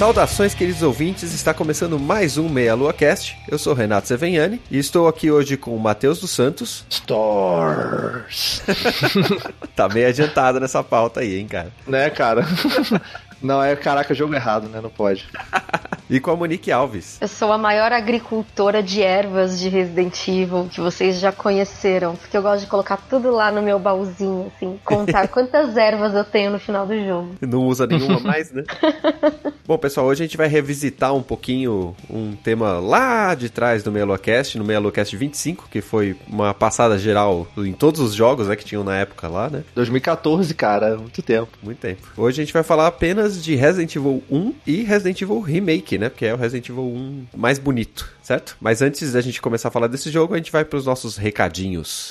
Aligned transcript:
Saudações, 0.00 0.54
queridos 0.54 0.80
ouvintes, 0.80 1.34
está 1.34 1.52
começando 1.52 1.98
mais 1.98 2.38
um 2.38 2.48
Meia 2.48 2.72
Lua 2.74 2.90
Cast. 2.90 3.36
Eu 3.46 3.58
sou 3.58 3.74
Renato 3.74 4.08
Seveniani 4.08 4.58
e 4.70 4.78
estou 4.78 5.06
aqui 5.06 5.30
hoje 5.30 5.58
com 5.58 5.76
o 5.76 5.78
Matheus 5.78 6.18
dos 6.18 6.30
Santos. 6.30 6.86
Stores. 6.88 8.62
tá 9.76 9.90
meio 9.90 10.08
adiantado 10.08 10.58
nessa 10.58 10.82
pauta 10.82 11.20
aí, 11.20 11.38
hein, 11.38 11.46
cara? 11.46 11.70
Né, 11.86 12.08
cara? 12.08 12.46
Não, 13.42 13.62
é 13.62 13.76
caraca, 13.76 14.14
jogo 14.14 14.34
errado, 14.34 14.70
né? 14.70 14.80
Não 14.80 14.88
pode. 14.88 15.28
e 16.10 16.18
com 16.18 16.32
a 16.32 16.36
Monique 16.36 16.72
Alves. 16.72 17.18
Eu 17.20 17.28
sou 17.28 17.52
a 17.52 17.58
maior 17.58 17.92
agricultora 17.92 18.82
de 18.82 19.00
ervas 19.00 19.60
de 19.60 19.68
Resident 19.68 20.26
Evil 20.26 20.68
que 20.70 20.80
vocês 20.80 21.20
já 21.20 21.30
conheceram, 21.30 22.16
porque 22.16 22.36
eu 22.36 22.42
gosto 22.42 22.64
de 22.64 22.66
colocar 22.66 22.96
tudo 22.96 23.30
lá 23.30 23.52
no 23.52 23.62
meu 23.62 23.78
baúzinho, 23.78 24.50
assim, 24.54 24.78
contar 24.84 25.28
quantas 25.28 25.76
ervas 25.76 26.12
eu 26.12 26.24
tenho 26.24 26.50
no 26.50 26.58
final 26.58 26.84
do 26.84 26.98
jogo. 27.04 27.36
Não 27.40 27.66
usa 27.66 27.86
nenhuma 27.86 28.18
mais, 28.20 28.50
né? 28.50 28.64
Bom, 29.64 29.78
pessoal, 29.78 30.06
hoje 30.06 30.24
a 30.24 30.26
gente 30.26 30.36
vai 30.36 30.48
revisitar 30.48 31.14
um 31.14 31.22
pouquinho 31.22 31.94
um 32.10 32.34
tema 32.34 32.80
lá 32.80 33.34
de 33.36 33.48
trás 33.48 33.84
do 33.84 33.92
MeiaLuaCast, 33.92 34.58
no 34.58 34.64
MeiaLuaCast 34.64 35.16
25, 35.16 35.68
que 35.70 35.80
foi 35.80 36.16
uma 36.26 36.52
passada 36.52 36.98
geral 36.98 37.46
em 37.56 37.72
todos 37.72 38.00
os 38.00 38.14
jogos 38.14 38.48
né, 38.48 38.56
que 38.56 38.64
tinham 38.64 38.82
na 38.82 38.96
época 38.96 39.28
lá, 39.28 39.48
né? 39.48 39.62
2014, 39.76 40.52
cara, 40.54 40.96
muito 40.96 41.22
tempo. 41.22 41.56
Muito 41.62 41.78
tempo. 41.78 42.02
Hoje 42.16 42.40
a 42.40 42.44
gente 42.44 42.52
vai 42.52 42.64
falar 42.64 42.88
apenas 42.88 43.42
de 43.42 43.54
Resident 43.54 43.94
Evil 43.94 44.24
1 44.28 44.54
e 44.66 44.82
Resident 44.82 45.22
Evil 45.22 45.40
Remake, 45.40 45.99
né? 46.00 46.08
Porque 46.08 46.26
é 46.26 46.34
o 46.34 46.36
Resident 46.36 46.68
Evil 46.68 46.84
1 46.84 47.26
mais 47.36 47.58
bonito, 47.58 48.10
certo? 48.22 48.56
Mas 48.60 48.82
antes 48.82 49.12
da 49.12 49.20
gente 49.20 49.40
começar 49.40 49.68
a 49.68 49.70
falar 49.70 49.86
desse 49.86 50.10
jogo, 50.10 50.34
a 50.34 50.38
gente 50.38 50.50
vai 50.50 50.64
para 50.64 50.78
os 50.78 50.86
nossos 50.86 51.16
recadinhos. 51.16 52.10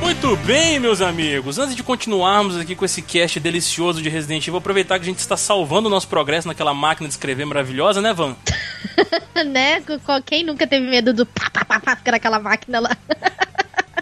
Muito 0.00 0.36
bem, 0.38 0.80
meus 0.80 1.00
amigos. 1.00 1.58
Antes 1.58 1.76
de 1.76 1.82
continuarmos 1.82 2.56
aqui 2.56 2.74
com 2.74 2.84
esse 2.84 3.02
cast 3.02 3.38
delicioso 3.38 4.00
de 4.02 4.08
Resident 4.08 4.42
Evil, 4.42 4.52
vou 4.52 4.58
aproveitar 4.58 4.98
que 4.98 5.02
a 5.02 5.08
gente 5.08 5.18
está 5.18 5.36
salvando 5.36 5.88
o 5.88 5.90
nosso 5.90 6.08
progresso 6.08 6.48
naquela 6.48 6.72
máquina 6.72 7.06
de 7.06 7.14
escrever 7.14 7.44
maravilhosa, 7.44 8.00
né, 8.00 8.12
Van? 8.12 8.34
né? 9.46 9.82
Quem 10.24 10.44
nunca 10.44 10.66
teve 10.66 10.88
medo 10.88 11.12
do 11.12 11.26
pá, 11.26 11.50
pá, 11.50 11.64
pá, 11.64 11.80
pá, 11.80 11.98
naquela 12.10 12.38
máquina 12.40 12.80
lá? 12.80 12.96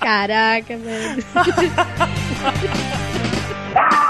Caraca, 0.00 0.76
velho. 0.76 1.24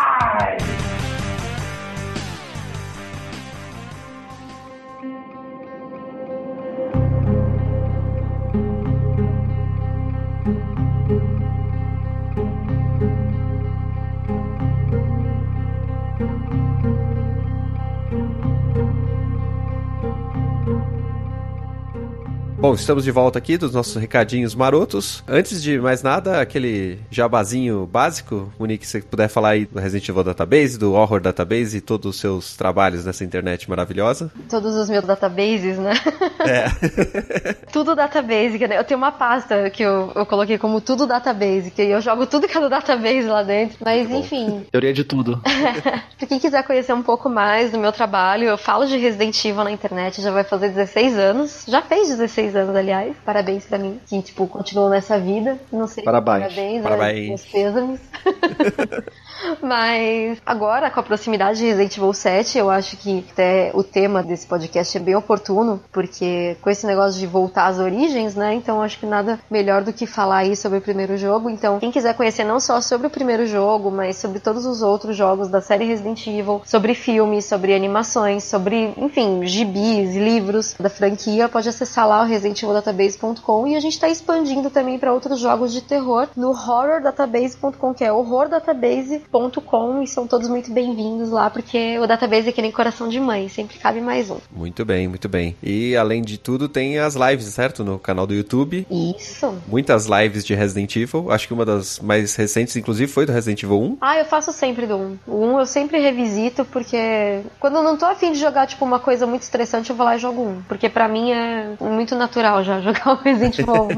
Bom, 22.60 22.74
estamos 22.74 23.04
de 23.04 23.12
volta 23.12 23.38
aqui 23.38 23.56
dos 23.56 23.72
nossos 23.72 23.94
recadinhos 23.94 24.52
marotos. 24.52 25.22
Antes 25.28 25.62
de 25.62 25.78
mais 25.78 26.02
nada, 26.02 26.40
aquele 26.40 26.98
jabazinho 27.08 27.86
básico, 27.86 28.52
Monique, 28.58 28.84
se 28.84 29.00
você 29.00 29.00
puder 29.00 29.28
falar 29.28 29.50
aí 29.50 29.66
do 29.66 29.78
Resident 29.78 30.08
Evil 30.08 30.24
Database, 30.24 30.76
do 30.76 30.92
Horror 30.92 31.20
Database 31.20 31.76
e 31.76 31.80
todos 31.80 32.16
os 32.16 32.20
seus 32.20 32.56
trabalhos 32.56 33.04
nessa 33.04 33.22
internet 33.22 33.70
maravilhosa. 33.70 34.32
Todos 34.50 34.74
os 34.74 34.90
meus 34.90 35.04
databases, 35.04 35.78
né? 35.78 35.92
É. 36.40 37.54
tudo 37.72 37.94
database. 37.94 38.58
né? 38.58 38.76
Eu 38.76 38.82
tenho 38.82 38.98
uma 38.98 39.12
pasta 39.12 39.70
que 39.70 39.84
eu, 39.84 40.10
eu 40.16 40.26
coloquei 40.26 40.58
como 40.58 40.80
tudo 40.80 41.06
database, 41.06 41.70
que 41.70 41.82
eu 41.82 42.00
jogo 42.00 42.26
tudo 42.26 42.48
que 42.48 42.58
é 42.58 42.60
do 42.60 42.68
database 42.68 43.28
lá 43.28 43.44
dentro. 43.44 43.78
Mas 43.84 44.10
enfim, 44.10 44.66
Teoria 44.72 44.92
de 44.92 45.04
tudo. 45.04 45.40
pra 46.18 46.26
quem 46.26 46.40
quiser 46.40 46.64
conhecer 46.64 46.92
um 46.92 47.04
pouco 47.04 47.28
mais 47.28 47.70
do 47.70 47.78
meu 47.78 47.92
trabalho, 47.92 48.48
eu 48.48 48.58
falo 48.58 48.84
de 48.84 48.96
Resident 48.96 49.44
Evil 49.44 49.62
na 49.62 49.70
internet, 49.70 50.20
já 50.20 50.32
vai 50.32 50.42
fazer 50.42 50.70
16 50.70 51.16
anos. 51.16 51.64
Já 51.68 51.82
fez 51.82 52.08
16 52.08 52.47
anos, 52.54 52.74
aliás. 52.74 53.16
Parabéns 53.24 53.64
pra 53.64 53.78
mim, 53.78 54.00
que, 54.06 54.20
tipo, 54.22 54.46
continuou 54.46 54.88
nessa 54.88 55.18
vida. 55.18 55.58
Não 55.72 55.86
sei. 55.86 56.04
Parabéns. 56.04 56.54
Parabéns. 56.54 56.82
Parabéns. 56.82 57.24
é, 57.24 57.28
meus 57.28 57.44
pêsames. 57.44 58.00
Mas 59.62 60.38
agora, 60.44 60.90
com 60.90 61.00
a 61.00 61.02
proximidade 61.02 61.58
de 61.58 61.66
Resident 61.66 61.96
Evil 61.96 62.12
7, 62.12 62.58
eu 62.58 62.70
acho 62.70 62.96
que 62.96 63.24
até 63.30 63.70
o 63.74 63.82
tema 63.82 64.22
desse 64.22 64.46
podcast 64.46 64.96
é 64.96 65.00
bem 65.00 65.14
oportuno, 65.14 65.80
porque 65.92 66.56
com 66.60 66.70
esse 66.70 66.86
negócio 66.86 67.18
de 67.18 67.26
voltar 67.26 67.66
às 67.66 67.78
origens, 67.78 68.34
né? 68.34 68.54
Então 68.54 68.82
acho 68.82 68.98
que 68.98 69.06
nada 69.06 69.38
melhor 69.50 69.82
do 69.82 69.92
que 69.92 70.06
falar 70.06 70.38
aí 70.38 70.56
sobre 70.56 70.78
o 70.78 70.80
primeiro 70.80 71.16
jogo. 71.16 71.48
Então, 71.48 71.78
quem 71.78 71.90
quiser 71.90 72.14
conhecer 72.14 72.44
não 72.44 72.58
só 72.58 72.80
sobre 72.80 73.06
o 73.06 73.10
primeiro 73.10 73.46
jogo, 73.46 73.90
mas 73.90 74.16
sobre 74.16 74.40
todos 74.40 74.66
os 74.66 74.82
outros 74.82 75.16
jogos 75.16 75.48
da 75.48 75.60
série 75.60 75.84
Resident 75.84 76.26
Evil, 76.26 76.62
sobre 76.64 76.94
filmes, 76.94 77.44
sobre 77.44 77.74
animações, 77.74 78.44
sobre, 78.44 78.92
enfim, 78.96 79.46
gibis, 79.46 80.16
livros 80.16 80.74
da 80.78 80.90
franquia, 80.90 81.48
pode 81.48 81.68
acessar 81.68 82.06
lá 82.06 82.22
o 82.22 82.26
residentevildatabase.com 82.38 83.66
e 83.66 83.76
a 83.76 83.80
gente 83.80 83.98
tá 83.98 84.08
expandindo 84.08 84.70
também 84.70 84.98
para 84.98 85.12
outros 85.12 85.40
jogos 85.40 85.72
de 85.72 85.80
terror 85.80 86.28
no 86.36 86.50
horrordatabase.com, 86.50 87.94
que 87.94 88.04
é 88.04 88.12
horrordatabase.com 88.12 90.02
e 90.02 90.06
são 90.06 90.26
todos 90.26 90.48
muito 90.48 90.72
bem-vindos 90.72 91.30
lá, 91.30 91.50
porque 91.50 91.98
o 91.98 92.06
database 92.06 92.48
é 92.48 92.52
que 92.52 92.62
nem 92.62 92.70
coração 92.70 93.08
de 93.08 93.18
mãe, 93.20 93.48
sempre 93.48 93.78
cabe 93.78 94.00
mais 94.00 94.30
um. 94.30 94.38
Muito 94.50 94.84
bem, 94.84 95.08
muito 95.08 95.28
bem. 95.28 95.56
E 95.62 95.96
além 95.96 96.22
de 96.22 96.38
tudo, 96.38 96.68
tem 96.68 96.98
as 96.98 97.14
lives, 97.14 97.46
certo? 97.46 97.82
No 97.84 97.98
canal 97.98 98.26
do 98.26 98.34
YouTube. 98.34 98.86
Isso. 98.90 99.54
Muitas 99.66 100.06
lives 100.06 100.44
de 100.44 100.54
Resident 100.54 100.94
Evil. 100.96 101.30
Acho 101.30 101.46
que 101.46 101.54
uma 101.54 101.64
das 101.64 101.98
mais 101.98 102.36
recentes, 102.36 102.76
inclusive, 102.76 103.10
foi 103.10 103.26
do 103.26 103.32
Resident 103.32 103.62
Evil 103.62 103.80
1. 103.80 103.98
Ah, 104.00 104.18
eu 104.18 104.24
faço 104.24 104.52
sempre 104.52 104.86
do 104.86 104.96
1. 104.96 105.18
O 105.26 105.44
1 105.44 105.58
eu 105.60 105.66
sempre 105.66 105.98
revisito, 105.98 106.64
porque 106.64 107.40
quando 107.58 107.76
eu 107.76 107.82
não 107.82 107.96
tô 107.96 108.06
afim 108.06 108.32
de 108.32 108.38
jogar, 108.38 108.66
tipo, 108.66 108.84
uma 108.84 109.00
coisa 109.00 109.26
muito 109.26 109.42
estressante, 109.42 109.90
eu 109.90 109.96
vou 109.96 110.06
lá 110.06 110.16
e 110.16 110.18
jogo 110.18 110.42
1. 110.42 110.62
Porque 110.68 110.88
pra 110.88 111.08
mim 111.08 111.32
é 111.32 111.74
muito 111.80 112.14
natural 112.14 112.27
já 112.64 112.80
jogar 112.80 113.12
o 113.12 113.16
Resident 113.22 113.58
Evil 113.58 113.84
1. 113.84 113.88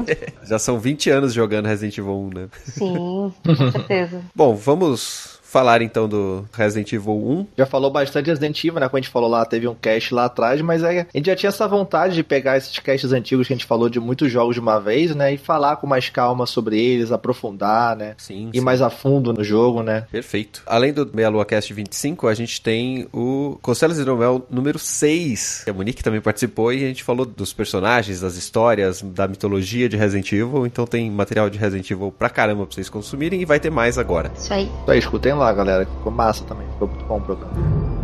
Já 0.47 0.59
são 0.59 0.79
20 0.79 1.09
anos 1.09 1.33
jogando 1.33 1.65
Resident 1.67 1.97
Evil 1.97 2.17
1, 2.17 2.29
né? 2.33 2.47
Sim, 2.65 3.33
com 3.45 3.71
certeza. 3.71 4.21
Bom, 4.35 4.55
vamos 4.55 5.39
falar 5.51 5.81
então 5.81 6.07
do 6.07 6.45
Resident 6.53 6.93
Evil 6.93 7.13
1. 7.13 7.47
Já 7.57 7.65
falou 7.65 7.91
bastante 7.91 8.25
de 8.25 8.31
Resident 8.31 8.57
Evil, 8.63 8.79
né? 8.79 8.87
Quando 8.87 8.95
a 8.95 9.01
gente 9.01 9.11
falou 9.11 9.29
lá, 9.29 9.45
teve 9.45 9.67
um 9.67 9.75
cast 9.75 10.13
lá 10.13 10.25
atrás, 10.25 10.61
mas 10.61 10.81
é, 10.81 11.01
a 11.01 11.17
gente 11.17 11.25
já 11.25 11.35
tinha 11.35 11.49
essa 11.49 11.67
vontade 11.67 12.15
de 12.15 12.23
pegar 12.23 12.55
esses 12.55 12.79
casts 12.79 13.11
antigos 13.11 13.47
que 13.47 13.53
a 13.53 13.55
gente 13.57 13.65
falou 13.65 13.89
de 13.89 13.99
muitos 13.99 14.31
jogos 14.31 14.55
de 14.55 14.61
uma 14.61 14.79
vez, 14.79 15.13
né? 15.13 15.33
E 15.33 15.37
falar 15.37 15.75
com 15.75 15.85
mais 15.85 16.07
calma 16.07 16.45
sobre 16.45 16.79
eles, 16.79 17.11
aprofundar, 17.11 17.97
né? 17.97 18.15
Sim, 18.17 18.49
Ir 18.53 18.61
mais 18.61 18.81
a 18.81 18.89
fundo 18.89 19.33
no 19.33 19.43
jogo, 19.43 19.83
né? 19.83 20.05
Perfeito. 20.09 20.63
Além 20.65 20.93
do 20.93 21.09
Meia 21.13 21.27
Lua 21.27 21.43
Cast 21.43 21.73
25, 21.73 22.29
a 22.29 22.33
gente 22.33 22.61
tem 22.61 23.07
o 23.11 23.57
Conselhos 23.61 23.97
de 23.97 24.05
Novel 24.05 24.45
número 24.49 24.79
6, 24.79 25.63
que 25.65 25.69
a 25.69 25.73
Monique 25.73 26.01
também 26.01 26.21
participou 26.21 26.71
e 26.71 26.77
a 26.85 26.87
gente 26.87 27.03
falou 27.03 27.25
dos 27.25 27.51
personagens, 27.51 28.21
das 28.21 28.37
histórias, 28.37 29.01
da 29.01 29.27
mitologia 29.27 29.89
de 29.89 29.97
Resident 29.97 30.31
Evil. 30.31 30.65
Então 30.65 30.87
tem 30.87 31.11
material 31.11 31.49
de 31.49 31.57
Resident 31.57 31.91
Evil 31.91 32.13
pra 32.17 32.29
caramba 32.29 32.65
pra 32.65 32.73
vocês 32.73 32.87
consumirem 32.87 33.41
e 33.41 33.45
vai 33.45 33.59
ter 33.59 33.69
mais 33.69 33.97
agora. 33.97 34.31
Isso 34.37 34.53
aí. 34.53 34.71
Então, 34.83 34.95
escutem 34.95 35.33
lá, 35.33 35.40
galera. 35.53 35.85
Ficou 35.85 36.11
massa 36.11 36.43
também. 36.43 36.67
Ficou 36.73 36.87
muito 36.87 37.05
bom 37.05 37.17
o 37.17 37.21
programa. 37.21 38.00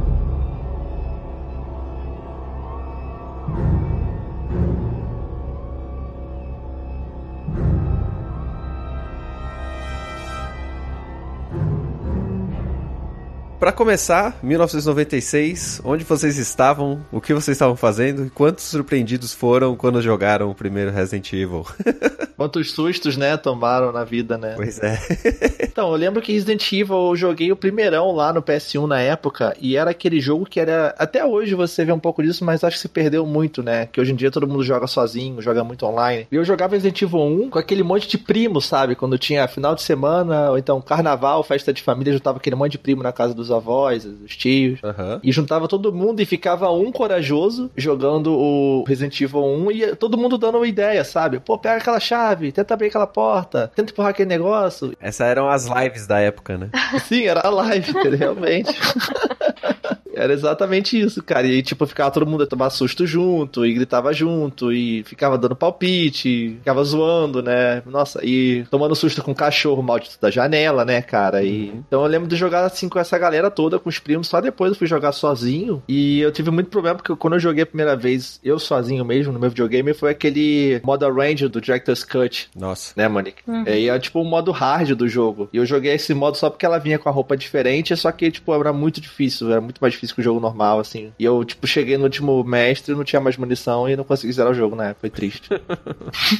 Pra 13.59 13.71
começar, 13.71 14.37
1996, 14.43 15.81
onde 15.83 16.03
vocês 16.03 16.37
estavam, 16.37 17.03
o 17.11 17.19
que 17.19 17.33
vocês 17.33 17.55
estavam 17.55 17.75
fazendo 17.75 18.23
e 18.27 18.29
quantos 18.29 18.65
surpreendidos 18.65 19.33
foram 19.33 19.75
quando 19.75 19.99
jogaram 19.99 20.51
o 20.51 20.55
primeiro 20.55 20.91
Resident 20.91 21.33
Evil? 21.33 21.65
Quantos 22.37 22.71
sustos, 22.71 23.17
né, 23.17 23.35
tomaram 23.35 23.91
na 23.91 24.03
vida, 24.03 24.37
né? 24.37 24.53
pois 24.55 24.79
é. 24.79 24.99
Então, 25.59 25.91
eu 25.91 25.95
lembro 25.95 26.21
que 26.21 26.31
Resident 26.31 26.71
Evil 26.71 27.09
eu 27.09 27.15
joguei 27.15 27.51
o 27.51 27.55
primeirão 27.55 28.11
lá 28.11 28.31
no 28.31 28.43
PS1 28.43 28.87
na 28.87 28.99
época, 28.99 29.55
e 29.59 29.75
era 29.75 29.89
aquele 29.89 30.19
jogo 30.19 30.45
que 30.45 30.59
era. 30.59 30.93
Até 30.99 31.25
hoje 31.25 31.55
você 31.55 31.83
vê 31.83 31.91
um 31.91 31.99
pouco 31.99 32.21
disso, 32.21 32.45
mas 32.45 32.63
acho 32.63 32.75
que 32.75 32.81
se 32.81 32.87
perdeu 32.87 33.25
muito, 33.25 33.63
né? 33.63 33.87
Que 33.87 33.99
hoje 33.99 34.11
em 34.11 34.15
dia 34.15 34.29
todo 34.29 34.47
mundo 34.47 34.63
joga 34.63 34.85
sozinho, 34.85 35.41
joga 35.41 35.63
muito 35.63 35.83
online. 35.85 36.27
E 36.31 36.35
eu 36.35 36.43
jogava 36.43 36.75
Resident 36.75 37.01
Evil 37.01 37.19
1 37.19 37.49
com 37.49 37.59
aquele 37.59 37.81
monte 37.81 38.07
de 38.07 38.19
primo, 38.19 38.61
sabe? 38.61 38.95
Quando 38.95 39.17
tinha 39.17 39.47
final 39.47 39.73
de 39.73 39.81
semana, 39.81 40.51
ou 40.51 40.59
então 40.59 40.79
carnaval, 40.79 41.43
festa 41.43 41.73
de 41.73 41.81
família, 41.81 42.13
juntava 42.13 42.37
aquele 42.37 42.55
monte 42.55 42.73
de 42.73 42.77
primo 42.77 43.01
na 43.01 43.11
casa 43.11 43.33
dos 43.33 43.46
avós, 43.51 44.03
dos 44.03 44.35
tios. 44.35 44.79
Aham. 44.83 45.19
E 45.23 45.31
juntava 45.31 45.67
todo 45.67 45.93
mundo 45.93 46.21
e 46.21 46.25
ficava 46.25 46.69
um 46.71 46.91
corajoso 46.91 47.69
jogando 47.75 48.33
o 48.33 48.83
Resident 48.87 49.19
Evil 49.19 49.43
1 49.43 49.71
e 49.71 49.95
todo 49.95 50.17
mundo 50.17 50.37
dando 50.37 50.57
uma 50.57 50.67
ideia, 50.67 51.03
sabe? 51.03 51.39
Pô, 51.39 51.57
pega 51.57 51.77
aquela 51.77 51.99
chave, 51.99 52.51
tenta 52.51 52.73
abrir 52.73 52.87
aquela 52.87 53.07
porta, 53.07 53.71
tenta 53.75 53.91
empurrar 53.91 54.11
aquele 54.11 54.29
negócio. 54.29 54.95
Essas 54.99 55.27
eram 55.27 55.49
as 55.49 55.65
lives 55.65 56.07
da 56.07 56.19
época, 56.19 56.57
né? 56.57 56.69
Sim, 57.05 57.23
era 57.25 57.41
a 57.41 57.49
live, 57.49 57.91
realmente. 58.17 58.71
Era 60.17 60.33
exatamente 60.33 60.99
isso, 60.99 61.23
cara. 61.23 61.47
E 61.47 61.61
tipo, 61.61 61.85
ficava 61.85 62.11
todo 62.11 62.25
mundo 62.25 62.43
a 62.43 62.47
tomar 62.47 62.69
susto 62.69 63.05
junto, 63.05 63.65
e 63.65 63.73
gritava 63.73 64.11
junto, 64.13 64.71
e 64.71 65.03
ficava 65.03 65.37
dando 65.37 65.55
palpite, 65.55 66.55
ficava 66.59 66.83
zoando, 66.83 67.41
né? 67.41 67.81
Nossa, 67.85 68.19
e 68.23 68.65
tomando 68.69 68.95
susto 68.95 69.23
com 69.23 69.31
o 69.31 69.35
cachorro 69.35 69.81
maldito 69.81 70.17
da 70.19 70.29
janela, 70.29 70.83
né, 70.83 71.01
cara? 71.01 71.43
E 71.43 71.67
então 71.87 72.01
eu 72.01 72.07
lembro 72.07 72.27
de 72.27 72.35
jogar 72.35 72.65
assim 72.65 72.89
com 72.89 72.99
essa 72.99 73.17
galera 73.17 73.49
toda, 73.51 73.79
com 73.79 73.89
os 73.89 73.99
primos, 73.99 74.27
só 74.27 74.41
depois 74.41 74.71
eu 74.71 74.77
fui 74.77 74.87
jogar 74.87 75.11
sozinho. 75.11 75.81
E 75.87 76.19
eu 76.19 76.31
tive 76.31 76.51
muito 76.51 76.69
problema, 76.69 76.95
porque 76.95 77.15
quando 77.15 77.33
eu 77.33 77.39
joguei 77.39 77.63
a 77.63 77.67
primeira 77.67 77.95
vez, 77.95 78.39
eu 78.43 78.59
sozinho 78.59 79.05
mesmo, 79.05 79.31
no 79.31 79.39
meu 79.39 79.49
videogame, 79.49 79.93
foi 79.93 80.11
aquele 80.11 80.81
modo 80.83 81.07
Ranger 81.11 81.49
do 81.49 81.61
Director's 81.61 82.03
Cut, 82.03 82.49
Nossa. 82.55 82.93
né, 82.95 83.07
Monique? 83.07 83.43
É, 83.65 83.79
e 83.79 83.89
é 83.89 83.99
tipo 83.99 84.21
o 84.21 84.25
modo 84.25 84.51
hard 84.51 84.91
do 84.91 85.07
jogo. 85.07 85.49
E 85.51 85.57
eu 85.57 85.65
joguei 85.65 85.93
esse 85.93 86.13
modo 86.13 86.37
só 86.37 86.49
porque 86.49 86.65
ela 86.65 86.77
vinha 86.77 86.99
com 86.99 87.09
a 87.09 87.11
roupa 87.11 87.35
diferente, 87.35 87.95
só 87.95 88.11
que, 88.11 88.31
tipo, 88.31 88.53
era 88.53 88.73
muito 88.73 88.99
difícil, 88.99 89.51
era 89.51 89.61
muito 89.61 89.79
mais 89.79 89.93
difícil 89.93 90.06
que 90.13 90.21
o 90.21 90.23
jogo 90.23 90.39
normal, 90.39 90.79
assim. 90.79 91.11
E 91.19 91.25
eu, 91.25 91.43
tipo, 91.43 91.65
cheguei 91.67 91.97
no 91.97 92.03
último 92.03 92.43
mestre, 92.43 92.95
não 92.95 93.03
tinha 93.03 93.19
mais 93.19 93.37
munição 93.37 93.87
e 93.87 93.95
não 93.95 94.03
consegui 94.03 94.33
zerar 94.33 94.51
o 94.51 94.55
jogo, 94.55 94.75
né? 94.75 94.95
Foi 94.99 95.09
triste. 95.09 95.49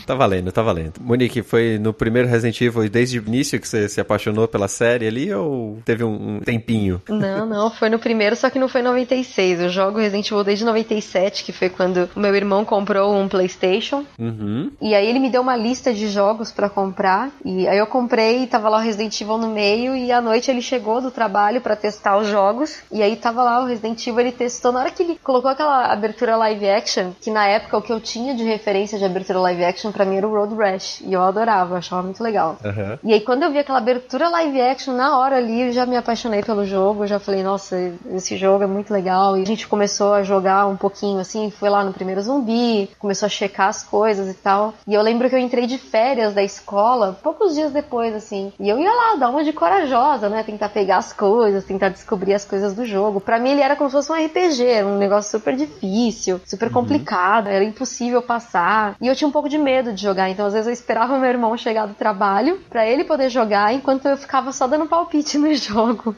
Tá 0.06 0.16
valendo, 0.16 0.52
tá 0.52 0.62
valendo. 0.62 0.94
Monique, 1.02 1.42
foi 1.42 1.78
no 1.78 1.94
primeiro 1.94 2.28
Resident 2.28 2.60
Evil 2.62 2.86
e 2.86 2.90
desde 2.90 3.20
o 3.20 3.24
início 3.28 3.60
que 3.60 3.68
você 3.68 3.90
se 3.90 4.00
apaixonou 4.00 4.48
pela 4.48 4.68
série 4.68 5.08
ali 5.08 5.34
ou 5.34 5.80
teve 5.84 6.04
um, 6.04 6.38
um 6.38 6.40
tempinho? 6.40 7.02
Não, 7.10 7.46
não, 7.46 7.70
foi 7.70 7.90
no 7.90 8.00
primeiro, 8.00 8.36
só 8.36 8.50
que 8.50 8.60
não 8.60 8.68
foi 8.68 8.82
em 8.82 8.86
96. 8.86 9.62
Eu 9.62 9.70
jogo 9.70 10.00
Resident 10.00 10.28
Evil 10.28 10.44
desde 10.44 10.66
97, 10.66 11.44
que 11.44 11.52
foi 11.52 11.70
quando 11.70 12.10
o 12.16 12.20
meu 12.20 12.36
irmão 12.36 12.64
comprou 12.64 13.14
um 13.14 13.28
PlayStation. 13.28 14.06
Uhum. 14.18 14.72
E 14.82 14.94
aí 14.96 15.08
ele 15.08 15.20
me 15.20 15.30
deu 15.30 15.42
uma 15.42 15.56
lista 15.56 15.94
de 15.94 16.08
jogos 16.08 16.52
pra 16.52 16.70
comprar. 16.70 17.32
E 17.44 17.68
aí 17.68 17.78
eu 17.78 17.88
comprei, 17.88 18.46
tava 18.48 18.70
lá 18.70 18.78
o 18.78 18.82
Resident 18.82 19.20
Evil 19.20 19.38
no 19.38 19.50
meio. 19.50 19.96
E 19.96 20.12
à 20.12 20.22
noite 20.22 20.50
ele 20.50 20.62
chegou 20.62 21.02
do 21.02 21.12
trabalho 21.12 21.62
pra 21.62 21.76
testar 21.76 22.18
os 22.18 22.28
jogos. 22.28 22.78
E 22.92 23.02
aí 23.02 23.16
tava 23.16 23.44
lá 23.48 23.62
o 23.62 23.66
Resident 23.66 24.06
Evil, 24.06 24.20
ele 24.20 24.32
testou. 24.32 24.72
Na 24.72 24.82
hora 24.82 24.92
que 24.92 25.02
ele 25.02 25.20
colocou 25.24 25.50
aquela 25.50 25.92
abertura 25.92 26.36
live 26.36 26.70
action, 26.70 27.12
que 27.22 27.32
na 27.32 27.48
época 27.48 27.78
o 27.78 27.82
que 27.82 27.92
eu 27.92 28.00
tinha 28.00 28.36
de 28.36 28.44
referência 28.44 29.00
de 29.00 29.06
abertura 29.06 29.40
live 29.40 29.64
action 29.64 29.92
pra 29.92 30.06
mim 30.06 30.18
era 30.18 30.28
o 30.28 30.32
Road 30.32 30.54
Rash. 30.56 31.02
E 31.02 31.14
eu 31.14 31.22
adorava, 31.22 31.74
eu 31.74 31.78
achava 31.78 32.04
muito 32.04 32.22
legal. 32.22 32.58
Aham. 32.64 33.00
E 33.04 33.14
aí 33.14 33.22
quando 33.22 33.44
eu 33.44 33.52
vi 33.52 33.60
aquela 33.60 33.78
abertura 33.78 34.30
live 34.30 34.62
action, 34.62 34.94
na 34.94 35.18
hora 35.18 35.38
ali 35.38 35.68
eu 35.68 35.72
já 35.72 35.86
me 35.86 35.96
apaixonei 35.96 36.44
pelo 36.44 36.66
jogo, 36.66 37.04
eu 37.04 37.08
já 37.08 37.20
falei, 37.20 37.44
nossa, 37.44 37.76
esse 38.12 38.36
jogo 38.38 38.64
é 38.64 38.68
muito 38.68 38.92
legal. 38.92 39.38
E 39.38 39.42
a 39.42 39.46
gente 39.46 39.68
começou 39.68 40.14
a 40.14 40.24
jogar 40.24 40.68
um 40.68 40.76
pouquinho 40.76 41.20
assim, 41.20 41.50
foi 41.50 41.70
lá 41.70 41.84
no 41.84 41.94
primeiro 41.94 42.22
zumbi, 42.22 42.90
começou 43.00 43.26
a 43.26 43.30
checar 43.30 43.70
as 43.70 43.84
coisas 43.84 44.30
e 44.30 44.34
tal. 44.34 44.74
E 44.86 44.94
eu 44.94 45.02
lembro 45.02 45.30
que 45.30 45.36
eu 45.36 45.40
entrei 45.40 45.66
de 45.66 45.78
férias 45.78 46.34
da 46.34 46.44
escola, 46.44 47.18
poucos 47.24 47.54
dias 47.54 47.72
depois, 47.72 48.14
assim. 48.14 48.52
E 48.60 48.68
eu 48.68 48.78
ia 48.80 48.92
lá, 48.92 49.16
dar 49.16 49.30
uma 49.30 49.44
de 49.44 49.54
corajosa, 49.54 50.30
né? 50.30 50.44
Tentar 50.44 50.70
pegar 50.70 50.98
as 50.98 51.14
coisas, 51.14 51.66
tentar 51.66 51.90
descobrir 51.90 52.34
as 52.34 52.46
coisas 52.46 52.74
do 52.74 52.86
jogo. 52.86 53.20
Pra 53.20 53.37
mim 53.40 53.52
ele 53.52 53.62
era 53.62 53.76
como 53.76 53.90
se 53.90 53.96
fosse 53.96 54.12
um 54.12 54.16
RPG, 54.26 54.66
era 54.66 54.88
um 54.88 54.98
negócio 54.98 55.32
super 55.32 55.56
difícil, 55.56 56.40
super 56.46 56.70
complicado, 56.70 57.48
era 57.48 57.64
impossível 57.64 58.22
passar. 58.22 58.96
E 59.02 59.08
eu 59.08 59.16
tinha 59.16 59.28
um 59.28 59.32
pouco 59.32 59.50
de 59.50 59.58
medo 59.58 59.94
de 59.94 60.02
jogar, 60.02 60.30
então 60.30 60.46
às 60.46 60.54
vezes 60.54 60.68
eu 60.68 60.74
esperava 60.74 61.18
meu 61.18 61.30
irmão 61.30 61.56
chegar 61.58 61.86
do 61.88 61.94
trabalho 61.94 62.60
pra 62.70 62.86
ele 62.88 63.04
poder 63.04 63.30
jogar 63.30 63.74
enquanto 63.74 64.08
eu 64.08 64.18
ficava 64.18 64.52
só 64.52 64.68
dando 64.68 64.86
palpite 64.88 65.38
no 65.38 65.54
jogo. 65.56 66.16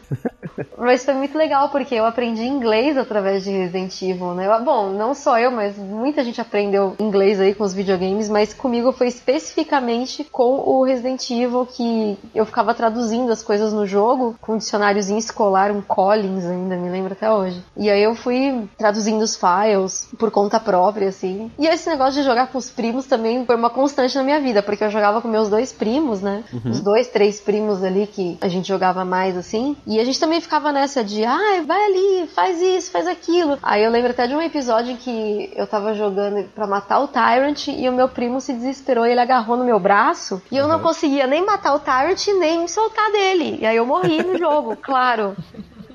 Mas 0.77 1.05
foi 1.05 1.13
muito 1.13 1.37
legal 1.37 1.69
porque 1.69 1.95
eu 1.95 2.05
aprendi 2.05 2.43
inglês 2.43 2.97
através 2.97 3.43
de 3.43 3.51
Resident 3.51 4.01
Evil, 4.01 4.33
né? 4.33 4.45
Eu- 4.47 4.59
Bom, 4.63 4.89
não 4.89 5.13
só 5.13 5.39
eu, 5.39 5.51
mas 5.51 5.77
muita 5.77 6.23
gente 6.23 6.39
aprendeu 6.41 6.95
inglês 6.99 7.39
aí 7.39 7.53
com 7.55 7.63
os 7.63 7.73
videogames, 7.73 8.29
mas 8.29 8.53
comigo 8.53 8.91
foi 8.91 9.07
especificamente 9.07 10.23
com 10.25 10.55
o 10.59 10.83
Resident 10.83 11.29
Evil 11.31 11.65
que 11.65 12.17
eu 12.35 12.45
ficava 12.45 12.73
traduzindo 12.73 13.31
as 13.31 13.41
coisas 13.41 13.71
no 13.73 13.85
jogo 13.85 14.35
com 14.41 14.53
um 14.53 14.57
dicionáriozinho 14.57 15.17
escolar, 15.19 15.71
um 15.71 15.81
Collins 15.81 16.45
ainda, 16.45 16.75
me 16.75 16.89
lembro 16.89 17.08
até 17.13 17.31
hoje. 17.31 17.63
E 17.75 17.89
aí 17.89 18.01
eu 18.01 18.15
fui 18.15 18.67
traduzindo 18.77 19.21
os 19.21 19.35
files 19.35 20.09
por 20.17 20.31
conta 20.31 20.59
própria, 20.59 21.09
assim. 21.09 21.51
E 21.57 21.67
esse 21.67 21.89
negócio 21.89 22.21
de 22.21 22.23
jogar 22.23 22.47
com 22.47 22.57
os 22.57 22.69
primos 22.69 23.05
também 23.05 23.45
foi 23.45 23.55
uma 23.55 23.69
constante 23.69 24.15
na 24.15 24.23
minha 24.23 24.39
vida, 24.39 24.61
porque 24.61 24.83
eu 24.83 24.89
jogava 24.89 25.21
com 25.21 25.27
meus 25.27 25.49
dois 25.49 25.71
primos, 25.71 26.21
né? 26.21 26.43
Os 26.65 26.81
dois, 26.81 27.07
três 27.07 27.39
primos 27.39 27.83
ali 27.83 28.07
que 28.07 28.37
a 28.41 28.47
gente 28.47 28.67
jogava 28.67 29.03
mais 29.05 29.37
assim. 29.37 29.75
E 29.85 29.99
a 29.99 30.05
gente 30.05 30.19
também 30.19 30.41
ficava 30.41 30.71
nessa 30.71 31.03
de, 31.03 31.23
ah, 31.23 31.63
vai 31.65 31.85
ali, 31.85 32.27
faz 32.27 32.61
isso, 32.61 32.91
faz 32.91 33.07
aquilo. 33.07 33.57
Aí 33.61 33.83
eu 33.83 33.91
lembro 33.91 34.11
até 34.11 34.27
de 34.27 34.35
um 34.35 34.41
episódio 34.41 34.93
em 34.93 34.97
que 34.97 35.51
eu 35.55 35.67
tava 35.67 35.93
jogando 35.93 36.43
pra 36.55 36.67
matar 36.67 36.99
o 36.99 37.07
Tyrant 37.07 37.67
e 37.67 37.87
o 37.87 37.93
meu 37.93 38.07
primo 38.09 38.41
se 38.41 38.53
desesperou 38.53 39.05
e 39.05 39.11
ele 39.11 39.19
agarrou 39.19 39.57
no 39.57 39.65
meu 39.65 39.79
braço 39.79 40.41
e 40.51 40.57
eu 40.57 40.67
não 40.67 40.79
conseguia 40.79 41.27
nem 41.27 41.45
matar 41.45 41.73
o 41.73 41.79
Tyrant 41.79 42.27
nem 42.39 42.61
me 42.61 42.69
soltar 42.69 43.11
dele. 43.11 43.57
E 43.61 43.65
aí 43.65 43.75
eu 43.75 43.85
morri 43.85 44.23
no 44.23 44.37
jogo, 44.37 44.75
claro. 44.81 45.35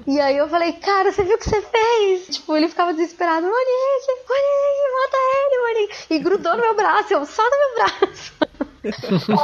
E 0.07 0.21
aí 0.21 0.37
eu 0.37 0.49
falei, 0.49 0.73
cara, 0.75 1.11
você 1.11 1.25
viu 1.25 1.37
o 1.37 1.39
que 1.39 1.49
você 1.49 1.63
fez? 1.63 2.27
Tipo, 2.37 2.55
ele 2.57 2.69
ficava 2.69 2.93
desesperado, 2.93 3.47
Monique, 3.47 4.11
Monique, 4.29 4.93
mata 5.01 5.17
ele, 5.17 5.59
Monique. 5.63 6.07
E 6.11 6.19
grudou 6.19 6.57
no 6.57 6.63
meu 6.63 6.75
braço, 6.75 7.13
eu, 7.13 7.25
só 7.25 7.43
no 7.43 7.51
meu 7.51 7.75
braço. 7.75 8.33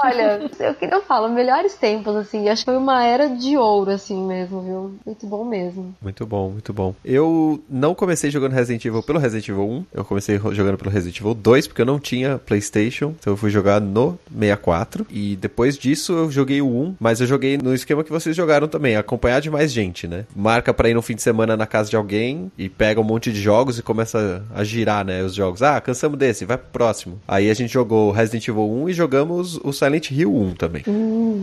Olha, 0.02 0.40
eu 0.58 0.74
que 0.74 0.84
eu 0.84 1.02
falo, 1.02 1.28
melhores 1.28 1.74
tempos, 1.74 2.14
assim. 2.16 2.48
Acho 2.48 2.62
que 2.62 2.70
foi 2.70 2.76
uma 2.76 3.04
era 3.04 3.28
de 3.28 3.56
ouro, 3.56 3.90
assim 3.90 4.26
mesmo, 4.26 4.62
viu? 4.62 4.94
Muito 5.04 5.26
bom 5.26 5.44
mesmo. 5.44 5.94
Muito 6.00 6.26
bom, 6.26 6.50
muito 6.50 6.72
bom. 6.72 6.94
Eu 7.04 7.62
não 7.68 7.94
comecei 7.94 8.30
jogando 8.30 8.52
Resident 8.52 8.84
Evil 8.84 9.02
pelo 9.02 9.18
Resident 9.18 9.48
Evil 9.48 9.68
1, 9.68 9.84
eu 9.94 10.04
comecei 10.04 10.38
jogando 10.52 10.76
pelo 10.76 10.90
Resident 10.90 11.18
Evil 11.20 11.34
2, 11.34 11.66
porque 11.66 11.82
eu 11.82 11.86
não 11.86 11.98
tinha 11.98 12.38
PlayStation, 12.38 13.14
então 13.18 13.32
eu 13.32 13.36
fui 13.36 13.50
jogar 13.50 13.80
no 13.80 14.18
64. 14.32 15.06
E 15.10 15.36
depois 15.36 15.76
disso 15.78 16.12
eu 16.12 16.30
joguei 16.30 16.60
o 16.60 16.68
1, 16.68 16.96
mas 17.00 17.20
eu 17.20 17.26
joguei 17.26 17.56
no 17.58 17.74
esquema 17.74 18.04
que 18.04 18.10
vocês 18.10 18.34
jogaram 18.36 18.68
também, 18.68 18.96
acompanhar 18.96 19.40
de 19.40 19.50
mais 19.50 19.72
gente, 19.72 20.06
né? 20.06 20.24
Marca 20.34 20.72
pra 20.72 20.88
ir 20.88 20.94
no 20.94 21.02
fim 21.02 21.14
de 21.14 21.22
semana 21.22 21.56
na 21.56 21.66
casa 21.66 21.90
de 21.90 21.96
alguém 21.96 22.50
e 22.58 22.68
pega 22.68 23.00
um 23.00 23.04
monte 23.04 23.32
de 23.32 23.40
jogos 23.40 23.78
e 23.78 23.82
começa 23.82 24.42
a 24.54 24.64
girar, 24.64 25.04
né? 25.04 25.22
Os 25.22 25.34
jogos. 25.34 25.62
Ah, 25.62 25.80
cansamos 25.80 26.18
desse, 26.18 26.44
vai 26.44 26.56
pro 26.56 26.68
próximo. 26.72 27.20
Aí 27.26 27.50
a 27.50 27.54
gente 27.54 27.72
jogou 27.72 28.10
Resident 28.10 28.46
Evil 28.48 28.70
1 28.70 28.88
e 28.88 28.92
jogamos 28.92 29.29
o 29.38 29.72
Silent 29.72 30.10
Hill 30.10 30.34
1 30.34 30.52
também. 30.54 30.82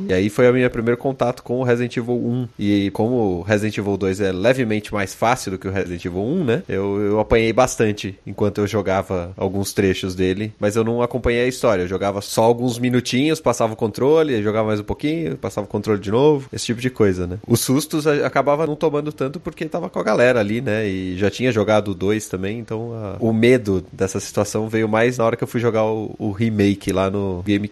E 0.08 0.14
aí 0.14 0.30
foi 0.30 0.50
o 0.50 0.54
meu 0.54 0.70
primeiro 0.70 0.98
contato 1.00 1.44
com 1.44 1.60
o 1.60 1.64
Resident 1.64 1.96
Evil 1.98 2.16
1. 2.16 2.48
E 2.60 2.92
como 2.92 3.16
o 3.40 3.42
Resident 3.42 3.78
Evil 3.78 3.98
2 3.98 4.22
é 4.22 4.32
levemente 4.32 4.94
mais 4.94 5.14
fácil 5.14 5.52
do 5.52 5.58
que 5.58 5.68
o 5.68 5.72
Resident 5.72 6.04
Evil 6.06 6.22
1, 6.24 6.44
né? 6.44 6.64
Eu, 6.68 7.00
eu 7.00 7.20
apanhei 7.20 7.52
bastante 7.54 8.18
enquanto 8.26 8.60
eu 8.60 8.68
jogava 8.68 9.32
alguns 9.38 9.74
trechos 9.74 10.16
dele. 10.16 10.52
Mas 10.60 10.76
eu 10.76 10.84
não 10.84 11.02
acompanhei 11.02 11.44
a 11.44 11.48
história. 11.48 11.84
Eu 11.84 11.88
jogava 11.88 12.22
só 12.22 12.44
alguns 12.44 12.78
minutinhos, 12.80 13.40
passava 13.40 13.74
o 13.74 13.76
controle, 13.76 14.42
jogava 14.42 14.68
mais 14.68 14.80
um 14.80 14.84
pouquinho, 14.84 15.38
passava 15.38 15.66
o 15.66 15.70
controle 15.70 16.00
de 16.00 16.12
novo. 16.12 16.48
Esse 16.52 16.66
tipo 16.68 16.82
de 16.82 16.90
coisa, 16.90 17.28
né? 17.28 17.38
Os 17.48 17.60
sustos 17.62 18.08
acabava 18.08 18.66
não 18.68 18.76
tomando 18.76 19.12
tanto 19.12 19.40
porque 19.40 19.66
tava 19.66 19.90
com 19.90 20.00
a 20.00 20.04
galera 20.04 20.40
ali, 20.40 20.62
né? 20.62 20.88
E 20.88 21.18
já 21.18 21.30
tinha 21.30 21.52
jogado 21.52 21.92
o 21.92 21.96
2 21.96 22.28
também. 22.28 22.60
Então 22.60 22.94
a- 22.94 23.18
o 23.20 23.32
medo 23.34 23.84
dessa 23.92 24.20
situação 24.20 24.68
veio 24.68 24.88
mais 24.88 25.18
na 25.18 25.26
hora 25.26 25.36
que 25.36 25.44
eu 25.44 25.48
fui 25.48 25.60
jogar 25.62 25.86
o, 25.86 26.16
o 26.18 26.32
remake 26.32 26.92
lá 26.92 27.10
no 27.10 27.44
GameCube. 27.46 27.68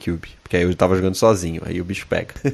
Porque 0.45 0.57
aí 0.57 0.63
eu 0.63 0.75
tava 0.75 0.95
jogando 0.95 1.15
sozinho, 1.15 1.61
aí 1.65 1.81
o 1.81 1.83
bicho 1.83 2.05
pega. 2.07 2.33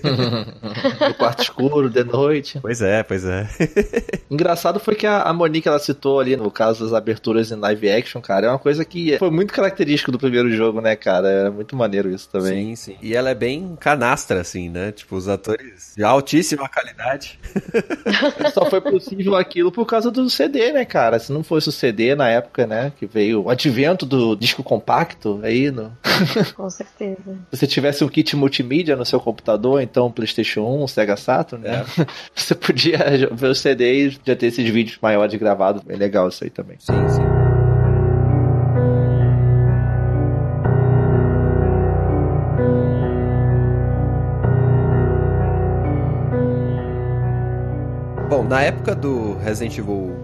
No 1.08 1.14
quarto 1.16 1.44
escuro, 1.44 1.90
de 1.90 2.04
noite. 2.04 2.60
pois 2.62 2.82
é, 2.82 3.04
pois 3.04 3.26
é. 3.26 3.48
Engraçado 4.30 4.80
foi 4.80 4.96
que 4.96 5.06
a, 5.06 5.24
a 5.24 5.34
Monique 5.34 5.68
ela 5.68 5.80
citou 5.80 6.20
ali 6.20 6.38
no 6.38 6.50
caso 6.50 6.84
das 6.84 6.94
aberturas 6.94 7.52
em 7.52 7.56
live 7.56 7.90
action, 7.90 8.22
cara. 8.22 8.48
É 8.48 8.50
uma 8.50 8.60
coisa 8.60 8.86
que 8.86 9.18
foi 9.18 9.30
muito 9.30 9.54
característico 9.54 10.12
do 10.12 10.18
primeiro 10.18 10.50
jogo, 10.52 10.80
né, 10.80 10.96
cara? 10.96 11.28
Era 11.28 11.52
muito 11.52 11.76
maneiro 11.76 12.10
isso 12.10 12.30
também. 12.30 12.76
Sim, 12.76 12.76
sim. 12.76 12.98
E 13.02 13.16
ela 13.16 13.30
é 13.32 13.36
bem 13.36 13.76
canastra, 13.80 14.40
assim, 14.40 14.70
né? 14.70 14.92
Tipo, 14.92 15.16
os 15.16 15.28
atores 15.28 15.94
de 15.98 16.04
altíssima 16.04 16.70
qualidade. 16.70 17.40
Só 18.54 18.70
foi 18.70 18.80
possível 18.80 19.36
aquilo 19.36 19.72
por 19.72 19.86
causa 19.86 20.10
do 20.10 20.30
CD, 20.30 20.72
né, 20.72 20.86
cara? 20.86 21.20
Se 21.20 21.34
não 21.34 21.44
fosse 21.44 21.70
o 21.70 21.74
CD 21.74 22.16
na 22.16 22.30
época, 22.30 22.66
né, 22.66 22.94
que 22.98 23.06
veio 23.06 23.44
o 23.44 23.50
advento 23.50 24.06
do 24.06 24.36
disco 24.36 24.64
compacto 24.64 25.40
aí, 25.44 25.72
no... 25.72 25.92
Com 26.56 26.70
certeza. 26.70 27.31
Se 27.52 27.58
você 27.58 27.68
tivesse 27.68 28.04
um 28.04 28.08
kit 28.08 28.36
multimídia 28.36 28.96
no 28.96 29.06
seu 29.06 29.20
computador, 29.20 29.82
então 29.82 30.12
PlayStation 30.12 30.62
1, 30.62 30.84
um 30.84 30.88
Sega 30.88 31.16
Saturn, 31.18 31.64
né? 31.64 31.86
Você 32.34 32.56
podia 32.56 33.00
ver 33.32 33.48
o 33.48 33.56
CD 33.56 34.08
e 34.08 34.20
já 34.26 34.36
ter 34.36 34.48
esses 34.48 34.70
vídeos 34.70 34.98
maiores 35.02 35.38
gravados. 35.40 35.84
Bem 35.84 35.98
legal 35.98 36.28
isso 36.30 36.44
aí 36.44 36.50
também. 36.50 36.78
Sim, 36.80 36.94
sim. 37.10 37.22
Bom, 48.30 48.44
na 48.46 48.62
época 48.62 48.96
do 48.96 49.38
Resident 49.40 49.78
Evil 49.78 50.16
1 50.18 50.21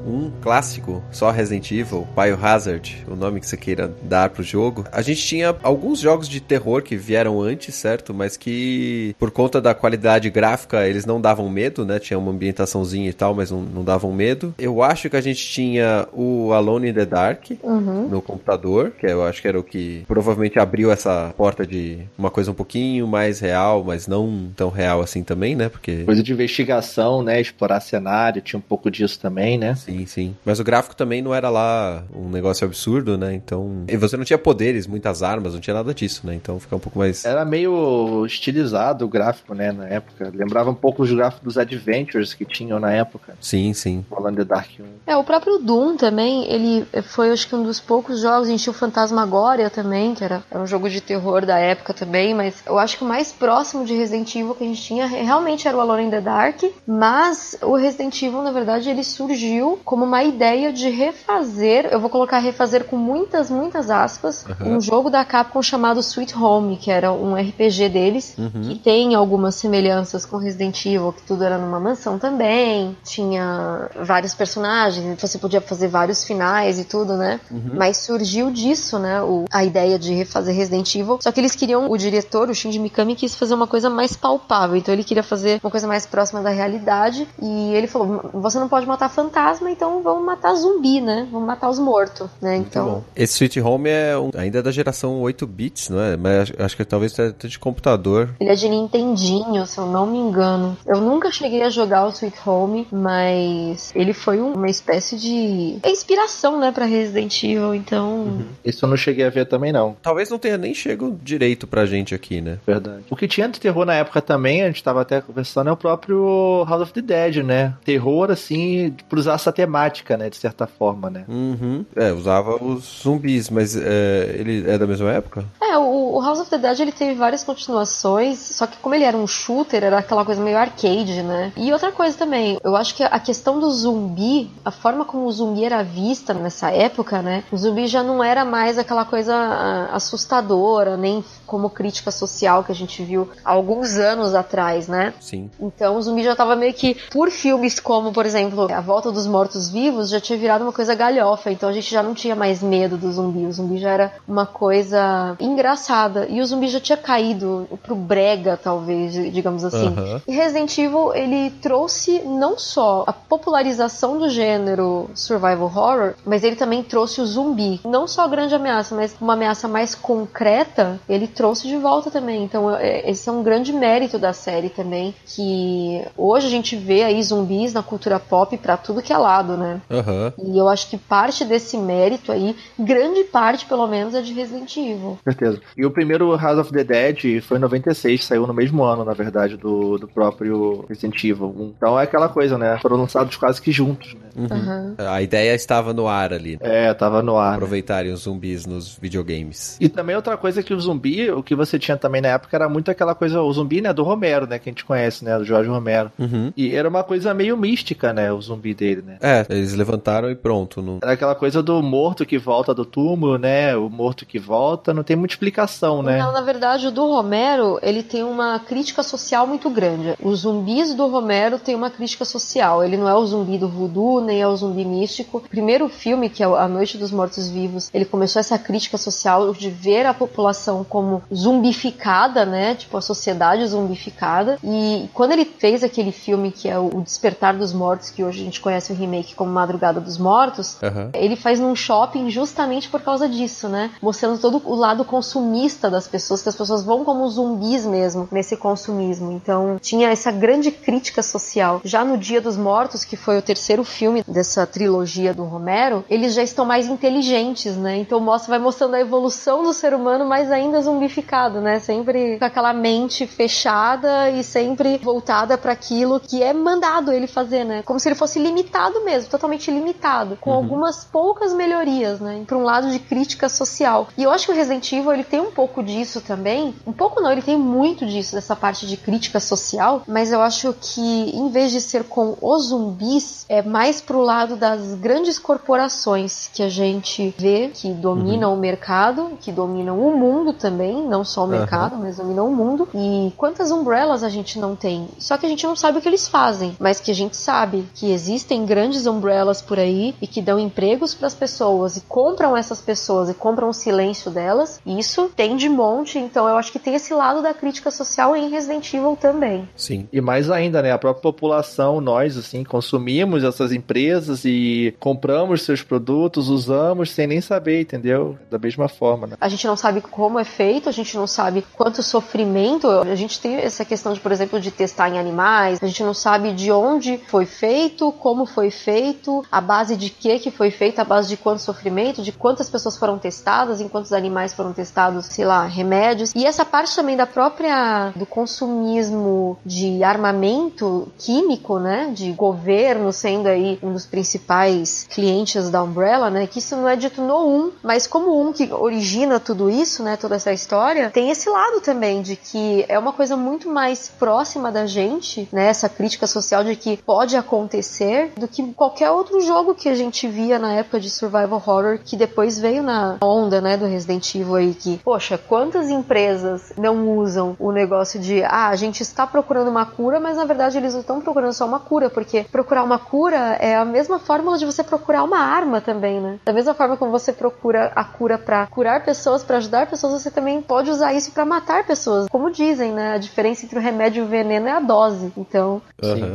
clássico, 0.47 1.03
só 1.11 1.29
Resident 1.29 1.69
Evil, 1.71 2.07
Biohazard, 2.15 3.03
o 3.05 3.17
nome 3.17 3.41
que 3.41 3.45
você 3.45 3.57
queira 3.57 3.93
dar 4.03 4.29
pro 4.29 4.41
jogo, 4.41 4.85
a 4.93 5.01
gente 5.01 5.21
tinha 5.21 5.53
alguns 5.61 5.99
jogos 5.99 6.29
de 6.29 6.39
terror 6.39 6.81
que 6.81 6.95
vieram 6.95 7.41
antes, 7.41 7.75
certo? 7.75 8.13
Mas 8.13 8.37
que, 8.37 9.13
por 9.19 9.29
conta 9.29 9.59
da 9.59 9.73
qualidade 9.73 10.29
gráfica, 10.29 10.87
eles 10.87 11.05
não 11.05 11.19
davam 11.19 11.49
medo, 11.49 11.83
né? 11.83 11.99
Tinha 11.99 12.17
uma 12.17 12.31
ambientaçãozinha 12.31 13.09
e 13.09 13.13
tal, 13.13 13.35
mas 13.35 13.51
não, 13.51 13.61
não 13.61 13.83
davam 13.83 14.13
medo. 14.13 14.55
Eu 14.57 14.81
acho 14.81 15.09
que 15.09 15.17
a 15.17 15.21
gente 15.21 15.45
tinha 15.45 16.07
o 16.13 16.53
Alone 16.53 16.91
in 16.91 16.93
the 16.93 17.05
Dark 17.05 17.43
Uhum. 17.61 18.07
no 18.07 18.21
computador, 18.21 18.91
que 18.91 19.05
eu 19.05 19.25
acho 19.25 19.41
que 19.41 19.49
era 19.49 19.59
o 19.59 19.63
que 19.63 20.05
provavelmente 20.07 20.57
abriu 20.57 20.89
essa 20.89 21.33
porta 21.35 21.67
de 21.67 21.99
uma 22.17 22.31
coisa 22.31 22.51
um 22.51 22.53
pouquinho 22.53 23.05
mais 23.05 23.41
real, 23.41 23.83
mas 23.83 24.07
não 24.07 24.49
tão 24.55 24.69
real 24.69 25.01
assim 25.01 25.23
também, 25.23 25.57
né? 25.57 25.67
Porque. 25.67 26.05
Coisa 26.05 26.23
de 26.23 26.31
investigação, 26.31 27.21
né? 27.21 27.41
Explorar 27.41 27.81
cenário, 27.81 28.41
tinha 28.41 28.57
um 28.57 28.61
pouco 28.61 28.89
disso 28.89 29.19
também, 29.19 29.57
né? 29.57 29.75
Sim, 29.75 30.05
sim. 30.05 30.36
Mas 30.45 30.59
o 30.59 30.63
gráfico 30.63 30.95
também 30.95 31.21
não 31.21 31.33
era 31.33 31.49
lá 31.49 32.03
um 32.13 32.29
negócio 32.29 32.65
absurdo, 32.65 33.17
né? 33.17 33.33
Então. 33.33 33.83
E 33.87 33.97
você 33.97 34.17
não 34.17 34.25
tinha 34.25 34.37
poderes, 34.37 34.87
muitas 34.87 35.23
armas, 35.23 35.53
não 35.53 35.59
tinha 35.59 35.73
nada 35.73 35.93
disso, 35.93 36.25
né? 36.25 36.35
Então 36.35 36.59
fica 36.59 36.75
um 36.75 36.79
pouco 36.79 36.99
mais. 36.99 37.25
Era 37.25 37.43
meio 37.45 38.25
estilizado 38.25 39.05
o 39.05 39.07
gráfico, 39.07 39.53
né, 39.53 39.71
na 39.71 39.87
época. 39.87 40.31
Lembrava 40.33 40.69
um 40.69 40.75
pouco 40.75 41.03
os 41.03 41.11
gráficos 41.11 41.43
dos 41.43 41.57
Adventures 41.57 42.33
que 42.33 42.45
tinham 42.45 42.79
na 42.79 42.91
época. 42.91 43.35
Sim, 43.39 43.73
sim. 43.73 44.05
Falando 44.09 44.37
de 44.37 44.43
Dark 44.43 44.69
1. 44.79 44.83
É, 45.05 45.15
o 45.15 45.23
próprio 45.23 45.57
Doom 45.59 45.95
também, 45.97 46.51
ele 46.51 46.85
foi 47.03 47.31
acho 47.31 47.47
que 47.47 47.55
um 47.55 47.63
dos 47.63 47.79
poucos 47.79 48.21
jogos, 48.21 48.47
a 48.47 48.51
gente 48.51 48.63
tinha 48.63 48.71
o 48.71 48.75
Fantasmagoria 48.75 49.69
também, 49.69 50.13
que 50.13 50.23
era, 50.23 50.43
era 50.49 50.61
um 50.61 50.67
jogo 50.67 50.89
de 50.89 51.01
terror 51.01 51.45
da 51.45 51.57
época 51.57 51.93
também, 51.93 52.33
mas 52.33 52.55
eu 52.65 52.77
acho 52.77 52.97
que 52.97 53.03
o 53.03 53.07
mais 53.07 53.31
próximo 53.31 53.85
de 53.85 53.95
Resident 53.95 54.35
Evil 54.35 54.55
que 54.55 54.63
a 54.63 54.67
gente 54.67 54.81
tinha 54.81 55.05
realmente 55.05 55.67
era 55.67 55.77
o 55.77 55.81
Alone 55.81 56.05
in 56.05 56.09
the 56.09 56.21
Dark, 56.21 56.63
mas 56.85 57.57
o 57.61 57.75
Resident 57.75 58.21
Evil, 58.21 58.41
na 58.41 58.51
verdade, 58.51 58.89
ele 58.89 59.03
surgiu 59.03 59.79
como 59.83 60.05
uma 60.05 60.23
ideia 60.27 60.71
de 60.71 60.89
refazer, 60.89 61.87
eu 61.91 61.99
vou 61.99 62.09
colocar 62.09 62.37
refazer 62.39 62.83
com 62.85 62.95
muitas, 62.97 63.49
muitas 63.49 63.89
aspas, 63.89 64.45
um 64.61 64.79
jogo 64.79 65.09
da 65.09 65.23
Capcom 65.25 65.61
chamado 65.61 65.99
Sweet 65.99 66.35
Home, 66.37 66.77
que 66.77 66.91
era 66.91 67.11
um 67.11 67.35
RPG 67.35 67.89
deles, 67.89 68.35
que 68.67 68.75
tem 68.79 69.15
algumas 69.15 69.55
semelhanças 69.55 70.25
com 70.25 70.37
Resident 70.37 70.85
Evil, 70.85 71.13
que 71.13 71.23
tudo 71.23 71.43
era 71.43 71.57
numa 71.57 71.79
mansão 71.79 72.19
também, 72.19 72.95
tinha 73.03 73.89
vários 74.03 74.33
personagens, 74.33 75.19
você 75.19 75.37
podia 75.37 75.61
fazer 75.61 75.87
vários 75.87 76.23
finais 76.23 76.79
e 76.79 76.83
tudo, 76.85 77.15
né? 77.17 77.39
Mas 77.75 77.97
surgiu 77.97 78.51
disso, 78.51 78.99
né, 78.99 79.21
o- 79.21 79.45
a 79.51 79.63
ideia 79.63 79.97
de 79.97 80.13
refazer 80.13 80.55
Resident 80.55 80.93
Evil, 80.95 81.19
só 81.21 81.31
que 81.31 81.39
eles 81.39 81.55
queriam, 81.55 81.89
o 81.89 81.97
diretor, 81.97 82.49
o 82.49 82.55
Shinji 82.55 82.79
Mikami, 82.79 83.15
quis 83.15 83.35
fazer 83.35 83.53
uma 83.53 83.67
coisa 83.67 83.89
mais 83.89 84.15
palpável, 84.15 84.75
então 84.75 84.93
ele 84.93 85.03
queria 85.03 85.23
fazer 85.23 85.59
uma 85.63 85.71
coisa 85.71 85.87
mais 85.87 86.05
próxima 86.05 86.41
da 86.41 86.49
realidade, 86.49 87.27
e 87.41 87.73
ele 87.73 87.87
falou: 87.87 88.29
você 88.33 88.59
não 88.59 88.67
pode 88.69 88.85
matar 88.85 89.09
fantasma, 89.09 89.69
então 89.69 90.01
vamos 90.07 90.25
matar 90.25 90.53
zumbi, 90.55 91.01
né? 91.01 91.27
Vamos 91.31 91.47
matar 91.47 91.69
os 91.69 91.79
mortos, 91.79 92.29
né? 92.41 92.55
Muito 92.55 92.67
Então. 92.69 92.85
bom. 92.85 93.03
Esse 93.15 93.33
Sweet 93.33 93.59
Home 93.61 93.89
é 93.89 94.17
um- 94.17 94.31
ainda 94.37 94.59
é 94.59 94.61
da 94.61 94.71
geração 94.71 95.19
8 95.21 95.45
bits, 95.45 95.89
não 95.89 95.99
é? 96.01 96.15
Mas 96.17 96.51
acho- 96.57 96.77
que 96.77 96.85
talvez 96.85 97.11
seja 97.11 97.33
de 97.33 97.57
computador. 97.59 98.29
Ele 98.39 98.49
é 98.51 98.55
de 98.55 98.69
Nintendinho, 98.69 99.65
se 99.65 99.77
eu 99.79 99.85
não 99.87 100.05
me 100.05 100.17
engano. 100.17 100.77
Eu 100.85 101.01
nunca 101.01 101.31
cheguei 101.31 101.63
a 101.63 101.69
jogar 101.69 102.05
o 102.05 102.09
Sweet 102.09 102.37
Home, 102.45 102.87
mas 102.91 103.91
ele 103.95 104.13
foi 104.13 104.39
um- 104.39 104.53
uma 104.53 104.69
espécie 104.69 105.17
de 105.17 105.79
é 105.81 105.89
inspiração, 105.91 106.59
né, 106.59 106.71
pra 106.71 106.85
Resident 106.85 107.43
Evil. 107.43 107.73
Então, 107.73 108.41
Isso 108.63 108.85
eu 108.85 108.89
não 108.89 108.97
cheguei 108.97 109.25
a 109.25 109.29
ver 109.29 109.45
também, 109.45 109.71
não. 109.71 109.95
Talvez 110.01 110.29
não 110.29 110.37
tenha 110.37 110.57
nem 110.57 110.73
chego 110.73 111.17
direito 111.23 111.65
pra 111.65 111.85
gente 111.85 112.13
aqui, 112.13 112.41
né? 112.41 112.59
Verdade. 112.65 113.03
O 113.09 113.15
que 113.15 113.27
tinha 113.27 113.47
de 113.49 113.59
terror 113.59 113.85
na 113.85 113.95
época 113.95 114.21
também, 114.21 114.61
a 114.63 114.67
gente 114.67 114.83
tava 114.83 115.01
até 115.01 115.19
conversando, 115.21 115.69
é 115.69 115.73
o 115.73 115.77
próprio 115.77 116.63
House 116.67 116.81
of 116.83 116.93
the 116.93 117.01
Dead, 117.01 117.43
né? 117.43 117.73
Terror, 117.83 118.29
assim, 118.29 118.93
por 119.09 119.17
usar 119.17 119.33
essa 119.33 119.51
temática, 119.51 119.96
né? 120.17 120.29
De 120.29 120.37
certa 120.37 120.67
forma, 120.67 121.09
né? 121.09 121.25
Uhum. 121.27 121.85
É, 121.95 122.11
usava 122.11 122.61
os 122.63 123.01
zumbis, 123.03 123.49
mas 123.49 123.75
é, 123.75 124.35
ele 124.37 124.69
é 124.69 124.77
da 124.77 124.87
mesma 124.87 125.11
época? 125.11 125.45
é, 125.67 125.77
o, 125.77 126.15
o 126.15 126.21
House 126.21 126.39
of 126.39 126.49
the 126.49 126.57
Dead 126.57 126.79
ele 126.79 126.91
teve 126.91 127.13
várias 127.13 127.43
continuações, 127.43 128.39
só 128.39 128.65
que 128.65 128.77
como 128.77 128.95
ele 128.95 129.03
era 129.03 129.15
um 129.15 129.27
shooter, 129.27 129.83
era 129.83 129.99
aquela 129.99 130.23
coisa 130.23 130.41
meio 130.41 130.57
arcade, 130.57 131.21
né? 131.21 131.51
E 131.57 131.71
outra 131.71 131.91
coisa 131.91 132.17
também, 132.17 132.57
eu 132.63 132.75
acho 132.75 132.95
que 132.95 133.03
a 133.03 133.19
questão 133.19 133.59
do 133.59 133.69
zumbi, 133.71 134.49
a 134.63 134.71
forma 134.71 135.05
como 135.05 135.25
o 135.25 135.31
zumbi 135.31 135.65
era 135.65 135.83
vista 135.83 136.33
nessa 136.33 136.71
época, 136.71 137.21
né? 137.21 137.43
O 137.51 137.57
zumbi 137.57 137.87
já 137.87 138.01
não 138.01 138.23
era 138.23 138.45
mais 138.45 138.77
aquela 138.77 139.05
coisa 139.05 139.35
ah, 139.35 139.95
assustadora, 139.95 140.95
nem 140.95 141.23
como 141.45 141.69
crítica 141.69 142.11
social 142.11 142.63
que 142.63 142.71
a 142.71 142.75
gente 142.75 143.03
viu 143.03 143.29
há 143.43 143.51
alguns 143.51 143.97
anos 143.97 144.33
atrás, 144.33 144.87
né? 144.87 145.13
Sim. 145.19 145.49
Então 145.59 145.97
o 145.97 146.01
zumbi 146.01 146.23
já 146.23 146.35
tava 146.35 146.55
meio 146.55 146.73
que 146.73 146.95
por 147.11 147.29
filmes 147.29 147.79
como, 147.79 148.11
por 148.11 148.25
exemplo, 148.25 148.67
A 148.71 148.81
Volta 148.81 149.11
dos 149.11 149.27
Mortos 149.27 149.69
Vivos, 149.69 149.86
já 150.05 150.19
tinha 150.19 150.37
virado 150.37 150.63
uma 150.63 150.73
coisa 150.73 150.95
galhofa, 150.95 151.51
então 151.51 151.69
a 151.69 151.73
gente 151.73 151.89
já 151.89 152.01
não 152.03 152.13
tinha 152.13 152.35
mais 152.35 152.61
medo 152.61 152.97
do 152.97 153.11
zumbi. 153.11 153.45
O 153.45 153.51
zumbi 153.51 153.77
já 153.77 153.89
era 153.91 154.13
uma 154.27 154.45
coisa 154.45 155.35
engraçada 155.39 156.25
e 156.29 156.41
o 156.41 156.45
zumbi 156.45 156.67
já 156.67 156.79
tinha 156.79 156.97
caído 156.97 157.67
pro 157.83 157.95
brega, 157.95 158.57
talvez, 158.61 159.13
digamos 159.13 159.63
assim. 159.63 159.87
Aham. 159.87 160.21
E 160.27 160.31
Resident 160.31 160.77
Evil, 160.77 161.13
ele 161.13 161.51
trouxe 161.61 162.21
não 162.25 162.57
só 162.57 163.03
a 163.07 163.13
popularização 163.13 164.17
do 164.17 164.29
gênero 164.29 165.09
survival 165.13 165.63
horror, 165.63 166.13
mas 166.25 166.43
ele 166.43 166.55
também 166.55 166.83
trouxe 166.83 167.21
o 167.21 167.25
zumbi. 167.25 167.79
Não 167.85 168.07
só 168.07 168.23
a 168.23 168.27
grande 168.27 168.55
ameaça, 168.55 168.95
mas 168.95 169.15
uma 169.19 169.33
ameaça 169.33 169.67
mais 169.67 169.95
concreta, 169.95 170.99
ele 171.07 171.27
trouxe 171.27 171.67
de 171.67 171.77
volta 171.77 172.11
também. 172.11 172.43
Então, 172.43 172.75
é- 172.75 173.09
esse 173.09 173.27
é 173.29 173.31
um 173.31 173.43
grande 173.43 173.71
mérito 173.73 174.17
da 174.19 174.33
série 174.33 174.69
também, 174.69 175.13
que 175.25 176.03
hoje 176.17 176.47
a 176.47 176.49
gente 176.49 176.75
vê 176.75 177.03
aí 177.03 177.21
zumbis 177.21 177.73
na 177.73 177.83
cultura 177.83 178.19
pop 178.19 178.55
pra 178.57 178.77
tudo 178.77 179.01
que 179.01 179.13
é 179.13 179.17
lado, 179.17 179.57
né? 179.57 179.76
Aham. 179.89 180.33
E 180.37 180.57
eu 180.57 180.67
acho 180.67 180.89
que 180.89 180.97
parte 180.97 181.45
desse 181.45 181.77
mérito 181.77 182.31
aí, 182.31 182.55
grande 182.79 183.23
parte 183.25 183.65
pelo 183.65 183.87
menos, 183.87 184.13
é 184.15 184.21
de 184.21 184.33
Resident 184.33 184.75
Evil. 184.75 185.17
certeza. 185.23 185.61
E 185.75 185.85
o 185.85 185.91
primeiro 185.91 186.35
House 186.35 186.59
of 186.59 186.71
the 186.71 186.83
Dead 186.83 187.41
foi 187.41 187.57
em 187.57 187.61
96, 187.61 188.23
saiu 188.23 188.47
no 188.47 188.53
mesmo 188.53 188.83
ano, 188.83 189.03
na 189.03 189.13
verdade, 189.13 189.57
do, 189.57 189.97
do 189.97 190.07
próprio 190.07 190.85
Resident 190.87 191.23
Evil 191.23 191.53
1. 191.57 191.73
Então 191.77 191.99
é 191.99 192.03
aquela 192.03 192.29
coisa, 192.29 192.57
né? 192.57 192.77
Foram 192.81 192.97
lançados 192.97 193.35
quase 193.35 193.61
que 193.61 193.71
juntos, 193.71 194.13
né? 194.13 194.27
Uhum. 194.35 194.47
Aham. 194.51 194.95
A 194.97 195.21
ideia 195.21 195.53
estava 195.55 195.93
no 195.93 196.07
ar 196.07 196.31
ali. 196.33 196.57
É, 196.61 196.93
tava 196.93 197.21
no 197.21 197.37
ar. 197.37 197.51
né? 197.51 197.55
Aproveitarem 197.55 198.11
os 198.11 198.21
zumbis 198.21 198.65
nos 198.65 198.97
videogames. 198.97 199.77
E 199.79 199.89
também 199.89 200.15
outra 200.15 200.37
coisa 200.37 200.61
que 200.61 200.73
o 200.73 200.79
zumbi, 200.79 201.29
o 201.31 201.41
que 201.41 201.55
você 201.55 201.79
tinha 201.79 201.97
também 201.97 202.21
na 202.21 202.29
época 202.29 202.55
era 202.55 202.69
muito 202.69 202.91
aquela 202.91 203.15
coisa, 203.15 203.41
o 203.41 203.51
zumbi, 203.51 203.81
né, 203.81 203.91
do 203.91 204.03
Romero, 204.03 204.45
né, 204.47 204.59
que 204.59 204.69
a 204.69 204.71
gente 204.71 204.85
conhece, 204.85 205.25
né, 205.25 205.37
do 205.37 205.43
Jorge 205.43 205.69
Romero. 205.69 206.11
Uhum. 206.19 206.51
E 206.55 206.75
era 206.75 206.87
uma 206.87 207.03
coisa 207.03 207.33
meio 207.33 207.57
mística, 207.57 208.13
né, 208.13 208.31
o 208.31 208.39
zumbi 208.41 208.73
dele, 208.73 209.01
né. 209.05 209.17
É, 209.21 209.45
eles 209.67 209.77
levantaram 209.77 210.29
e 210.29 210.35
pronto. 210.35 210.81
Não... 210.81 210.99
Era 211.01 211.13
aquela 211.13 211.35
coisa 211.35 211.61
do 211.61 211.81
morto 211.81 212.25
que 212.25 212.37
volta 212.37 212.73
do 212.73 212.85
túmulo, 212.85 213.37
né, 213.37 213.75
o 213.75 213.89
morto 213.89 214.25
que 214.25 214.39
volta, 214.39 214.93
não 214.93 215.03
tem 215.03 215.15
muita 215.15 215.33
explicação, 215.33 216.01
né. 216.01 216.17
Não, 216.17 216.31
na 216.31 216.41
verdade, 216.41 216.87
o 216.87 216.91
do 216.91 217.05
Romero, 217.05 217.79
ele 217.81 218.03
tem 218.03 218.23
uma 218.23 218.59
crítica 218.59 219.03
social 219.03 219.45
muito 219.45 219.69
grande. 219.69 220.15
Os 220.21 220.39
zumbis 220.39 220.93
do 220.93 221.07
Romero 221.07 221.59
têm 221.59 221.75
uma 221.75 221.89
crítica 221.89 222.25
social. 222.25 222.83
Ele 222.83 222.97
não 222.97 223.07
é 223.07 223.13
o 223.13 223.25
zumbi 223.25 223.57
do 223.57 223.67
voodoo, 223.67 224.21
nem 224.21 224.41
é 224.41 224.47
o 224.47 224.55
zumbi 224.55 224.85
místico. 224.85 225.37
O 225.37 225.41
primeiro 225.41 225.89
filme, 225.89 226.29
que 226.29 226.43
é 226.43 226.45
A 226.45 226.67
Noite 226.67 226.97
dos 226.97 227.11
Mortos 227.11 227.49
Vivos, 227.49 227.89
ele 227.93 228.05
começou 228.05 228.39
essa 228.39 228.57
crítica 228.57 228.97
social 228.97 229.53
de 229.53 229.69
ver 229.69 230.05
a 230.05 230.13
população 230.13 230.83
como 230.83 231.21
zumbificada, 231.33 232.45
né? 232.45 232.75
Tipo, 232.75 232.97
a 232.97 233.01
sociedade 233.01 233.65
zumbificada. 233.67 234.57
E 234.63 235.09
quando 235.13 235.31
ele 235.31 235.45
fez 235.45 235.83
aquele 235.83 236.11
filme 236.11 236.51
que 236.51 236.69
é 236.69 236.77
o 236.77 237.01
Despertar 237.01 237.57
dos 237.57 237.73
Mortos, 237.73 238.09
que 238.09 238.23
hoje 238.23 238.41
a 238.41 238.45
gente 238.45 238.61
conhece 238.61 238.91
o 238.91 238.95
remake 238.95 239.35
como 239.35 239.51
Madrugada 239.57 239.99
dos 239.99 240.17
Mortos, 240.17 240.77
Aham. 240.81 241.09
ele 241.13 241.35
faz 241.35 241.59
num 241.59 241.75
shopping 241.75 242.29
justamente 242.29 242.89
por 242.89 243.01
causa 243.01 243.27
disso, 243.27 243.67
né? 243.67 243.91
Mostrando 244.01 244.39
todo 244.39 244.61
o 244.63 244.75
lado 244.75 245.03
consumista 245.03 245.89
das 245.89 246.07
pessoas, 246.07 246.41
que 246.41 246.49
as 246.49 246.55
pessoas 246.55 246.83
vão 246.83 247.03
como 247.03 247.27
zumbis 247.27 247.85
mesmo 247.85 248.27
nesse 248.31 248.55
consumismo. 248.55 249.31
Então, 249.31 249.77
tinha 249.81 250.09
essa 250.09 250.31
grande 250.31 250.71
crítica 250.71 251.23
social. 251.23 251.81
Já 251.83 252.05
no 252.05 252.17
Dia 252.17 252.39
dos 252.39 252.55
Mortos, 252.55 253.03
que 253.03 253.17
foi 253.17 253.37
o 253.37 253.41
terceiro 253.41 253.83
filme 253.83 254.23
dessa 254.27 254.65
trilogia 254.67 255.33
do 255.33 255.43
Romero, 255.43 256.05
eles 256.09 256.33
já 256.33 256.43
estão 256.43 256.65
mais 256.65 256.87
inteligentes, 256.87 257.75
né? 257.75 257.97
Então 257.97 258.19
mostra, 258.19 258.51
vai 258.51 258.59
mostrando 258.59 258.95
a 258.95 258.99
evolução 258.99 259.63
do 259.63 259.73
ser 259.73 259.93
humano, 259.93 260.25
mas 260.25 260.51
ainda 260.51 260.81
zumbificado, 260.81 261.61
né? 261.61 261.79
Sempre 261.79 262.37
com 262.37 262.45
aquela 262.45 262.73
mente 262.73 263.25
fechada 263.25 264.29
e 264.29 264.43
sempre 264.43 264.97
voltada 264.97 265.57
para 265.57 265.71
aquilo 265.71 266.19
que 266.19 266.43
é 266.43 266.53
mandado 266.53 267.11
ele 267.11 267.27
fazer, 267.27 267.63
né? 267.63 267.81
Como 267.83 267.99
se 267.99 268.07
ele 268.07 268.15
fosse 268.15 268.39
limitado 268.39 269.03
mesmo, 269.03 269.29
totalmente 269.29 269.46
limitado, 269.71 270.37
com 270.39 270.51
algumas 270.51 271.03
poucas 271.05 271.53
melhorias, 271.53 272.19
né? 272.19 272.43
Para 272.45 272.57
um 272.57 272.63
lado 272.63 272.89
de 272.91 272.99
crítica 272.99 273.49
social. 273.49 274.07
E 274.17 274.23
eu 274.23 274.31
acho 274.31 274.45
que 274.45 274.51
o 274.51 274.55
Resident 274.55 274.91
Evil 274.91 275.13
ele 275.13 275.23
tem 275.23 275.39
um 275.39 275.51
pouco 275.51 275.81
disso 275.83 276.21
também. 276.21 276.75
Um 276.85 276.93
pouco 276.93 277.21
não, 277.21 277.31
ele 277.31 277.41
tem 277.41 277.57
muito 277.57 278.05
disso 278.05 278.35
dessa 278.35 278.55
parte 278.55 278.85
de 278.85 278.97
crítica 278.97 279.39
social, 279.39 280.03
mas 280.07 280.31
eu 280.31 280.41
acho 280.41 280.73
que 280.79 281.31
em 281.35 281.49
vez 281.49 281.71
de 281.71 281.81
ser 281.81 282.03
com 282.03 282.37
os 282.41 282.67
zumbis, 282.67 283.45
é 283.49 283.61
mais 283.61 284.01
pro 284.01 284.21
lado 284.21 284.55
das 284.55 284.95
grandes 284.95 285.39
corporações 285.39 286.49
que 286.53 286.63
a 286.63 286.69
gente 286.69 287.33
vê 287.37 287.69
que 287.73 287.89
dominam 287.93 288.53
o 288.53 288.57
mercado, 288.57 289.37
que 289.39 289.51
dominam 289.51 289.99
o 289.99 290.17
mundo 290.17 290.53
também, 290.53 291.07
não 291.07 291.23
só 291.23 291.45
o 291.45 291.47
mercado, 291.47 291.95
mas 291.95 292.17
dominam 292.17 292.47
o 292.47 292.55
mundo. 292.55 292.87
E 292.93 293.31
quantas 293.37 293.71
umbrellas 293.71 294.23
a 294.23 294.29
gente 294.29 294.59
não 294.59 294.75
tem? 294.75 295.07
Só 295.17 295.37
que 295.37 295.45
a 295.45 295.49
gente 295.49 295.65
não 295.65 295.75
sabe 295.75 295.97
o 295.97 296.01
que 296.01 296.07
eles 296.07 296.27
fazem, 296.27 296.75
mas 296.79 296.99
que 296.99 297.11
a 297.11 297.15
gente 297.15 297.37
sabe 297.37 297.87
que 297.93 298.11
existem 298.11 298.65
grandes 298.65 299.05
umbrellas 299.05 299.36
por 299.61 299.79
aí 299.79 300.15
e 300.21 300.27
que 300.27 300.41
dão 300.41 300.59
empregos 300.59 301.13
para 301.13 301.27
as 301.27 301.35
pessoas 301.35 301.97
e 301.97 302.01
compram 302.01 302.55
essas 302.55 302.81
pessoas 302.81 303.29
e 303.29 303.33
compram 303.33 303.69
o 303.69 303.73
silêncio 303.73 304.31
delas. 304.31 304.79
Isso 304.85 305.31
tem 305.35 305.55
de 305.55 305.69
monte, 305.69 306.17
então 306.17 306.47
eu 306.47 306.57
acho 306.57 306.71
que 306.71 306.79
tem 306.79 306.95
esse 306.95 307.13
lado 307.13 307.41
da 307.41 307.53
crítica 307.53 307.91
social 307.91 308.35
em 308.35 308.49
Resident 308.49 308.93
Evil 308.93 309.17
também. 309.19 309.67
Sim. 309.75 310.07
E 310.11 310.19
mais 310.21 310.49
ainda, 310.49 310.81
né, 310.81 310.91
a 310.91 310.97
própria 310.97 311.21
população, 311.21 312.01
nós, 312.01 312.37
assim, 312.37 312.63
consumimos 312.63 313.43
essas 313.43 313.71
empresas 313.71 314.45
e 314.45 314.93
compramos 314.99 315.63
seus 315.63 315.81
produtos, 315.81 316.49
usamos 316.49 317.11
sem 317.11 317.27
nem 317.27 317.41
saber, 317.41 317.81
entendeu? 317.81 318.37
Da 318.49 318.57
mesma 318.57 318.87
forma, 318.87 319.27
né. 319.27 319.35
A 319.39 319.49
gente 319.49 319.65
não 319.67 319.77
sabe 319.77 320.01
como 320.01 320.39
é 320.39 320.43
feito, 320.43 320.89
a 320.89 320.91
gente 320.91 321.15
não 321.15 321.27
sabe 321.27 321.63
quanto 321.73 322.01
sofrimento. 322.03 322.89
A 322.89 323.15
gente 323.15 323.39
tem 323.39 323.55
essa 323.55 323.85
questão 323.85 324.13
de, 324.13 324.19
por 324.19 324.31
exemplo, 324.31 324.59
de 324.59 324.71
testar 324.71 325.09
em 325.09 325.19
animais. 325.19 325.79
A 325.81 325.87
gente 325.87 326.03
não 326.03 326.13
sabe 326.13 326.53
de 326.53 326.71
onde 326.71 327.19
foi 327.27 327.45
feito, 327.45 328.11
como 328.13 328.45
foi 328.45 328.71
feito, 328.71 329.16
a 329.51 329.61
base 329.61 329.95
de 329.95 330.09
que 330.09 330.39
que 330.39 330.51
foi 330.51 330.71
feito, 330.71 330.99
a 330.99 331.03
base 331.03 331.29
de 331.29 331.37
quanto 331.37 331.61
sofrimento, 331.61 332.21
de 332.21 332.31
quantas 332.31 332.69
pessoas 332.69 332.97
foram 332.97 333.17
testadas, 333.17 333.81
em 333.81 333.87
quantos 333.87 334.13
animais 334.13 334.53
foram 334.53 334.73
testados, 334.73 335.25
sei 335.27 335.45
lá, 335.45 335.65
remédios. 335.65 336.33
E 336.35 336.45
essa 336.45 336.65
parte 336.65 336.95
também 336.95 337.15
da 337.15 337.25
própria 337.25 338.11
do 338.15 338.25
consumismo 338.25 339.57
de 339.65 340.03
armamento 340.03 341.07
químico, 341.17 341.79
né, 341.79 342.11
de 342.13 342.31
governo 342.31 343.11
sendo 343.11 343.47
aí 343.47 343.79
um 343.81 343.93
dos 343.93 344.05
principais 344.05 345.05
clientes 345.09 345.69
da 345.69 345.81
Umbrella, 345.83 346.29
né, 346.29 346.47
que 346.47 346.59
isso 346.59 346.75
não 346.75 346.87
é 346.87 346.95
dito 346.95 347.21
no 347.21 347.47
1, 347.47 347.71
mas 347.83 348.07
como 348.07 348.41
1 348.41 348.53
que 348.53 348.71
origina 348.73 349.39
tudo 349.39 349.69
isso, 349.69 350.03
né, 350.03 350.15
toda 350.17 350.35
essa 350.35 350.51
história, 350.51 351.09
tem 351.09 351.29
esse 351.29 351.49
lado 351.49 351.81
também 351.81 352.21
de 352.21 352.35
que 352.35 352.85
é 352.87 352.97
uma 352.97 353.13
coisa 353.13 353.35
muito 353.35 353.69
mais 353.69 354.09
próxima 354.19 354.71
da 354.71 354.85
gente, 354.85 355.47
né, 355.51 355.67
essa 355.67 355.89
crítica 355.89 356.27
social 356.27 356.63
de 356.63 356.75
que 356.75 356.97
pode 356.97 357.35
acontecer 357.35 358.31
do 358.37 358.47
que 358.47 358.63
qualquer 358.73 359.06
outro 359.11 359.41
jogo 359.41 359.75
que 359.75 359.89
a 359.89 359.95
gente 359.95 360.27
via 360.27 360.59
na 360.59 360.73
época 360.73 360.99
de 360.99 361.09
survival 361.09 361.53
horror 361.53 361.99
que 362.03 362.15
depois 362.15 362.59
veio 362.59 362.83
na 362.83 363.17
onda, 363.21 363.59
né, 363.59 363.75
do 363.75 363.85
Resident 363.85 364.35
Evil 364.35 364.55
aí 364.55 364.73
que, 364.73 364.99
poxa, 365.03 365.37
quantas 365.37 365.89
empresas 365.89 366.71
não 366.77 367.17
usam 367.17 367.55
o 367.59 367.71
negócio 367.71 368.19
de, 368.19 368.43
ah, 368.43 368.69
a 368.69 368.75
gente 368.75 369.01
está 369.01 369.25
procurando 369.25 369.69
uma 369.69 369.85
cura, 369.85 370.19
mas 370.19 370.37
na 370.37 370.45
verdade 370.45 370.77
eles 370.77 370.93
não 370.93 371.01
estão 371.01 371.19
procurando 371.19 371.53
só 371.53 371.65
uma 371.65 371.79
cura, 371.79 372.09
porque 372.09 372.45
procurar 372.51 372.83
uma 372.83 372.99
cura 372.99 373.57
é 373.59 373.75
a 373.75 373.83
mesma 373.83 374.19
fórmula 374.19 374.57
de 374.57 374.65
você 374.65 374.83
procurar 374.83 375.23
uma 375.23 375.39
arma 375.39 375.81
também, 375.81 376.21
né? 376.21 376.39
Da 376.45 376.53
mesma 376.53 376.73
forma 376.73 376.95
como 376.95 377.11
você 377.11 377.33
procura 377.33 377.91
a 377.95 378.03
cura 378.03 378.37
para 378.37 378.67
curar 378.67 379.03
pessoas, 379.03 379.43
para 379.43 379.57
ajudar 379.57 379.87
pessoas, 379.87 380.21
você 380.21 380.31
também 380.31 380.61
pode 380.61 380.89
usar 380.89 381.13
isso 381.13 381.31
para 381.31 381.45
matar 381.45 381.85
pessoas. 381.85 382.27
Como 382.29 382.51
dizem, 382.51 382.91
né? 382.91 383.13
A 383.13 383.17
diferença 383.17 383.65
entre 383.65 383.77
o 383.79 383.81
remédio 383.81 384.23
e 384.23 384.25
o 384.25 384.29
veneno 384.29 384.67
é 384.67 384.71
a 384.71 384.79
dose. 384.79 385.31
Então. 385.35 385.81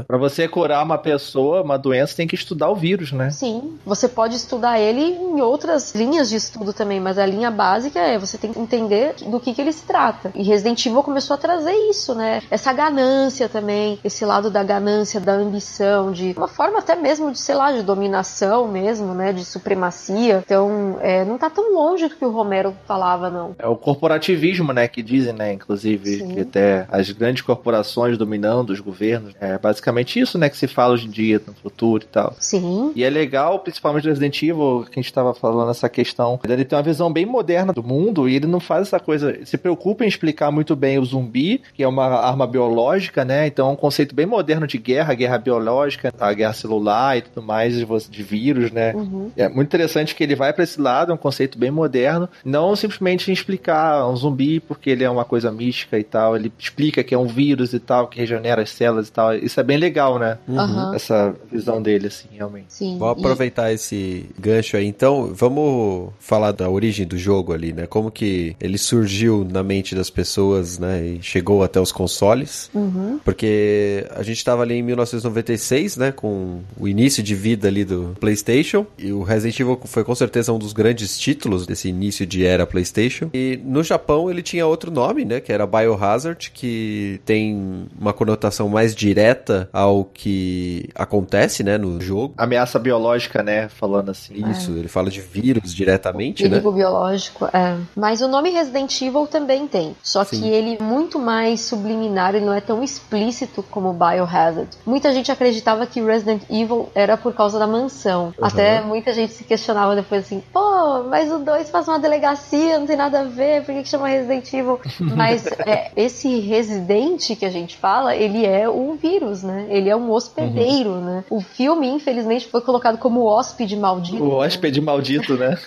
Pra 0.07 0.19
você 0.19 0.33
você 0.33 0.49
curar 0.49 0.83
uma 0.83 0.99
pessoa, 0.99 1.63
uma 1.63 1.77
doença, 1.77 2.17
tem 2.17 2.27
que 2.27 2.35
estudar 2.35 2.62
o 2.69 2.75
vírus, 2.75 3.13
né? 3.13 3.31
Sim, 3.31 3.79
você 3.85 4.09
pode 4.09 4.37
estudar 4.37 4.79
ele 4.79 5.03
em 5.03 5.41
outras 5.41 5.95
linhas 5.95 6.29
de 6.29 6.37
estudo 6.37 6.73
também, 6.73 7.01
mas 7.01 7.19
a 7.19 7.27
linha 7.27 7.51
básica 7.51 7.99
é 7.99 8.19
você 8.19 8.39
tem 8.39 8.53
que 8.53 8.59
entender 8.59 9.15
do 9.27 9.41
que, 9.41 9.55
que 9.55 9.61
ele 9.61 9.73
se 9.73 9.85
trata. 9.85 10.31
E 10.35 10.43
Resident 10.43 10.85
Evil 10.85 11.03
começou 11.03 11.35
a 11.35 11.39
trazer 11.39 11.75
isso, 11.91 12.15
né? 12.15 12.43
Essa 12.51 12.73
ganância 12.73 13.49
também, 13.49 13.99
esse 14.05 14.25
lado 14.25 14.51
da 14.51 14.63
ganância, 14.63 15.21
da 15.21 15.33
ambição, 15.33 16.13
de 16.13 16.35
uma 16.37 16.49
forma 16.49 16.79
até 16.79 16.95
mesmo 16.95 17.33
de, 17.33 17.39
sei 17.39 17.55
lá, 17.55 17.73
de 17.73 17.83
dominação 17.83 18.69
mesmo, 18.69 19.15
né? 19.15 19.33
De 19.33 19.45
supremacia. 19.45 20.43
Então, 20.45 20.99
é, 21.01 21.25
não 21.25 21.39
tá 21.39 21.51
tão 21.51 21.75
longe 21.75 22.09
do 22.09 22.17
que 22.17 22.25
o 22.25 22.31
Romero 22.31 22.75
falava, 22.87 23.31
não. 23.31 23.55
É 23.59 23.67
o 23.67 23.77
corporativismo, 23.77 24.73
né? 24.73 24.89
Que 24.89 25.03
dizem, 25.03 25.33
né? 25.33 25.53
Inclusive, 25.53 26.19
Sim. 26.19 26.35
que 26.35 26.41
até 26.41 26.87
as 26.91 27.11
grandes 27.11 27.43
corporações 27.43 28.17
dominando 28.19 28.71
os 28.71 28.81
governos. 28.81 29.35
É 29.41 29.59
basicamente 29.59 30.21
isso, 30.21 30.39
né? 30.39 30.49
Que 30.49 30.57
se 30.57 30.67
fala 30.67 30.95
hoje 30.95 31.07
em 31.07 31.11
dia, 31.11 31.41
no 31.47 31.55
futuro 31.55 32.05
e 32.05 32.07
tal. 32.07 32.35
Sim. 32.39 32.52
E 32.95 33.05
é 33.05 33.11
legal, 33.11 33.59
principalmente 33.61 34.05
do 34.05 34.09
Resident 34.09 34.43
Evil, 34.43 34.85
que 34.85 34.99
a 34.99 35.03
gente 35.03 35.07
estava 35.07 35.35
falando 35.35 35.71
essa 35.71 35.89
questão. 35.89 36.39
Ele 36.45 36.65
tem 36.65 36.77
uma 36.77 36.83
visão 36.83 37.13
bem 37.13 37.27
moderna 37.27 37.73
do 37.73 37.83
mundo 37.83 38.29
e 38.29 38.37
ele 38.37 38.47
não 38.47 38.61
faz 38.61 38.89
essa 38.89 39.01
coisa. 39.01 39.39
Se 39.45 39.57
preocupa 39.57 40.05
em 40.05 40.09
explicar 40.09 40.51
muito 40.51 40.75
bem 40.77 40.99
o 40.99 41.05
zumbi, 41.05 41.63
que 41.75 41.83
é 41.83 41.89
uma 41.89 42.07
arma 42.07 42.47
biológica, 42.47 43.25
né? 43.25 43.47
Então 43.47 43.69
é 43.69 43.73
um 43.73 43.77
conceito 43.77 44.15
bem 44.15 44.27
moderno 44.27 44.67
de 44.67 44.79
guerra, 44.79 45.15
guerra 45.15 45.39
biológica, 45.39 46.13
a 46.19 46.33
guerra 46.33 46.53
celular 46.53 47.17
e 47.19 47.23
tudo 47.23 47.43
mais, 47.45 47.75
de, 48.11 48.23
vírus, 48.23 48.71
né? 48.71 48.95
Uhum. 48.95 49.31
É 49.37 49.49
muito 49.49 49.69
interessante 49.69 50.15
que 50.15 50.23
ele 50.23 50.35
vai 50.35 50.53
para 50.53 50.65
esse 50.65 50.81
lado, 50.81 51.13
é 51.13 51.15
um 51.15 51.19
conceito 51.19 51.59
bem 51.59 51.71
moderno, 51.71 52.29
não 52.45 52.75
simplesmente 52.77 53.31
em 53.31 53.35
explicar 53.35 54.09
um 54.09 54.17
zumbi 54.17 54.61
porque 54.61 54.91
ele 54.91 55.05
é 55.05 55.11
uma 55.11 55.25
coisa 55.25 55.51
mística 55.51 55.99
e 55.99 56.05
tal, 56.05 56.37
ele 56.37 56.53
explica 56.59 57.03
que 57.03 57.15
é 57.15 57.19
um 57.19 57.27
vírus 57.27 57.73
e 57.73 57.81
tal, 57.81 58.07
que 58.09 58.19
regenera 58.19 58.63
as 58.63 58.71
células 58.71 59.09
e 59.09 59.13
tal. 59.13 59.35
Isso 59.35 59.59
é 59.59 59.63
bem 59.63 59.77
legal, 59.77 60.19
né? 60.19 60.39
Aham. 60.49 60.95
Essa 60.95 61.35
visão 61.51 61.83
dele, 61.83 62.07
assim, 62.07 62.29
realmente. 62.43 62.67
Sim. 62.75 62.99
Vou 62.99 63.09
E- 63.09 63.13
aproveitar 63.13 63.73
esse 63.73 64.27
gancho 64.39 64.77
aí. 64.77 64.87
Então, 64.87 65.33
vamos 65.35 66.11
falar 66.19 66.53
da 66.53 66.69
origem 66.69 67.07
do 67.07 67.17
jogo 67.17 67.53
ali, 67.53 67.73
né? 67.73 67.87
Como 67.87 68.11
que 68.11 68.57
ele 68.61 68.77
surgiu 68.79 69.47
na 69.49 69.63
mente 69.63 69.95
das 69.95 70.11
pessoas, 70.11 70.79
né? 70.79 71.05
E 71.07 71.23
chegou 71.23 71.63
até 71.63 71.81
os 71.81 71.93
consoles. 71.93 72.71
Uhum. 72.75 73.19
Porque 73.25 74.07
a 74.11 74.23
gente 74.23 74.45
tava 74.45 74.63
ali 74.63 74.75
em 74.75 74.83
1996, 74.83 75.97
né? 75.97 76.13
Com 76.13 76.61
o 76.79 76.89
início 76.89 77.23
de 77.23 77.35
vida 77.35 77.69
ali 77.69 77.85
do 77.85 78.15
PlayStation. 78.21 78.87
E 78.99 79.13
o 79.13 79.23
Resident 79.23 79.59
Evil 79.61 79.81
foi 79.85 80.05
com 80.05 80.15
certeza 80.15 80.53
um 80.53 80.59
dos 80.59 80.73
grandes 80.73 81.19
títulos 81.19 81.67
desse 81.67 81.89
início 81.89 82.27
de 82.27 82.45
era 82.45 82.67
PlayStation. 82.67 83.31
E 83.33 83.59
no 83.65 83.83
Japão 83.83 84.31
ele 84.31 84.43
tinha 84.43 84.67
outro 84.67 84.91
nome, 84.91 85.25
né? 85.25 85.41
Que 85.41 85.53
era 85.53 85.67
Biohazard, 85.67 86.51
que 86.53 87.21
tem 87.25 87.87
uma 88.01 88.13
conotação 88.13 88.69
mais 88.69 88.95
direta 88.95 89.69
ao 89.73 90.05
que 90.05 90.89
acontece, 90.95 91.63
né? 91.63 91.79
No 91.79 92.01
jogo. 92.01 92.32
Ameaça 92.37 92.79
biológica, 92.79 93.43
né? 93.43 93.69
Falando 93.69 94.11
assim. 94.11 94.35
Isso, 94.51 94.73
ele 94.73 94.89
fala 94.89 95.11
de 95.11 95.21
vírus 95.21 95.75
diretamente, 95.75 96.45
né? 96.45 96.51
Perigo 96.51 96.73
biológico, 96.73 97.47
é. 97.53 97.77
Mas 97.95 98.21
o 98.23 98.29
nome 98.29 98.51
Resident 98.51 99.01
Evil 99.01 99.27
também 99.27 99.67
tem. 99.67 99.95
Só 100.03 100.25
Sim. 100.25 100.41
que 100.41 100.49
ele 100.49 100.77
é 100.81 100.83
muito 100.83 101.19
mais 101.19 101.61
subliminar, 101.61 102.35
ele 102.35 102.45
não 102.45 102.53
é 102.53 102.61
tão 102.61 102.83
explícito 102.83 103.63
como 103.63 103.93
Biohazard. 103.93 104.69
Muita 104.87 105.13
gente 105.13 105.31
acreditava 105.31 105.87
que 105.87 106.01
Resident 106.01 106.43
Evil 106.49 106.89
era 106.95 107.17
por 107.17 107.35
causa 107.35 107.59
da 107.59 107.67
mansão. 107.67 108.35
Até 108.41 108.81
muita 108.81 109.13
gente 109.13 109.33
se 109.33 109.45
questionava 109.45 109.95
depois 109.95 110.25
assim, 110.25 110.43
pô, 110.53 111.05
mas 111.05 111.31
o 111.31 111.39
2 111.39 111.71
faz 111.71 111.89
uma 111.89 111.99
delegacia, 111.99 112.79
não 112.79 112.87
tem 112.87 112.97
nada 112.97 113.21
a 113.21 113.25
ver, 113.25 113.65
por 113.65 113.75
que, 113.75 113.83
que 113.83 113.89
chama 113.89 114.09
Resident 114.09 114.53
Evil? 114.53 114.81
Mas 115.17 115.47
é, 115.47 115.91
esse 115.97 116.41
residente 116.41 117.37
que 117.37 117.45
a 117.45 117.51
gente 117.51 117.77
fala, 117.77 118.17
ele 118.17 118.47
é 118.47 118.69
um 118.69 118.97
vírus, 118.97 119.43
né? 119.43 119.67
Ele 119.69 119.89
é 119.89 119.97
um 119.97 120.11
hospedeiro, 120.11 120.97
né? 120.97 121.25
O 121.29 121.41
filme, 121.41 121.89
infelizmente, 121.89 122.22
foi 122.51 122.61
colocado 122.61 122.99
como 122.99 123.25
hóspede 123.25 123.77
maldito. 123.77 124.23
O 124.23 124.35
hóspede 124.35 124.81
maldito, 124.81 125.37
né? 125.37 125.59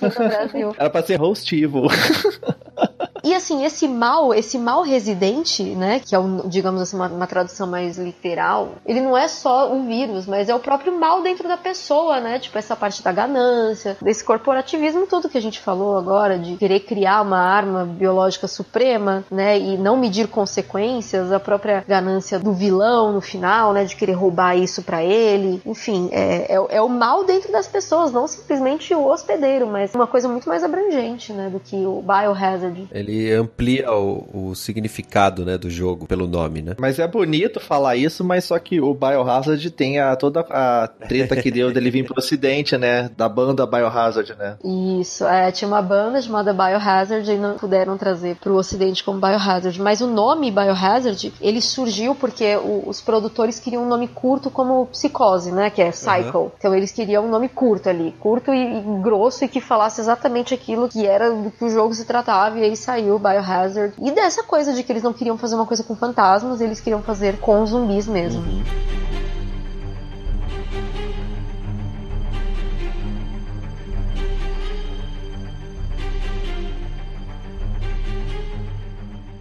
Era 0.78 0.90
pra 0.90 1.04
ser 1.04 1.16
host 1.18 1.56
evil. 1.56 1.88
E 3.26 3.34
assim, 3.34 3.66
esse 3.66 3.88
mal, 3.88 4.36
esse 4.36 4.60
mal 4.60 4.84
residente, 4.84 5.64
né, 5.64 6.00
que 6.00 6.14
é, 6.14 6.20
um, 6.20 6.48
digamos 6.48 6.80
assim, 6.80 6.96
uma, 6.96 7.08
uma 7.08 7.26
tradução 7.26 7.66
mais 7.66 7.98
literal, 7.98 8.74
ele 8.86 9.02
não 9.02 9.18
é 9.18 9.28
só 9.28 9.74
um 9.74 9.88
vírus, 9.88 10.28
mas 10.28 10.48
é 10.48 10.54
o 10.54 10.60
próprio 10.60 11.00
mal 11.00 11.24
dentro 11.24 11.48
da 11.48 11.58
pessoa, 11.58 12.20
né? 12.20 12.38
Tipo, 12.38 12.60
essa 12.60 12.76
parte 12.76 13.02
da 13.02 13.12
ganância, 13.12 13.98
desse 14.00 14.24
corporativismo, 14.24 15.08
tudo 15.08 15.28
que 15.28 15.40
a 15.40 15.42
gente 15.42 15.60
falou 15.60 15.98
agora, 15.98 16.38
de 16.38 16.56
querer 16.58 16.82
criar 16.82 17.24
uma 17.24 17.40
arma 17.40 17.84
biológica 17.84 18.48
suprema, 18.48 19.26
né, 19.32 19.58
e 19.58 19.76
não 19.76 19.98
medir 19.98 20.28
consequências, 20.28 21.32
a 21.32 21.40
própria 21.40 21.84
ganância 21.88 22.38
do 22.38 22.54
vilão 22.54 23.12
no 23.12 23.22
final, 23.22 23.74
né, 23.74 23.86
de 23.86 23.96
querer 23.96 24.14
roubar 24.14 24.56
isso 24.56 24.84
pra 24.84 25.04
ele. 25.04 25.64
Enfim, 25.66 26.10
é, 26.12 26.54
é, 26.54 26.76
é 26.78 26.82
o 26.82 26.88
mal 26.88 27.24
dentro 27.24 27.52
das 27.52 27.68
pessoas, 27.68 28.12
não 28.12 28.28
simplesmente 28.28 28.94
o 28.94 29.08
hospedeiro, 29.08 29.66
mas 29.66 29.96
uma 29.96 30.06
coisa 30.06 30.28
muito 30.28 30.48
mais 30.48 30.64
abrangente, 30.64 31.34
né, 31.34 31.50
do 31.50 31.60
que 31.60 31.76
o 31.88 32.04
Biohazard. 32.04 32.88
Ele 32.92 33.15
amplia 33.32 33.92
o, 33.92 34.50
o 34.52 34.56
significado, 34.56 35.46
né, 35.46 35.58
do 35.58 35.70
jogo 35.70 36.06
pelo 36.06 36.28
nome, 36.28 36.62
né? 36.62 36.76
Mas 36.80 37.00
é 37.00 37.08
bonito 37.08 37.60
falar 37.60 37.96
isso, 37.96 38.24
mas 38.24 38.44
só 38.46 38.58
que 38.60 38.80
o 38.82 38.94
Biohazard 38.94 39.70
tem 39.72 40.00
a, 40.00 40.16
toda 40.16 40.42
a 40.42 40.88
treta 41.08 41.36
que 41.36 41.50
deu 41.52 41.72
dele 41.72 41.90
vir 41.92 42.06
pro 42.06 42.18
ocidente, 42.18 42.78
né? 42.78 43.10
Da 43.16 43.28
banda 43.30 43.66
Biohazard, 43.66 44.36
né? 44.38 44.58
Isso, 45.00 45.26
é, 45.26 45.52
tinha 45.52 45.68
uma 45.68 45.82
banda 45.82 46.22
chamada 46.22 46.54
Biohazard 46.54 47.30
e 47.32 47.38
não 47.38 47.58
puderam 47.58 47.98
trazer 47.98 48.36
pro 48.38 48.56
ocidente 48.56 49.04
como 49.04 49.20
Biohazard. 49.20 49.80
Mas 49.82 50.02
o 50.02 50.08
nome 50.08 50.52
Biohazard, 50.52 51.34
ele 51.42 51.62
surgiu 51.62 52.16
porque 52.16 52.56
o- 52.58 52.84
os 52.88 53.02
produtores 53.02 53.60
queriam 53.60 53.84
um 53.84 53.88
nome 53.88 54.08
curto 54.08 54.50
como 54.50 54.86
Psicose, 54.88 55.52
né? 55.52 55.70
Que 55.70 55.82
é 55.82 55.92
Cycle. 55.92 56.52
Então 56.58 56.74
eles 56.76 56.92
queriam 56.92 57.26
um 57.26 57.30
nome 57.30 57.48
curto 57.50 57.90
ali, 57.90 58.14
curto 58.20 58.54
e, 58.54 58.78
e 58.80 58.82
grosso 59.02 59.46
e 59.46 59.48
que 59.48 59.62
falasse 59.62 60.02
exatamente 60.02 60.54
aquilo 60.54 60.88
que 60.88 61.06
era 61.06 61.30
do 61.32 61.52
que 61.52 61.64
o 61.66 61.70
jogo 61.70 61.94
se 61.94 62.06
tratava. 62.06 62.60
E 62.60 62.64
aí 62.64 62.76
saiu 62.76 63.05
o 63.12 63.20
Biohazard. 63.20 63.94
E 64.02 64.12
dessa 64.12 64.44
coisa 64.44 64.74
de 64.74 64.84
que 64.84 64.92
eles 64.92 65.04
não 65.04 65.14
queriam 65.14 65.38
fazer 65.38 65.56
uma 65.56 65.66
coisa 65.66 65.84
com 65.84 65.96
fantasmas, 65.96 66.62
eles 66.62 66.80
queriam 66.80 67.02
fazer 67.02 67.40
com 67.40 67.66
zumbis 67.66 68.08
mesmo. 68.08 68.44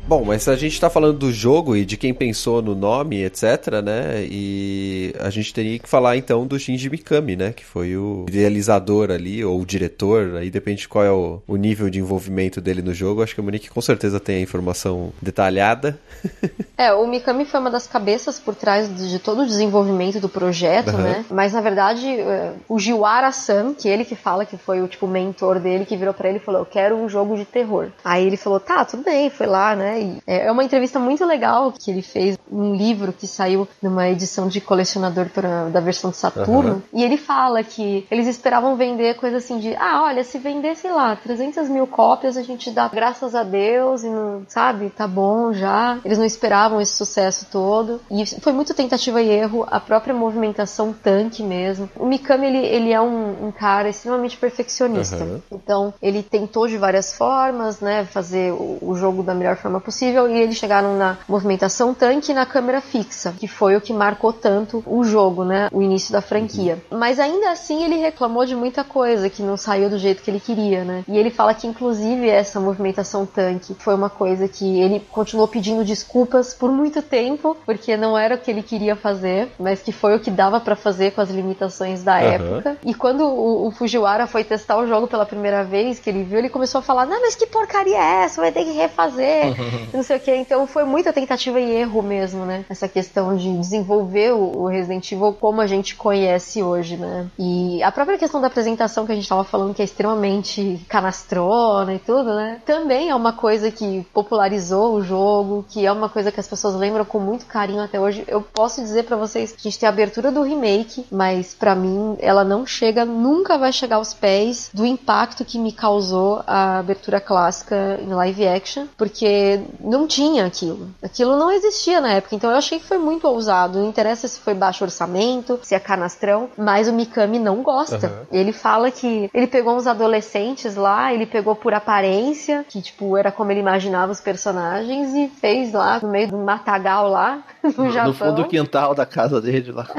Bom, 0.06 0.22
mas 0.22 0.46
a 0.48 0.54
gente 0.54 0.78
tá 0.78 0.90
falando 0.90 1.18
do 1.18 1.32
jogo 1.32 1.74
e 1.74 1.84
de 1.84 1.96
quem 1.96 2.12
pensou 2.12 2.60
no 2.60 2.74
nome, 2.74 3.24
etc, 3.24 3.82
né? 3.82 4.26
E 4.30 5.14
a 5.18 5.30
gente 5.30 5.52
teria 5.52 5.78
que 5.78 5.88
falar 5.88 6.18
então 6.18 6.46
do 6.46 6.58
Shinji 6.58 6.90
Mikami, 6.90 7.36
né? 7.36 7.52
Que 7.52 7.64
foi 7.64 7.96
o 7.96 8.26
idealizador 8.28 9.10
ali, 9.10 9.42
ou 9.42 9.62
o 9.62 9.64
diretor, 9.64 10.36
aí 10.36 10.50
depende 10.50 10.82
de 10.82 10.88
qual 10.88 11.04
é 11.04 11.10
o, 11.10 11.40
o 11.48 11.56
nível 11.56 11.88
de 11.88 12.00
envolvimento 12.00 12.60
dele 12.60 12.82
no 12.82 12.92
jogo. 12.92 13.22
Acho 13.22 13.34
que 13.34 13.40
o 13.40 13.44
Monique 13.44 13.70
com 13.70 13.80
certeza 13.80 14.20
tem 14.20 14.36
a 14.36 14.40
informação 14.40 15.12
detalhada. 15.22 15.98
É, 16.76 16.92
o 16.92 17.06
Mikami 17.06 17.44
foi 17.44 17.60
uma 17.60 17.70
das 17.70 17.86
cabeças 17.86 18.40
por 18.40 18.52
trás 18.56 18.92
de, 18.92 19.20
todo 19.20 19.42
o 19.42 19.46
desenvolvimento 19.46 20.18
do 20.18 20.28
projeto, 20.28 20.88
Aham. 20.88 21.02
né? 21.02 21.24
Mas 21.30 21.52
na 21.52 21.60
verdade, 21.60 22.04
é, 22.08 22.52
o 22.68 22.80
Jiwara-san, 22.80 23.74
que 23.74 23.88
ele 23.88 24.04
que 24.04 24.16
fala 24.16 24.44
que 24.44 24.56
foi 24.56 24.82
o 24.82 24.88
tipo 24.88 25.06
mentor 25.06 25.60
dele, 25.60 25.86
que 25.86 25.96
virou 25.96 26.12
pra 26.12 26.28
ele 26.28 26.38
e 26.38 26.40
falou: 26.40 26.62
Eu 26.62 26.66
quero 26.66 26.96
um 26.96 27.08
jogo 27.08 27.36
de 27.36 27.44
terror. 27.44 27.90
Aí 28.04 28.26
ele 28.26 28.36
falou: 28.36 28.58
Tá, 28.58 28.84
tudo 28.84 29.04
bem, 29.04 29.30
foi 29.30 29.46
lá, 29.46 29.76
né? 29.76 29.93
E 29.98 30.22
é 30.26 30.44
é 30.44 30.52
uma 30.52 30.64
entrevista 30.64 30.98
muito 30.98 31.24
legal 31.24 31.72
que 31.72 31.90
ele 31.90 32.02
fez, 32.02 32.38
um 32.50 32.74
livro 32.74 33.12
que 33.12 33.26
saiu 33.26 33.66
numa 33.82 34.08
edição 34.08 34.46
de 34.46 34.60
colecionador 34.60 35.28
pra, 35.30 35.68
da 35.68 35.80
versão 35.80 36.10
de 36.10 36.16
Saturno. 36.16 36.68
Aham. 36.68 36.82
E 36.92 37.02
ele 37.02 37.16
fala 37.16 37.62
que 37.62 38.06
eles 38.10 38.26
esperavam 38.26 38.76
vender 38.76 39.16
coisa 39.16 39.38
assim 39.38 39.58
de: 39.58 39.74
Ah, 39.76 40.02
olha, 40.04 40.22
se 40.22 40.38
vender, 40.38 40.76
sei 40.76 40.92
lá, 40.92 41.16
300 41.16 41.68
mil 41.68 41.86
cópias, 41.86 42.36
a 42.36 42.42
gente 42.42 42.70
dá 42.70 42.88
graças 42.88 43.34
a 43.34 43.42
Deus 43.42 44.04
e 44.04 44.08
não, 44.08 44.42
sabe, 44.48 44.90
tá 44.90 45.08
bom 45.08 45.52
já. 45.52 45.98
Eles 46.04 46.18
não 46.18 46.26
esperavam 46.26 46.80
esse 46.80 46.92
sucesso 46.92 47.46
todo. 47.50 48.00
E 48.10 48.26
foi 48.40 48.52
muito 48.52 48.74
tentativa 48.74 49.22
e 49.22 49.30
erro, 49.30 49.66
a 49.70 49.80
própria 49.80 50.14
movimentação 50.14 50.92
tanque 50.92 51.42
mesmo. 51.42 51.88
O 51.96 52.06
Mikami, 52.06 52.46
ele, 52.46 52.66
ele 52.66 52.92
é 52.92 53.00
um, 53.00 53.46
um 53.46 53.52
cara 53.52 53.88
extremamente 53.88 54.36
perfeccionista. 54.36 55.16
Aham. 55.16 55.40
Então, 55.50 55.94
ele 56.02 56.22
tentou 56.22 56.68
de 56.68 56.76
várias 56.76 57.14
formas, 57.14 57.80
né, 57.80 58.04
fazer 58.04 58.52
o, 58.52 58.78
o 58.82 58.94
jogo 58.94 59.22
da 59.22 59.34
melhor 59.34 59.56
forma 59.56 59.80
possível 59.84 60.28
e 60.28 60.40
eles 60.40 60.56
chegaram 60.56 60.96
na 60.96 61.18
movimentação 61.28 61.92
tanque 61.94 62.32
e 62.32 62.34
na 62.34 62.46
câmera 62.46 62.80
fixa, 62.80 63.34
que 63.38 63.46
foi 63.46 63.76
o 63.76 63.80
que 63.80 63.92
marcou 63.92 64.32
tanto 64.32 64.82
o 64.86 65.04
jogo, 65.04 65.44
né, 65.44 65.68
o 65.72 65.82
início 65.82 66.12
da 66.12 66.20
franquia. 66.20 66.82
Mas 66.90 67.20
ainda 67.20 67.50
assim 67.50 67.84
ele 67.84 67.96
reclamou 67.96 68.44
de 68.46 68.56
muita 68.56 68.82
coisa 68.82 69.28
que 69.28 69.42
não 69.42 69.56
saiu 69.56 69.90
do 69.90 69.98
jeito 69.98 70.22
que 70.22 70.30
ele 70.30 70.40
queria, 70.40 70.84
né? 70.84 71.04
E 71.06 71.16
ele 71.18 71.30
fala 71.30 71.54
que 71.54 71.66
inclusive 71.66 72.28
essa 72.28 72.58
movimentação 72.58 73.26
tanque 73.26 73.74
foi 73.78 73.94
uma 73.94 74.10
coisa 74.10 74.48
que 74.48 74.80
ele 74.80 75.00
continuou 75.10 75.46
pedindo 75.46 75.84
desculpas 75.84 76.54
por 76.54 76.70
muito 76.70 77.02
tempo, 77.02 77.56
porque 77.66 77.96
não 77.96 78.16
era 78.16 78.34
o 78.34 78.38
que 78.38 78.50
ele 78.50 78.62
queria 78.62 78.96
fazer, 78.96 79.50
mas 79.58 79.82
que 79.82 79.92
foi 79.92 80.16
o 80.16 80.20
que 80.20 80.30
dava 80.30 80.60
pra 80.60 80.74
fazer 80.74 81.12
com 81.12 81.20
as 81.20 81.30
limitações 81.30 82.02
da 82.02 82.16
Aham. 82.16 82.24
época. 82.24 82.78
E 82.84 82.94
quando 82.94 83.24
o, 83.24 83.68
o 83.68 83.70
Fujiwara 83.70 84.26
foi 84.26 84.44
testar 84.44 84.78
o 84.78 84.86
jogo 84.86 85.06
pela 85.06 85.26
primeira 85.26 85.62
vez, 85.64 85.98
que 85.98 86.08
ele 86.08 86.24
viu, 86.24 86.38
ele 86.38 86.48
começou 86.48 86.78
a 86.78 86.82
falar: 86.82 87.06
Não, 87.06 87.20
mas 87.20 87.34
que 87.34 87.46
porcaria 87.46 87.96
é 87.96 88.24
essa? 88.24 88.40
Vai 88.40 88.52
ter 88.52 88.64
que 88.64 88.72
refazer. 88.72 89.54
Não 89.92 90.02
sei 90.02 90.16
o 90.16 90.20
que. 90.20 90.34
Então 90.34 90.66
foi 90.66 90.84
muita 90.84 91.12
tentativa 91.12 91.60
e 91.60 91.70
erro 91.70 92.02
mesmo, 92.02 92.44
né? 92.44 92.64
Essa 92.68 92.88
questão 92.88 93.36
de 93.36 93.56
desenvolver 93.58 94.32
o 94.32 94.66
Resident 94.66 95.10
Evil 95.12 95.32
como 95.32 95.60
a 95.60 95.66
gente 95.66 95.94
conhece 95.94 96.62
hoje, 96.62 96.96
né? 96.96 97.26
E 97.38 97.82
a 97.82 97.92
própria 97.92 98.18
questão 98.18 98.40
da 98.40 98.46
apresentação 98.46 99.06
que 99.06 99.12
a 99.12 99.14
gente 99.14 99.28
tava 99.28 99.44
falando, 99.44 99.74
que 99.74 99.82
é 99.82 99.84
extremamente 99.84 100.80
canastrona 100.88 101.94
e 101.94 101.98
tudo, 101.98 102.34
né? 102.34 102.60
Também 102.64 103.10
é 103.10 103.14
uma 103.14 103.32
coisa 103.32 103.70
que 103.70 104.06
popularizou 104.12 104.94
o 104.94 105.02
jogo, 105.02 105.64
que 105.68 105.84
é 105.84 105.92
uma 105.92 106.08
coisa 106.08 106.30
que 106.30 106.40
as 106.40 106.48
pessoas 106.48 106.74
lembram 106.74 107.04
com 107.04 107.18
muito 107.18 107.46
carinho 107.46 107.82
até 107.82 107.98
hoje. 107.98 108.24
Eu 108.26 108.40
posso 108.40 108.80
dizer 108.80 109.04
para 109.04 109.16
vocês 109.16 109.52
que 109.52 109.66
a 109.66 109.70
gente 109.70 109.78
tem 109.78 109.86
a 109.88 109.92
abertura 109.92 110.30
do 110.30 110.42
remake, 110.42 111.06
mas 111.10 111.54
para 111.54 111.74
mim 111.74 112.16
ela 112.20 112.44
não 112.44 112.66
chega, 112.66 113.04
nunca 113.04 113.58
vai 113.58 113.72
chegar 113.72 113.96
aos 113.96 114.14
pés 114.14 114.70
do 114.72 114.84
impacto 114.84 115.44
que 115.44 115.58
me 115.58 115.72
causou 115.72 116.42
a 116.46 116.78
abertura 116.78 117.20
clássica 117.20 117.98
em 118.02 118.08
live 118.08 118.46
action, 118.46 118.86
porque 118.96 119.60
não 119.80 120.06
tinha 120.06 120.46
aquilo. 120.46 120.88
Aquilo 121.02 121.36
não 121.36 121.50
existia 121.50 122.00
na 122.00 122.12
época, 122.12 122.34
então 122.34 122.50
eu 122.50 122.56
achei 122.56 122.78
que 122.78 122.86
foi 122.86 122.98
muito 122.98 123.26
ousado. 123.26 123.78
Não 123.78 123.88
interessa 123.88 124.26
se 124.28 124.38
foi 124.40 124.54
baixo 124.54 124.84
orçamento, 124.84 125.58
se 125.62 125.74
é 125.74 125.80
canastrão, 125.80 126.48
mas 126.56 126.88
o 126.88 126.92
Mikami 126.92 127.38
não 127.38 127.62
gosta. 127.62 128.06
Uhum. 128.06 128.26
Ele 128.32 128.52
fala 128.52 128.90
que 128.90 129.30
ele 129.32 129.46
pegou 129.46 129.76
uns 129.76 129.86
adolescentes 129.86 130.76
lá, 130.76 131.12
ele 131.12 131.26
pegou 131.26 131.54
por 131.54 131.74
aparência, 131.74 132.64
que 132.68 132.80
tipo 132.80 133.16
era 133.16 133.30
como 133.30 133.50
ele 133.50 133.60
imaginava 133.60 134.12
os 134.12 134.20
personagens 134.20 135.14
e 135.14 135.28
fez 135.40 135.72
lá 135.72 136.00
no 136.00 136.08
meio 136.08 136.28
do 136.28 136.38
matagal 136.38 137.08
lá 137.08 137.42
no, 137.62 137.84
no 137.84 137.90
Japão. 137.90 138.08
No 138.08 138.14
fundo 138.14 138.42
do 138.42 138.48
quintal 138.48 138.94
da 138.94 139.06
casa 139.06 139.40
dele 139.40 139.72
lá. 139.72 139.86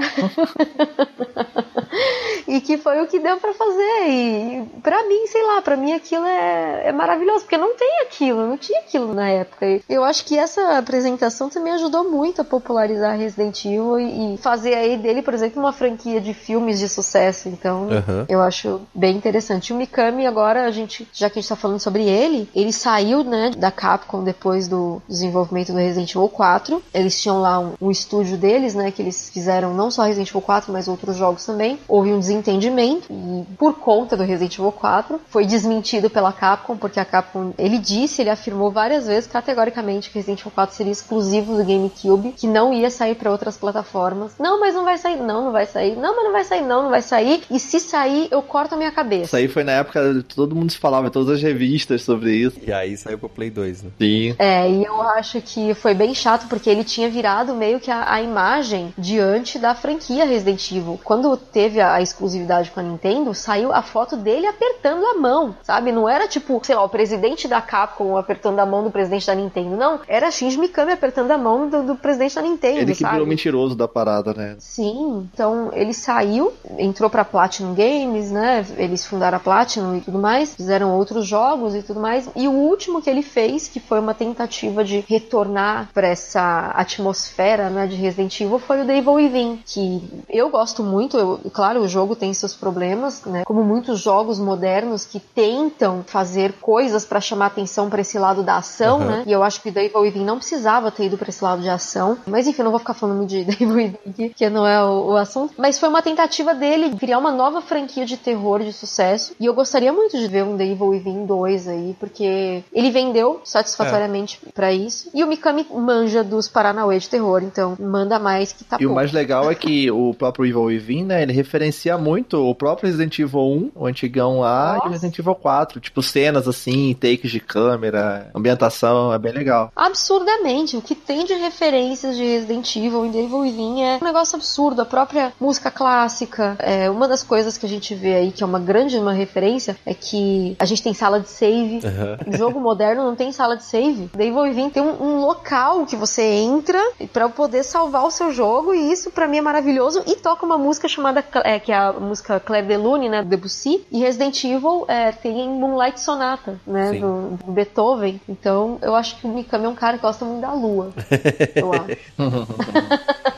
e 2.48 2.62
que 2.62 2.78
foi 2.78 3.02
o 3.02 3.08
que 3.08 3.20
deu 3.20 3.38
para 3.38 3.54
fazer. 3.54 4.08
E 4.08 4.66
para 4.82 5.04
mim, 5.08 5.28
sei 5.28 5.44
lá, 5.44 5.62
para 5.62 5.76
mim 5.76 5.94
aquilo 5.94 6.26
é, 6.26 6.88
é 6.88 6.92
maravilhoso, 6.92 7.42
porque 7.42 7.58
não 7.58 7.76
tem 7.76 8.02
aquilo, 8.02 8.48
não 8.48 8.58
tinha 8.58 8.80
aquilo 8.80 9.14
na 9.14 9.30
época. 9.30 9.55
Eu 9.90 10.04
acho 10.04 10.26
que 10.26 10.38
essa 10.38 10.78
apresentação 10.78 11.50
também 11.50 11.74
ajudou 11.74 12.10
muito 12.10 12.42
a 12.42 12.46
popularizar 12.46 13.18
Resident 13.18 13.66
Evil 13.66 14.00
e, 14.00 14.38
fazer 14.38 14.74
aí 14.74 14.98
dele, 14.98 15.22
por 15.22 15.34
exemplo, 15.34 15.62
uma 15.62 15.74
franquia 15.74 16.20
de 16.20 16.34
filmes 16.34 16.80
de 16.80 16.90
sucesso. 16.90 17.50
Então, 17.50 17.84
uhum. 17.84 18.26
eu 18.28 18.42
acho 18.42 18.82
bem 18.94 19.16
interessante. 19.16 19.74
O 19.74 19.76
Mikami, 19.76 20.26
agora, 20.26 20.66
a 20.66 20.72
gente, 20.72 21.08
já 21.14 21.30
que 21.30 21.40
a 21.40 21.42
gente 21.42 21.50
tá 21.50 21.56
falando 21.56 21.80
sobre 21.80 22.04
ele, 22.04 22.50
ele 22.56 22.72
saiu, 22.72 23.24
né, 23.24 23.52
da 23.58 23.72
Capcom 23.72 24.24
depois 24.24 24.68
do 24.68 25.02
desenvolvimento 25.08 25.72
do 25.72 25.78
Resident 25.78 26.12
Evil 26.12 26.30
4. 26.30 26.82
Eles 26.94 27.22
tinham 27.22 27.42
lá 27.42 27.60
um, 27.60 27.74
um 27.82 27.92
estúdio 27.92 28.38
deles, 28.38 28.76
né, 28.76 28.92
que 28.92 29.02
eles 29.02 29.30
fizeram 29.30 29.74
não 29.74 29.90
só 29.90 30.04
Resident 30.04 30.30
Evil 30.30 30.42
4, 30.42 30.72
mas 30.72 30.88
outros 30.88 31.16
jogos 31.16 31.46
também. 31.46 31.80
Houve 31.88 32.14
um 32.14 32.20
desentendimento 32.20 33.08
e 33.12 33.46
por 33.58 33.76
conta 33.76 34.18
do 34.18 34.24
Resident 34.24 34.58
Evil 34.58 34.72
4 34.72 35.22
foi 35.30 35.46
desmentido 35.46 36.10
pela 36.10 36.32
Capcom, 36.32 36.78
porque 36.78 37.00
a 37.00 37.06
Capcom, 37.06 37.54
ele 37.58 37.78
disse, 37.78 38.22
ele 38.22 38.30
afirmou 38.30 38.72
várias 38.72 39.08
vezes 39.08 39.28
categoricamente 39.46 40.10
que 40.10 40.16
Resident 40.18 40.40
Evil 40.42 40.52
4 40.52 40.76
seria 40.76 40.92
exclusivo 40.92 41.56
do 41.56 41.64
GameCube, 41.64 42.32
que 42.32 42.48
não 42.48 42.74
ia 42.74 42.90
sair 42.90 43.16
para 43.16 43.32
outras 43.32 43.56
plataformas. 43.56 44.34
Não, 44.40 44.60
mas 44.60 44.74
não 44.74 44.84
vai 44.84 44.98
sair. 44.98 45.18
Não, 45.18 45.46
não 45.46 45.52
vai 45.52 45.68
sair. 45.68 45.96
Não, 45.96 46.16
mas 46.16 46.26
não 46.26 46.32
vai 46.32 46.44
sair. 46.44 46.62
Não, 46.62 46.84
não 46.84 46.90
vai 46.90 47.02
sair. 47.02 47.44
E 47.52 47.60
se 47.60 47.80
sair, 47.80 48.28
eu 48.32 48.42
corto 48.42 48.74
a 48.74 48.78
minha 48.78 48.92
cabeça. 48.92 49.26
Isso 49.26 49.36
aí 49.36 49.48
foi 49.48 49.64
na 49.64 49.74
época 49.74 50.24
todo 50.36 50.56
mundo 50.56 50.74
falava, 50.74 51.10
todas 51.12 51.36
as 51.36 51.42
revistas 51.42 52.02
sobre 52.02 52.34
isso. 52.36 52.60
E 52.66 52.74
aí 52.74 52.98
saiu 52.98 53.20
pro 53.20 53.30
Play 53.30 53.50
2, 53.50 53.84
né? 53.84 53.92
Sim. 54.00 54.36
É, 54.40 54.70
e 54.70 54.84
eu 54.84 55.02
acho 55.02 55.40
que 55.42 55.74
foi 55.76 55.94
bem 55.94 56.14
chato 56.14 56.48
porque 56.48 56.70
ele 56.70 56.84
tinha 56.84 57.10
virado 57.10 57.54
meio 57.54 57.80
que 57.80 57.92
a, 57.92 58.12
a 58.12 58.22
imagem 58.22 58.94
diante 58.98 59.60
da 59.60 59.76
franquia 59.76 60.26
Resident 60.26 60.72
Evil. 60.72 61.00
Quando 61.04 61.38
teve 61.38 61.80
a, 61.80 61.96
a 61.96 62.02
exclusividade 62.02 62.72
com 62.72 62.80
a 62.80 62.84
Nintendo, 62.84 63.34
saiu 63.34 63.72
a 63.72 63.82
foto 63.82 64.18
dele 64.18 64.48
apertando 64.48 65.06
a 65.06 65.14
mão, 65.16 65.56
sabe? 65.62 65.92
Não 65.92 66.10
era 66.10 66.28
tipo, 66.28 66.60
sei 66.64 66.76
lá, 66.76 66.84
o 66.84 66.90
presidente 66.90 67.48
da 67.48 67.62
Capcom 67.62 68.18
apertando 68.18 68.60
a 68.60 68.66
mão 68.66 68.84
do 68.84 68.92
presidente 68.92 69.28
da 69.28 69.35
Nintendo. 69.36 69.76
Não, 69.76 70.00
era 70.08 70.32
Shinji 70.32 70.58
Mikami 70.58 70.92
apertando 70.92 71.32
a 71.32 71.38
mão 71.38 71.70
do, 71.70 71.84
do 71.84 71.96
presidente 71.96 72.36
da 72.36 72.42
Nintendo, 72.42 72.80
Ele 72.80 72.94
que 72.94 73.02
sabe? 73.02 73.14
virou 73.14 73.28
mentiroso 73.28 73.76
da 73.76 73.88
parada, 73.88 74.34
né? 74.34 74.56
Sim, 74.60 75.28
então 75.34 75.70
ele 75.74 75.94
saiu, 75.94 76.54
entrou 76.78 77.10
pra 77.10 77.26
Platinum 77.26 77.74
Games, 77.74 78.32
né? 78.32 78.66
Eles 78.78 79.06
fundaram 79.06 79.38
a 79.38 79.40
Platinum 79.40 79.98
e 79.98 80.02
tudo 80.02 80.20
mais, 80.20 80.56
fizeram 80.56 80.96
outros 80.96 81.26
jogos 81.26 81.76
e 81.76 81.82
tudo 81.82 82.00
mais. 82.00 82.30
E 82.36 82.48
o 82.48 82.52
último 82.52 83.02
que 83.02 83.10
ele 83.10 83.22
fez, 83.22 83.68
que 83.68 83.80
foi 83.80 84.00
uma 84.00 84.14
tentativa 84.14 84.84
de 84.84 85.04
retornar 85.08 85.90
para 85.94 86.08
essa 86.08 86.72
atmosfera, 86.76 87.70
né, 87.70 87.88
de 87.88 87.96
Resident 87.96 88.40
Evil, 88.40 88.60
foi 88.60 88.82
o 88.82 88.86
Devil 88.86 89.14
Within, 89.14 89.60
que 89.66 90.04
eu 90.30 90.50
gosto 90.50 90.84
muito, 90.84 91.18
eu, 91.18 91.40
claro, 91.52 91.82
o 91.82 91.88
jogo 91.88 92.16
tem 92.16 92.34
seus 92.34 92.54
problemas, 92.54 93.24
né? 93.26 93.44
Como 93.46 93.64
muitos 93.64 94.00
jogos 94.00 94.40
modernos 94.40 95.06
que 95.06 95.20
tentam 95.20 96.04
fazer 96.06 96.54
coisas 96.62 97.06
para 97.06 97.22
chamar 97.22 97.48
atenção 97.48 97.90
para 97.90 98.02
esse 98.02 98.18
lado 98.18 98.44
da 98.44 98.58
ação, 98.58 99.00
uhum. 99.00 99.06
né? 99.06 99.24
E 99.26 99.32
eu 99.32 99.44
acho 99.44 99.62
que 99.62 99.70
o 99.70 99.72
Devil 99.72 100.02
Within 100.02 100.24
não 100.24 100.38
precisava 100.38 100.92
ter 100.92 101.06
ido 101.06 101.18
para 101.18 101.30
esse 101.30 101.44
lado 101.44 101.62
de 101.62 101.70
ação. 101.70 102.18
Mas 102.28 102.48
enfim, 102.48 102.64
não 102.64 102.72
vou 102.72 102.80
ficar 102.80 102.94
falando 102.94 103.26
de 103.26 103.44
Devil 103.46 103.76
Within 103.76 104.10
aqui, 104.10 104.30
que 104.30 104.50
não 104.50 104.66
é 104.66 104.84
o, 104.84 105.12
o, 105.12 105.18
assunto. 105.18 105.54
Mas 105.58 105.80
foi 105.80 105.90
uma 105.90 106.02
tentativa 106.02 106.54
dele 106.54 106.96
criar 106.96 107.18
uma 107.18 107.32
nova 107.32 107.62
franquia 107.62 108.06
de 108.06 108.18
terror 108.18 108.62
de 108.62 108.74
sucesso. 108.74 109.34
E 109.40 109.46
eu 109.46 109.54
gostaria 109.54 109.92
muito 109.92 110.18
de 110.18 110.28
ver 110.28 110.44
um 110.44 110.56
Devil 110.56 110.88
Within 110.88 111.26
2 111.26 111.68
aí, 111.68 111.96
porque 112.00 112.64
ele 112.74 112.92
vendeu 112.92 113.42
satisfatoriamente 113.44 114.40
é. 114.46 114.52
para 114.52 114.72
isso. 114.72 115.10
E 115.14 115.24
o 115.24 115.28
Mikami 115.28 115.66
manja 115.74 116.24
dos 116.24 116.48
Paranauê 116.48 117.00
de 117.00 117.10
terror, 117.10 117.44
então 117.44 117.76
manda 117.80 118.20
mais 118.20 118.52
que 118.52 118.64
tá 118.64 118.78
E 118.78 118.80
pouco. 118.80 118.94
o 118.94 118.96
mais 118.96 119.12
legal 119.12 119.50
é 119.50 119.56
que 119.56 119.90
o 119.92 120.14
próprio 120.14 120.46
Evil 120.46 120.64
Within, 120.64 121.06
né, 121.06 121.24
ele 121.24 121.34
referencia 121.34 121.98
muito 121.98 122.38
o 122.38 122.54
próprio 122.56 122.88
Resident 122.88 123.18
Evil 123.20 123.42
1, 123.42 123.72
o 123.76 123.86
antigão 123.86 124.40
lá, 124.40 124.76
Nossa. 124.76 124.86
e 124.86 124.90
o 124.90 124.92
Resident 124.92 125.20
Evil 125.20 125.36
4. 125.36 125.80
Tipo, 125.80 126.02
cenas 126.02 126.48
assim, 126.48 126.94
takes 126.94 127.32
de 127.32 127.40
câmera, 127.40 128.30
ambientação, 128.34 129.05
é 129.14 129.20
bem 129.20 129.34
legal. 129.34 129.72
Absurdamente. 129.76 130.78
O 130.78 130.82
que 130.82 130.96
tem 130.96 131.26
de 131.26 131.34
referências 131.34 132.16
de 132.16 132.24
Resident 132.24 132.76
Evil 132.76 133.06
e 133.06 133.10
Devil 133.10 133.40
Within 133.40 133.84
é 133.84 134.00
um 134.02 134.06
negócio 134.06 134.36
absurdo. 134.36 134.82
A 134.82 134.86
própria 134.86 135.34
música 135.40 135.72
clássica. 135.72 136.56
É, 136.60 136.90
uma 136.90 137.08
das 137.08 137.24
coisas 137.24 137.58
que 137.58 137.66
a 137.66 137.70
gente 137.70 137.94
vê 137.96 138.16
aí, 138.16 138.32
que 138.32 138.44
é 138.44 138.46
uma 138.46 138.60
grande 138.60 138.98
uma 138.98 139.14
referência, 139.14 139.78
é 139.86 139.94
que 139.94 140.56
a 140.60 140.66
gente 140.66 140.82
tem 140.82 140.94
sala 140.94 141.20
de 141.20 141.30
save. 141.30 141.82
Uhum. 141.86 142.38
Jogo 142.38 142.60
moderno 142.60 143.04
não 143.04 143.16
tem 143.16 143.32
sala 143.32 143.56
de 143.56 143.64
save. 143.64 144.10
Devil 144.14 144.42
Within 144.42 144.70
tem 144.70 144.84
um, 144.84 145.02
um 145.02 145.20
local 145.22 145.86
que 145.86 145.96
você 145.96 146.24
entra 146.24 146.80
para 147.12 147.30
poder 147.30 147.64
salvar 147.64 148.06
o 148.06 148.12
seu 148.12 148.32
jogo, 148.32 148.74
e 148.74 148.92
isso 148.92 149.12
para 149.12 149.28
mim 149.28 149.38
é 149.38 149.42
maravilhoso. 149.42 150.04
E 150.08 150.16
toca 150.16 150.46
uma 150.46 150.58
música 150.58 150.88
chamada, 150.88 151.24
é, 151.44 151.60
que 151.60 151.72
é 151.72 151.78
a 151.78 151.94
música 151.94 152.40
Claire 152.40 152.68
de 152.68 152.78
Lune, 152.78 153.10
né, 153.10 153.24
Debussy. 153.24 153.86
E 153.92 154.00
Resident 154.00 154.44
Evil 154.44 154.86
é, 154.88 155.12
tem 155.12 155.48
Moonlight 155.50 156.00
Sonata, 156.00 156.60
né, 156.66 156.94
do, 156.94 157.38
do, 157.44 157.52
Beethoven. 157.52 158.20
Então 158.28 158.78
eu 158.82 158.95
acho 158.96 159.18
que 159.18 159.28
o 159.28 159.30
Mikami 159.30 159.66
é 159.66 159.70
um 159.70 159.76
cara 159.76 159.98
que 159.98 160.04
gosta 160.04 160.26
muito 160.26 160.42
da 160.42 160.54
lua. 160.54 160.92
eu 161.56 161.72
acho. 161.74 161.98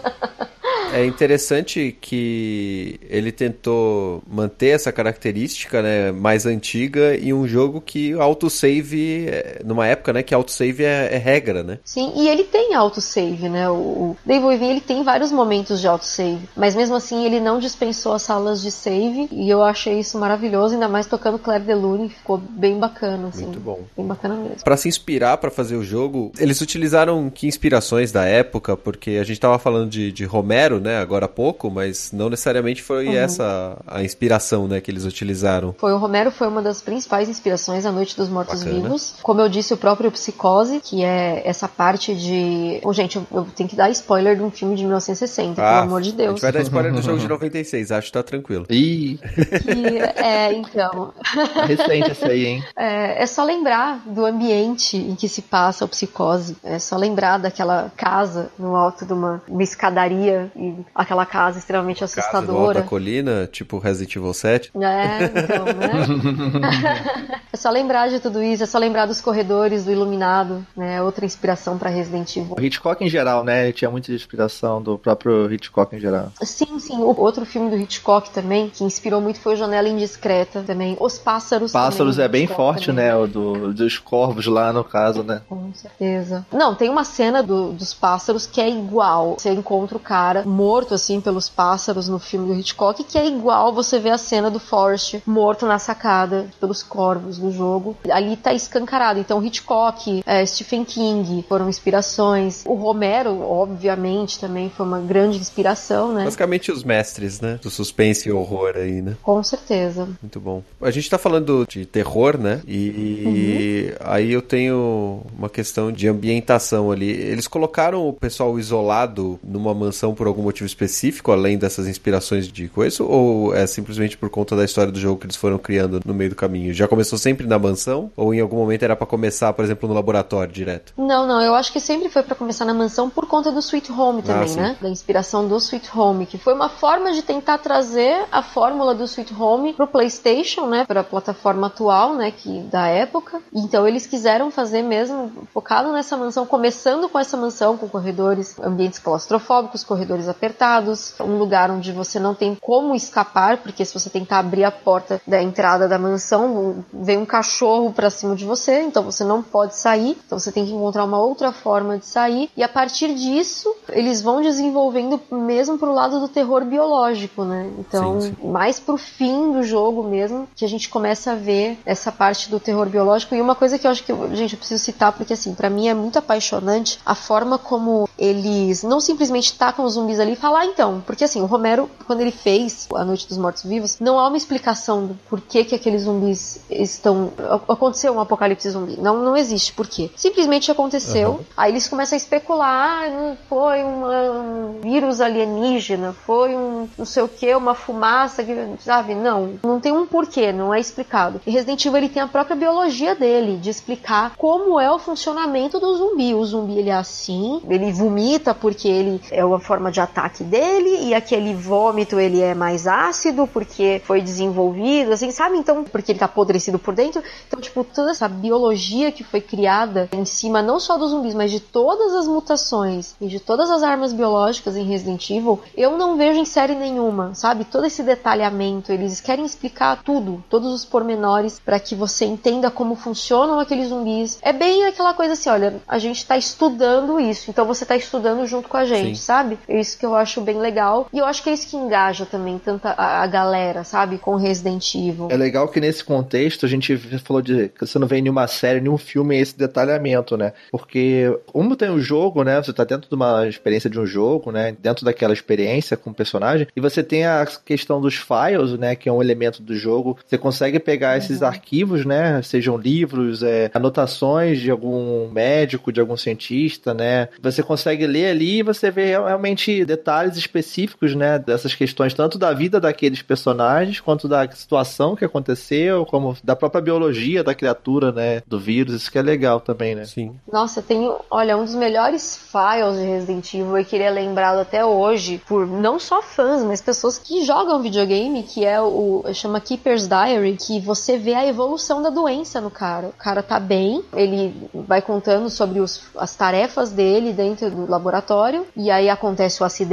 É 0.98 1.06
interessante 1.06 1.96
que 2.02 3.00
ele 3.08 3.32
tentou 3.32 4.24
manter 4.28 4.70
essa 4.70 4.92
característica, 4.92 5.82
né, 5.82 6.12
mais 6.12 6.48
antiga 6.48 7.16
em 7.16 7.32
um 7.34 7.48
jogo 7.48 7.80
que 7.80 8.14
autosave, 8.14 9.28
é, 9.28 9.62
numa 9.64 9.86
época, 9.86 10.12
né, 10.12 10.24
que 10.24 10.34
autosave 10.34 10.84
é, 10.84 11.10
é 11.14 11.18
regra, 11.18 11.62
né? 11.62 11.78
Sim, 11.86 12.14
e 12.16 12.28
ele 12.28 12.44
tem 12.44 12.74
autosave, 12.74 13.48
né? 13.48 13.70
O, 13.70 13.74
o 13.74 14.18
Devil 14.26 14.48
Within, 14.48 14.72
ele 14.72 14.82
tem 14.82 15.04
vários 15.04 15.32
momentos 15.32 15.80
de 15.80 15.88
autosave, 15.88 16.50
mas 16.56 16.76
mesmo 16.76 16.96
assim 16.96 17.26
ele 17.26 17.40
não 17.40 17.60
dispensou 17.60 18.14
as 18.14 18.24
salas 18.24 18.60
de 18.62 18.72
save 18.72 19.28
e 19.32 19.48
eu 19.48 19.62
achei 19.62 20.00
isso 20.00 20.18
maravilhoso, 20.18 20.74
ainda 20.74 20.88
mais 20.88 21.06
tocando 21.06 21.38
Claire 21.38 21.64
Delune, 21.64 22.10
ficou 22.10 22.38
bem 22.38 22.80
bacana, 22.80 23.28
assim. 23.28 23.44
Muito 23.44 23.60
bom. 23.60 23.82
Bem 23.96 24.08
bacana 24.08 24.34
mesmo. 24.34 24.64
Para 24.64 24.78
se 24.78 24.88
inspirar 24.88 25.38
para 25.38 25.52
fazer 25.52 25.76
o 25.76 25.84
jogo, 25.84 26.32
eles 26.40 26.60
utilizaram 26.60 27.30
que 27.30 27.46
inspirações 27.46 28.12
da 28.12 28.26
época, 28.26 28.76
porque 28.76 29.12
a 29.22 29.24
gente 29.24 29.40
tava 29.40 29.60
falando 29.60 29.92
de, 29.92 30.12
de 30.12 30.26
Romero, 30.26 30.80
né, 30.80 30.87
agora 30.96 31.26
há 31.26 31.30
pouco, 31.30 31.70
mas 31.70 32.12
não 32.12 32.30
necessariamente 32.30 32.82
foi 32.82 33.08
uhum. 33.08 33.14
essa 33.14 33.78
a 33.86 34.04
inspiração, 34.04 34.68
né, 34.68 34.80
que 34.80 34.90
eles 34.90 35.04
utilizaram. 35.06 35.76
Foi 35.78 35.92
o 35.92 35.98
Romero 35.98 36.32
foi 36.32 36.48
uma 36.48 36.62
das 36.62 36.82
principais 36.82 37.28
inspirações 37.28 37.86
A 37.86 37.92
Noite 37.92 38.16
dos 38.16 38.30
Mortos 38.30 38.64
Vivos. 38.64 39.16
Como 39.22 39.42
eu 39.42 39.50
disse, 39.50 39.74
o 39.74 39.78
próprio 39.78 40.12
Psicose, 40.12 40.80
que 40.80 41.04
é 41.04 41.42
essa 41.46 41.68
parte 41.68 42.16
de, 42.16 42.80
oh, 42.84 42.94
gente, 42.94 43.18
eu, 43.18 43.28
eu 43.32 43.48
tenho 43.56 43.68
que 43.68 43.76
dar 43.76 43.90
spoiler 43.90 44.36
de 44.36 44.44
um 44.44 44.52
filme 44.52 44.76
de 44.76 44.84
1960, 44.84 45.62
ah, 45.62 45.66
pelo 45.66 45.82
amor 45.84 46.02
de 46.02 46.12
Deus. 46.12 46.30
A 46.30 46.32
gente 46.32 46.42
vai 46.42 46.52
dar 46.52 46.62
spoiler 46.62 46.94
do 46.94 47.02
jogo 47.02 47.20
de 47.20 47.28
96, 47.30 47.92
acho 47.92 48.08
que 48.08 48.14
tá 48.14 48.24
tranquilo. 48.24 48.66
Ih. 48.70 49.18
Que, 49.18 50.22
é, 50.22 50.54
então. 50.54 51.14
É 51.62 51.66
recente 51.66 52.12
essa 52.12 52.28
aí, 52.28 52.46
hein? 52.46 52.64
É, 52.76 53.24
é 53.24 53.26
só 53.26 53.44
lembrar 53.44 54.02
do 54.06 54.26
ambiente 54.26 54.98
em 54.98 55.16
que 55.16 55.28
se 55.28 55.42
passa 55.42 55.86
o 55.86 55.88
Psicose. 55.88 56.58
É 56.64 56.80
só 56.80 56.98
lembrar 56.98 57.38
daquela 57.38 57.92
casa 57.96 58.50
no 58.58 58.76
alto 58.76 59.06
de 59.06 59.14
uma, 59.14 59.42
uma 59.48 59.64
escadaria 59.64 60.52
e? 60.56 60.77
Aquela 60.94 61.26
casa 61.26 61.60
extremamente 61.60 62.00
Casa 62.00 62.20
assustadora. 62.20 62.82
da 62.82 62.86
colina, 62.88 63.48
tipo 63.52 63.78
Resident 63.80 64.16
Evil 64.16 64.34
7. 64.34 64.72
É, 64.76 65.24
então, 65.44 65.66
né? 65.66 67.42
é 67.52 67.58
só 67.58 67.70
lembrar 67.70 68.10
de 68.10 68.20
tudo 68.20 68.42
isso, 68.42 68.64
é 68.64 68.66
só 68.66 68.78
lembrar 68.78 69.06
dos 69.06 69.22
corredores, 69.22 69.86
do 69.86 69.92
iluminado, 69.92 70.66
né? 70.76 71.02
Outra 71.02 71.26
inspiração 71.26 71.78
pra 71.78 71.90
Resident 71.90 72.36
Evil. 72.36 72.56
O 72.58 72.62
Hitchcock 72.62 73.04
em 73.04 73.10
geral, 73.10 73.44
né? 73.44 73.66
Ele 73.66 73.74
tinha 73.74 73.90
muita 73.90 74.12
inspiração 74.12 74.82
do 74.82 74.98
próprio 74.98 75.52
Hitchcock 75.52 75.96
em 75.96 76.00
geral. 76.00 76.32
Sim, 76.42 76.80
sim. 76.80 76.98
O 76.98 77.20
outro 77.20 77.46
filme 77.46 77.70
do 77.70 77.78
Hitchcock 77.78 78.30
também, 78.32 78.70
que 78.70 78.84
inspirou 78.84 79.22
muito, 79.22 79.40
foi 79.40 79.54
o 79.54 79.58
Janela 79.58 79.88
Indiscreta 79.88 80.64
também. 80.66 80.96
Os 81.00 81.18
Pássaros. 81.18 81.72
Pássaros 81.72 82.16
também, 82.16 82.26
é 82.26 82.30
bem 82.30 82.44
Hitchcock 82.44 82.58
forte, 82.64 82.86
também. 82.88 83.06
né? 83.06 83.16
O 83.16 83.28
do, 83.28 83.74
dos 83.74 83.98
corvos 83.98 84.46
lá, 84.48 84.72
no 84.72 84.84
caso, 84.84 85.24
né? 85.24 85.42
Com 85.48 85.74
certeza. 85.74 86.46
Não, 86.52 86.76
tem 86.76 86.90
uma 86.90 87.04
cena 87.04 87.42
do- 87.44 87.72
dos 87.74 87.94
pássaros 87.94 88.46
que 88.46 88.62
é 88.62 88.70
igual. 88.70 89.36
Você 89.38 89.52
encontra 89.52 89.98
o 89.98 90.00
cara 90.00 90.44
morto, 90.46 90.67
assim, 90.94 91.22
pelos 91.22 91.50
pássaros 91.50 92.08
no 92.08 92.20
filme 92.20 92.48
do 92.48 92.60
Hitchcock, 92.60 93.04
que 93.04 93.18
é 93.18 93.28
igual 93.28 93.74
você 93.74 94.00
vê 94.00 94.10
a 94.10 94.18
cena 94.18 94.50
do 94.50 94.60
Forrest 94.60 95.22
morto 95.26 95.66
na 95.66 95.80
sacada 95.80 96.48
pelos 96.60 96.84
corvos 96.84 97.38
do 97.38 97.52
jogo. 97.52 97.96
Ali 98.10 98.36
tá 98.36 98.54
escancarado. 98.54 99.20
Então, 99.20 99.44
Hitchcock, 99.44 100.24
é, 100.26 100.46
Stephen 100.46 100.84
King 100.84 101.46
foram 101.48 101.70
inspirações. 101.70 102.64
O 102.66 102.74
Romero, 102.74 103.42
obviamente, 103.42 104.40
também 104.40 104.70
foi 104.70 104.86
uma 104.86 105.00
grande 105.00 105.38
inspiração, 105.38 106.14
né? 106.14 106.24
Basicamente 106.26 106.72
os 106.72 106.84
mestres, 106.84 107.40
né? 107.40 107.60
Do 107.62 107.70
suspense 107.70 108.28
e 108.28 108.32
horror 108.32 108.74
aí, 108.76 109.02
né? 109.02 109.16
Com 109.22 109.42
certeza. 109.44 110.08
Muito 110.22 110.40
bom. 110.40 110.64
A 110.82 110.92
gente 110.92 111.10
tá 111.10 111.18
falando 111.18 111.66
de 111.68 111.86
terror, 111.86 112.38
né? 112.38 112.62
E 112.68 113.94
aí 114.00 114.32
eu 114.32 114.42
tenho 114.42 115.22
uma 115.38 115.50
questão 115.50 115.92
de 115.92 116.08
ambientação 116.08 116.92
ali. 116.92 117.10
Eles 117.10 117.48
colocaram 117.48 118.08
o 118.08 118.14
pessoal 118.14 118.58
isolado 118.60 119.40
numa 119.44 119.74
mansão 119.74 120.14
por 120.14 120.28
algum 120.28 120.42
motivo 120.42 120.57
específico, 120.66 121.32
além 121.32 121.58
dessas 121.58 121.88
inspirações 121.88 122.48
de 122.48 122.68
coisa? 122.68 123.04
Ou 123.04 123.54
é 123.54 123.66
simplesmente 123.68 124.18
por 124.18 124.30
conta 124.30 124.56
da 124.56 124.64
história 124.64 124.92
do 124.92 125.00
jogo 125.00 125.20
que 125.20 125.26
eles 125.26 125.36
foram 125.36 125.58
criando 125.58 126.02
no 126.06 126.14
meio 126.14 126.30
do 126.30 126.36
caminho? 126.36 126.74
Já 126.74 126.88
começou 126.88 127.18
sempre 127.18 127.46
na 127.46 127.60
mansão? 127.60 128.12
Ou 128.16 128.34
em 128.34 128.40
algum 128.40 128.58
momento 128.58 128.84
era 128.84 128.96
pra 128.96 129.08
começar, 129.08 129.54
por 129.54 129.64
exemplo, 129.64 129.88
no 129.88 129.96
laboratório 129.96 130.52
direto? 130.52 130.94
Não, 130.98 131.28
não, 131.28 131.42
eu 131.42 131.56
acho 131.56 131.72
que 131.72 131.80
sempre 131.80 132.10
foi 132.10 132.24
pra 132.24 132.36
começar 132.36 132.66
na 132.66 132.74
mansão 132.74 133.10
por 133.10 133.26
conta 133.28 133.52
do 133.52 133.60
Sweet 133.60 133.92
Home 133.92 134.22
também, 134.22 134.48
sim. 134.48 134.60
né? 134.60 134.78
Da 134.82 134.90
inspiração 134.90 135.48
do 135.48 135.58
Sweet 135.58 135.90
Home, 135.96 136.26
que 136.26 136.38
foi 136.38 136.54
uma 136.54 136.70
forma 136.70 137.12
de 137.12 137.22
tentar 137.22 137.58
trazer 137.58 138.26
a 138.32 138.42
fórmula 138.42 138.94
do 138.94 139.04
Sweet 139.04 139.34
Home 139.34 139.74
pro 139.74 139.88
PlayStation, 139.88 140.68
né? 140.68 140.86
Pra 140.86 141.04
plataforma 141.04 141.68
atual, 141.68 142.16
né? 142.16 142.32
Que 142.32 142.62
da 142.64 142.88
época. 142.88 143.42
Então 143.54 143.88
eles 143.88 144.06
quiseram 144.06 144.52
fazer 144.52 144.82
mesmo 144.82 145.32
focado 145.54 145.92
nessa 145.92 146.18
mansão, 146.18 146.46
começando 146.46 147.10
com 147.10 147.20
essa 147.20 147.38
mansão, 147.38 147.78
com 147.78 147.88
corredores, 147.88 148.60
ambientes 148.60 149.00
claustrofóbicos, 149.00 149.84
corredores 149.84 150.28
apertados, 150.38 151.14
um 151.20 151.38
lugar 151.38 151.72
onde 151.72 151.92
você 151.92 152.20
não 152.20 152.34
tem 152.34 152.56
como 152.56 152.96
escapar, 152.96 153.58
porque 153.58 153.84
se 153.84 153.94
você 153.94 154.10
tentar 154.10 154.40
abrir 154.40 154.64
a 154.64 154.72
porta 154.72 155.20
da 155.28 155.42
entrada 155.42 155.88
da 155.88 155.98
mansão, 155.98 156.86
vem 156.94 157.18
um 157.18 157.26
cachorro 157.26 157.92
pra 157.92 158.10
cima 158.10 158.36
de 158.36 158.46
você, 158.46 158.82
então 158.82 159.04
você 159.04 159.24
não 159.24 159.42
pode 159.42 159.76
sair, 159.76 160.18
então 160.26 160.40
você 160.40 160.52
tem 160.52 160.66
que 160.66 160.72
encontrar 160.72 161.04
uma 161.04 161.20
outra 161.20 161.52
forma 161.52 161.98
de 161.98 162.06
sair, 162.06 162.50
e 162.56 162.64
a 162.64 162.70
partir 162.70 163.14
disso, 163.16 163.74
eles 163.90 164.22
vão 164.22 164.42
desenvolvendo 164.42 165.20
mesmo 165.32 165.78
pro 165.78 165.94
lado 165.94 166.20
do 166.20 166.28
terror 166.28 166.64
biológico, 166.64 167.44
né? 167.44 167.70
Então, 167.80 168.22
Sim, 168.22 168.36
mais 168.44 168.80
pro 168.80 168.98
fim 168.98 169.52
do 169.52 169.64
jogo 169.64 170.04
mesmo, 170.04 170.48
que 170.56 170.64
a 170.64 170.70
gente 170.70 170.90
começa 170.90 171.32
a 171.32 171.36
ver 171.36 171.80
essa 171.86 172.12
parte 172.12 172.50
do 172.50 172.60
terror 172.60 172.88
biológico, 172.88 173.34
e 173.34 173.42
uma 173.42 173.56
coisa 173.56 173.80
que 173.80 173.88
eu 173.88 173.92
acho 173.92 174.04
que, 174.04 174.14
gente, 174.36 174.54
eu 174.54 174.60
preciso 174.60 174.84
citar, 174.84 175.12
porque 175.12 175.34
assim, 175.34 175.54
pra 175.54 175.70
mim 175.70 175.88
é 175.88 175.94
muito 175.94 176.20
apaixonante 176.20 177.00
a 177.06 177.16
forma 177.16 177.58
como 177.58 178.08
eles 178.18 178.84
não 178.84 179.00
simplesmente 179.00 179.58
tacam 179.58 179.86
os 179.86 179.94
zumbis 179.94 180.20
ali 180.20 180.27
e 180.34 180.36
falam, 180.36 180.58
ah, 180.58 180.66
então, 180.66 181.04
porque 181.06 181.24
assim, 181.24 181.42
o 181.42 181.46
Romero, 181.46 181.90
quando 182.06 182.22
ele 182.22 182.32
fez 182.32 182.88
A 182.94 183.04
Noite 183.06 183.28
dos 183.28 183.38
Mortos 183.38 183.64
Vivos, 183.64 183.98
não 184.00 184.20
há 184.20 184.28
uma 184.28 184.38
explicação 184.38 185.06
do 185.08 185.14
porquê 185.30 185.64
que 185.64 185.76
aqueles 185.76 186.04
zumbis 186.04 186.60
estão. 186.70 187.32
Aconteceu 187.68 188.14
um 188.14 188.20
apocalipse 188.20 188.70
zumbi. 188.70 188.98
Não, 189.00 189.18
não 189.24 189.36
existe 189.38 189.74
por 189.74 189.88
quê. 189.88 190.10
Simplesmente 190.16 190.72
aconteceu. 190.72 191.42
Aí 191.56 191.72
eles 191.72 191.88
começam 191.88 192.16
a 192.16 192.18
especular, 192.18 193.04
ah, 193.06 193.10
não 193.10 193.38
foi 193.50 193.84
uma- 193.84 194.32
um 194.32 194.80
vírus 194.82 195.20
alienígena, 195.22 196.14
foi 196.26 196.56
um 196.56 196.88
não 196.98 197.06
sei 197.06 197.24
o 197.24 197.28
que, 197.28 197.54
uma 197.56 197.74
fumaça, 197.76 198.44
que, 198.44 198.54
sabe? 198.80 199.16
Não, 199.16 199.54
não 199.64 199.80
tem 199.80 199.92
um 199.92 200.06
porquê, 200.06 200.52
não 200.52 200.74
é 200.74 200.80
explicado. 200.80 201.42
E 201.46 201.52
Resident 201.52 201.84
Evil 201.86 201.98
ele 201.98 202.10
tem 202.10 202.22
a 202.22 202.28
própria 202.28 202.56
biologia 202.56 203.16
dele, 203.16 203.58
de 203.58 203.70
explicar 203.70 204.34
como 204.38 204.80
é 204.80 204.92
o 204.92 205.00
funcionamento 205.00 205.80
do 205.80 205.96
zumbi. 205.96 206.34
O 206.34 206.44
zumbi 206.46 206.78
ele 206.80 206.90
é 206.90 206.94
assim, 206.96 207.62
ele 207.70 207.92
vomita 207.92 208.54
porque 208.54 208.88
ele 208.88 209.22
é 209.32 209.44
uma 209.44 209.60
forma 209.60 209.92
de 209.92 210.00
ataque 210.00 210.17
dele, 210.44 211.06
e 211.06 211.14
aquele 211.14 211.54
vômito 211.54 212.20
ele 212.20 212.42
é 212.42 212.56
mais 212.56 212.88
ácido 212.88 213.48
porque 213.48 214.02
foi 214.06 214.22
desenvolvido, 214.22 215.14
assim, 215.14 215.32
sabe? 215.32 215.58
Então, 215.58 215.84
porque 215.84 216.12
ele 216.12 216.20
tá 216.20 216.26
apodrecido 216.26 216.80
por 216.80 216.96
dentro. 216.96 217.22
Então, 217.48 217.60
tipo, 217.62 217.84
toda 217.84 218.12
essa 218.12 218.28
biologia 218.28 219.12
que 219.12 219.24
foi 219.24 219.42
criada 219.42 220.10
em 220.12 220.26
cima 220.26 220.62
não 220.62 220.80
só 220.80 220.98
dos 220.98 221.12
zumbis, 221.12 221.36
mas 221.36 221.52
de 221.52 221.60
todas 221.60 222.14
as 222.14 222.28
mutações 222.28 223.16
e 223.22 223.28
de 223.28 223.40
todas 223.40 223.70
as 223.70 223.84
armas 223.84 224.14
biológicas 224.14 224.76
em 224.76 224.84
Resident 224.84 225.30
Evil, 225.30 225.62
eu 225.76 225.98
não 225.98 226.18
vejo 226.18 226.40
em 226.40 226.46
série 226.46 226.76
nenhuma, 226.76 227.36
sabe? 227.36 227.66
Todo 227.66 227.86
esse 227.86 228.02
detalhamento, 228.02 228.92
eles 228.92 229.22
querem 229.22 229.46
explicar 229.46 230.02
tudo, 230.04 230.44
todos 230.50 230.74
os 230.74 230.84
pormenores 230.84 231.60
para 231.60 231.80
que 231.80 231.94
você 231.94 232.26
entenda 232.26 232.72
como 232.72 232.96
funcionam 232.96 233.60
aqueles 233.60 233.90
zumbis. 233.90 234.40
É 234.42 234.52
bem 234.52 234.86
aquela 234.86 235.14
coisa 235.14 235.34
assim, 235.34 235.50
olha, 235.50 235.82
a 235.88 236.00
gente 236.00 236.26
tá 236.26 236.38
estudando 236.38 237.20
isso, 237.20 237.50
então 237.52 237.66
você 237.66 237.86
tá 237.86 237.96
estudando 237.96 238.46
junto 238.48 238.68
com 238.68 238.78
a 238.78 238.86
gente, 238.86 239.18
Sim. 239.18 239.24
sabe? 239.24 239.60
É 239.68 239.80
isso 239.80 239.98
que 239.98 240.07
eu 240.08 240.16
acho 240.16 240.42
bem 240.42 240.58
legal. 240.58 241.08
E 241.14 241.18
eu 241.20 241.26
acho 241.26 241.44
que 241.44 241.50
é 241.50 241.54
isso 241.54 241.68
que 241.68 241.78
engaja 241.78 242.26
também 242.26 242.58
tanta 242.58 242.92
a, 242.92 243.24
a 243.24 243.28
galera, 243.28 243.84
sabe? 243.84 244.18
Com 244.18 244.36
Resident 244.36 244.96
Evil. 244.96 245.28
É 245.30 245.38
legal 245.38 245.68
que 245.68 245.80
nesse 245.80 246.04
contexto 246.04 246.66
a 246.66 246.70
gente 246.70 246.98
falou 247.20 247.42
de 247.42 247.70
que 247.70 247.86
você 247.86 248.00
não 248.00 248.08
vê 248.08 248.18
em 248.18 248.22
nenhuma 248.22 248.48
série, 248.48 248.82
nenhum 248.82 248.98
filme 248.98 249.38
esse 249.38 249.58
detalhamento, 249.58 250.38
né? 250.38 250.54
Porque 250.72 251.38
como 251.46 251.76
tem 251.76 251.90
o 251.90 252.00
jogo, 252.00 252.44
né? 252.44 252.62
Você 252.62 252.74
tá 252.74 252.84
dentro 252.84 253.10
de 253.10 253.16
uma 253.16 253.48
experiência 253.48 253.90
de 253.90 254.00
um 254.00 254.06
jogo, 254.06 254.52
né? 254.52 254.76
Dentro 254.80 255.06
daquela 255.06 255.34
experiência 255.34 255.98
com 255.98 256.10
o 256.10 256.14
personagem, 256.14 256.68
e 256.76 256.82
você 256.82 257.04
tem 257.04 257.26
a 257.26 257.46
questão 257.66 258.02
dos 258.02 258.16
files, 258.16 258.78
né? 258.78 258.96
Que 258.96 259.10
é 259.10 259.12
um 259.12 259.22
elemento 259.22 259.62
do 259.62 259.76
jogo. 259.76 260.18
Você 260.26 260.38
consegue 260.38 260.80
pegar 260.80 261.18
esses 261.18 261.42
arquivos, 261.42 262.06
né? 262.06 262.42
Sejam 262.42 262.78
livros, 262.78 263.44
é, 263.44 263.70
anotações 263.74 264.60
de 264.60 264.72
algum 264.72 265.30
médico, 265.30 265.92
de 265.92 266.00
algum 266.00 266.18
cientista, 266.18 266.94
né? 266.94 267.30
Você 267.42 267.62
consegue 267.62 268.06
ler 268.08 268.32
ali 268.32 268.60
e 268.60 268.64
você 268.64 268.90
vê 268.90 269.08
realmente 269.08 269.86
detalhes 269.98 270.38
específicos, 270.38 271.16
né? 271.16 271.40
Dessas 271.40 271.74
questões, 271.74 272.14
tanto 272.14 272.38
da 272.38 272.54
vida 272.54 272.80
daqueles 272.80 273.22
personagens, 273.22 274.00
quanto 274.00 274.28
da 274.28 274.50
situação 274.52 275.16
que 275.16 275.26
aconteceu, 275.26 276.06
como 276.06 276.38
da 276.44 276.56
própria 276.56 276.82
biologia 276.82 277.44
da 277.44 277.56
criatura, 277.56 278.12
né? 278.12 278.42
Do 278.46 278.60
vírus. 278.60 278.94
Isso 278.94 279.12
que 279.12 279.18
é 279.18 279.22
legal 279.22 279.60
também, 279.60 279.96
né? 279.96 280.06
Sim. 280.06 280.36
Nossa, 280.52 280.82
tem, 280.82 281.12
olha, 281.30 281.58
um 281.58 281.66
dos 281.66 281.76
melhores 281.76 282.38
files 282.38 282.98
de 282.98 283.06
Resident 283.06 283.54
Evil 283.54 283.78
e 283.80 283.86
que 283.86 283.96
ele 283.96 284.04
é 284.04 284.12
lembrado 284.12 284.60
até 284.60 284.86
hoje 284.86 285.42
por 285.48 285.66
não 285.66 286.00
só 286.00 286.22
fãs, 286.22 286.64
mas 286.64 286.82
pessoas 286.82 287.18
que 287.18 287.44
jogam 287.44 287.82
videogame, 287.82 288.44
que 288.44 288.64
é 288.64 288.80
o 288.80 289.24
chama 289.34 289.60
Keeper's 289.60 290.08
Diary, 290.08 290.58
que 290.58 290.80
você 290.80 291.18
vê 291.18 291.34
a 291.34 291.46
evolução 291.46 292.02
da 292.02 292.10
doença 292.10 292.62
no 292.62 292.70
cara. 292.70 293.08
O 293.08 293.14
cara 293.14 293.42
tá 293.42 293.60
bem, 293.60 294.04
ele 294.14 294.70
vai 294.74 295.02
contando 295.02 295.50
sobre 295.50 295.80
os, 295.80 296.04
as 296.16 296.36
tarefas 296.36 296.92
dele 296.92 297.34
dentro 297.34 297.70
do 297.72 297.90
laboratório 297.90 298.66
e 298.76 298.92
aí 298.92 299.10
acontece 299.10 299.62
o 299.62 299.66
acidente 299.66 299.87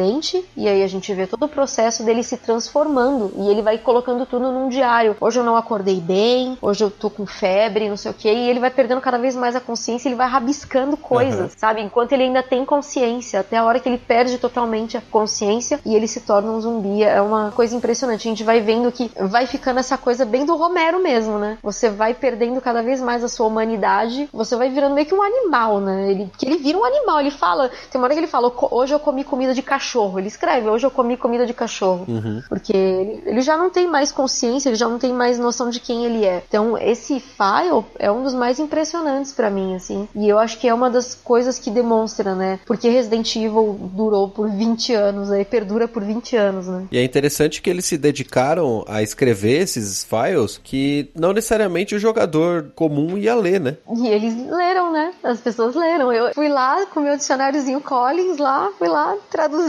e 0.57 0.69
aí 0.69 0.83
a 0.83 0.87
gente 0.87 1.13
vê 1.15 1.27
todo 1.27 1.45
o 1.45 1.49
processo 1.49 2.03
dele 2.03 2.23
se 2.23 2.37
transformando 2.37 3.33
e 3.37 3.49
ele 3.49 3.63
vai 3.63 3.79
colocando 3.79 4.27
tudo 4.27 4.51
num 4.51 4.69
diário. 4.69 5.17
Hoje 5.21 5.39
eu 5.39 5.45
não 5.45 5.57
acordei 5.57 6.01
bem, 6.01 6.59
hoje 6.61 6.83
eu 6.85 6.91
tô 6.91 7.09
com 7.11 7.27
febre, 7.27 7.89
não 7.89 7.97
sei 7.97 8.11
o 8.11 8.15
que, 8.15 8.29
e 8.29 8.49
ele 8.51 8.61
vai 8.61 8.71
perdendo 8.71 9.01
cada 9.01 9.19
vez 9.19 9.37
mais 9.37 9.55
a 9.55 9.61
consciência, 9.61 10.09
ele 10.09 10.17
vai 10.17 10.29
rabiscando 10.29 10.97
coisas, 10.97 11.53
sabe? 11.57 11.81
Enquanto 11.81 12.13
ele 12.13 12.25
ainda 12.25 12.43
tem 12.43 12.65
consciência, 12.65 13.41
até 13.41 13.57
a 13.57 13.65
hora 13.65 13.79
que 13.81 13.89
ele 13.89 13.99
perde 13.99 14.39
totalmente 14.39 14.97
a 14.97 15.03
consciência 15.11 15.79
e 15.85 15.95
ele 15.95 16.09
se 16.09 16.21
torna 16.21 16.51
um 16.51 16.61
zumbi. 16.61 17.03
É 17.03 17.21
uma 17.21 17.51
coisa 17.53 17.75
impressionante. 17.77 18.27
A 18.27 18.31
gente 18.31 18.45
vai 18.45 18.61
vendo 18.61 18.91
que 18.91 19.11
vai 19.21 19.47
ficando 19.47 19.79
essa 19.81 19.97
coisa 19.97 20.25
bem 20.25 20.45
do 20.45 20.57
Romero 20.57 20.99
mesmo, 21.01 21.39
né? 21.39 21.59
Você 21.63 21.89
vai 21.91 22.15
perdendo 22.15 22.61
cada 22.61 22.83
vez 22.83 23.01
mais 23.01 23.23
a 23.23 23.29
sua 23.29 23.47
humanidade, 23.47 24.29
você 24.33 24.57
vai 24.57 24.69
virando 24.71 24.95
meio 24.95 25.07
que 25.07 25.15
um 25.15 25.23
animal, 25.23 25.81
né? 25.81 26.11
Ele, 26.11 26.31
que 26.39 26.47
ele 26.47 26.57
vira 26.59 26.79
um 26.79 26.85
animal, 26.85 27.21
ele 27.21 27.31
fala, 27.31 27.71
tem 27.91 28.01
uma 28.01 28.07
hora 28.07 28.15
que 28.15 28.21
ele 28.21 28.27
fala, 28.27 28.51
"Co- 28.51 28.69
hoje 28.71 28.95
eu 28.95 28.99
comi 29.01 29.23
comida 29.25 29.55
de 29.55 29.63
cachorro. 29.63 29.84
Ele 30.19 30.29
escreve, 30.29 30.69
hoje 30.69 30.87
eu 30.87 30.91
comi 30.91 31.17
comida 31.17 31.47
de 31.47 31.55
cachorro. 31.55 32.07
Porque 32.49 32.77
ele, 32.77 33.23
ele 33.27 33.41
já 33.41 33.57
não 33.57 33.71
tem 33.71 33.87
mais 33.87 34.13
consciência, 34.13 34.69
ele 34.69 34.77
já 34.77 34.89
não 34.89 34.99
tem 34.99 35.13
mais 35.13 35.39
noção 35.39 35.71
de 35.71 35.81
quem 35.81 36.05
ele 36.05 36.25
é. 36.25 36.43
Então, 36.47 36.77
esse 36.79 37.21
file 37.21 37.85
é 37.99 38.11
um 38.11 38.23
dos 38.23 38.35
mais 38.35 38.59
impressionantes 38.59 39.33
pra 39.33 39.51
mim, 39.51 39.75
assim. 39.75 40.09
E 40.15 40.29
eu 40.29 40.39
acho 40.39 40.59
que 40.59 40.69
é 40.69 40.75
uma 40.75 40.91
das 40.91 41.15
coisas 41.15 41.59
que 41.59 41.71
demonstra, 41.71 42.35
né? 42.35 42.61
Porque 42.67 42.89
Resident 42.89 43.35
Evil 43.35 43.79
durou 43.93 44.29
por 44.29 44.49
20 44.51 44.95
anos, 44.95 45.31
aí 45.31 45.45
perdura 45.45 45.89
por 45.89 46.03
20 46.03 46.37
anos, 46.37 46.67
né? 46.67 46.87
E 46.91 46.99
é 46.99 47.05
interessante 47.05 47.61
que 47.61 47.71
eles 47.71 47.85
se 47.85 47.99
dedicaram 47.99 48.85
a 48.87 49.03
escrever 49.03 49.63
esses 49.63 50.05
files 50.05 50.61
que 50.63 51.11
não 51.15 51.33
necessariamente 51.33 51.95
o 51.95 51.99
jogador 51.99 52.71
comum 52.75 53.17
ia 53.17 53.35
ler, 53.35 53.61
né? 53.61 53.77
E 53.97 54.07
eles 54.07 54.35
leram, 54.49 54.93
né? 54.93 55.13
As 55.23 55.41
pessoas 55.41 55.75
leram. 55.75 56.13
Eu 56.13 56.33
fui 56.35 56.49
lá 56.49 56.87
com 56.87 57.01
o 57.01 57.03
meu 57.03 57.17
dicionário 57.17 57.55
Lordzinho 57.55 57.81
Collins 57.81 58.39
lá, 58.39 58.71
fui 58.79 58.89
lá 58.89 59.17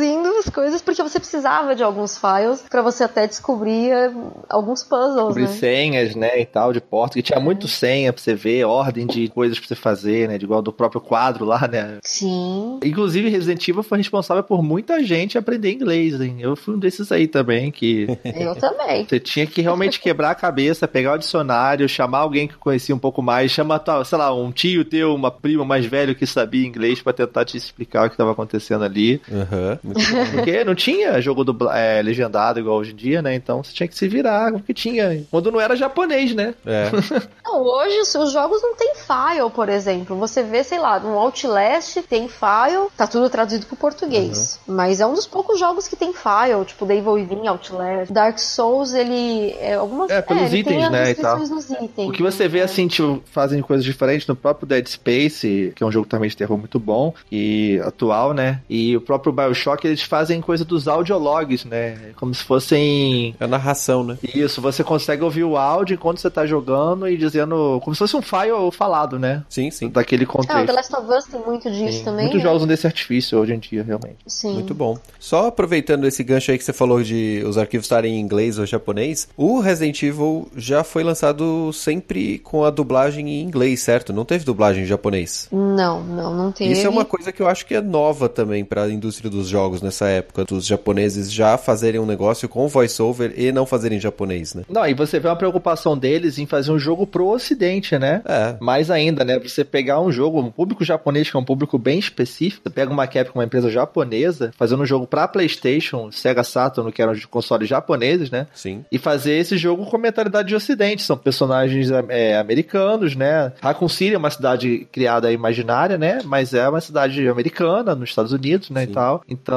traduzindo 0.05 0.27
as 0.37 0.49
coisas, 0.49 0.81
porque 0.81 1.01
você 1.01 1.19
precisava 1.19 1.75
de 1.75 1.83
alguns 1.83 2.17
files 2.17 2.63
para 2.69 2.81
você 2.81 3.03
até 3.03 3.27
descobrir 3.27 3.89
eh, 3.91 4.11
alguns 4.49 4.83
puzzles, 4.83 5.27
Sobre 5.27 5.43
né? 5.43 5.47
senhas, 5.47 6.15
né, 6.15 6.39
e 6.41 6.45
tal, 6.45 6.71
de 6.73 6.81
porta. 6.81 7.15
Que 7.15 7.21
tinha 7.21 7.39
muito 7.39 7.67
senha 7.67 8.11
pra 8.13 8.21
você 8.21 8.35
ver, 8.35 8.65
ordem 8.65 9.07
de 9.07 9.27
coisas 9.29 9.57
pra 9.57 9.67
você 9.67 9.75
fazer, 9.75 10.27
né? 10.27 10.37
De 10.37 10.45
igual 10.45 10.61
do 10.61 10.71
próprio 10.71 11.01
quadro 11.01 11.45
lá, 11.45 11.67
né? 11.67 11.97
Sim. 12.03 12.79
Inclusive, 12.83 13.29
Resident 13.29 13.67
Evil 13.67 13.83
foi 13.83 13.97
responsável 13.97 14.43
por 14.43 14.61
muita 14.63 15.03
gente 15.03 15.37
aprender 15.37 15.71
inglês, 15.71 16.19
hein? 16.19 16.37
Eu 16.39 16.55
fui 16.55 16.75
um 16.75 16.79
desses 16.79 17.11
aí 17.11 17.27
também, 17.27 17.71
que 17.71 18.07
Eu 18.35 18.55
também. 18.55 19.05
você 19.05 19.19
tinha 19.19 19.45
que 19.45 19.61
realmente 19.61 19.99
quebrar 19.99 20.31
a 20.31 20.35
cabeça, 20.35 20.87
pegar 20.87 21.13
o 21.13 21.17
dicionário, 21.17 21.87
chamar 21.89 22.19
alguém 22.19 22.47
que 22.47 22.55
conhecia 22.55 22.93
um 22.95 22.99
pouco 22.99 23.21
mais, 23.21 23.51
chama, 23.51 23.79
tua, 23.79 24.03
sei 24.05 24.17
lá, 24.17 24.33
um 24.33 24.51
tio 24.51 24.85
teu, 24.85 25.13
uma 25.15 25.31
prima 25.31 25.65
mais 25.65 25.85
velho 25.85 26.15
que 26.15 26.25
sabia 26.25 26.65
inglês 26.65 27.01
pra 27.01 27.13
tentar 27.13 27.45
te 27.45 27.57
explicar 27.57 28.07
o 28.07 28.09
que 28.09 28.17
tava 28.17 28.31
acontecendo 28.31 28.83
ali. 28.83 29.21
Aham, 29.31 29.79
muito 29.85 29.99
bom. 30.11 30.25
Porque 30.33 30.63
não 30.63 30.75
tinha 30.75 31.21
jogo 31.21 31.43
dubla- 31.43 31.77
é, 31.77 32.01
legendado 32.01 32.59
igual 32.59 32.77
hoje 32.77 32.91
em 32.91 32.95
dia, 32.95 33.21
né? 33.21 33.35
Então 33.35 33.63
você 33.63 33.73
tinha 33.73 33.87
que 33.87 33.95
se 33.95 34.07
virar, 34.07 34.51
porque 34.51 34.73
tinha. 34.73 35.23
Quando 35.31 35.51
não 35.51 35.59
era 35.61 35.75
japonês, 35.75 36.33
né? 36.33 36.53
É. 36.65 36.89
Não, 37.45 37.61
hoje 37.61 37.99
os- 38.01 38.15
os 38.15 38.31
jogos 38.33 38.61
não 38.61 38.75
tem 38.75 38.93
file, 38.95 39.49
por 39.53 39.69
exemplo. 39.69 40.15
Você 40.17 40.41
vê, 40.43 40.63
sei 40.63 40.79
lá, 40.79 40.99
no 40.99 41.17
Outlast 41.17 42.01
tem 42.09 42.27
file, 42.27 42.87
tá 42.97 43.05
tudo 43.07 43.29
traduzido 43.29 43.65
pro 43.67 43.75
português. 43.75 44.59
Mas 44.67 44.99
é 44.99 45.05
um 45.05 45.13
dos 45.13 45.27
poucos 45.27 45.59
jogos 45.59 45.87
que 45.87 45.95
tem 45.95 46.11
file, 46.11 46.65
tipo 46.65 46.85
The 46.85 46.97
Evil 46.97 47.13
Within, 47.13 47.47
Outlast. 47.47 48.11
Dark 48.11 48.39
Souls, 48.39 48.93
ele 48.93 49.51
é 49.59 49.75
algumas 49.75 50.09
É, 50.09 50.21
pelos 50.21 50.49
tem 50.49 50.59
itens, 50.61 50.89
né, 50.89 51.11
e 51.11 51.15
tal. 51.15 51.37
itens. 51.37 52.09
O 52.09 52.11
que 52.11 52.23
você 52.23 52.47
vê, 52.47 52.59
né? 52.59 52.63
assim, 52.65 52.87
tipo, 52.87 53.21
fazem 53.31 53.61
coisas 53.61 53.85
diferentes 53.85 54.27
no 54.27 54.35
próprio 54.35 54.67
Dead 54.67 54.85
Space, 54.87 55.71
que 55.75 55.83
é 55.83 55.85
um 55.85 55.91
jogo 55.91 56.07
também 56.07 56.29
de 56.29 56.35
terror 56.35 56.57
muito 56.57 56.79
bom 56.79 57.13
e 57.31 57.79
atual, 57.85 58.33
né? 58.33 58.61
E 58.69 58.95
o 58.97 59.01
próprio 59.01 59.31
Bioshock, 59.31 59.74
eles 59.83 60.01
fazem 60.01 60.41
coisa 60.41 60.65
dos 60.65 60.87
audiologs, 60.87 61.65
né? 61.65 62.11
Como 62.15 62.33
se 62.33 62.43
fossem. 62.43 63.35
É 63.39 63.43
a 63.45 63.47
narração, 63.47 64.03
né? 64.03 64.17
Isso, 64.33 64.61
você 64.61 64.83
consegue 64.83 65.23
ouvir 65.23 65.43
o 65.43 65.57
áudio 65.57 65.95
enquanto 65.95 66.19
você 66.19 66.29
tá 66.29 66.45
jogando 66.45 67.07
e 67.07 67.17
dizendo. 67.17 67.79
Como 67.83 67.95
se 67.95 67.99
fosse 67.99 68.15
um 68.15 68.21
file 68.21 68.71
falado, 68.71 69.17
né? 69.19 69.43
Sim, 69.49 69.71
sim. 69.71 69.89
Daquele 69.89 70.23
Ah, 70.23 70.27
o 70.27 70.31
contexto. 70.31 70.65
The 70.65 70.71
Last 70.71 70.95
of 70.95 71.11
Us 71.11 71.25
tem 71.25 71.39
muito 71.41 71.71
disso 71.71 71.99
Sim. 71.99 72.03
também. 72.03 72.25
Muitos 72.25 72.39
né? 72.39 72.43
jogos 72.43 72.55
usam 72.57 72.67
desse 72.67 72.87
artifício 72.87 73.39
hoje 73.39 73.53
em 73.53 73.59
dia, 73.59 73.83
realmente. 73.83 74.17
Sim. 74.27 74.53
Muito 74.53 74.73
bom. 74.73 74.97
Só 75.19 75.47
aproveitando 75.47 76.05
esse 76.05 76.23
gancho 76.23 76.51
aí 76.51 76.57
que 76.57 76.63
você 76.63 76.73
falou 76.73 77.01
de 77.01 77.43
os 77.45 77.57
arquivos 77.57 77.85
estarem 77.85 78.15
em 78.15 78.19
inglês 78.19 78.57
ou 78.57 78.65
japonês, 78.65 79.27
o 79.37 79.59
Resident 79.59 80.01
Evil 80.03 80.47
já 80.55 80.83
foi 80.83 81.03
lançado 81.03 81.71
sempre 81.73 82.39
com 82.39 82.63
a 82.63 82.69
dublagem 82.69 83.29
em 83.29 83.41
inglês, 83.41 83.81
certo? 83.81 84.11
Não 84.11 84.25
teve 84.25 84.43
dublagem 84.43 84.83
em 84.83 84.87
japonês. 84.87 85.47
Não, 85.51 86.03
não, 86.03 86.33
não 86.33 86.51
teve. 86.51 86.71
Isso 86.71 86.85
é 86.85 86.89
uma 86.89 87.05
coisa 87.05 87.31
que 87.31 87.41
eu 87.41 87.47
acho 87.47 87.65
que 87.65 87.75
é 87.75 87.81
nova 87.81 88.27
também 88.27 88.65
para 88.65 88.83
a 88.83 88.91
indústria 88.91 89.29
dos 89.29 89.47
jogos 89.47 89.64
nessa 89.81 90.07
época, 90.07 90.45
dos 90.45 90.65
japoneses 90.65 91.31
já 91.31 91.57
fazerem 91.57 91.99
um 91.99 92.05
negócio 92.05 92.47
com 92.47 92.67
voiceover 92.67 93.33
e 93.37 93.51
não 93.51 93.65
fazerem 93.65 93.97
em 93.97 94.01
japonês, 94.01 94.53
né? 94.53 94.63
Não, 94.69 94.85
e 94.85 94.93
você 94.93 95.19
vê 95.19 95.27
uma 95.27 95.35
preocupação 95.35 95.97
deles 95.97 96.37
em 96.37 96.45
fazer 96.45 96.71
um 96.71 96.79
jogo 96.79 97.05
pro 97.07 97.27
ocidente, 97.27 97.97
né? 97.97 98.21
É. 98.25 98.55
Mais 98.59 98.89
ainda, 98.89 99.23
né? 99.23 99.39
Você 99.39 99.63
pegar 99.63 99.99
um 100.01 100.11
jogo, 100.11 100.39
um 100.39 100.51
público 100.51 100.83
japonês, 100.83 101.29
que 101.29 101.37
é 101.37 101.39
um 101.39 101.45
público 101.45 101.77
bem 101.77 101.99
específico, 101.99 102.63
você 102.63 102.69
pega 102.69 102.91
uma 102.91 103.07
Capcom, 103.07 103.39
uma 103.39 103.45
empresa 103.45 103.69
japonesa, 103.69 104.51
fazendo 104.57 104.83
um 104.83 104.85
jogo 104.85 105.07
pra 105.07 105.27
PlayStation, 105.27 106.11
Sega 106.11 106.43
Saturn, 106.43 106.91
que 106.91 107.01
eram 107.01 107.13
de 107.13 107.27
consoles 107.27 107.67
japoneses, 107.67 108.29
né? 108.29 108.47
Sim. 108.53 108.85
E 108.91 108.97
fazer 108.97 109.33
esse 109.33 109.57
jogo 109.57 109.85
com 109.85 109.97
mentalidade 109.97 110.47
de 110.47 110.55
ocidente. 110.55 111.01
São 111.01 111.17
personagens 111.17 111.89
é, 112.09 112.37
americanos, 112.37 113.15
né? 113.15 113.51
Raccoon 113.61 113.89
City 113.89 114.15
é 114.15 114.17
uma 114.17 114.29
cidade 114.29 114.87
criada 114.91 115.31
imaginária, 115.31 115.97
né? 115.97 116.19
Mas 116.23 116.53
é 116.53 116.67
uma 116.67 116.81
cidade 116.81 117.27
americana, 117.27 117.95
nos 117.95 118.09
Estados 118.09 118.31
Unidos, 118.31 118.69
né? 118.69 118.85
Sim. 118.85 118.91
E 118.91 118.93
tal. 118.93 119.23
Então, 119.27 119.54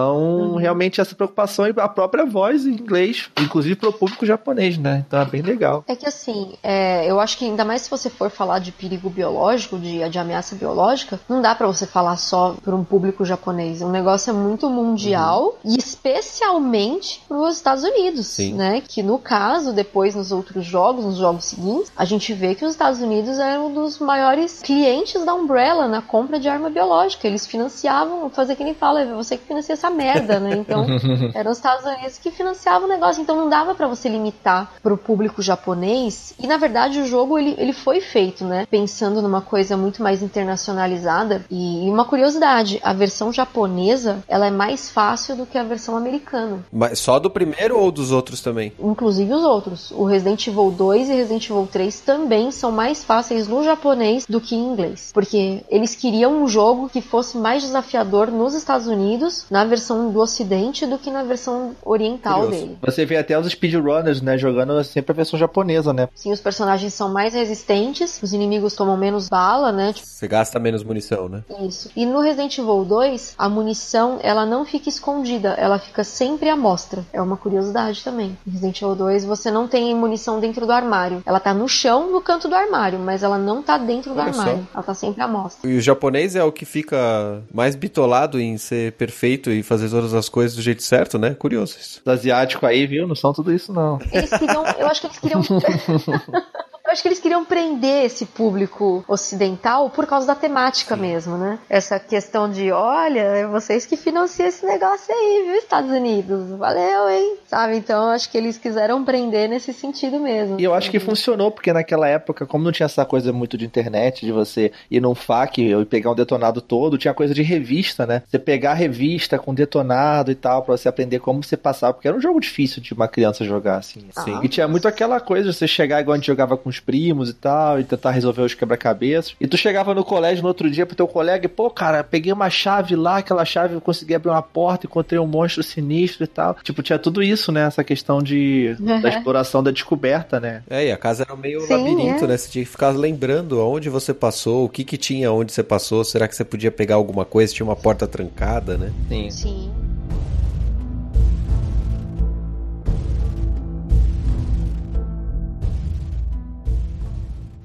realmente, 0.58 1.00
essa 1.00 1.14
preocupação 1.14 1.66
e 1.66 1.74
a 1.76 1.88
própria 1.88 2.24
voz 2.24 2.66
em 2.66 2.72
inglês, 2.72 3.30
inclusive 3.40 3.76
pro 3.76 3.92
público 3.92 4.26
japonês, 4.26 4.76
né? 4.78 5.04
Então 5.06 5.20
é 5.20 5.24
bem 5.24 5.42
legal. 5.42 5.84
É 5.86 5.94
que 5.94 6.06
assim, 6.06 6.54
é, 6.62 7.10
eu 7.10 7.20
acho 7.20 7.38
que 7.38 7.44
ainda 7.44 7.64
mais 7.64 7.82
se 7.82 7.90
você 7.90 8.10
for 8.10 8.30
falar 8.30 8.58
de 8.58 8.72
perigo 8.72 9.08
biológico, 9.10 9.78
de, 9.78 10.08
de 10.08 10.18
ameaça 10.18 10.54
biológica, 10.54 11.20
não 11.28 11.40
dá 11.40 11.54
pra 11.54 11.66
você 11.66 11.86
falar 11.86 12.16
só 12.16 12.54
para 12.62 12.74
um 12.74 12.84
público 12.84 13.24
japonês. 13.24 13.82
O 13.82 13.88
negócio 13.88 14.30
é 14.30 14.32
muito 14.32 14.68
mundial 14.68 15.58
e 15.64 15.76
especialmente 15.76 17.22
pros 17.28 17.56
Estados 17.56 17.84
Unidos, 17.84 18.26
Sim. 18.26 18.54
né? 18.54 18.82
Que 18.86 19.02
no 19.02 19.18
caso, 19.18 19.72
depois 19.72 20.14
nos 20.14 20.32
outros 20.32 20.64
jogos, 20.64 21.04
nos 21.04 21.16
jogos 21.16 21.44
seguintes, 21.44 21.92
a 21.96 22.04
gente 22.04 22.32
vê 22.34 22.54
que 22.54 22.64
os 22.64 22.72
Estados 22.72 23.00
Unidos 23.00 23.38
eram 23.38 23.68
um 23.68 23.74
dos 23.74 23.98
maiores 23.98 24.60
clientes 24.62 25.24
da 25.24 25.34
Umbrella 25.34 25.86
na 25.88 26.02
compra 26.02 26.38
de 26.38 26.48
arma 26.48 26.70
biológica. 26.70 27.26
Eles 27.26 27.46
financiavam, 27.46 28.28
fazer 28.30 28.56
que 28.56 28.64
nem 28.64 28.74
fala, 28.74 29.02
é 29.02 29.06
você 29.06 29.36
que 29.36 29.46
financia 29.46 29.72
essa 29.72 29.87
merda, 29.90 30.38
né? 30.40 30.56
Então, 30.56 30.86
eram 31.34 31.50
os 31.50 31.58
Estados 31.58 31.84
Unidos 31.84 32.18
que 32.18 32.30
financiavam 32.30 32.88
o 32.88 32.90
negócio, 32.90 33.22
então 33.22 33.36
não 33.36 33.48
dava 33.48 33.74
pra 33.74 33.86
você 33.86 34.08
limitar 34.08 34.72
pro 34.82 34.96
público 34.96 35.42
japonês. 35.42 36.34
E 36.38 36.46
na 36.46 36.56
verdade 36.56 37.00
o 37.00 37.06
jogo 37.06 37.38
ele, 37.38 37.54
ele 37.58 37.72
foi 37.72 38.00
feito, 38.00 38.44
né? 38.44 38.66
Pensando 38.70 39.22
numa 39.22 39.40
coisa 39.40 39.76
muito 39.76 40.02
mais 40.02 40.22
internacionalizada. 40.22 41.44
E, 41.50 41.86
e 41.86 41.90
uma 41.90 42.04
curiosidade, 42.04 42.80
a 42.82 42.92
versão 42.92 43.32
japonesa 43.32 44.22
ela 44.28 44.46
é 44.46 44.50
mais 44.50 44.90
fácil 44.90 45.36
do 45.36 45.46
que 45.46 45.58
a 45.58 45.62
versão 45.62 45.96
americana. 45.96 46.64
Mas 46.72 46.98
só 46.98 47.18
do 47.18 47.30
primeiro 47.30 47.78
ou 47.78 47.90
dos 47.90 48.12
outros 48.12 48.40
também? 48.40 48.72
Inclusive 48.78 49.32
os 49.32 49.44
outros. 49.44 49.90
O 49.90 50.04
Resident 50.04 50.46
Evil 50.46 50.70
2 50.70 51.08
e 51.08 51.14
Resident 51.14 51.48
Evil 51.48 51.68
3 51.70 52.00
também 52.00 52.50
são 52.50 52.70
mais 52.70 53.04
fáceis 53.04 53.48
no 53.48 53.64
japonês 53.64 54.26
do 54.26 54.40
que 54.40 54.54
em 54.54 54.72
inglês. 54.72 55.10
Porque 55.12 55.62
eles 55.68 55.94
queriam 55.94 56.42
um 56.42 56.48
jogo 56.48 56.88
que 56.88 57.00
fosse 57.00 57.36
mais 57.36 57.62
desafiador 57.62 58.30
nos 58.30 58.54
Estados 58.54 58.86
Unidos, 58.86 59.46
na 59.50 59.64
versão 59.64 59.77
do 60.10 60.20
ocidente, 60.20 60.86
do 60.86 60.98
que 60.98 61.10
na 61.10 61.22
versão 61.22 61.74
oriental 61.84 62.42
Curioso. 62.42 62.64
dele. 62.66 62.78
Você 62.82 63.04
vê 63.04 63.16
até 63.16 63.38
os 63.38 63.46
speedrunners, 63.48 64.20
né? 64.20 64.36
Jogando 64.38 64.82
sempre 64.84 65.12
a 65.12 65.14
versão 65.14 65.38
japonesa, 65.38 65.92
né? 65.92 66.08
Sim, 66.14 66.32
os 66.32 66.40
personagens 66.40 66.92
são 66.94 67.12
mais 67.12 67.34
resistentes, 67.34 68.20
os 68.22 68.32
inimigos 68.32 68.74
tomam 68.74 68.96
menos 68.96 69.28
bala, 69.28 69.72
né? 69.72 69.92
Tipo, 69.92 70.06
Você 70.06 70.28
gasta 70.28 70.58
menos 70.58 70.82
munição, 70.84 71.28
né? 71.28 71.42
isso. 71.60 71.90
E 71.96 72.06
no 72.06 72.20
Resident 72.20 72.56
Evil 72.58 72.84
2, 72.84 73.34
a 73.38 73.48
munição, 73.48 74.18
ela 74.22 74.46
não 74.46 74.64
fica 74.64 74.88
escondida, 74.88 75.50
ela 75.58 75.78
fica 75.78 76.04
sempre 76.04 76.48
à 76.48 76.56
mostra. 76.56 77.04
É 77.12 77.20
uma 77.20 77.36
curiosidade 77.36 78.02
também. 78.02 78.36
Em 78.46 78.50
Resident 78.50 78.80
Evil 78.82 78.94
2, 78.94 79.24
você 79.24 79.50
não 79.50 79.66
tem 79.68 79.94
munição 79.94 80.40
dentro 80.40 80.64
do 80.66 80.72
armário. 80.72 81.22
Ela 81.26 81.40
tá 81.40 81.52
no 81.52 81.68
chão, 81.68 82.10
no 82.10 82.20
canto 82.20 82.48
do 82.48 82.54
armário, 82.54 82.98
mas 82.98 83.22
ela 83.22 83.38
não 83.38 83.62
tá 83.62 83.76
dentro 83.78 84.14
do 84.14 84.20
Olha 84.20 84.32
só. 84.32 84.40
armário. 84.40 84.68
Ela 84.74 84.82
tá 84.82 84.94
sempre 84.94 85.22
à 85.22 85.28
mostra. 85.28 85.68
E 85.68 85.76
o 85.76 85.80
japonês 85.80 86.34
é 86.36 86.42
o 86.44 86.52
que 86.52 86.64
fica 86.64 87.42
mais 87.52 87.74
bitolado 87.74 88.40
em 88.40 88.56
ser 88.58 88.92
perfeito 88.92 89.50
e 89.50 89.62
fazer 89.68 89.90
todas 89.90 90.14
as 90.14 90.28
coisas 90.28 90.56
do 90.56 90.62
jeito 90.62 90.82
certo, 90.82 91.18
né? 91.18 91.34
Curioso 91.34 91.76
isso. 91.78 92.00
Os 92.04 92.12
asiáticos 92.12 92.68
aí, 92.68 92.86
viu? 92.86 93.06
Não 93.06 93.14
são 93.14 93.32
tudo 93.32 93.52
isso, 93.52 93.72
não. 93.72 93.98
Eles 94.10 94.30
queriam, 94.30 94.64
eu 94.78 94.86
acho 94.86 95.02
que 95.02 95.06
eles 95.06 95.18
queriam 95.18 95.42
Eu 96.88 96.92
acho 96.92 97.02
que 97.02 97.08
eles 97.08 97.20
queriam 97.20 97.44
prender 97.44 98.06
esse 98.06 98.24
público 98.24 99.04
ocidental 99.06 99.90
por 99.90 100.06
causa 100.06 100.26
da 100.26 100.34
temática 100.34 100.96
mesmo, 100.96 101.36
né? 101.36 101.58
Essa 101.68 102.00
questão 102.00 102.50
de, 102.50 102.72
olha, 102.72 103.20
é 103.20 103.46
vocês 103.46 103.84
que 103.84 103.94
financiam 103.94 104.48
esse 104.48 104.64
negócio 104.64 105.14
aí, 105.14 105.42
viu, 105.44 105.54
Estados 105.56 105.90
Unidos? 105.90 106.48
Valeu, 106.56 107.10
hein? 107.10 107.36
Sabe? 107.46 107.76
Então, 107.76 108.04
eu 108.04 108.10
acho 108.12 108.30
que 108.30 108.38
eles 108.38 108.56
quiseram 108.56 109.04
prender 109.04 109.50
nesse 109.50 109.74
sentido 109.74 110.18
mesmo. 110.18 110.58
E 110.58 110.64
eu 110.64 110.72
acho 110.72 110.90
que 110.90 110.98
funcionou, 110.98 111.50
porque 111.50 111.74
naquela 111.74 112.08
época, 112.08 112.46
como 112.46 112.64
não 112.64 112.72
tinha 112.72 112.86
essa 112.86 113.04
coisa 113.04 113.34
muito 113.34 113.58
de 113.58 113.66
internet, 113.66 114.24
de 114.24 114.32
você 114.32 114.72
ir 114.90 115.02
num 115.02 115.14
FAQ 115.14 115.60
e 115.60 115.84
pegar 115.84 116.12
um 116.12 116.14
detonado 116.14 116.62
todo, 116.62 116.96
tinha 116.96 117.12
coisa 117.12 117.34
de 117.34 117.42
revista, 117.42 118.06
né? 118.06 118.22
Você 118.26 118.38
pegar 118.38 118.70
a 118.70 118.74
revista 118.74 119.38
com 119.38 119.52
detonado 119.52 120.30
e 120.30 120.34
tal, 120.34 120.62
pra 120.62 120.74
você 120.74 120.88
aprender 120.88 121.18
como 121.18 121.44
você 121.44 121.54
passava, 121.54 121.92
porque 121.92 122.08
era 122.08 122.16
um 122.16 122.20
jogo 122.20 122.40
difícil 122.40 122.80
de 122.80 122.94
uma 122.94 123.08
criança 123.08 123.44
jogar, 123.44 123.76
assim. 123.76 124.06
Sim. 124.24 124.40
E 124.42 124.48
tinha 124.48 124.66
muito 124.66 124.88
aquela 124.88 125.20
coisa 125.20 125.50
de 125.50 125.54
você 125.54 125.68
chegar 125.68 126.00
igual 126.00 126.14
a 126.14 126.16
gente 126.16 126.28
jogava 126.28 126.56
com 126.56 126.70
os 126.70 126.77
primos 126.80 127.30
e 127.30 127.34
tal, 127.34 127.80
e 127.80 127.84
tentar 127.84 128.10
resolver 128.10 128.42
os 128.42 128.54
quebra-cabeças. 128.54 129.34
E 129.40 129.46
tu 129.46 129.56
chegava 129.56 129.94
no 129.94 130.04
colégio 130.04 130.42
no 130.42 130.48
outro 130.48 130.70
dia 130.70 130.86
pro 130.86 130.96
teu 130.96 131.08
colega 131.08 131.46
e, 131.46 131.48
pô, 131.48 131.70
cara, 131.70 132.02
peguei 132.02 132.32
uma 132.32 132.50
chave 132.50 132.96
lá, 132.96 133.18
aquela 133.18 133.44
chave 133.44 133.74
eu 133.74 133.80
consegui 133.80 134.14
abrir 134.14 134.30
uma 134.30 134.42
porta, 134.42 134.86
encontrei 134.86 135.18
um 135.18 135.26
monstro 135.26 135.62
sinistro 135.62 136.24
e 136.24 136.26
tal. 136.26 136.56
Tipo, 136.62 136.82
tinha 136.82 136.98
tudo 136.98 137.22
isso, 137.22 137.52
né? 137.52 137.66
Essa 137.66 137.84
questão 137.84 138.22
de 138.22 138.76
da 139.02 139.08
exploração 139.08 139.62
da 139.62 139.70
descoberta, 139.70 140.40
né? 140.40 140.62
É, 140.68 140.86
e 140.86 140.92
a 140.92 140.96
casa 140.96 141.24
era 141.24 141.36
meio 141.36 141.60
Sim, 141.62 141.72
labirinto, 141.72 142.24
é. 142.24 142.28
né? 142.28 142.36
Você 142.36 142.50
tinha 142.50 142.64
que 142.64 142.70
ficar 142.70 142.90
lembrando 142.90 143.60
aonde 143.60 143.88
você 143.88 144.14
passou, 144.14 144.64
o 144.64 144.68
que 144.68 144.84
que 144.84 144.96
tinha 144.96 145.32
onde 145.32 145.52
você 145.52 145.62
passou, 145.62 146.04
será 146.04 146.26
que 146.26 146.34
você 146.34 146.44
podia 146.44 146.70
pegar 146.70 146.96
alguma 146.96 147.24
coisa, 147.24 147.52
tinha 147.52 147.66
uma 147.66 147.76
porta 147.76 148.06
trancada, 148.06 148.76
né? 148.76 148.92
Sim. 149.08 149.30
Sim. 149.30 149.87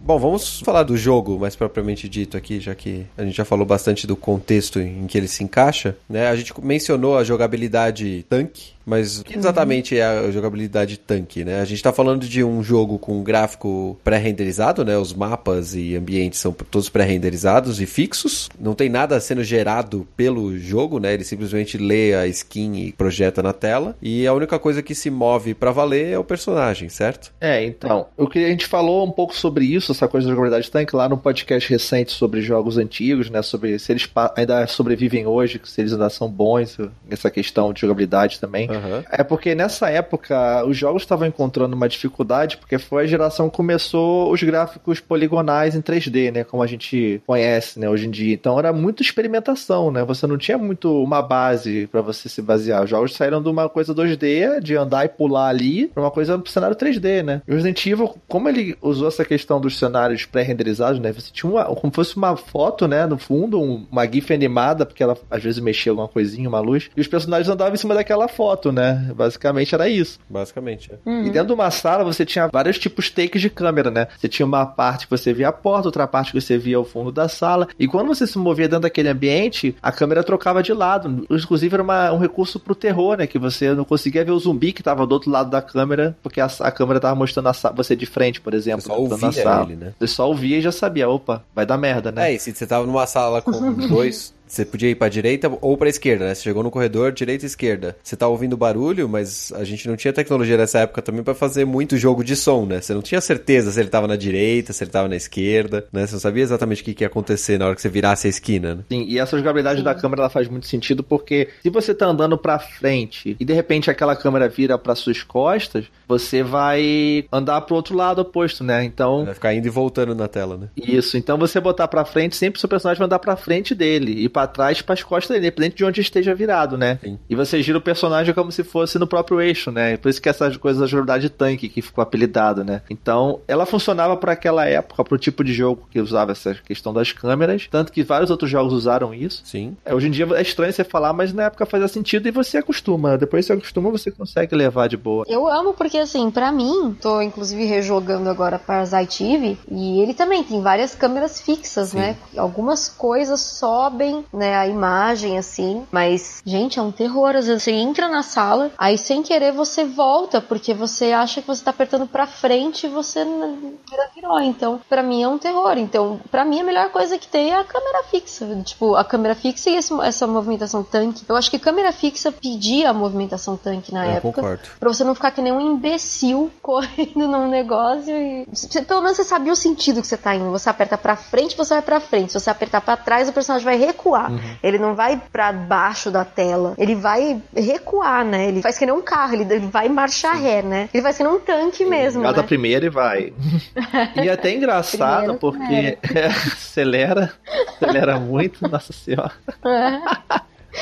Bom, 0.06 0.20
vamos 0.20 0.60
falar 0.60 0.84
do 0.84 0.98
jogo 0.98 1.40
mais 1.40 1.56
propriamente 1.56 2.10
dito 2.10 2.36
aqui, 2.36 2.60
já 2.60 2.76
que 2.76 3.06
a 3.18 3.24
gente 3.24 3.38
já 3.38 3.46
falou 3.46 3.66
bastante 3.66 4.06
do 4.06 4.18
contexto 4.18 4.78
em 4.78 5.08
que 5.08 5.18
ele 5.18 5.30
se 5.30 5.46
encaixa, 5.46 5.96
né? 6.10 6.28
A 6.28 6.36
gente 6.36 6.54
mencionou 6.62 7.18
a 7.18 7.24
jogabilidade 7.24 8.26
tanque, 8.28 8.74
Mas 8.86 9.20
o 9.20 9.24
que 9.24 9.38
exatamente 9.38 9.98
é 9.98 10.04
a 10.04 10.32
jogabilidade 10.32 10.98
tanque, 10.98 11.44
né? 11.44 11.62
A 11.62 11.66
gente 11.66 11.82
tá 11.82 11.94
falando 11.94 12.28
de 12.28 12.44
um 12.44 12.64
jogo 12.64 13.00
com 13.00 13.24
gráfico 13.24 13.98
pré-renderizado, 14.04 14.84
né? 14.84 14.98
Os 14.98 15.14
mapas 15.14 15.74
e 15.74 15.96
ambientes 15.96 16.40
são 16.40 16.52
todos 16.52 16.90
pré-renderizados 16.90 17.80
e 17.80 17.86
fixos. 17.86 18.50
Não 18.60 18.74
tem 18.74 18.90
nada 18.90 19.20
sendo 19.20 19.44
gerado 19.44 20.08
pelo 20.16 20.58
jogo, 20.58 21.00
né? 21.00 21.14
Ele 21.14 21.24
simplesmente 21.24 21.78
lê 21.78 22.14
a 22.14 22.28
skin 22.28 22.76
e 22.76 22.92
projeta 22.92 23.42
na 23.42 23.54
tela. 23.54 23.96
E 24.02 24.28
a 24.28 24.34
única 24.34 24.60
coisa 24.60 24.82
que 24.82 24.94
se 24.94 25.10
move 25.10 25.54
para 25.54 25.72
valer 25.72 26.14
é 26.14 26.20
o 26.20 26.24
personagem, 26.24 26.90
certo? 26.90 27.34
É, 27.40 27.64
então. 27.64 28.08
O 28.18 28.28
que 28.28 28.40
a 28.40 28.50
gente 28.50 28.66
falou 28.66 29.06
um 29.06 29.12
pouco 29.12 29.36
sobre 29.36 29.66
isso, 29.66 29.92
essa 29.92 30.08
coisa 30.08 30.28
da 30.28 30.34
jogabilidade 30.34 30.70
tanque, 30.70 30.96
lá 30.96 31.08
no 31.08 31.18
podcast 31.18 31.70
recente 31.70 32.12
sobre 32.12 32.42
jogos 32.42 32.78
antigos, 32.78 33.30
né? 33.30 33.42
Sobre 33.42 33.80
se 33.80 33.92
eles 33.92 34.10
ainda 34.36 34.66
sobrevivem 34.68 35.26
hoje, 35.26 35.62
se 35.64 35.82
eles 35.82 35.94
ainda 35.94 36.10
são 36.10 36.30
bons, 36.30 36.78
essa 37.10 37.30
questão 37.30 37.72
de 37.72 37.82
jogabilidade 37.82 38.40
também. 38.40 38.68
Uhum. 38.74 39.04
É 39.10 39.24
porque 39.24 39.56
nessa 39.56 39.90
época 39.90 40.66
os 40.66 40.78
jogos 40.78 41.04
estavam 41.04 41.28
encontrando 41.28 41.76
uma 41.76 41.90
dificuldade, 41.90 42.58
porque 42.58 42.78
foi 42.78 43.04
a 43.04 43.08
geração 43.08 43.50
que 43.50 43.58
começou 43.58 44.32
os 44.32 44.42
gráficos 44.42 45.00
poligonais 45.00 45.76
em 45.76 45.82
3D, 45.82 46.32
né? 46.32 46.44
Como 46.44 46.62
a 46.62 46.68
gente 46.68 47.22
conhece, 47.26 47.80
né? 47.80 47.90
Hoje 47.90 48.08
em 48.08 48.12
dia. 48.12 48.34
Então 48.34 48.58
era 48.58 48.74
muito 48.74 49.02
experimentação, 49.02 49.92
né? 49.92 50.04
Você 50.04 50.28
não 50.28 50.38
tinha 50.38 50.58
muito 50.58 51.04
uma 51.04 51.22
base 51.22 51.88
para 51.88 52.02
você 52.02 52.28
se 52.30 52.42
basear. 52.42 52.84
Os 52.84 52.90
jogos 52.90 53.16
saíram 53.16 53.42
de 53.42 53.50
uma 53.50 53.70
coisa 53.70 53.94
2D, 53.94 54.60
de 54.62 54.76
andar 54.76 55.06
e 55.06 55.10
pular 55.10 55.48
ali, 55.48 55.88
pra 55.88 56.04
uma 56.04 56.12
coisa 56.12 56.38
pro 56.38 56.52
cenário 56.52 56.76
3D, 56.76 57.24
né? 57.24 57.42
E 57.48 57.52
o 57.52 57.56
Resident 57.56 57.86
Evil, 57.86 58.16
como 58.28 58.50
ele 58.50 58.76
usou 58.82 59.08
essa 59.08 59.26
questão 59.26 59.60
dos 59.60 59.78
cenários 59.78 60.26
pré-renderizados, 60.26 61.00
né? 61.00 61.12
Você 61.12 61.32
tinha 61.32 61.50
uma, 61.50 61.66
como 61.66 61.94
fosse 61.94 62.16
uma 62.18 62.36
foto, 62.36 62.88
né? 62.88 63.06
No 63.06 63.18
fundo, 63.18 63.62
um, 63.62 63.86
uma 63.92 64.06
GIF 64.06 64.34
animada, 64.34 64.86
porque 64.86 65.04
ela 65.04 65.18
às 65.30 65.44
vezes 65.44 65.60
mexia 65.60 65.92
alguma 65.92 66.08
coisinha, 66.08 66.48
uma 66.48 66.60
luz, 66.60 66.90
e 66.96 67.02
os 67.02 67.08
personagens 67.08 67.50
andavam 67.50 67.74
em 67.74 67.78
cima 67.78 67.94
daquela 67.94 68.28
foto, 68.28 68.63
né? 68.72 69.12
Basicamente 69.16 69.74
era 69.74 69.88
isso. 69.90 70.20
Basicamente, 70.30 70.92
é. 70.92 71.10
Uhum. 71.10 71.26
E 71.26 71.30
dentro 71.30 71.48
de 71.48 71.54
uma 71.54 71.72
sala 71.72 72.04
você 72.04 72.26
tinha 72.26 72.48
vários 72.48 72.78
tipos 72.80 73.06
de 73.06 73.12
takes 73.12 73.42
de 73.42 73.50
câmera, 73.50 73.90
né? 73.92 74.08
Você 74.18 74.28
tinha 74.28 74.46
uma 74.46 74.66
parte 74.66 75.08
que 75.08 75.12
você 75.12 75.34
via 75.34 75.50
a 75.50 75.52
porta, 75.52 75.88
outra 75.88 76.08
parte 76.08 76.32
que 76.32 76.40
você 76.42 76.58
via 76.58 76.80
o 76.80 76.84
fundo 76.84 77.12
da 77.12 77.28
sala. 77.28 77.68
E 77.78 77.88
quando 77.88 78.08
você 78.08 78.26
se 78.28 78.38
movia 78.38 78.68
dentro 78.68 78.84
daquele 78.84 79.10
ambiente, 79.10 79.76
a 79.82 79.92
câmera 79.92 80.24
trocava 80.24 80.62
de 80.64 80.74
lado. 80.74 81.26
Inclusive 81.30 81.74
era 81.74 81.84
uma, 81.84 82.12
um 82.12 82.18
recurso 82.18 82.60
pro 82.60 82.76
terror, 82.76 83.18
né? 83.18 83.28
Que 83.28 83.40
você 83.40 83.74
não 83.74 83.86
conseguia 83.86 84.24
ver 84.24 84.32
o 84.32 84.40
zumbi 84.40 84.72
que 84.72 84.84
tava 84.84 85.06
do 85.06 85.12
outro 85.14 85.30
lado 85.32 85.50
da 85.50 85.62
câmera, 85.62 86.16
porque 86.22 86.40
a, 86.40 86.50
a 86.60 86.72
câmera 86.72 87.00
tava 87.00 87.16
mostrando 87.16 87.50
a, 87.50 87.54
você 87.76 87.96
de 87.96 88.06
frente, 88.06 88.42
por 88.42 88.54
exemplo. 88.54 88.82
Você 88.82 88.88
só 88.88 88.98
ouvia 89.00 89.32
sala. 89.32 89.66
ele, 89.66 89.76
né? 89.76 89.94
Você 90.00 90.08
só 90.08 90.28
ouvia 90.28 90.58
e 90.58 90.62
já 90.62 90.72
sabia, 90.72 91.10
opa, 91.10 91.44
vai 91.54 91.66
dar 91.66 91.78
merda, 91.78 92.12
né? 92.12 92.32
É, 92.32 92.36
e 92.36 92.40
se 92.40 92.54
você 92.54 92.66
tava 92.66 92.86
numa 92.86 93.06
sala 93.06 93.42
com 93.42 93.52
dois 93.88 94.34
você 94.54 94.66
podia 94.66 94.90
ir 94.90 94.96
pra 94.96 95.10
direita 95.10 95.52
ou 95.62 95.78
pra 95.78 95.90
esquerda, 95.90 96.26
né? 96.26 96.36
Você 96.36 96.44
chegou 96.44 96.64
no 96.64 96.72
corredor, 96.72 97.12
direita 97.12 97.46
e 97.46 97.48
esquerda. 97.48 97.96
Você 98.04 98.16
tá 98.16 98.28
ouvindo 98.28 98.56
barulho, 98.56 99.10
mas 99.10 99.52
a 99.54 99.64
gente 99.64 99.88
não 99.88 99.96
tinha 99.96 100.14
tecnologia 100.14 100.58
nessa 100.58 100.80
época 100.80 101.02
também 101.02 101.24
para 101.24 101.34
fazer 101.34 101.66
muito 101.66 101.98
jogo 101.98 102.24
de 102.24 102.36
som, 102.36 102.66
né? 102.66 102.80
Você 102.82 102.94
não 102.94 103.02
tinha 103.02 103.20
certeza 103.20 103.72
se 103.72 103.80
ele 103.80 103.90
tava 103.90 104.08
na 104.08 104.16
direita, 104.16 104.72
se 104.74 104.84
ele 104.84 104.92
tava 104.92 105.08
na 105.08 105.16
esquerda, 105.16 105.88
né? 105.92 106.06
Você 106.06 106.14
não 106.14 106.20
sabia 106.20 106.44
exatamente 106.44 106.82
o 106.82 106.86
que, 106.86 106.94
que 106.94 107.04
ia 107.04 107.08
acontecer 107.08 107.58
na 107.58 107.66
hora 107.66 107.76
que 107.76 107.82
você 107.82 107.90
virasse 107.90 108.28
a 108.28 108.30
esquina, 108.30 108.76
né? 108.76 108.84
Sim, 108.90 109.06
e 109.08 109.20
essa 109.20 109.38
jogabilidade 109.38 109.80
Sim. 109.80 109.86
da 109.86 109.96
câmera 109.96 110.24
ela 110.24 110.30
faz 110.30 110.48
muito 110.48 110.68
sentido 110.68 111.04
porque 111.04 111.50
se 111.62 111.70
você 111.70 111.94
tá 111.94 112.06
andando 112.06 112.38
pra 112.38 112.60
frente 112.60 113.36
e 113.40 113.46
de 113.46 113.54
repente 113.54 113.90
aquela 113.90 114.16
câmera 114.16 114.48
vira 114.48 114.78
para 114.78 114.96
suas 114.96 115.24
costas, 115.24 115.86
você 116.14 116.44
vai 116.44 117.26
andar 117.32 117.62
pro 117.62 117.76
outro 117.76 117.96
lado 117.96 118.20
oposto, 118.20 118.64
né? 118.64 118.84
Então. 118.84 119.26
Vai 119.26 119.34
ficar 119.34 119.54
indo 119.54 119.66
e 119.66 119.70
voltando 119.70 120.14
na 120.14 120.28
tela, 120.28 120.58
né? 120.58 120.68
Isso. 120.76 121.18
Então 121.18 121.38
você 121.38 121.60
botar 121.60 121.88
pra 121.88 122.06
frente, 122.06 122.36
sempre 122.36 122.58
o 122.58 122.60
seu 122.60 122.70
personagem 122.70 123.00
vai 123.00 123.06
andar 123.06 123.20
pra 123.20 123.36
frente 123.36 123.74
dele 123.74 124.24
e 124.24 124.30
para 124.30 124.48
trás 124.48 124.82
para 124.82 124.94
as 124.94 125.04
costas 125.04 125.30
dele, 125.30 125.48
independente 125.48 125.76
de 125.76 125.86
onde 125.86 126.02
esteja 126.02 126.36
virado, 126.36 126.78
né? 126.78 127.00
Sim. 127.02 127.18
E 127.30 127.36
você 127.36 127.62
gira 127.62 127.78
o 127.78 127.82
personagem 127.82 128.34
como 128.34 128.52
se 128.52 128.64
fosse 128.64 129.00
no 129.00 129.08
próprio 129.08 129.42
eixo, 129.42 129.72
né? 129.72 129.98
Por 129.98 130.10
isso 130.10 130.22
que 130.22 130.30
essas 130.30 130.56
coisas 130.58 130.82
da 130.82 130.88
jogabilidade 130.88 131.30
tanque 131.30 131.70
que 131.70 131.82
ficou 131.82 132.02
apelidado, 132.02 132.64
né? 132.64 132.82
Então, 132.90 133.42
ela 133.48 133.66
funcionava 133.66 134.16
para 134.18 134.34
aquela 134.34 134.66
época, 134.66 135.04
para 135.04 135.16
o 135.16 135.18
tipo 135.18 135.44
de 135.44 135.54
jogo 135.54 135.88
que 135.90 136.00
usava 136.00 136.32
essa 136.32 136.54
questão 136.54 136.94
das 136.94 137.12
câmeras, 137.12 137.68
tanto 137.70 137.92
que 137.92 138.04
vários 138.04 138.30
outros 138.30 138.50
jogos 138.50 138.74
usaram 138.74 139.14
isso. 139.14 139.42
Sim. 139.46 139.76
É, 139.86 139.94
hoje 139.94 140.08
em 140.08 140.12
dia 140.12 140.28
é 140.36 140.42
estranho 140.42 140.72
você 140.74 140.84
falar, 140.84 141.14
mas 141.14 141.34
na 141.34 141.44
época 141.44 141.66
fazia 141.66 141.88
sentido 141.88 142.28
e 142.28 142.32
você 142.32 142.58
acostuma. 142.58 143.18
Depois 143.18 143.46
você 143.46 143.54
acostuma, 143.54 143.90
você 143.90 144.12
consegue 144.12 144.56
levar 144.56 144.88
de 144.88 144.98
boa. 144.98 145.26
Eu 145.28 145.48
amo 145.48 145.74
porque 145.74 146.03
assim, 146.04 146.30
para 146.30 146.52
mim, 146.52 146.96
tô 147.02 147.22
inclusive 147.22 147.66
rejogando 147.66 148.30
agora 148.30 148.60
Parasite 148.60 149.24
Eve 149.24 149.58
e 149.70 150.00
ele 150.00 150.14
também 150.14 150.44
tem 150.44 150.62
várias 150.62 150.96
câmeras 150.96 151.42
fixas, 151.42 151.90
Sim. 151.90 151.98
né? 151.98 152.18
Algumas 152.38 152.90
coisas 152.90 153.40
sobem, 153.42 154.26
né, 154.34 154.56
a 154.56 154.68
imagem 154.68 155.38
assim, 155.38 155.84
mas 155.92 156.42
gente, 156.46 156.80
é 156.80 156.82
um 156.82 156.92
terror. 156.92 157.36
Às 157.36 157.48
vezes 157.48 157.64
você 157.64 157.72
entra 157.72 158.08
na 158.08 158.24
sala, 158.24 158.72
aí 158.78 158.98
sem 158.98 159.22
querer 159.24 159.52
você 159.52 159.86
volta 159.86 160.42
porque 160.42 160.74
você 160.74 161.12
acha 161.12 161.42
que 161.42 161.48
você 161.48 161.64
tá 161.64 161.72
apertando 161.72 162.08
para 162.08 162.28
frente 162.28 162.86
e 162.86 162.90
você 162.90 163.24
vira 163.24 164.10
virou. 164.16 164.40
Então, 164.42 164.80
para 164.90 165.04
mim 165.04 165.24
é 165.24 165.28
um 165.28 165.38
terror. 165.38 165.78
Então, 165.78 166.20
para 166.32 166.46
mim 166.46 166.62
a 166.62 166.64
melhor 166.64 166.90
coisa 166.90 167.18
que 167.18 167.28
tem 167.28 167.52
é 167.52 167.60
a 167.60 167.64
câmera 167.64 168.04
fixa, 168.04 168.46
tipo, 168.64 168.96
a 168.96 169.04
câmera 169.04 169.36
fixa 169.36 169.70
e 169.70 169.76
esse, 169.76 169.94
essa 170.02 170.28
movimentação 170.28 170.84
tanque. 170.84 171.24
Eu 171.28 171.36
acho 171.36 171.50
que 171.50 171.60
câmera 171.60 171.92
fixa 171.92 172.32
pedia 172.32 172.90
a 172.90 172.94
movimentação 172.94 173.58
tanque 173.58 173.94
na 173.94 174.06
Eu 174.06 174.12
época. 174.14 174.60
Pra 174.80 174.90
você 174.90 175.04
não 175.04 175.16
ficar 175.16 175.32
que 175.32 175.42
nem 175.42 175.52
um 175.52 175.62
imbecil 175.84 176.50
correndo 176.62 177.28
num 177.28 177.50
negócio 177.50 178.16
e. 178.16 178.46
Você- 178.52 178.82
Pelo 178.82 179.02
menos 179.02 179.18
você 179.18 179.24
sabia 179.24 179.52
o 179.52 179.56
sentido 179.56 180.02
que 180.02 180.08
você 180.08 180.18
tá 180.18 180.34
indo. 180.36 180.50
Você 180.52 180.70
aperta 180.70 180.98
pra 180.98 181.16
frente, 181.16 181.56
você 181.58 181.74
vai 181.76 181.84
pra 181.84 182.00
frente. 182.00 182.32
Se 182.32 182.40
você 182.40 182.50
apertar 182.50 182.82
pra 182.82 182.96
trás, 182.96 183.28
o 183.28 183.34
personagem 183.34 183.66
vai 183.66 183.76
recuar. 183.78 184.32
Ele 184.64 184.78
não 184.78 184.96
vai 184.96 185.22
pra 185.32 185.52
baixo 185.52 186.10
da 186.10 186.24
tela. 186.26 186.74
Ele 186.78 186.96
vai 186.96 187.42
recuar, 187.56 188.24
né? 188.26 188.48
Ele 188.48 188.62
faz 188.62 188.78
que 188.78 188.86
nem 188.86 188.96
um 188.96 189.02
carro, 189.02 189.34
ele, 189.34 189.44
ele 189.54 189.68
vai 189.68 189.90
marchar 189.90 190.36
ré, 190.36 190.62
né? 190.62 190.90
Ele 190.94 191.04
vai 191.04 191.14
ser 191.14 191.28
um 191.28 191.40
tanque 191.40 191.86
mesmo. 191.86 192.22
Gata 192.24 192.42
Né? 192.42 192.48
primeiro 192.48 192.86
e 192.86 192.90
vai. 192.90 193.34
e 194.24 194.28
é 194.30 194.32
até 194.32 194.52
engraçado 194.52 195.38
Primeiro, 195.38 195.40
porque 195.40 195.98
acelera, 196.54 197.34
acelera 197.76 198.20
muito, 198.20 198.68
nossa 198.70 198.94
senhora. 198.94 199.32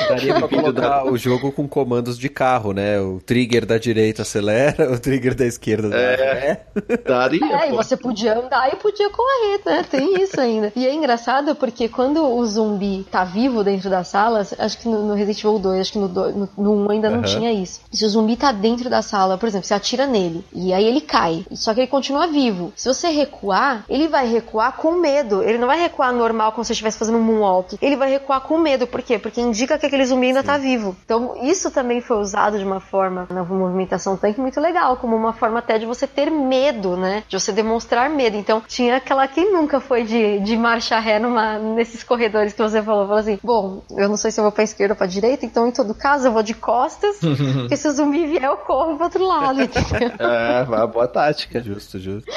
Daria 0.09 0.33
pra 0.35 0.47
colocar 0.47 1.05
o 1.05 1.17
jogo 1.17 1.51
com 1.51 1.67
comandos 1.67 2.17
de 2.17 2.29
carro, 2.29 2.71
né? 2.73 2.99
O 2.99 3.19
trigger 3.19 3.65
da 3.65 3.77
direita 3.77 4.21
acelera, 4.21 4.91
o 4.93 4.99
trigger 4.99 5.35
da 5.35 5.45
esquerda 5.45 5.89
ré. 5.89 6.61
Daria, 7.05 7.45
É, 7.63 7.69
e 7.69 7.75
você 7.75 7.97
podia 7.97 8.37
andar 8.37 8.71
e 8.71 8.75
podia 8.77 9.09
correr, 9.09 9.61
né? 9.65 9.85
Tem 9.89 10.21
isso 10.21 10.39
ainda. 10.39 10.71
E 10.75 10.85
é 10.85 10.93
engraçado 10.93 11.55
porque 11.55 11.87
quando 11.89 12.23
o 12.23 12.45
zumbi 12.45 13.05
tá 13.11 13.23
vivo 13.23 13.63
dentro 13.63 13.89
da 13.89 14.03
sala, 14.03 14.45
acho 14.57 14.77
que 14.77 14.87
no, 14.87 15.05
no 15.07 15.13
Resident 15.13 15.39
Evil 15.39 15.59
2, 15.59 15.81
acho 15.81 15.91
que 15.93 15.99
no, 15.99 16.07
no, 16.07 16.49
no 16.57 16.85
1 16.85 16.91
ainda 16.91 17.09
não 17.09 17.19
Aham. 17.19 17.25
tinha 17.27 17.51
isso. 17.51 17.81
Se 17.91 18.05
o 18.05 18.09
zumbi 18.09 18.35
tá 18.35 18.51
dentro 18.51 18.89
da 18.89 19.01
sala, 19.01 19.37
por 19.37 19.47
exemplo, 19.47 19.67
você 19.67 19.73
atira 19.73 20.07
nele 20.07 20.43
e 20.53 20.73
aí 20.73 20.85
ele 20.85 21.01
cai, 21.01 21.45
só 21.51 21.73
que 21.73 21.81
ele 21.81 21.87
continua 21.87 22.27
vivo. 22.27 22.71
Se 22.75 22.87
você 22.87 23.09
recuar, 23.09 23.85
ele 23.89 24.07
vai 24.07 24.27
recuar 24.27 24.77
com 24.77 24.93
medo. 24.93 25.43
Ele 25.43 25.57
não 25.57 25.67
vai 25.67 25.79
recuar 25.79 26.13
normal 26.13 26.51
como 26.51 26.63
se 26.63 26.71
estivesse 26.71 26.97
fazendo 26.97 27.17
um 27.17 27.21
moonwalk. 27.23 27.77
Ele 27.81 27.95
vai 27.95 28.09
recuar 28.09 28.41
com 28.41 28.57
medo. 28.57 28.87
Por 28.87 29.01
quê? 29.01 29.17
Porque 29.19 29.41
indica 29.41 29.77
que 29.81 29.87
aquele 29.87 30.05
zumbi 30.05 30.27
ainda 30.27 30.43
tá 30.43 30.57
vivo. 30.57 30.95
Então, 31.03 31.35
isso 31.43 31.69
também 31.71 31.99
foi 32.01 32.17
usado 32.17 32.57
de 32.57 32.63
uma 32.63 32.79
forma 32.79 33.27
na 33.29 33.43
movimentação 33.43 34.15
tanque 34.15 34.39
muito 34.39 34.59
legal, 34.61 34.95
como 34.97 35.15
uma 35.15 35.33
forma 35.33 35.59
até 35.59 35.77
de 35.77 35.85
você 35.85 36.07
ter 36.07 36.29
medo, 36.31 36.95
né? 36.95 37.23
De 37.27 37.39
você 37.39 37.51
demonstrar 37.51 38.09
medo. 38.09 38.37
Então, 38.37 38.61
tinha 38.67 38.95
aquela 38.97 39.27
quem 39.27 39.51
nunca 39.51 39.79
foi 39.79 40.03
de, 40.03 40.39
de 40.39 40.55
marcha 40.55 40.97
ré 40.99 41.19
numa, 41.19 41.57
nesses 41.57 42.03
corredores 42.03 42.53
que 42.53 42.61
você 42.61 42.81
falou, 42.81 43.05
falou 43.05 43.19
assim: 43.19 43.39
"Bom, 43.43 43.81
eu 43.97 44.07
não 44.07 44.15
sei 44.17 44.31
se 44.31 44.39
eu 44.39 44.43
vou 44.43 44.51
pra 44.51 44.63
esquerda 44.63 44.93
ou 44.93 44.97
pra 44.97 45.07
direita, 45.07 45.45
então 45.45 45.67
em 45.67 45.71
todo 45.71 45.93
caso 45.93 46.27
eu 46.27 46.31
vou 46.31 46.43
de 46.43 46.53
costas, 46.53 47.17
porque 47.61 47.75
se 47.75 47.87
o 47.87 47.91
zumbi 47.91 48.25
vier 48.27 48.43
eu 48.43 48.57
corro 48.57 48.95
pro 48.95 49.05
outro 49.05 49.25
lado". 49.25 49.61
entendeu? 49.61 50.11
É, 50.21 50.63
uma 50.67 50.85
boa 50.87 51.07
tática. 51.07 51.61
Justo, 51.61 51.97
justo. 51.99 52.29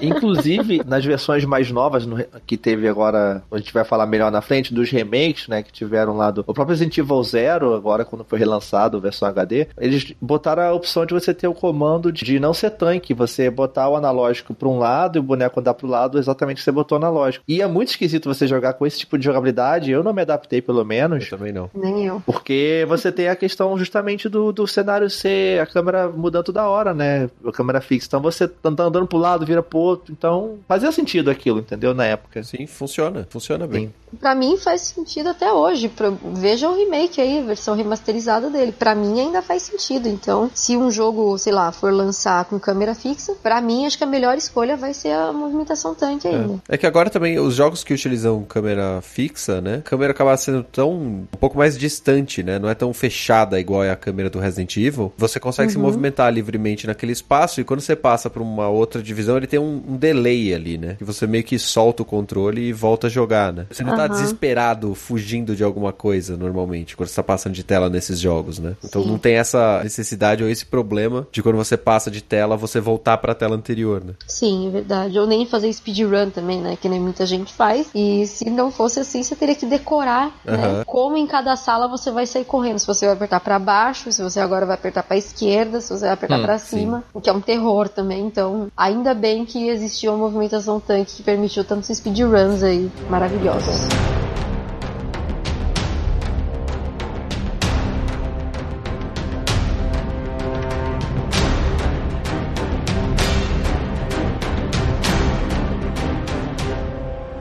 Inclusive, 0.00 0.82
nas 0.86 1.04
versões 1.04 1.44
mais 1.44 1.70
novas 1.70 2.06
no- 2.06 2.22
que 2.46 2.56
teve 2.56 2.88
agora, 2.88 3.42
a 3.50 3.58
gente 3.58 3.72
vai 3.72 3.84
falar 3.84 4.06
melhor 4.06 4.30
na 4.30 4.40
frente, 4.40 4.72
dos 4.74 4.90
remakes, 4.90 5.48
né, 5.48 5.62
que 5.62 5.72
tiveram 5.72 6.16
lá 6.16 6.30
do... 6.30 6.44
O 6.46 6.54
próprio 6.54 6.74
Resident 6.88 6.98
Evil 6.98 7.22
Zero, 7.22 7.74
agora 7.74 8.04
quando 8.04 8.24
foi 8.24 8.38
relançado 8.38 8.96
a 8.96 9.00
versão 9.00 9.28
HD, 9.28 9.68
eles 9.78 10.12
botaram 10.20 10.62
a 10.62 10.72
opção 10.72 11.04
de 11.04 11.12
você 11.14 11.34
ter 11.34 11.46
o 11.48 11.54
comando 11.54 12.10
de 12.10 12.40
não 12.40 12.54
ser 12.54 12.70
tanque, 12.70 13.12
você 13.14 13.50
botar 13.50 13.88
o 13.88 13.96
analógico 13.96 14.54
pra 14.54 14.68
um 14.68 14.78
lado 14.78 15.16
e 15.16 15.20
o 15.20 15.22
boneco 15.22 15.60
andar 15.60 15.74
pro 15.74 15.86
lado 15.86 16.18
exatamente 16.18 16.56
que 16.58 16.62
você 16.62 16.72
botou 16.72 16.96
o 16.98 17.00
analógico. 17.00 17.44
E 17.46 17.60
é 17.60 17.66
muito 17.66 17.88
esquisito 17.90 18.32
você 18.32 18.46
jogar 18.46 18.72
com 18.74 18.86
esse 18.86 18.98
tipo 18.98 19.18
de 19.18 19.24
jogabilidade, 19.24 19.90
eu 19.90 20.02
não 20.02 20.12
me 20.12 20.22
adaptei 20.22 20.62
pelo 20.62 20.84
menos, 20.84 21.24
Eu 21.24 21.30
também 21.38 21.52
não. 21.52 21.70
Nem 21.74 22.06
eu. 22.06 22.22
porque 22.24 22.84
você 22.88 23.12
tem 23.12 23.28
a 23.28 23.36
questão 23.36 23.76
justamente 23.78 24.28
do, 24.28 24.52
do 24.52 24.66
cenário 24.66 25.10
ser 25.10 25.60
a 25.60 25.66
câmera 25.66 26.08
mudando 26.08 26.44
toda 26.44 26.66
hora, 26.68 26.94
né? 26.94 27.28
A 27.44 27.52
câmera 27.52 27.80
fixa. 27.80 28.06
Então 28.08 28.20
você 28.20 28.48
tá 28.48 28.68
andando 28.68 29.06
pro 29.06 29.18
lado, 29.18 29.44
vira 29.44 29.62
pro 29.62 29.78
outro. 29.78 30.12
Então 30.16 30.58
fazia 30.66 30.90
sentido 30.92 31.30
aquilo, 31.30 31.58
entendeu? 31.60 31.92
Na 31.94 32.04
época. 32.04 32.42
Sim, 32.42 32.66
funciona. 32.66 33.26
Funciona 33.30 33.66
bem. 33.66 33.92
Pra 34.20 34.34
mim 34.34 34.56
faz 34.56 34.80
sentido 34.82 35.28
até 35.28 35.52
hoje. 35.52 35.88
Pra- 35.88 36.12
Veja 36.34 36.68
o 36.68 36.74
remake 36.78 37.20
aí, 37.20 37.42
versão 37.42 37.74
remasterizada 37.74 38.48
dele. 38.50 38.72
Pra 38.72 38.94
mim 38.94 39.20
ainda 39.20 39.42
faz 39.42 39.62
sentido. 39.64 40.08
Então, 40.08 40.50
se 40.54 40.76
um 40.76 40.90
jogo, 40.90 41.36
sei 41.38 41.52
lá, 41.52 41.72
for 41.72 41.92
lançar 41.92 42.44
com 42.44 42.58
câmera 42.58 42.94
fixa, 42.94 43.34
pra 43.42 43.60
mim 43.60 43.86
acho 43.86 43.98
que 43.98 44.04
a 44.04 44.06
melhor 44.06 44.36
escolha 44.36 44.76
vai 44.76 44.94
ser 44.94 45.12
a 45.12 45.32
movimentação 45.32 45.94
tanque 45.94 46.28
ainda. 46.28 46.54
É. 46.68 46.74
é 46.74 46.78
que 46.78 46.86
agora 46.86 47.10
também 47.10 47.38
os 47.38 47.54
jogos 47.54 47.84
que 47.84 47.92
utilizam 47.92 48.44
câmera 48.44 49.00
fixa, 49.02 49.60
né? 49.60 49.76
A 49.76 49.82
câmera 49.82 50.12
acaba 50.12 50.36
sendo 50.36 50.62
tão 50.62 50.92
um 50.92 51.26
pouco 51.38 51.58
mais 51.58 51.76
distante, 51.76 52.42
né? 52.42 52.58
Não 52.58 52.68
é 52.68 52.74
tão 52.74 52.92
fechada 52.92 53.58
igual 53.58 53.84
é 53.84 53.90
a 53.90 53.96
câmera 53.96 54.30
do 54.30 54.38
Resident 54.38 54.76
Evil. 54.76 55.12
Você 55.16 55.40
consegue 55.40 55.72
se 55.72 55.78
movimentar 55.78 56.32
livremente 56.32 56.86
naquele 56.86 57.12
espaço 57.12 57.60
e 57.60 57.64
quando 57.64 57.80
você 57.80 57.96
passa 57.96 58.30
pra 58.30 58.42
uma 58.42 58.68
outra 58.68 59.02
divisão, 59.02 59.36
ele 59.36 59.46
tem 59.46 59.58
um, 59.58 59.82
um 59.88 59.96
delay 59.96 60.54
ali, 60.54 60.78
né? 60.78 60.94
Que 60.98 61.04
você 61.04 61.26
meio 61.26 61.44
que 61.44 61.58
solta 61.58 62.02
o 62.02 62.06
controle 62.06 62.68
e 62.68 62.72
volta 62.72 63.08
a 63.08 63.10
jogar, 63.10 63.52
né? 63.52 63.66
Você 63.70 63.82
não 63.82 63.94
tá 63.94 64.04
Aham. 64.04 64.08
desesperado 64.08 64.94
fugindo 64.94 65.56
de 65.56 65.64
alguma 65.64 65.92
coisa 65.92 66.36
normalmente 66.36 66.67
quando 66.96 67.08
você 67.08 67.16
tá 67.16 67.22
passando 67.22 67.54
de 67.54 67.62
tela 67.64 67.88
nesses 67.88 68.18
jogos, 68.18 68.58
né? 68.58 68.76
Então 68.84 69.02
Sim. 69.02 69.08
não 69.08 69.18
tem 69.18 69.34
essa 69.34 69.80
necessidade 69.82 70.42
ou 70.42 70.48
esse 70.50 70.64
problema 70.66 71.26
de 71.32 71.42
quando 71.42 71.56
você 71.56 71.76
passa 71.76 72.10
de 72.10 72.22
tela 72.22 72.56
você 72.56 72.80
voltar 72.80 73.18
pra 73.18 73.34
tela 73.34 73.54
anterior, 73.56 74.02
né? 74.04 74.14
Sim, 74.26 74.68
é 74.68 74.70
verdade. 74.70 75.18
Ou 75.18 75.26
nem 75.26 75.46
fazer 75.46 75.72
speedrun 75.72 76.30
também, 76.30 76.60
né? 76.60 76.76
Que 76.80 76.88
nem 76.88 77.00
muita 77.00 77.24
gente 77.26 77.52
faz. 77.52 77.88
E 77.94 78.26
se 78.26 78.48
não 78.50 78.70
fosse 78.70 79.00
assim, 79.00 79.22
você 79.22 79.34
teria 79.36 79.54
que 79.54 79.66
decorar, 79.66 80.26
né? 80.44 80.54
Aham. 80.54 80.84
Como 80.86 81.16
em 81.16 81.26
cada 81.26 81.56
sala 81.56 81.88
você 81.88 82.10
vai 82.10 82.26
sair 82.26 82.44
correndo. 82.44 82.78
Se 82.78 82.86
você 82.86 83.06
vai 83.06 83.14
apertar 83.14 83.40
pra 83.40 83.58
baixo, 83.58 84.10
se 84.12 84.22
você 84.22 84.40
agora 84.40 84.66
vai 84.66 84.74
apertar 84.74 85.02
pra 85.02 85.16
esquerda, 85.16 85.80
se 85.80 85.88
você 85.90 86.04
vai 86.06 86.14
apertar 86.14 86.38
Hum, 86.54 86.58
sim. 86.58 86.78
cima. 86.80 87.04
O 87.12 87.20
que 87.20 87.28
é 87.28 87.32
um 87.32 87.40
terror 87.40 87.88
também. 87.88 88.24
Então, 88.26 88.68
ainda 88.76 89.14
bem 89.14 89.44
que 89.44 89.68
existiu 89.68 90.12
uma 90.12 90.18
movimentação 90.18 90.80
tanque 90.80 91.16
que 91.16 91.22
permitiu 91.22 91.64
tantos 91.64 91.88
speedruns 91.96 92.62
aí 92.62 92.90
maravilhosos. 93.10 93.76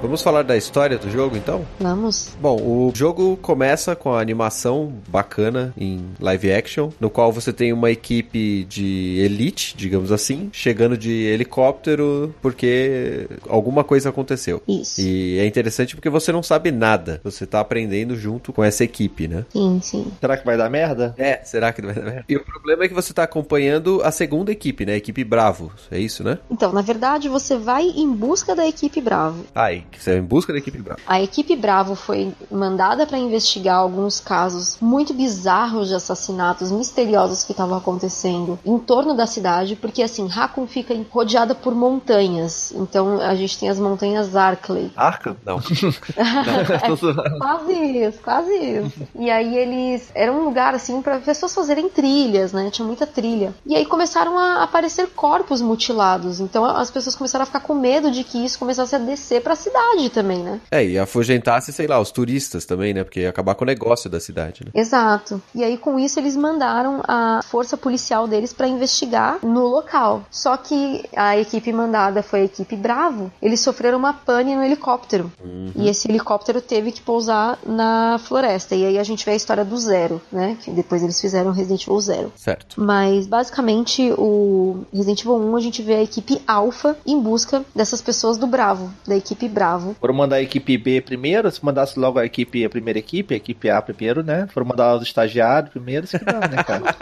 Vamos 0.07 0.21
falar 0.21 0.43
da 0.43 0.55
história 0.55 0.97
do 0.97 1.11
jogo 1.11 1.35
então? 1.35 1.65
Vamos. 1.81 2.33
Bom, 2.39 2.55
o 2.61 2.93
jogo 2.95 3.35
começa 3.41 3.93
com 3.93 4.13
a 4.13 4.21
animação 4.21 4.93
bacana 5.09 5.73
em 5.77 6.01
live 6.17 6.49
action, 6.49 6.91
no 6.97 7.09
qual 7.09 7.29
você 7.29 7.51
tem 7.51 7.73
uma 7.73 7.91
equipe 7.91 8.63
de 8.63 9.19
elite, 9.19 9.75
digamos 9.75 10.09
assim, 10.09 10.49
chegando 10.53 10.97
de 10.97 11.11
helicóptero 11.11 12.33
porque 12.41 13.27
alguma 13.49 13.83
coisa 13.83 14.07
aconteceu. 14.07 14.63
Isso. 14.65 15.01
E 15.01 15.39
é 15.39 15.45
interessante 15.45 15.93
porque 15.93 16.09
você 16.09 16.31
não 16.31 16.41
sabe 16.41 16.71
nada, 16.71 17.19
você 17.21 17.45
tá 17.45 17.59
aprendendo 17.59 18.15
junto 18.15 18.53
com 18.53 18.63
essa 18.63 18.85
equipe, 18.85 19.27
né? 19.27 19.43
Sim, 19.51 19.81
sim. 19.83 20.07
Será 20.21 20.37
que 20.37 20.45
vai 20.45 20.55
dar 20.55 20.69
merda? 20.69 21.13
É, 21.17 21.41
será 21.43 21.73
que 21.73 21.81
vai 21.81 21.93
dar 21.93 22.03
merda? 22.03 22.25
E 22.29 22.37
o 22.37 22.45
problema 22.45 22.85
é 22.85 22.87
que 22.87 22.93
você 22.93 23.13
tá 23.13 23.23
acompanhando 23.23 24.01
a 24.01 24.11
segunda 24.11 24.53
equipe, 24.53 24.85
né? 24.85 24.93
A 24.93 24.97
equipe 24.97 25.25
Bravo, 25.25 25.69
é 25.91 25.99
isso, 25.99 26.23
né? 26.23 26.39
Então, 26.49 26.71
na 26.71 26.81
verdade, 26.81 27.27
você 27.27 27.57
vai 27.57 27.83
em 27.83 28.09
busca 28.09 28.55
da 28.55 28.65
equipe 28.65 29.01
Bravo. 29.01 29.43
Aí, 29.53 29.83
que 29.97 30.03
você 30.03 30.11
é 30.11 30.17
em 30.17 30.23
busca 30.23 30.53
da 30.53 30.59
equipe 30.59 30.77
Bravo. 30.77 31.01
A 31.05 31.21
equipe 31.21 31.55
Bravo 31.55 31.95
foi 31.95 32.33
mandada 32.51 33.05
para 33.05 33.17
investigar 33.17 33.77
alguns 33.77 34.19
casos 34.19 34.77
muito 34.79 35.13
bizarros 35.13 35.89
de 35.89 35.95
assassinatos 35.95 36.71
misteriosos 36.71 37.43
que 37.43 37.51
estavam 37.51 37.77
acontecendo 37.77 38.59
em 38.65 38.77
torno 38.77 39.15
da 39.15 39.25
cidade, 39.25 39.75
porque 39.75 40.01
assim, 40.03 40.27
Raccoon 40.27 40.67
fica 40.67 40.95
rodeada 41.09 41.55
por 41.55 41.73
montanhas. 41.73 42.71
Então 42.75 43.19
a 43.19 43.35
gente 43.35 43.57
tem 43.57 43.69
as 43.69 43.79
montanhas 43.79 44.35
Arkley. 44.35 44.91
Arca? 44.95 45.35
Não. 45.45 45.59
Zoando. 46.97 47.39
Quase 47.39 47.73
isso, 47.73 48.19
quase 48.21 48.53
isso. 48.53 49.07
E 49.15 49.29
aí 49.29 49.57
eles. 49.57 50.11
Era 50.13 50.31
um 50.31 50.43
lugar 50.43 50.75
assim 50.75 51.01
para 51.01 51.19
pessoas 51.19 51.53
fazerem 51.53 51.89
trilhas, 51.89 52.53
né? 52.53 52.69
Tinha 52.69 52.85
muita 52.85 53.07
trilha. 53.07 53.53
E 53.65 53.75
aí 53.75 53.85
começaram 53.85 54.37
a 54.37 54.63
aparecer 54.63 55.07
corpos 55.07 55.61
mutilados. 55.61 56.39
Então 56.39 56.63
as 56.65 56.91
pessoas 56.91 57.15
começaram 57.15 57.43
a 57.43 57.45
ficar 57.45 57.61
com 57.61 57.73
medo 57.73 58.11
de 58.11 58.23
que 58.23 58.43
isso 58.43 58.59
começasse 58.59 58.95
a 58.95 58.99
descer 58.99 59.41
pra 59.41 59.55
cidade 59.55 59.86
também, 60.09 60.43
né? 60.43 60.59
É, 60.71 60.85
e 60.85 60.99
afugentasse, 60.99 61.73
sei 61.73 61.87
lá, 61.87 61.99
os 61.99 62.11
turistas 62.11 62.65
também, 62.65 62.93
né? 62.93 63.03
Porque 63.03 63.21
ia 63.21 63.29
acabar 63.29 63.55
com 63.55 63.63
o 63.63 63.67
negócio 63.67 64.09
da 64.09 64.19
cidade, 64.19 64.63
né? 64.65 64.71
Exato. 64.73 65.41
E 65.53 65.63
aí 65.63 65.77
com 65.77 65.99
isso 65.99 66.19
eles 66.19 66.35
mandaram 66.35 67.01
a 67.07 67.41
força 67.43 67.75
policial 67.77 68.27
deles 68.27 68.53
pra 68.53 68.67
investigar 68.67 69.39
no 69.43 69.65
local. 69.65 70.23
Só 70.29 70.55
que 70.57 71.03
a 71.15 71.37
equipe 71.37 71.71
mandada 71.73 72.21
foi 72.21 72.41
a 72.41 72.45
equipe 72.45 72.75
Bravo. 72.75 73.31
Eles 73.41 73.59
sofreram 73.59 73.97
uma 73.97 74.13
pane 74.13 74.55
no 74.55 74.63
helicóptero. 74.63 75.31
E 75.75 75.89
esse 75.89 76.09
helicóptero 76.09 76.61
teve 76.61 76.91
que 76.91 77.01
pousar 77.01 77.57
na 77.65 78.19
floresta. 78.19 78.75
E 78.75 78.85
aí 78.85 78.99
a 78.99 79.03
gente 79.03 79.25
vê 79.25 79.31
a 79.31 79.35
história 79.35 79.65
do 79.65 79.77
Zero, 79.77 80.21
né? 80.31 80.57
Que 80.61 80.71
depois 80.71 81.01
eles 81.01 81.19
fizeram 81.19 81.51
Resident 81.51 81.83
Evil 81.83 82.01
Zero. 82.01 82.33
Certo. 82.35 82.81
Mas 82.81 83.25
basicamente 83.25 84.13
o 84.17 84.85
Resident 84.93 85.21
Evil 85.21 85.37
1 85.37 85.55
a 85.55 85.61
gente 85.61 85.81
vê 85.81 85.95
a 85.95 86.03
equipe 86.03 86.41
Alpha 86.47 86.97
em 87.05 87.19
busca 87.19 87.63
dessas 87.73 88.01
pessoas 88.01 88.37
do 88.37 88.47
Bravo, 88.47 88.91
da 89.07 89.15
equipe 89.15 89.47
Bravo. 89.47 89.76
Foram 89.99 90.13
mandar 90.13 90.37
a 90.37 90.41
equipe 90.41 90.77
B 90.77 91.01
primeiro, 91.01 91.49
se 91.51 91.63
mandasse 91.63 91.99
logo 91.99 92.19
a 92.19 92.25
equipe, 92.25 92.65
a 92.65 92.69
primeira 92.69 92.99
equipe, 92.99 93.33
a 93.33 93.37
equipe 93.37 93.69
A 93.69 93.81
primeiro, 93.81 94.23
né? 94.23 94.47
Foram 94.53 94.67
mandar 94.67 94.95
os 94.95 95.03
estagiários 95.03 95.71
primeiro, 95.71 96.05
isso 96.05 96.17
que 96.17 96.25
dá, 96.25 96.39
né, 96.47 96.63
cara? 96.63 96.95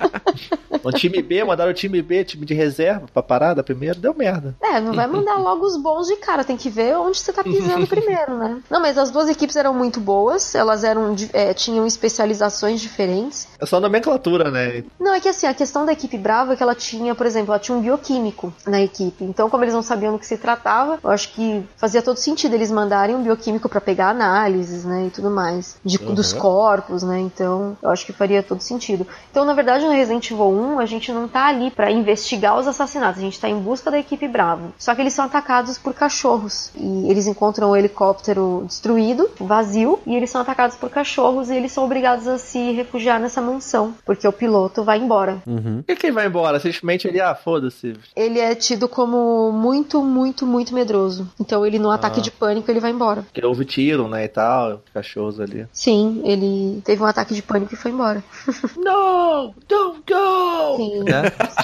o 0.83 0.91
time 0.93 1.21
B, 1.21 1.43
mandaram 1.43 1.71
o 1.71 1.73
time 1.73 2.01
B, 2.01 2.23
time 2.23 2.45
de 2.45 2.53
reserva 2.53 3.05
pra 3.13 3.23
parada 3.23 3.63
primeiro, 3.63 3.99
deu 3.99 4.13
merda. 4.13 4.55
É, 4.61 4.79
não 4.79 4.93
vai 4.93 5.07
mandar 5.07 5.37
logo 5.37 5.65
os 5.65 5.77
bons 5.77 6.07
de 6.07 6.15
cara, 6.17 6.43
tem 6.43 6.57
que 6.57 6.69
ver 6.69 6.95
onde 6.97 7.17
você 7.17 7.31
tá 7.31 7.43
pisando 7.43 7.87
primeiro, 7.87 8.37
né? 8.37 8.61
Não, 8.69 8.81
mas 8.81 8.97
as 8.97 9.11
duas 9.11 9.29
equipes 9.29 9.55
eram 9.55 9.73
muito 9.73 9.99
boas, 9.99 10.55
elas 10.55 10.83
eram 10.83 11.15
é, 11.33 11.53
tinham 11.53 11.85
especializações 11.85 12.81
diferentes. 12.81 13.47
É 13.59 13.65
só 13.65 13.79
nomenclatura, 13.79 14.51
né? 14.51 14.83
Não, 14.99 15.13
é 15.13 15.19
que 15.19 15.29
assim, 15.29 15.47
a 15.47 15.53
questão 15.53 15.85
da 15.85 15.93
equipe 15.93 16.17
Brava 16.17 16.53
é 16.53 16.55
que 16.55 16.63
ela 16.63 16.75
tinha, 16.75 17.15
por 17.15 17.25
exemplo, 17.25 17.51
ela 17.51 17.59
tinha 17.59 17.77
um 17.77 17.81
bioquímico 17.81 18.53
na 18.65 18.81
equipe. 18.81 19.23
Então, 19.23 19.49
como 19.49 19.63
eles 19.63 19.73
não 19.73 19.81
sabiam 19.81 20.13
do 20.13 20.19
que 20.19 20.25
se 20.25 20.37
tratava, 20.37 20.99
eu 21.03 21.09
acho 21.09 21.33
que 21.33 21.63
fazia 21.77 22.01
todo 22.01 22.17
sentido 22.17 22.53
eles 22.53 22.64
mandarem 22.71 23.15
um 23.15 23.23
bioquímico 23.23 23.67
pra 23.69 23.81
pegar 23.81 24.09
análises, 24.09 24.83
né, 24.85 25.05
e 25.07 25.09
tudo 25.09 25.29
mais, 25.29 25.77
de, 25.83 25.97
dos 25.97 26.33
corpos, 26.33 27.03
né? 27.03 27.19
Então, 27.19 27.77
eu 27.81 27.89
acho 27.89 28.05
que 28.05 28.13
faria 28.13 28.41
todo 28.43 28.61
sentido. 28.61 29.05
Então, 29.31 29.45
na 29.45 29.53
verdade, 29.53 29.85
no 29.85 29.91
Resident 29.91 30.29
Evil 30.31 30.45
1, 30.49 30.79
a 30.79 30.85
gente 30.85 31.11
não 31.11 31.27
tá 31.27 31.47
ali 31.47 31.71
pra 31.71 31.91
investigar 31.91 32.57
os 32.57 32.67
assassinatos, 32.67 33.19
a 33.19 33.25
gente 33.25 33.39
tá 33.39 33.49
em 33.49 33.59
busca 33.59 33.89
da 33.91 33.99
equipe 33.99 34.27
Bravo. 34.27 34.73
Só 34.77 34.93
que 34.95 35.01
eles 35.01 35.13
são 35.13 35.25
atacados 35.25 35.77
por 35.77 35.93
cachorros 35.93 36.71
e 36.75 37.09
eles 37.09 37.27
encontram 37.27 37.71
o 37.71 37.75
helicóptero 37.75 38.63
destruído, 38.67 39.29
vazio, 39.39 39.99
e 40.05 40.15
eles 40.15 40.29
são 40.29 40.41
atacados 40.41 40.75
por 40.77 40.89
cachorros 40.89 41.49
e 41.49 41.55
eles 41.55 41.71
são 41.71 41.83
obrigados 41.85 42.27
a 42.27 42.37
se 42.37 42.71
refugiar 42.71 43.19
nessa 43.19 43.41
mansão, 43.41 43.93
porque 44.05 44.27
o 44.27 44.31
piloto 44.31 44.83
vai 44.83 44.97
embora. 44.99 45.37
Uhum. 45.45 45.83
E 45.87 45.95
quem 45.95 46.11
vai 46.11 46.27
embora? 46.27 46.59
Simplesmente 46.59 47.07
ele, 47.07 47.19
ah, 47.21 47.35
foda-se. 47.35 47.95
Ele 48.15 48.39
é 48.39 48.53
tido 48.55 48.87
como 48.87 49.51
muito, 49.51 50.01
muito, 50.03 50.45
muito 50.45 50.73
medroso. 50.73 51.27
Então 51.39 51.65
ele 51.65 51.79
no 51.79 51.89
ataque 51.91 52.19
Ah. 52.19 52.23
de 52.23 52.31
pânico 52.31 52.54
ele 52.71 52.79
vai 52.79 52.91
embora. 52.91 53.23
Porque 53.23 53.45
houve 53.45 53.65
tiro, 53.65 54.07
né, 54.07 54.25
e 54.25 54.27
tal, 54.27 54.81
cachorros 54.93 55.39
ali. 55.39 55.67
Sim, 55.71 56.21
ele 56.23 56.81
teve 56.83 57.01
um 57.01 57.05
ataque 57.05 57.33
de 57.33 57.41
pânico 57.41 57.73
e 57.73 57.77
foi 57.77 57.91
embora. 57.91 58.23
No! 58.77 59.53
Don't 59.67 60.03
go! 60.07 60.77
Sim, 60.77 61.03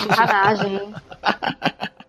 sacanagem, 0.10 0.76
hein? 0.76 0.94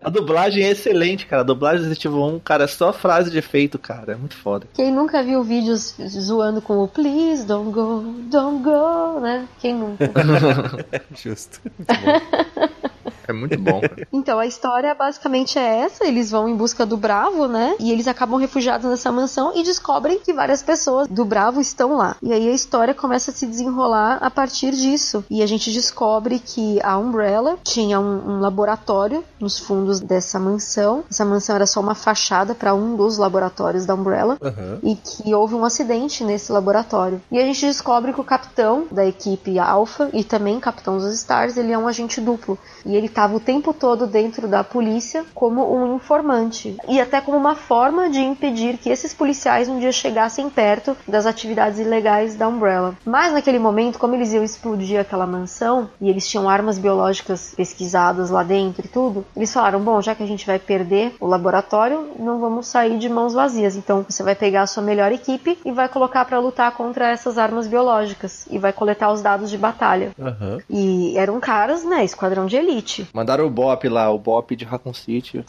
A 0.03 0.09
dublagem 0.09 0.65
é 0.65 0.71
excelente, 0.71 1.25
cara. 1.25 1.41
A 1.41 1.45
dublagem 1.45 1.79
do 1.79 1.89
Resident 1.89 2.05
Evil 2.05 2.23
1, 2.35 2.39
cara, 2.39 2.65
é 2.65 2.67
só 2.67 2.91
frase 2.91 3.31
de 3.31 3.37
efeito, 3.37 3.79
cara. 3.79 4.13
É 4.13 4.15
muito 4.15 4.35
foda. 4.35 4.67
Quem 4.73 4.91
nunca 4.91 5.23
viu 5.23 5.43
vídeos 5.43 5.95
zoando 6.07 6.61
com 6.61 6.79
o 6.79 6.87
Please 6.87 7.45
don't 7.45 7.71
go, 7.71 8.01
don't 8.29 8.63
go, 8.63 9.19
né? 9.21 9.47
Quem 9.59 9.75
nunca? 9.75 10.11
Justo. 11.15 11.61
Muito 11.63 11.93
bom. 12.01 12.89
É 13.27 13.33
muito 13.33 13.57
bom, 13.59 13.81
cara. 13.81 14.07
Então, 14.11 14.39
a 14.39 14.45
história 14.45 14.93
basicamente 14.93 15.57
é 15.57 15.81
essa: 15.81 16.05
eles 16.05 16.31
vão 16.31 16.47
em 16.47 16.55
busca 16.55 16.85
do 16.85 16.95
Bravo, 16.95 17.47
né? 17.47 17.75
E 17.79 17.91
eles 17.91 18.07
acabam 18.07 18.39
refugiados 18.39 18.89
nessa 18.89 19.11
mansão 19.11 19.51
e 19.55 19.63
descobrem 19.63 20.19
que 20.19 20.33
várias 20.33 20.61
pessoas 20.61 21.07
do 21.07 21.25
Bravo 21.25 21.59
estão 21.59 21.95
lá. 21.95 22.15
E 22.21 22.31
aí 22.31 22.47
a 22.47 22.53
história 22.53 22.93
começa 22.93 23.31
a 23.31 23.33
se 23.33 23.45
desenrolar 23.45 24.17
a 24.21 24.29
partir 24.29 24.71
disso. 24.71 25.23
E 25.29 25.41
a 25.41 25.45
gente 25.45 25.71
descobre 25.71 26.39
que 26.39 26.79
a 26.81 26.97
Umbrella 26.97 27.57
tinha 27.63 27.99
um, 27.99 28.35
um 28.35 28.39
laboratório 28.39 29.23
nos 29.39 29.59
fundos 29.59 29.99
dessa 29.99 30.39
mansão. 30.39 31.03
Essa 31.09 31.25
mansão 31.25 31.55
era 31.55 31.65
só 31.65 31.79
uma 31.79 31.95
fachada 31.95 32.53
para 32.55 32.73
um 32.73 32.95
dos 32.95 33.17
laboratórios 33.17 33.85
da 33.85 33.95
Umbrella 33.95 34.37
Aham. 34.41 34.79
e 34.83 34.95
que 34.95 35.33
houve 35.33 35.55
um 35.55 35.65
acidente 35.65 36.23
nesse 36.23 36.51
laboratório. 36.51 37.21
E 37.31 37.37
a 37.37 37.45
gente 37.45 37.65
descobre 37.65 38.13
que 38.13 38.21
o 38.21 38.23
capitão 38.23 38.87
da 38.91 39.05
equipe 39.05 39.57
Alpha 39.59 40.09
e 40.13 40.23
também 40.23 40.59
capitão 40.59 40.97
dos 40.97 41.13
Stars, 41.13 41.57
ele 41.57 41.71
é 41.71 41.77
um 41.77 41.87
agente 41.87 42.21
duplo. 42.21 42.57
E 42.85 42.95
ele 42.95 43.09
estava 43.13 43.35
o 43.35 43.39
tempo 43.39 43.73
todo 43.73 44.07
dentro 44.07 44.47
da 44.47 44.63
polícia 44.63 45.23
como 45.35 45.71
um 45.71 45.95
informante 45.95 46.75
e 46.89 46.99
até 46.99 47.21
como 47.21 47.37
uma 47.37 47.55
forma 47.55 48.09
de 48.09 48.19
impedir 48.19 48.77
que 48.77 48.89
esses 48.89 49.13
policiais 49.13 49.69
um 49.69 49.79
dia 49.79 49.91
chegassem 49.91 50.49
perto 50.49 50.97
das 51.07 51.27
atividades 51.27 51.79
ilegais 51.79 52.35
da 52.35 52.47
Umbrella. 52.47 52.95
Mas 53.05 53.31
naquele 53.31 53.59
momento, 53.59 53.99
como 53.99 54.15
eles 54.15 54.33
iam 54.33 54.43
explodir 54.43 54.99
aquela 54.99 55.27
mansão 55.27 55.89
e 56.01 56.09
eles 56.09 56.27
tinham 56.27 56.49
armas 56.49 56.79
biológicas 56.79 57.53
pesquisadas 57.55 58.31
lá 58.31 58.41
dentro 58.41 58.85
e 58.85 58.89
tudo, 58.89 59.23
eles 59.35 59.53
falaram: 59.53 59.79
bom, 59.79 60.01
já 60.01 60.15
que 60.15 60.23
a 60.23 60.27
gente 60.27 60.45
vai 60.45 60.57
perder 60.57 61.15
o 61.19 61.27
laboratório, 61.27 62.07
não 62.17 62.39
vamos 62.39 62.67
sair 62.67 62.97
de 62.97 63.07
mãos 63.07 63.33
vazias. 63.33 63.75
Então 63.75 64.03
você 64.07 64.23
vai 64.23 64.33
pegar 64.33 64.63
a 64.63 64.67
sua 64.67 64.81
melhor 64.81 65.11
equipe 65.11 65.57
e 65.63 65.71
vai 65.71 65.87
colocar 65.87 66.25
para 66.25 66.39
lutar 66.39 66.71
contra 66.71 67.11
essas 67.11 67.37
armas 67.37 67.67
biológicas 67.67 68.47
e 68.49 68.57
vai 68.57 68.73
coletar 68.73 69.11
os 69.11 69.21
dados 69.21 69.49
de 69.49 69.57
batalha. 69.57 70.11
Aham. 70.19 70.57
E 70.69 71.15
eram 71.15 71.39
caras, 71.39 71.83
né? 71.83 72.03
Esquadrão 72.03 72.47
de 72.47 72.55
elite. 72.55 73.02
Mandaram 73.13 73.45
o 73.45 73.49
Bop 73.49 73.87
lá, 73.87 74.09
o 74.11 74.17
Bop 74.17 74.55
de 74.55 74.65
Raccoon 74.65 74.93
City. 74.93 75.43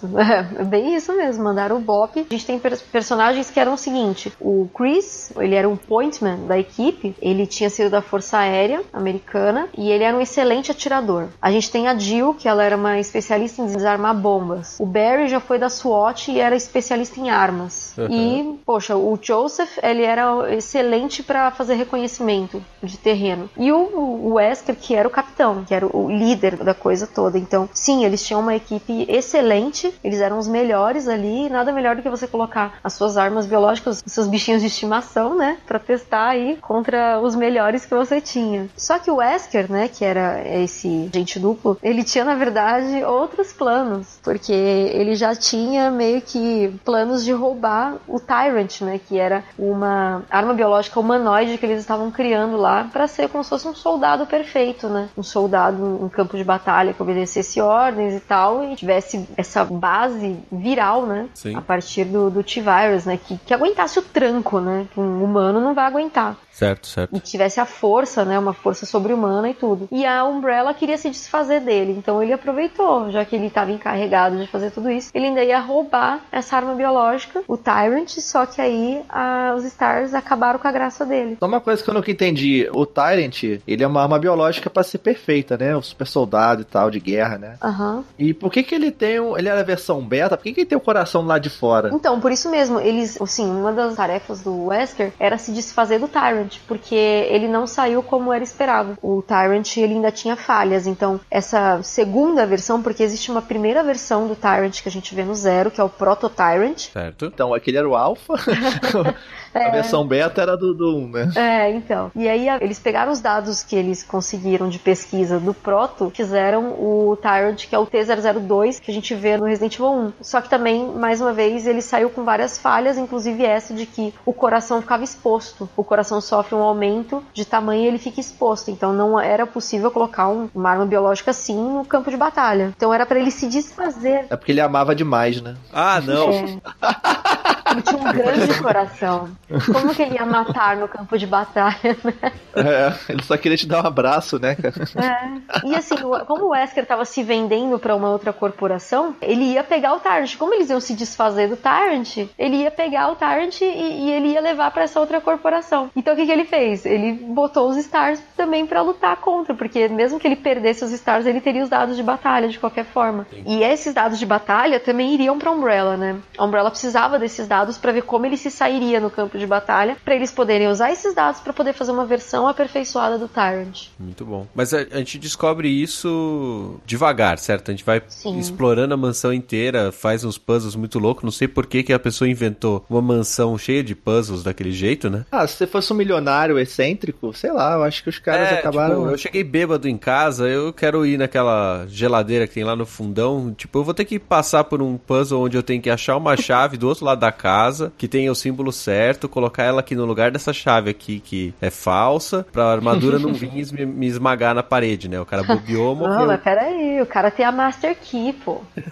É, 0.59 0.65
bem 0.65 0.95
isso 0.95 1.15
mesmo, 1.17 1.45
mandaram 1.45 1.77
o 1.77 1.81
Bop. 1.81 2.19
A 2.19 2.33
gente 2.33 2.47
tem 2.47 2.59
per- 2.59 2.79
personagens 2.93 3.51
que 3.51 3.61
eram 3.61 3.75
o 3.75 3.79
seguinte: 3.79 4.33
o 4.41 4.69
Chris, 4.75 5.33
ele 5.37 5.55
era 5.55 5.69
um 5.69 5.77
pointman 5.77 6.47
da 6.47 6.59
equipe, 6.59 7.15
ele 7.21 7.47
tinha 7.47 7.71
sido 7.71 7.91
da 7.91 8.03
Força 8.03 8.39
Aérea 8.39 8.83
Americana 8.93 9.69
e 9.77 9.91
ele 9.91 10.05
era 10.05 10.17
um 10.17 10.21
excelente 10.21 10.71
atirador. 10.71 11.29
A 11.41 11.51
gente 11.51 11.71
tem 11.71 11.87
a 11.89 11.97
Jill, 11.97 12.35
que 12.35 12.49
ela 12.49 12.65
era 12.65 12.77
uma 12.77 12.99
especialista 12.99 13.63
em 13.63 13.67
desarmar 13.67 14.15
bombas. 14.17 14.77
O 14.81 14.87
Barry 14.87 15.29
já 15.29 15.41
foi 15.41 15.59
da 15.59 15.69
SWAT 15.69 16.29
e 16.31 16.41
era 16.41 16.57
especialista 16.57 17.21
em 17.21 17.31
armas. 17.31 17.95
Uhum. 17.99 18.09
E, 18.11 18.59
poxa, 18.65 18.97
o 18.97 19.19
Joseph, 19.21 19.79
ele 19.83 20.03
era 20.03 20.53
excelente 20.55 21.23
para 21.23 21.51
fazer 21.51 21.75
reconhecimento 21.75 22.63
de 22.83 22.97
terreno. 22.99 23.49
E 23.57 23.73
o, 23.73 23.77
o 23.77 24.35
Wesker, 24.35 24.77
que 24.77 24.95
era 24.95 25.07
o 25.07 25.11
capitão, 25.11 25.65
que 25.65 25.75
era 25.75 25.87
o 25.87 26.11
líder 26.11 26.57
da 26.57 26.75
coisa 26.75 27.07
toda. 27.07 27.39
Então, 27.45 27.69
sim, 27.75 28.05
eles 28.05 28.25
tinham 28.27 28.41
uma 28.41 28.55
equipe 28.55 29.07
excelente, 29.09 29.93
eles 30.03 30.21
eram 30.21 30.39
os 30.39 30.49
melhores 30.49 31.07
ali, 31.07 31.47
e 31.47 31.51
nada 31.51 31.73
melhor 31.73 31.95
do 31.95 32.03
que 32.03 32.09
você 32.09 32.27
colocar 32.27 32.79
as 32.83 32.95
suas 32.95 33.17
armas 33.19 33.47
biológicas, 33.47 34.03
os 34.05 34.13
seus 34.13 34.27
bichinhos 34.27 34.63
de 34.63 34.69
estimação, 34.69 35.37
né, 35.37 35.59
Pra 35.67 35.79
testar 35.79 36.29
aí 36.29 36.57
contra 36.61 37.21
os 37.21 37.35
melhores 37.35 37.85
que 37.85 37.95
você 37.95 38.21
tinha. 38.21 38.69
Só 38.77 38.99
que 38.99 39.11
o 39.11 39.17
Wesker, 39.17 39.71
né, 39.71 39.89
que 39.89 40.05
era 40.05 40.43
esse 40.63 41.11
agente 41.13 41.39
duplo, 41.39 41.77
ele 41.83 42.03
tinha 42.03 42.25
na 42.25 42.35
verdade 42.35 43.05
outros 43.05 43.53
planos, 43.53 44.19
porque 44.23 44.53
ele 44.53 45.15
já 45.15 45.35
tinha 45.35 45.91
meio 45.91 46.23
que 46.23 46.75
planos 46.85 47.25
de 47.25 47.33
roubar 47.33 47.97
o 48.09 48.19
Tyrant, 48.19 48.81
né, 48.81 49.01
que 49.07 49.19
era 49.19 49.45
uma 49.59 50.23
arma 50.31 50.55
biológica 50.55 50.99
humanoide 50.99 51.59
que 51.59 51.67
eles 51.67 51.81
estavam 51.81 52.11
criando 52.11 52.57
lá 52.57 52.89
pra 52.93 53.07
ser 53.07 53.29
como 53.29 53.45
se 53.45 53.51
fosse 53.51 53.69
um 53.69 53.75
soldado 53.75 54.27
perfeito, 54.27 54.89
né? 54.89 55.09
Um 55.17 55.23
soldado 55.23 56.01
em 56.03 56.09
campo 56.09 56.37
de 56.37 56.45
batalha 56.45 56.93
que 56.93 57.03
obedecesse 57.35 57.61
ordens 57.61 58.15
e 58.15 58.21
tal 58.21 58.65
e 58.65 58.77
tivesse 58.77 59.27
essa 59.37 59.65
base 59.65 60.37
viral, 60.51 61.07
né? 61.07 61.29
Sim. 61.35 61.57
A 61.57 61.61
partir 61.61 62.05
do, 62.05 62.31
do 62.31 62.43
T-Virus, 62.43 63.05
né? 63.05 63.19
Que, 63.23 63.37
que 63.39 63.53
aguentasse 63.55 63.99
o 63.99 64.03
tranco, 64.03 64.61
né? 64.61 64.87
Que 64.93 65.01
um 65.01 65.23
humano 65.25 65.61
não 65.61 65.75
vai 65.75 65.87
aguentar 65.87 66.37
Certo, 66.51 66.87
certo. 66.87 67.17
e 67.17 67.19
tivesse 67.19 67.59
a 67.59 67.67
força, 67.67 68.25
né, 68.25 68.39
uma 68.39 68.53
força 68.53 68.87
sobre-humana 68.87 69.49
e 69.51 69.55
tudo. 69.55 69.89
E 69.91 70.07
a 70.07 70.25
Umbrella 70.25 70.73
queria 70.73 70.97
se 70.97 71.11
desfazer 71.11 71.61
dele, 71.61 71.97
então 71.99 72.23
ele 72.23 72.33
aproveitou, 72.33 73.11
já 73.11 73.25
que 73.25 73.35
ele 73.35 73.47
estava 73.49 73.73
encarregado 73.73 74.37
de 74.37 74.47
fazer 74.47 74.71
tudo 74.71 74.89
isso, 74.89 75.11
ele 75.13 75.27
ainda 75.27 75.43
ia 75.43 75.59
roubar 75.59 76.21
essa 76.31 76.55
arma 76.57 76.73
biológica, 76.77 77.43
o 77.49 77.57
Tyrant, 77.57 78.09
só 78.21 78.47
que 78.47 78.61
aí 78.61 79.03
a- 79.09 79.53
os 79.57 79.65
Stars 79.65 80.15
acabaram 80.15 80.61
com 80.61 80.69
a 80.69 80.71
graça 80.71 81.05
dele. 81.05 81.37
Só 81.41 81.47
uma 81.47 81.61
coisa 81.61 81.83
que 81.83 81.91
eu 81.91 81.95
nunca 81.95 82.13
entendi, 82.13 82.69
o 82.73 82.87
Tyrant, 82.87 83.43
ele 83.67 83.83
é 83.83 83.87
uma 83.87 84.03
arma 84.03 84.19
biológica 84.21 84.71
pra 84.71 84.85
ser 84.85 84.99
perfeita, 84.99 85.57
né? 85.59 85.75
O 85.75 85.83
super 85.83 86.07
soldado 86.07 86.63
e 86.63 86.65
tal, 86.65 86.89
de 86.89 87.01
guerra, 87.01 87.24
né? 87.39 87.57
Aham. 87.63 88.05
E 88.19 88.33
por 88.33 88.51
que 88.51 88.63
que 88.63 88.75
ele 88.75 88.91
tem 88.91 89.21
um... 89.21 89.37
Ele 89.37 89.49
era 89.49 89.61
a 89.61 89.65
versão 89.65 90.01
beta, 90.05 90.37
por 90.37 90.45
que 90.45 90.53
que 90.53 90.61
ele 90.61 90.69
tem 90.69 90.79
o 90.79 90.81
coração 90.81 91.25
lá 91.25 91.39
de 91.39 91.51
fora? 91.51 91.91
Então, 91.93 92.21
por 92.21 92.33
isso 92.33 92.51
mesmo, 92.51 92.81
eles, 92.81 93.21
assim, 93.21 93.49
uma 93.49 93.73
das 93.73 93.95
tarefas 93.95 94.43
do 94.43 94.67
Wesker 94.67 95.13
era 95.19 95.39
se 95.39 95.53
desfazer 95.53 95.99
do 95.99 96.09
Tyrant, 96.09 96.59
porque 96.67 96.95
ele 96.95 97.49
não 97.49 97.67
saiu 97.67 98.03
como 98.03 98.33
era 98.33 98.45
esperado. 98.45 98.99
O 99.03 99.23
Tyrant, 99.23 99.77
ele 99.77 99.95
ainda 99.95 100.11
tinha 100.11 100.37
falhas, 100.37 100.87
então 100.87 101.21
essa 101.31 101.83
segunda 101.83 102.47
versão, 102.47 102.83
porque 102.83 103.03
existe 103.03 103.31
uma 103.31 103.43
primeira 103.43 103.83
versão 103.83 104.27
do 104.27 104.35
Tyrant 104.35 104.83
que 104.83 104.89
a 104.89 104.93
gente 104.93 105.15
vê 105.15 105.25
no 105.25 105.35
Zero, 105.35 105.71
que 105.71 105.81
é 105.81 105.85
o 105.85 105.89
Proto 105.89 106.29
Tyrant. 106.29 106.91
Certo. 106.93 107.27
Então, 107.27 107.55
aquele 107.55 107.79
era 107.79 107.89
o 107.89 107.97
Alpha, 107.97 108.35
a 109.55 109.71
versão 109.71 110.07
beta 110.07 110.43
era 110.43 110.57
do, 110.57 110.75
do 110.75 110.97
1, 110.97 111.09
né? 111.09 111.33
É, 111.37 111.71
então. 111.71 112.11
E 112.15 112.29
aí 112.29 112.49
eles 112.61 112.79
pegaram 112.79 113.13
os 113.13 113.21
dados 113.21 113.63
que 113.63 113.77
eles 113.77 114.03
conseguiram 114.03 114.69
de 114.69 114.79
pesquisa 114.79 115.39
do 115.39 115.55
Proto, 115.55 116.11
fizeram 116.15 116.73
o 116.73 117.14
Tyrant, 117.17 117.67
que 117.67 117.75
é 117.75 117.79
o 117.79 117.87
T002, 117.87 118.81
que 118.81 118.91
a 118.91 118.95
gente 118.95 119.15
vê 119.15 119.37
no 119.37 119.45
Resident 119.45 119.75
Evil 119.75 119.91
1. 119.93 120.13
Só 120.21 120.41
que 120.41 120.49
também, 120.49 120.87
mais 120.89 121.21
uma 121.21 121.33
vez, 121.33 121.67
ele 121.67 121.81
saiu 121.83 122.11
com 122.11 122.25
várias 122.25 122.59
falhas, 122.59 122.97
inclusive 122.99 123.45
essa 123.45 123.73
de 123.75 123.87
que 123.87 124.13
o 124.25 124.33
coração 124.33 124.81
ficava 124.81 125.05
exposto. 125.05 125.69
O 125.77 125.85
coração 125.85 126.21
sofre 126.21 126.55
um 126.55 126.63
aumento 126.63 127.23
de 127.33 127.45
tamanho 127.45 127.83
e 127.83 127.87
ele 127.87 127.99
fica 127.99 128.21
exposto. 128.21 128.71
Então 128.71 128.93
não 128.93 129.19
era 129.19 129.47
possível 129.47 129.91
colocar 129.91 130.29
um- 130.29 130.49
uma 130.55 130.71
arma 130.71 130.87
biológica 130.87 131.31
assim 131.31 131.57
no 131.57 131.85
campo 131.85 132.11
de 132.11 132.17
batalha. 132.17 132.73
Então 132.77 132.93
era 132.93 133.07
pra 133.07 133.19
ele 133.19 133.31
se 133.31 133.49
desfazer. 133.49 134.27
É 134.31 134.37
porque 134.37 134.53
ele 134.53 134.61
amava 134.61 134.95
demais, 134.95 135.41
né? 135.41 135.57
Ah, 135.73 136.01
não. 136.01 136.31
É. 136.31 137.54
Ele 137.75 137.83
tinha 137.83 138.01
um 138.01 138.13
grande 138.13 138.63
coração. 138.63 139.29
Como 139.73 139.95
que 139.95 140.03
ele 140.03 140.15
ia 140.15 140.25
matar 140.25 140.77
no 140.77 140.89
campo 140.89 141.19
de 141.19 141.27
batalha, 141.27 141.97
né? 142.05 142.33
É, 142.55 142.95
ele 143.09 143.23
só 143.23 143.37
queria 143.37 143.57
te 143.57 143.67
dar 143.67 143.83
um 143.83 143.87
abraço, 143.87 144.39
né, 144.39 144.55
cara? 144.55 144.75
É. 144.97 145.67
E 145.67 145.75
assim, 145.75 145.97
como 146.27 146.47
o 146.47 146.49
Wesker 146.51 146.87
tava 146.87 147.05
se 147.05 147.23
vendendo 147.23 147.79
pra 147.79 147.97
uma 147.97 148.11
outra 148.11 148.33
corporação, 148.33 149.15
ele 149.21 149.45
ia 149.53 149.65
pegar 149.65 149.95
o 149.95 150.01
Tyrant. 150.01 150.37
Como 150.37 150.55
eles 150.55 150.71
iam 150.71 150.81
se 150.81 150.95
desfazer 150.95 151.49
do 151.49 151.57
Tyrant, 151.57 152.29
ele 152.39 152.57
ia 152.57 152.71
pegar 152.71 153.11
o 153.11 153.17
Tyrant 153.17 153.61
e, 153.61 153.65
e 153.65 154.11
ele 154.11 154.29
ia 154.29 154.41
levar 154.41 154.71
pra 154.71 154.85
essa 154.85 155.01
outra 155.01 155.21
corporação. 155.21 155.91
Então 155.97 156.15
o 156.15 156.17
que, 156.17 156.27
que 156.27 156.33
ele 156.33 156.45
fez? 156.45 156.87
Ele 156.87 157.13
botou 157.13 157.69
os 157.69 157.77
Stars 157.77 158.21
também 158.37 158.67
pra 158.67 158.83
lutar 158.83 159.17
contra, 159.17 159.55
porque 159.55 159.89
mesmo 159.89 160.21
que 160.21 160.27
ele 160.27 160.37
perdesse 160.37 160.85
os 160.85 160.93
Stars, 160.93 161.27
ele 161.27 161.41
teria 161.41 161.63
os 161.63 161.69
dados 161.69 161.97
de 161.97 162.03
batalha 162.03 162.49
de 162.49 162.59
qualquer 162.59 162.85
forma. 162.85 163.27
E 163.47 163.63
esses 163.63 163.95
dados 163.95 164.19
de 164.19 164.27
batalha 164.27 164.79
também 164.79 165.15
iriam 165.15 165.39
pra 165.39 165.51
Umbrella, 165.51 165.97
né? 165.97 166.17
A 166.37 166.45
Umbrella 166.45 166.71
precisava 166.71 167.19
desses 167.19 167.49
dados 167.49 167.64
pra 167.73 167.93
ver 167.93 168.03
como 168.03 168.27
ele 168.27 168.37
se 168.37 168.51
sairia 168.51 169.01
no 169.01 169.11
campo 169.11 169.39
de 169.39 169.47
batalha, 169.47 169.97
pra 170.05 170.15
eles 170.15 170.31
poderem 170.31 170.69
usar 170.69 170.91
esses 170.93 171.15
dados 171.15 171.41
pra 171.41 171.53
poder 171.53 171.73
fazer 171.73 171.93
uma 171.93 172.05
versão 172.07 172.47
aperfeiçoada 172.47 173.19
do 173.19 173.29
Tyrant. 173.29 173.87
Muito 173.99 174.25
bom. 174.25 174.47
Mas 174.55 174.73
a, 174.75 174.79
a 174.93 174.99
gente 174.99 175.19
descobre 175.19 175.69
isso 175.69 176.81
devagar, 176.87 177.39
certo? 177.39 177.71
A 177.71 177.73
gente 177.75 177.85
vai 177.85 178.03
Sim. 178.09 178.39
explorando 178.39 178.95
a 178.95 178.97
mansão 178.97 179.33
inteira, 179.33 179.91
faz 179.93 180.25
uns 180.25 180.39
puzzles 180.39 180.75
muito 180.77 180.99
loucos. 180.99 181.25
Não 181.25 181.31
sei 181.31 181.49
por 181.49 181.67
que, 181.67 181.83
que 181.83 181.93
a 181.93 181.99
pessoa 181.99 182.29
inventou 182.29 182.85
uma 182.89 183.01
mansão 183.03 183.57
cheia 183.59 183.83
de 183.83 183.95
puzzles 183.95 184.43
daquele 184.43 184.73
jeito, 184.73 185.09
né? 185.11 185.25
Ah, 185.31 185.47
se 185.47 185.57
você 185.57 185.67
fosse 185.67 185.93
um 185.93 185.97
milionário 185.97 186.59
excêntrico, 186.59 187.33
sei 187.33 187.53
lá, 187.53 187.75
eu 187.75 187.83
acho 187.85 188.03
que 188.03 188.09
os 188.09 188.19
caras 188.19 188.49
É, 188.51 188.59
acabaram. 188.59 188.97
tipo, 189.01 189.11
eu 189.11 189.19
cheguei 189.19 189.45
bêbado 189.45 189.89
em 189.89 189.97
casa, 189.97 190.49
eu 190.49 190.73
quero 190.73 191.05
ir 191.07 191.19
naquela 191.19 191.87
geladeira 191.89 192.47
que 192.47 192.55
tem 192.55 192.65
lá 192.65 192.77
no 192.77 192.87
fundão. 192.87 193.53
Tipo, 193.57 193.79
eu 193.79 193.85
vou 193.85 193.95
ter 193.95 194.05
que 194.05 194.19
passar 194.19 194.65
por 194.65 194.83
um 194.83 194.97
puzzle 194.97 195.43
onde 195.43 195.57
eu 195.57 195.63
tenho 195.63 195.81
que 195.83 195.91
achar 195.91 196.17
uma 196.17 196.37
chave 196.45 196.77
do 196.77 196.89
outro 196.89 197.05
lado 197.05 197.21
da 197.21 197.33
casa, 197.33 197.54
que 197.97 198.09
tem 198.09 198.29
o 198.31 198.35
símbolo 198.35 198.73
certo, 198.73 199.29
colocar 199.29 199.63
ela 199.65 199.81
aqui 199.81 199.95
no 199.95 200.05
lugar 200.05 200.31
dessa 200.31 200.53
chave 200.53 200.91
aqui, 200.91 201.21
que 201.21 201.55
é 201.61 201.71
falsa, 201.71 202.47
pra 202.53 202.67
armadura 202.73 203.19
não 203.19 203.33
vir 203.33 203.51
me, 203.53 203.87
me 203.87 204.07
esmagar 204.07 204.55
na 204.55 204.63
parede, 204.63 205.09
né? 205.09 205.21
O 205.21 205.27
cara 205.27 205.43
bobeou, 205.43 205.95
Não, 205.97 206.09
morreu. 206.09 206.27
mas 206.27 206.41
peraí, 206.41 207.01
o 207.01 207.07
cara 207.07 207.31
tem 207.31 207.45
a 207.45 207.53
Master 207.53 207.97
Key, 208.01 208.33
pô. 208.45 208.61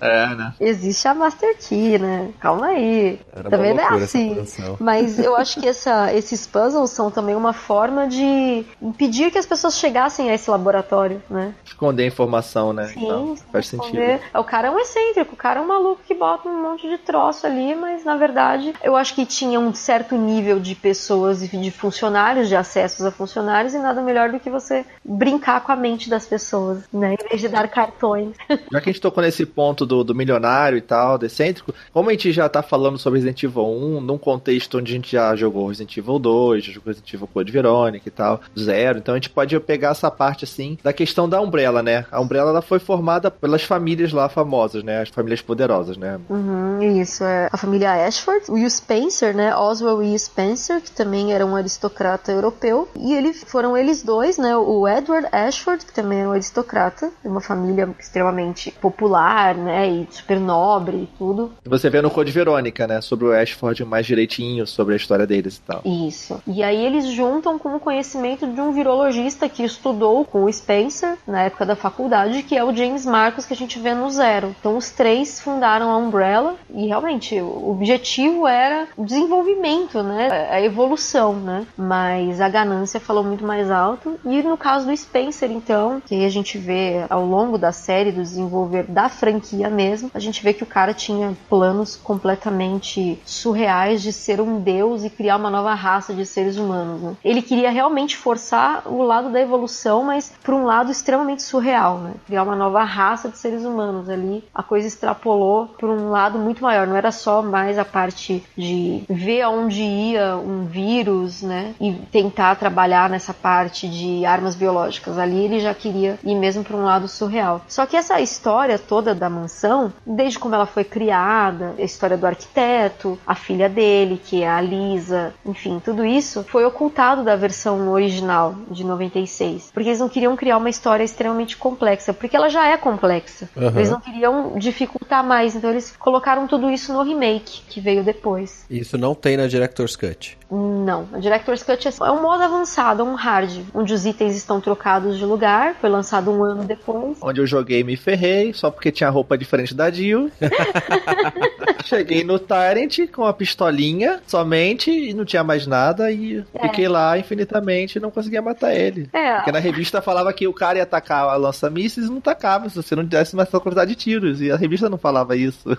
É, 0.00 0.34
né? 0.34 0.52
Existe 0.60 1.06
a 1.06 1.14
Master 1.14 1.56
Key, 1.58 1.98
né? 1.98 2.30
Calma 2.40 2.66
aí. 2.68 3.20
Era 3.34 3.50
também 3.50 3.72
não 3.74 3.82
é 3.84 4.02
assim. 4.02 4.36
Mas 4.80 5.18
eu 5.18 5.36
acho 5.36 5.60
que 5.60 5.68
essa- 5.68 6.12
esses 6.12 6.46
puzzles 6.46 6.90
são 6.90 7.10
também 7.10 7.34
uma 7.36 7.52
forma 7.52 8.08
de 8.08 8.64
impedir 8.80 9.30
que 9.30 9.38
as 9.38 9.46
pessoas 9.46 9.78
chegassem 9.78 10.28
a 10.30 10.34
esse 10.34 10.50
laboratório, 10.50 11.22
né? 11.30 11.54
Esconder 11.64 12.02
a 12.02 12.06
informação, 12.06 12.72
né? 12.72 12.86
Sim, 12.88 13.04
Então, 13.04 13.36
faz 13.52 13.66
esconder. 13.72 14.18
sentido. 14.18 14.38
O 14.40 14.44
cara 14.44 14.68
é 14.68 14.70
um 14.70 14.78
excêntrico, 14.80 15.34
o 15.34 15.36
cara 15.36 15.60
é 15.60 15.62
um 15.62 15.68
maluco 15.68 16.00
que 16.06 16.14
bota 16.14 16.48
um 16.48 16.62
monte 16.62 16.88
de 16.88 16.98
troço 16.98 17.31
ali, 17.46 17.74
mas 17.74 18.04
na 18.04 18.16
verdade 18.16 18.72
eu 18.82 18.96
acho 18.96 19.14
que 19.14 19.24
tinha 19.24 19.58
um 19.58 19.74
certo 19.74 20.16
nível 20.16 20.60
de 20.60 20.74
pessoas 20.74 21.42
e 21.42 21.48
de 21.48 21.70
funcionários, 21.70 22.48
de 22.48 22.56
acessos 22.56 23.04
a 23.04 23.10
funcionários, 23.10 23.74
e 23.74 23.78
nada 23.78 24.02
melhor 24.02 24.30
do 24.30 24.38
que 24.38 24.50
você 24.50 24.84
brincar 25.04 25.62
com 25.62 25.72
a 25.72 25.76
mente 25.76 26.08
das 26.08 26.26
pessoas, 26.26 26.78
né? 26.92 27.14
Em 27.14 27.28
vez 27.28 27.40
de 27.40 27.48
dar 27.48 27.68
cartões. 27.68 28.36
Já 28.70 28.80
que 28.80 28.90
a 28.90 28.92
gente 28.92 29.00
tocou 29.00 29.22
nesse 29.22 29.44
ponto 29.46 29.84
do, 29.84 30.04
do 30.04 30.14
milionário 30.14 30.78
e 30.78 30.80
tal, 30.82 31.18
do 31.18 31.26
excêntrico, 31.26 31.74
como 31.92 32.08
a 32.08 32.12
gente 32.12 32.32
já 32.32 32.48
tá 32.48 32.62
falando 32.62 32.98
sobre 32.98 33.18
Resident 33.18 33.42
Evil 33.42 33.64
1, 33.64 34.00
num 34.00 34.18
contexto 34.18 34.78
onde 34.78 34.92
a 34.92 34.96
gente 34.96 35.12
já 35.12 35.34
jogou 35.36 35.68
Resident 35.68 35.96
Evil 35.96 36.18
2, 36.18 36.64
já 36.64 36.72
jogou 36.72 36.88
Resident 36.88 37.14
Evil 37.14 37.26
Code 37.26 37.52
Verônica 37.52 38.08
e 38.08 38.10
tal, 38.10 38.40
zero, 38.58 38.98
então 38.98 39.14
a 39.14 39.18
gente 39.18 39.30
pode 39.30 39.58
pegar 39.60 39.90
essa 39.90 40.10
parte 40.10 40.44
assim 40.44 40.78
da 40.82 40.92
questão 40.92 41.28
da 41.28 41.40
Umbrella, 41.40 41.82
né? 41.82 42.06
A 42.10 42.20
Umbrella 42.20 42.50
ela 42.50 42.62
foi 42.62 42.78
formada 42.78 43.30
pelas 43.30 43.62
famílias 43.62 44.12
lá 44.12 44.28
famosas, 44.28 44.82
né? 44.82 45.02
As 45.02 45.08
famílias 45.08 45.40
poderosas, 45.40 45.96
né? 45.96 46.18
Uhum, 46.28 47.00
isso, 47.00 47.21
é. 47.24 47.48
A 47.52 47.56
família 47.56 47.92
Ashford, 48.06 48.50
o 48.50 48.70
Spencer, 48.70 49.34
né, 49.34 49.54
Oswald 49.54 50.04
E. 50.04 50.18
Spencer, 50.18 50.80
que 50.80 50.90
também 50.90 51.32
era 51.32 51.44
um 51.44 51.56
aristocrata 51.56 52.32
europeu, 52.32 52.88
e 52.96 53.14
ele, 53.14 53.32
foram 53.32 53.76
eles 53.76 54.02
dois, 54.02 54.38
né, 54.38 54.56
o 54.56 54.86
Edward 54.86 55.28
Ashford, 55.32 55.84
que 55.84 55.92
também 55.92 56.20
era 56.20 56.28
um 56.28 56.32
aristocrata, 56.32 57.10
de 57.22 57.28
uma 57.28 57.40
família 57.40 57.88
extremamente 57.98 58.70
popular, 58.80 59.54
né, 59.54 59.88
e 59.88 60.08
super 60.10 60.38
nobre 60.38 60.96
e 60.96 61.08
tudo. 61.18 61.52
Você 61.64 61.88
vê 61.90 62.00
no 62.00 62.10
Code 62.10 62.32
Verônica, 62.32 62.86
né, 62.86 63.00
sobre 63.00 63.26
o 63.26 63.32
Ashford 63.32 63.84
mais 63.84 64.06
direitinho, 64.06 64.66
sobre 64.66 64.94
a 64.94 64.96
história 64.96 65.26
deles 65.26 65.56
e 65.56 65.60
tal. 65.60 65.82
Isso. 65.84 66.40
E 66.46 66.62
aí 66.62 66.84
eles 66.84 67.06
juntam 67.06 67.58
com 67.58 67.76
o 67.76 67.80
conhecimento 67.80 68.46
de 68.46 68.60
um 68.60 68.72
virologista 68.72 69.48
que 69.48 69.62
estudou 69.62 70.24
com 70.24 70.44
o 70.44 70.52
Spencer 70.52 71.16
na 71.26 71.42
época 71.42 71.66
da 71.66 71.76
faculdade, 71.76 72.42
que 72.42 72.56
é 72.56 72.64
o 72.64 72.74
James 72.74 73.04
Marcos 73.04 73.46
que 73.46 73.52
a 73.52 73.56
gente 73.56 73.78
vê 73.78 73.94
no 73.94 74.10
Zero. 74.10 74.54
Então 74.58 74.76
os 74.76 74.90
três 74.90 75.40
fundaram 75.40 75.90
a 75.90 75.96
Umbrella 75.96 76.56
e 76.70 76.86
realmente 76.86 77.11
o 77.40 77.70
objetivo 77.70 78.46
era 78.46 78.88
o 78.96 79.04
desenvolvimento, 79.04 80.02
né, 80.02 80.48
a 80.50 80.60
evolução, 80.60 81.34
né? 81.34 81.66
Mas 81.76 82.40
a 82.40 82.48
ganância 82.48 83.00
falou 83.00 83.24
muito 83.24 83.44
mais 83.44 83.70
alto. 83.70 84.18
E 84.24 84.42
no 84.42 84.56
caso 84.56 84.86
do 84.86 84.96
Spencer, 84.96 85.50
então, 85.50 86.00
que 86.04 86.24
a 86.24 86.28
gente 86.28 86.58
vê 86.58 87.04
ao 87.08 87.24
longo 87.24 87.58
da 87.58 87.72
série, 87.72 88.12
do 88.12 88.22
desenvolver 88.22 88.84
da 88.84 89.08
franquia 89.08 89.68
mesmo, 89.68 90.10
a 90.14 90.18
gente 90.18 90.42
vê 90.42 90.52
que 90.52 90.62
o 90.62 90.66
cara 90.66 90.94
tinha 90.94 91.36
planos 91.48 91.96
completamente 91.96 93.20
surreais 93.24 94.02
de 94.02 94.12
ser 94.12 94.40
um 94.40 94.60
deus 94.60 95.04
e 95.04 95.10
criar 95.10 95.36
uma 95.36 95.50
nova 95.50 95.74
raça 95.74 96.12
de 96.14 96.24
seres 96.24 96.56
humanos. 96.56 97.00
Né? 97.00 97.16
Ele 97.24 97.42
queria 97.42 97.70
realmente 97.70 98.16
forçar 98.16 98.82
o 98.86 99.02
lado 99.02 99.30
da 99.30 99.40
evolução, 99.40 100.04
mas 100.04 100.32
por 100.42 100.54
um 100.54 100.64
lado 100.64 100.90
extremamente 100.90 101.42
surreal, 101.42 101.98
né? 101.98 102.14
Criar 102.26 102.42
uma 102.42 102.56
nova 102.56 102.82
raça 102.82 103.28
de 103.28 103.38
seres 103.38 103.64
humanos 103.64 104.08
ali. 104.08 104.44
A 104.54 104.62
coisa 104.62 104.86
extrapolou 104.86 105.66
por 105.78 105.88
um 105.88 106.10
lado 106.10 106.38
muito 106.38 106.62
maior. 106.62 106.86
Não 106.86 106.96
era 107.02 107.10
só 107.10 107.42
mais 107.42 107.78
a 107.78 107.84
parte 107.84 108.44
de 108.56 109.02
ver 109.08 109.42
aonde 109.42 109.82
ia 109.82 110.36
um 110.36 110.64
vírus, 110.64 111.42
né? 111.42 111.74
E 111.80 111.92
tentar 112.10 112.54
trabalhar 112.54 113.10
nessa 113.10 113.34
parte 113.34 113.88
de 113.88 114.24
armas 114.24 114.54
biológicas. 114.54 115.18
Ali 115.18 115.44
ele 115.44 115.60
já 115.60 115.74
queria 115.74 116.18
ir 116.24 116.34
mesmo 116.34 116.62
para 116.62 116.76
um 116.76 116.84
lado 116.84 117.08
surreal. 117.08 117.60
Só 117.66 117.84
que 117.86 117.96
essa 117.96 118.20
história 118.20 118.78
toda 118.78 119.14
da 119.14 119.28
mansão, 119.28 119.92
desde 120.06 120.38
como 120.38 120.54
ela 120.54 120.66
foi 120.66 120.84
criada, 120.84 121.74
a 121.78 121.82
história 121.82 122.16
do 122.16 122.26
arquiteto, 122.26 123.18
a 123.26 123.34
filha 123.34 123.68
dele, 123.68 124.20
que 124.24 124.42
é 124.42 124.48
a 124.48 124.60
Lisa, 124.60 125.34
enfim, 125.44 125.80
tudo 125.84 126.04
isso 126.04 126.44
foi 126.44 126.64
ocultado 126.64 127.24
da 127.24 127.34
versão 127.34 127.90
original 127.90 128.54
de 128.70 128.84
96. 128.84 129.70
Porque 129.72 129.88
eles 129.88 130.00
não 130.00 130.08
queriam 130.08 130.36
criar 130.36 130.56
uma 130.56 130.70
história 130.70 131.02
extremamente 131.02 131.56
complexa, 131.56 132.12
porque 132.12 132.36
ela 132.36 132.48
já 132.48 132.68
é 132.68 132.76
complexa. 132.76 133.48
Uhum. 133.56 133.68
Eles 133.68 133.90
não 133.90 134.00
queriam 134.00 134.52
dificultar 134.56 135.24
mais, 135.24 135.56
então 135.56 135.70
eles 135.70 135.96
colocaram 135.96 136.46
tudo 136.46 136.70
isso 136.70 136.91
no 136.92 137.02
remake, 137.02 137.62
que 137.68 137.80
veio 137.80 138.04
depois. 138.04 138.64
Isso 138.70 138.96
não 138.96 139.14
tem 139.14 139.36
na 139.36 139.46
Director's 139.46 139.96
Cut. 139.96 140.38
Não, 140.54 141.08
a 141.12 141.18
Director's 141.18 141.62
Cut 141.62 141.88
é 141.88 142.10
um 142.10 142.20
modo 142.20 142.42
avançado, 142.42 143.02
um 143.04 143.14
hard, 143.14 143.60
onde 143.74 143.94
os 143.94 144.04
itens 144.04 144.36
estão 144.36 144.60
trocados 144.60 145.16
de 145.16 145.24
lugar, 145.24 145.74
foi 145.80 145.88
lançado 145.88 146.30
um 146.30 146.44
ano 146.44 146.64
depois. 146.64 147.16
Onde 147.22 147.40
eu 147.40 147.46
joguei 147.46 147.80
e 147.80 147.84
me 147.84 147.96
ferrei, 147.96 148.52
só 148.52 148.70
porque 148.70 148.92
tinha 148.92 149.08
roupa 149.08 149.38
diferente 149.38 149.74
da 149.74 149.90
Jill. 149.90 150.30
Cheguei 151.84 152.22
no 152.24 152.38
Tyrant 152.38 153.10
com 153.12 153.24
a 153.24 153.32
pistolinha 153.32 154.20
somente 154.26 154.90
e 154.90 155.14
não 155.14 155.24
tinha 155.24 155.42
mais 155.42 155.66
nada 155.66 156.10
e 156.10 156.44
É. 156.54 156.62
fiquei 156.68 156.88
lá 156.88 157.18
infinitamente 157.18 157.98
e 157.98 158.00
não 158.00 158.10
conseguia 158.10 158.40
matar 158.42 158.74
ele. 158.74 159.08
É, 159.12 159.36
Porque 159.36 159.52
na 159.52 159.58
revista 159.58 160.00
falava 160.00 160.32
que 160.32 160.46
o 160.46 160.52
cara 160.52 160.78
ia 160.78 160.84
atacar 160.84 161.24
a 161.28 161.36
lança-mísseis 161.36 162.06
e 162.06 162.10
não 162.10 162.18
atacava 162.18 162.68
se 162.68 162.76
você 162.76 162.94
não 162.94 163.04
desse 163.04 163.34
mais 163.34 163.48
essa 163.48 163.58
quantidade 163.60 163.90
de 163.90 163.96
tiros. 163.96 164.40
E 164.40 164.50
a 164.50 164.56
revista 164.56 164.88
não 164.88 164.98
falava 164.98 165.36
isso. 165.36 165.76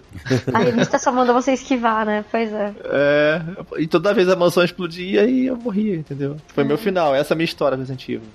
a 0.53 0.59
revista 0.59 0.97
só 0.99 1.11
manda 1.11 1.31
você 1.33 1.53
esquivar, 1.53 2.05
né? 2.05 2.25
Pois 2.29 2.51
é. 2.51 2.73
É, 2.85 3.41
e 3.77 3.87
toda 3.87 4.13
vez 4.13 4.27
a 4.29 4.35
mansão 4.35 4.62
explodia 4.65 5.25
e 5.25 5.47
eu 5.47 5.57
morria, 5.57 5.95
entendeu? 5.95 6.37
Foi 6.47 6.63
meu 6.63 6.77
final, 6.77 7.13
essa 7.13 7.33
é 7.33 7.35
a 7.35 7.37
minha 7.37 7.45
história 7.45 7.77
Resident 7.77 8.07
Evil. 8.09 8.27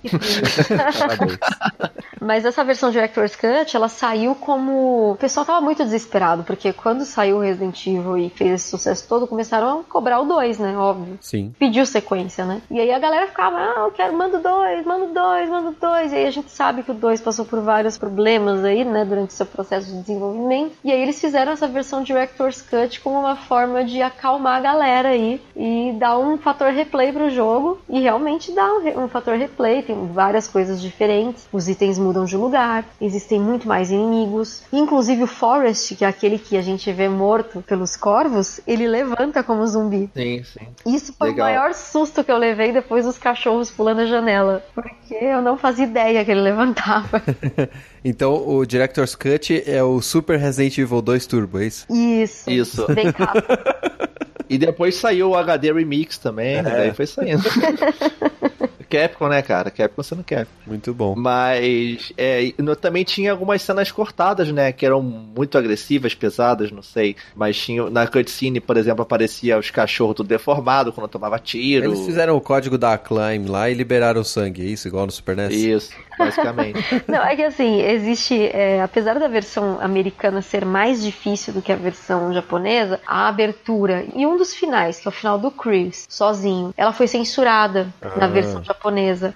Mas 2.21 2.45
essa 2.45 2.65
versão 2.65 2.91
Director's 2.91 3.37
Cut, 3.37 3.75
ela 3.75 3.89
saiu 3.89 4.35
como. 4.35 5.13
O 5.13 5.17
pessoal 5.17 5.47
tava 5.47 5.61
muito 5.61 5.85
desesperado, 5.85 6.43
porque 6.43 6.73
quando 6.73 7.05
saiu 7.05 7.37
o 7.37 7.41
Resident 7.41 7.87
Evil 7.87 8.19
e 8.19 8.29
fez 8.31 8.53
esse 8.53 8.69
sucesso 8.69 9.07
todo, 9.09 9.27
começaram 9.27 9.81
a 9.81 9.85
cobrar 9.85 10.21
o 10.21 10.25
2, 10.25 10.59
né? 10.59 10.77
Óbvio. 10.77 11.17
Sim. 11.21 11.55
Pediu 11.59 11.87
sequência, 11.87 12.45
né? 12.45 12.61
E 12.71 12.81
aí 12.81 12.93
a 12.93 12.99
galera 12.99 13.29
ficava, 13.29 13.57
ah, 13.57 13.85
eu 13.87 13.93
quero, 13.93 14.17
manda 14.17 14.39
o 14.39 14.43
2, 14.43 14.85
manda 14.85 15.05
o 15.05 15.15
2, 15.15 15.49
manda 15.49 15.69
o 15.71 15.75
2. 15.81 16.13
E 16.13 16.17
aí 16.17 16.27
a 16.27 16.31
gente 16.31 16.51
sabe 16.51 16.83
que 16.83 16.91
o 16.91 16.95
2 16.95 17.21
passou 17.21 17.45
por 17.45 17.61
vários 17.61 17.97
problemas 17.97 18.65
aí, 18.65 18.85
né, 18.85 19.05
durante 19.05 19.33
seu 19.33 19.47
processo 19.47 19.87
de 19.87 20.01
desenvolvimento. 20.01 20.73
E 20.85 20.91
aí 20.91 21.01
eles 21.01 21.21
fizeram 21.21 21.53
essa 21.53 21.69
versão 21.69 22.03
Director's 22.03 22.61
Cut 22.61 23.01
como 23.01 23.21
uma 23.21 23.37
forma 23.37 23.85
de 23.85 24.03
acalmar 24.03 24.59
a 24.59 24.61
galera 24.61 25.11
aí 25.11 25.41
e 25.57 25.93
dar 25.99 26.18
um 26.25 26.39
fator 26.39 26.73
replay 26.73 27.13
pro 27.13 27.31
jogo. 27.31 27.79
E 27.89 28.01
realmente 28.01 28.53
dá 28.53 28.67
um, 28.67 29.05
um 29.05 29.09
fator 29.09 29.37
replay, 29.37 29.83
tem 29.83 30.07
várias 30.09 30.47
coisas 30.47 30.81
diferentes. 30.81 31.49
Os 31.53 31.69
itens 31.69 31.99
mudam 31.99 32.25
de 32.25 32.37
lugar, 32.37 32.85
existem 33.01 33.41
muito 33.41 33.67
mais 33.67 33.91
inimigos. 33.91 34.63
Inclusive 34.73 35.25
o 35.25 35.27
Forest, 35.27 35.97
que 35.97 36.05
é 36.05 36.09
aquele 36.09 36.39
que 36.39 36.57
a 36.57 36.63
gente 36.63 36.91
vê 36.93 37.09
morto 37.09 37.63
pelos 37.67 37.97
corvos, 37.97 38.61
ele 38.67 38.87
levanta 38.87 39.43
como 39.43 39.67
zumbi. 39.67 40.11
Sim, 40.15 40.43
sim. 40.45 40.95
Isso 40.95 41.13
foi 41.13 41.31
Legal. 41.31 41.47
o 41.47 41.51
maior 41.51 41.75
susto 41.75 42.23
que 42.25 42.31
eu 42.31 42.39
levei 42.39 42.73
depois 42.73 43.05
dos 43.05 43.19
cachorros 43.19 43.71
pulando 43.71 44.01
a 44.01 44.07
janela. 44.07 44.65
Porque 44.75 45.15
eu 45.15 45.43
não 45.43 45.57
fazia 45.57 45.85
ideia 45.85 46.25
que 46.25 46.31
ele 46.31 46.41
levantava. 46.41 47.23
Então 48.05 48.49
o 48.49 48.65
Director's 48.65 49.15
Cut 49.15 49.63
é 49.67 49.83
o 49.83 50.01
Super 50.01 50.39
Resident 50.39 50.79
Evil 50.79 51.03
2 51.03 51.27
Turbo, 51.27 51.59
é 51.59 51.67
isso? 51.67 51.87
Isso. 51.93 52.51
Isso. 52.51 52.87
Bem 52.95 53.13
capa. 53.13 53.43
E 54.49 54.57
depois 54.57 54.95
saiu 54.95 55.31
o 55.31 55.37
HD 55.37 55.73
Remix 55.73 56.19
também, 56.19 56.63
daí 56.63 56.93
foi 56.93 57.07
saindo. 57.07 57.43
Capcom, 58.89 59.29
né, 59.29 59.43
cara? 59.43 59.71
Capcom 59.71 60.03
sendo 60.03 60.25
Capcom. 60.25 60.47
Muito 60.67 60.93
bom. 60.95 61.15
Mas 61.17 62.13
é, 62.17 62.45
e 62.45 62.55
no- 62.59 62.75
também 62.77 63.05
tinha 63.05 63.31
algumas 63.33 63.63
cenas 63.63 63.91
cortadas, 63.93 64.51
né? 64.51 64.73
Que 64.73 64.87
eram 64.87 65.03
muito 65.03 65.57
agressivas, 65.59 66.15
pesadas, 66.15 66.71
não 66.71 66.83
sei. 66.83 67.17
Mas 67.37 67.57
tinha 67.59 67.89
na 67.91 68.07
cutscene, 68.07 68.61
por 68.61 68.77
exemplo, 68.77 69.03
aparecia 69.03 69.59
os 69.59 69.71
cachorros 69.71 70.17
tudo 70.17 70.27
deformado 70.29 70.93
quando 70.93 71.09
tomava 71.09 71.39
tiro. 71.39 71.85
Eles 71.87 72.01
fizeram 72.05 72.37
o 72.37 72.41
código 72.41 72.77
da 72.79 72.95
Acclaim 72.95 73.45
lá 73.47 73.69
e 73.71 73.75
liberaram 73.75 74.21
o 74.21 74.25
sangue, 74.25 74.63
é 74.63 74.65
isso? 74.67 74.89
Igual 74.89 75.07
no 75.07 75.13
Super 75.13 75.37
NES? 75.37 75.53
Isso, 75.55 75.93
basicamente. 76.19 76.79
Não, 77.07 77.23
é 77.25 77.37
que 77.37 77.43
assim, 77.43 77.81
existe, 77.83 78.35
é, 78.53 78.81
apesar 78.83 79.19
da 79.19 79.29
versão 79.29 79.79
americana 79.81 80.41
ser 80.43 80.65
mais 80.65 81.03
difícil 81.03 81.53
do 81.53 81.63
que 81.63 81.71
a 81.73 81.77
versão 81.77 82.33
japonesa, 82.33 83.01
a 83.07 83.29
abertura 83.29 84.05
e 84.15 84.27
um 84.27 84.37
dos 84.37 84.55
finais, 84.55 84.99
que 85.01 85.09
é 85.09 85.11
o 85.11 85.13
final 85.13 85.39
do 85.39 85.51
Chris, 85.51 86.07
sozinho, 86.09 86.73
ela 86.77 86.93
foi 86.93 87.07
censurada 87.07 87.93
na 88.17 88.25
Ah. 88.25 88.29
versão 88.29 88.63
japonesa. 88.65 88.78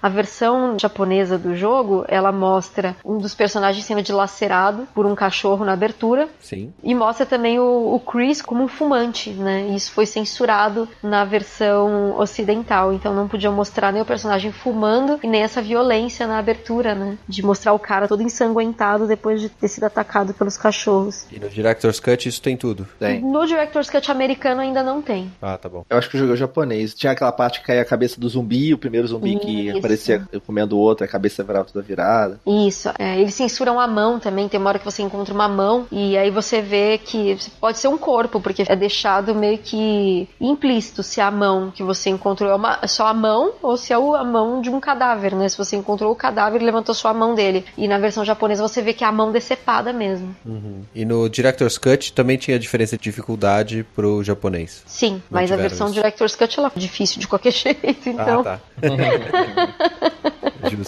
A 0.01 0.09
versão 0.09 0.77
japonesa 0.79 1.37
do 1.37 1.55
jogo, 1.55 2.05
ela 2.07 2.31
mostra 2.31 2.95
um 3.03 3.17
dos 3.17 3.33
personagens 3.33 3.85
sendo 3.85 4.01
dilacerado 4.01 4.87
por 4.93 5.05
um 5.05 5.15
cachorro 5.15 5.65
na 5.65 5.73
abertura, 5.73 6.27
Sim. 6.39 6.73
E 6.83 6.93
mostra 6.93 7.25
também 7.25 7.59
o, 7.59 7.95
o 7.95 7.99
Chris 7.99 8.41
como 8.41 8.63
um 8.63 8.67
fumante, 8.67 9.31
né? 9.31 9.67
Isso 9.67 9.91
foi 9.91 10.05
censurado 10.05 10.87
na 11.01 11.25
versão 11.25 12.17
ocidental, 12.19 12.93
então 12.93 13.13
não 13.13 13.27
podia 13.27 13.51
mostrar 13.51 13.91
nem 13.91 14.01
o 14.01 14.05
personagem 14.05 14.51
fumando 14.51 15.19
e 15.23 15.27
nem 15.27 15.41
essa 15.41 15.61
violência 15.61 16.27
na 16.27 16.37
abertura, 16.37 16.93
né? 16.93 17.17
De 17.27 17.43
mostrar 17.43 17.73
o 17.73 17.79
cara 17.79 18.07
todo 18.07 18.21
ensanguentado 18.21 19.07
depois 19.07 19.41
de 19.41 19.49
ter 19.49 19.67
sido 19.67 19.85
atacado 19.85 20.33
pelos 20.33 20.57
cachorros. 20.57 21.25
E 21.31 21.39
no 21.39 21.49
Director's 21.49 21.99
Cut 21.99 22.27
isso 22.27 22.41
tem 22.41 22.57
tudo. 22.57 22.87
Tem. 22.99 23.21
No 23.21 23.45
Director's 23.45 23.89
Cut 23.89 24.11
americano 24.11 24.61
ainda 24.61 24.83
não 24.83 25.01
tem. 25.01 25.31
Ah, 25.41 25.57
tá 25.57 25.69
bom. 25.69 25.85
Eu 25.89 25.97
acho 25.97 26.09
que 26.09 26.15
eu 26.15 26.19
joguei 26.19 26.35
o 26.35 26.37
japonês. 26.37 26.93
Tinha 26.93 27.13
aquela 27.13 27.31
parte 27.31 27.59
que 27.59 27.67
caía 27.67 27.81
a 27.81 27.85
cabeça 27.85 28.19
do 28.19 28.27
zumbi, 28.27 28.73
o 28.73 28.77
primeiro 28.77 29.07
zumbi 29.07 29.32
que 29.39 29.67
Isso. 29.69 29.77
aparecia 29.77 30.27
comendo 30.45 30.75
o 30.77 30.79
outro, 30.79 31.03
a 31.05 31.07
cabeça 31.07 31.43
virava 31.43 31.65
toda 31.71 31.83
virada. 31.85 32.39
Isso, 32.45 32.89
é, 32.97 33.19
eles 33.19 33.33
censuram 33.33 33.79
a 33.79 33.87
mão 33.87 34.19
também. 34.19 34.47
Tem 34.47 34.59
uma 34.59 34.69
hora 34.69 34.79
que 34.79 34.85
você 34.85 35.01
encontra 35.01 35.33
uma 35.33 35.47
mão 35.47 35.85
e 35.91 36.17
aí 36.17 36.29
você 36.31 36.61
vê 36.61 36.97
que 36.97 37.37
pode 37.59 37.77
ser 37.77 37.87
um 37.87 37.97
corpo, 37.97 38.39
porque 38.41 38.63
é 38.67 38.75
deixado 38.75 39.33
meio 39.35 39.57
que 39.57 40.27
implícito 40.39 41.03
se 41.03 41.19
a 41.21 41.31
mão 41.31 41.71
que 41.71 41.83
você 41.83 42.09
encontrou 42.09 42.49
é 42.49 42.55
uma- 42.55 42.85
só 42.87 43.07
a 43.07 43.13
mão 43.13 43.53
ou 43.61 43.77
se 43.77 43.93
é 43.93 43.95
a 43.95 44.23
mão 44.23 44.61
de 44.61 44.69
um 44.69 44.79
cadáver, 44.79 45.35
né? 45.35 45.47
Se 45.49 45.57
você 45.57 45.75
encontrou 45.75 46.11
o 46.11 46.15
cadáver 46.15 46.61
e 46.61 46.65
levantou 46.65 46.93
só 46.95 47.09
a 47.09 47.13
mão 47.13 47.35
dele. 47.35 47.65
E 47.77 47.87
na 47.87 47.97
versão 47.97 48.23
japonesa 48.25 48.61
você 48.67 48.81
vê 48.81 48.93
que 48.93 49.03
é 49.03 49.07
a 49.07 49.11
mão 49.11 49.31
decepada 49.31 49.93
mesmo. 49.93 50.35
Uhum. 50.45 50.81
E 50.93 51.05
no 51.05 51.29
Director's 51.29 51.77
Cut 51.77 52.13
também 52.13 52.37
tinha 52.37 52.57
diferença 52.59 52.97
de 52.97 53.03
dificuldade 53.03 53.85
pro 53.95 54.23
japonês. 54.23 54.83
Sim, 54.85 55.21
mas 55.29 55.51
a 55.51 55.55
versão 55.55 55.87
isso. 55.87 55.95
Director's 55.95 56.35
Cut 56.35 56.59
ela 56.59 56.71
é 56.75 56.79
difícil 56.79 57.19
de 57.19 57.27
qualquer 57.27 57.51
jeito, 57.53 58.09
então. 58.09 58.41
Ah, 58.41 58.43
tá. 58.43 58.59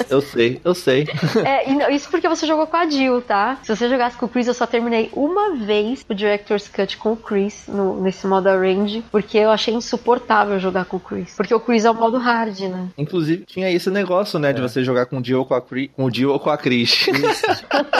Eu 0.09 0.21
sei, 0.21 0.61
eu 0.63 0.73
sei. 0.73 1.05
É, 1.45 1.69
e 1.69 1.73
não- 1.75 1.89
isso 1.89 2.09
porque 2.09 2.27
você 2.29 2.47
jogou 2.47 2.65
com 2.65 2.77
a 2.77 2.89
Jill, 2.89 3.21
tá? 3.21 3.57
Se 3.61 3.75
você 3.75 3.87
jogasse 3.89 4.17
com 4.17 4.25
o 4.25 4.29
Chris, 4.29 4.47
eu 4.47 4.53
só 4.53 4.65
terminei 4.65 5.09
uma 5.13 5.53
vez 5.55 6.03
o 6.09 6.13
Director's 6.15 6.67
Cut 6.69 6.97
com 6.97 7.11
o 7.11 7.17
Chris 7.17 7.65
no- 7.67 8.01
nesse 8.01 8.25
modo 8.25 8.47
arrange, 8.47 9.03
porque 9.11 9.37
eu 9.37 9.51
achei 9.51 9.73
insuportável 9.73 10.57
jogar 10.59 10.85
com 10.85 10.97
o 10.97 10.99
Chris. 10.99 11.33
Porque 11.35 11.53
o 11.53 11.59
Chris 11.59 11.83
é 11.85 11.91
o 11.91 11.93
modo 11.93 12.17
hard, 12.17 12.57
né? 12.61 12.87
Inclusive, 12.97 13.43
tinha 13.45 13.69
esse 13.69 13.89
negócio, 13.91 14.39
né, 14.39 14.53
de 14.53 14.61
você 14.61 14.83
jogar 14.83 15.05
com 15.07 15.19
o 15.19 15.23
Jill 15.23 15.39
ou 15.39 15.45
com 15.45 15.53
a 15.55 15.61
Cris. 15.61 15.89
Com 15.95 16.05
o 16.05 16.11
Jill 16.13 16.31
ou 16.31 16.39
com 16.39 16.49
a 16.49 16.57
Cris. 16.57 17.05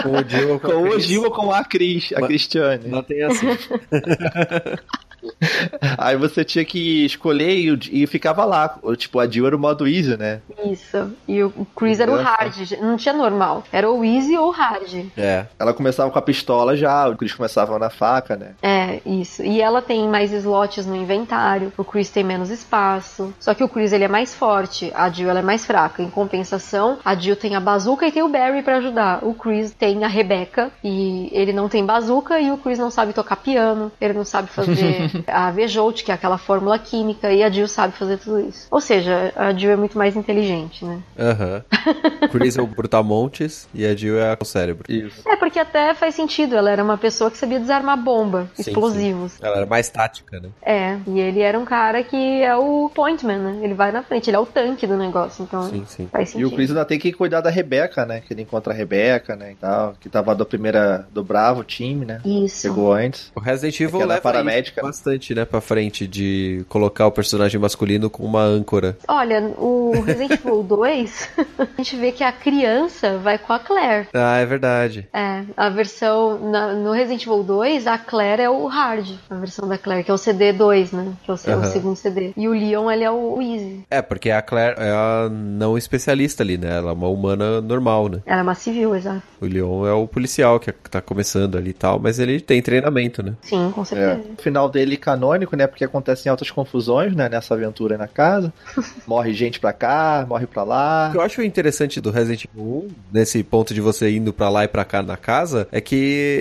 Com 0.02 0.10
o 0.12 0.28
Jill 0.30 0.50
ou 0.54 0.60
com 0.62 0.68
o 0.68 0.90
Chris. 0.92 1.04
Jill 1.06 1.24
ou 1.24 1.32
com 1.32 1.52
a 1.52 1.64
Cris, 1.64 2.14
a 2.16 2.20
Mas- 2.22 2.28
Cristiane. 2.30 2.88
Não 2.88 3.04
tem 3.04 3.22
assim. 3.24 3.48
Aí 5.98 6.16
você 6.18 6.44
tinha 6.44 6.64
que 6.66 7.06
escolher 7.06 7.56
e, 7.58 7.72
o- 7.72 7.80
e 7.92 8.06
ficava 8.08 8.46
lá. 8.46 8.78
Tipo, 8.98 9.20
a 9.20 9.28
Jill 9.28 9.48
era 9.48 9.56
o 9.56 9.60
modo 9.60 9.88
easy, 9.88 10.16
né? 10.18 10.42
Isso. 10.66 11.12
E 11.28 11.42
o 11.44 11.54
o 11.56 11.66
Chris 11.76 12.00
era 12.00 12.12
o 12.12 12.16
hard, 12.22 12.72
não 12.82 12.98
tinha 12.98 13.14
normal. 13.14 13.64
Era 13.72 13.90
o 13.90 14.04
easy 14.04 14.38
ou 14.38 14.52
hard. 14.52 15.06
É. 15.18 15.46
Ela 15.58 15.74
começava 15.74 16.12
com 16.12 16.20
a 16.20 16.22
pistola 16.22 16.76
já, 16.76 17.08
o 17.08 17.16
Chris 17.16 17.34
começava 17.34 17.78
na 17.80 17.90
faca, 17.90 18.36
né? 18.36 18.52
É, 18.62 19.00
isso. 19.06 19.42
E 19.44 19.62
ela 19.62 19.82
tem 19.82 20.08
mais 20.10 20.34
slots 20.34 20.86
no 20.86 20.96
inventário, 20.96 21.72
o 21.78 21.84
Chris 21.84 22.10
tem 22.10 22.24
menos 22.24 22.50
espaço. 22.50 23.34
Só 23.40 23.54
que 23.54 23.64
o 23.64 23.70
Chris 23.70 23.94
ele 23.94 24.04
é 24.04 24.08
mais 24.08 24.34
forte, 24.34 24.92
a 24.94 25.10
Jill 25.10 25.30
ela 25.30 25.40
é 25.40 25.44
mais 25.44 25.66
fraca. 25.66 26.02
Em 26.04 26.10
compensação, 26.10 26.98
a 27.06 27.16
Jill 27.16 27.36
tem 27.36 27.56
a 27.56 27.60
bazuca 27.60 28.06
e 28.08 28.12
tem 28.12 28.24
o 28.24 28.30
Barry 28.30 28.62
pra 28.62 28.78
ajudar. 28.78 29.24
O 29.24 29.34
Chris 29.34 29.72
tem 29.74 30.04
a 30.04 30.08
Rebecca 30.08 30.72
e 30.84 31.30
ele 31.32 31.54
não 31.54 31.70
tem 31.70 31.86
bazuca 31.86 32.40
e 32.40 32.52
o 32.52 32.58
Chris 32.58 32.78
não 32.80 32.92
sabe 32.92 33.14
tocar 33.14 33.38
piano, 33.38 33.92
ele 34.02 34.14
não 34.14 34.26
sabe 34.26 34.50
fazer 34.50 35.10
a 35.28 35.52
Vejolt, 35.52 36.04
que 36.04 36.12
é 36.12 36.14
aquela 36.14 36.38
fórmula 36.38 36.78
química, 36.80 37.32
e 37.32 37.44
a 37.44 37.50
Jill 37.50 37.68
sabe 37.68 37.98
fazer 37.98 38.18
tudo 38.18 38.40
isso. 38.48 38.68
Ou 38.72 38.82
seja, 38.82 39.32
a 39.36 39.54
Jill 39.54 39.72
é 39.72 39.76
muito 39.76 39.98
mais 39.98 40.16
inteligente, 40.16 40.84
né? 40.86 41.00
Aham. 41.20 41.64
Chris 42.32 42.58
é 42.58 42.62
o 42.62 42.68
Brutamontes 42.68 43.68
e 43.74 43.86
a 43.86 43.96
Jill 43.96 44.20
é 44.20 44.38
o 44.40 44.46
cérebro. 44.46 44.84
Isso. 44.92 45.28
É, 45.28 45.36
porque 45.36 45.60
até 45.60 45.94
faz 45.94 46.16
sentido, 46.16 46.56
ela 46.56 46.70
era 46.72 46.84
uma 46.84 46.98
pessoa 46.98 47.30
que 47.32 47.38
sabia 47.38 47.60
desarmar 47.60 47.98
bomba, 47.98 48.50
Sim, 48.56 48.62
explosivos. 48.64 49.34
Ela 49.42 49.58
era 49.58 49.66
mais 49.66 49.90
tática, 49.90 50.40
né? 50.40 50.50
É, 50.62 50.98
e 51.08 51.20
ele 51.20 51.42
era 51.42 51.58
um 51.58 51.66
cara 51.66 52.04
que 52.04 52.42
é 52.42 52.56
o 52.56 52.90
pointman, 52.94 53.38
né? 53.38 53.60
Ele 53.64 53.74
vai 53.74 53.92
na 53.92 54.04
frente, 54.04 54.30
ele 54.30 54.38
é 54.38 54.40
o 54.40 54.46
tanque 54.46 54.86
do 54.88 54.98
negócio, 54.98 55.44
então 55.44 55.64
Sim, 55.70 55.84
sim. 55.88 56.08
faz 56.12 56.30
E 56.30 56.32
sentido. 56.34 56.48
o 56.48 56.52
Chris 56.56 56.70
ainda 56.70 56.86
tem 56.86 57.00
que 57.00 57.12
cuidar 57.14 57.42
da 57.42 57.50
Rebeca, 57.50 58.06
né? 58.06 58.22
Que 58.26 58.34
ele 58.34 58.42
encontra 58.42 58.74
a 58.74 58.76
Rebeca, 58.76 59.36
né? 59.36 59.52
E 59.52 59.56
tal, 59.56 59.94
que 60.00 60.10
tava 60.10 60.34
da 60.36 60.46
primeira, 60.46 61.08
do 61.12 61.24
Bravo 61.24 61.64
time, 61.64 62.06
né? 62.06 62.22
Isso. 62.26 62.62
Chegou 62.64 62.94
antes. 62.94 63.32
O 63.36 63.40
Resident 63.40 63.80
Evil 63.80 64.06
leva 64.06 64.22
paramédica. 64.22 64.82
isso 64.90 65.05
bastante, 65.06 65.36
né, 65.36 65.46
pra 65.46 65.62
frente, 65.62 66.08
de 66.08 66.66
colocar 66.68 67.06
o 67.06 67.12
personagem 67.12 67.60
masculino 67.62 68.10
com 68.10 68.24
uma 68.24 68.42
âncora. 68.42 68.98
Olha, 69.08 69.40
o 69.58 69.92
Resident 70.04 70.32
Evil 70.44 70.64
2, 70.64 71.30
a 71.60 71.68
gente 71.78 71.96
vê 71.96 72.12
que 72.12 72.24
a 72.24 72.32
criança 72.32 73.18
vai 73.20 73.38
com 73.38 73.54
a 73.54 73.60
Claire. 73.60 74.08
Ah, 74.14 74.38
é 74.38 74.46
verdade. 74.46 75.08
É, 75.14 75.44
a 75.56 75.70
versão. 75.70 76.40
na- 76.50 76.74
no 76.74 76.92
Resident 76.92 77.22
Evil 77.24 77.44
2, 77.44 77.86
a 77.88 77.98
Claire 78.00 78.42
é 78.42 78.50
o 78.50 78.66
hard. 78.66 79.08
A 79.30 79.36
versão 79.36 79.68
da 79.68 79.78
Claire, 79.78 80.04
que 80.04 80.10
é 80.10 80.14
o 80.14 80.18
CD2, 80.18 80.92
né? 80.92 81.14
Que 81.24 81.30
é 81.30 81.34
o, 81.34 81.38
seu- 81.38 81.58
o 81.60 81.66
segundo 81.66 81.96
CD. 81.96 82.34
E 82.36 82.48
o 82.48 82.52
Leon, 82.54 82.90
ele 82.90 83.04
é 83.04 83.12
o, 83.12 83.36
o 83.38 83.42
Easy. 83.42 83.86
É, 83.92 84.02
porque 84.02 84.32
a 84.32 84.42
Claire 84.42 84.76
é 84.80 84.90
a 84.90 85.30
não 85.32 85.78
especialista 85.78 86.42
ali, 86.42 86.58
né? 86.58 86.78
Ela 86.78 86.92
é 86.92 86.94
uma 86.94 87.08
humana 87.10 87.62
normal, 87.62 88.10
né? 88.10 88.22
Ela 88.26 88.40
é 88.40 88.44
uma 88.44 88.56
civil, 88.56 88.96
exato. 88.96 89.22
O 89.40 89.46
Leon 89.46 89.86
é 89.86 89.94
o 89.94 90.08
policial 90.08 90.60
que 90.60 90.72
tá 90.72 91.02
começando 91.02 91.58
ali 91.58 91.70
e 91.70 91.74
tal, 91.74 92.00
mas 92.00 92.18
ele 92.20 92.40
tem 92.40 92.62
treinamento, 92.62 93.22
né? 93.22 93.34
Sim, 93.42 93.72
com 93.74 93.82
É. 93.82 93.86
certeza. 93.86 94.30
O 94.38 94.42
final 94.42 94.70
dele 94.70 94.95
canônico, 94.98 95.56
né? 95.56 95.68
Porque 95.68 95.84
acontecem 95.84 96.30
altas 96.30 96.52
confusões, 96.52 97.16
né? 97.16 97.30
Nessa 97.30 97.54
aventura 97.54 97.98
na 97.98 98.08
casa. 98.08 98.54
Morre 99.08 99.34
gente 99.34 99.60
pra 99.60 99.74
cá, 99.74 100.26
morre 100.28 100.48
pra 100.48 100.64
lá. 100.64 101.08
O 101.10 101.12
que 101.12 101.18
eu 101.18 101.22
acho 101.22 101.42
interessante 101.42 102.02
do 102.02 102.10
Resident 102.10 102.46
Evil 102.46 102.88
1, 102.88 102.90
nesse 103.12 103.44
ponto 103.44 103.74
de 103.74 103.82
você 103.82 104.10
indo 104.10 104.34
pra 104.34 104.50
lá 104.50 104.64
e 104.64 104.68
pra 104.68 104.84
cá 104.84 105.02
na 105.02 105.18
casa, 105.18 105.68
é 105.72 105.80
que 105.80 105.96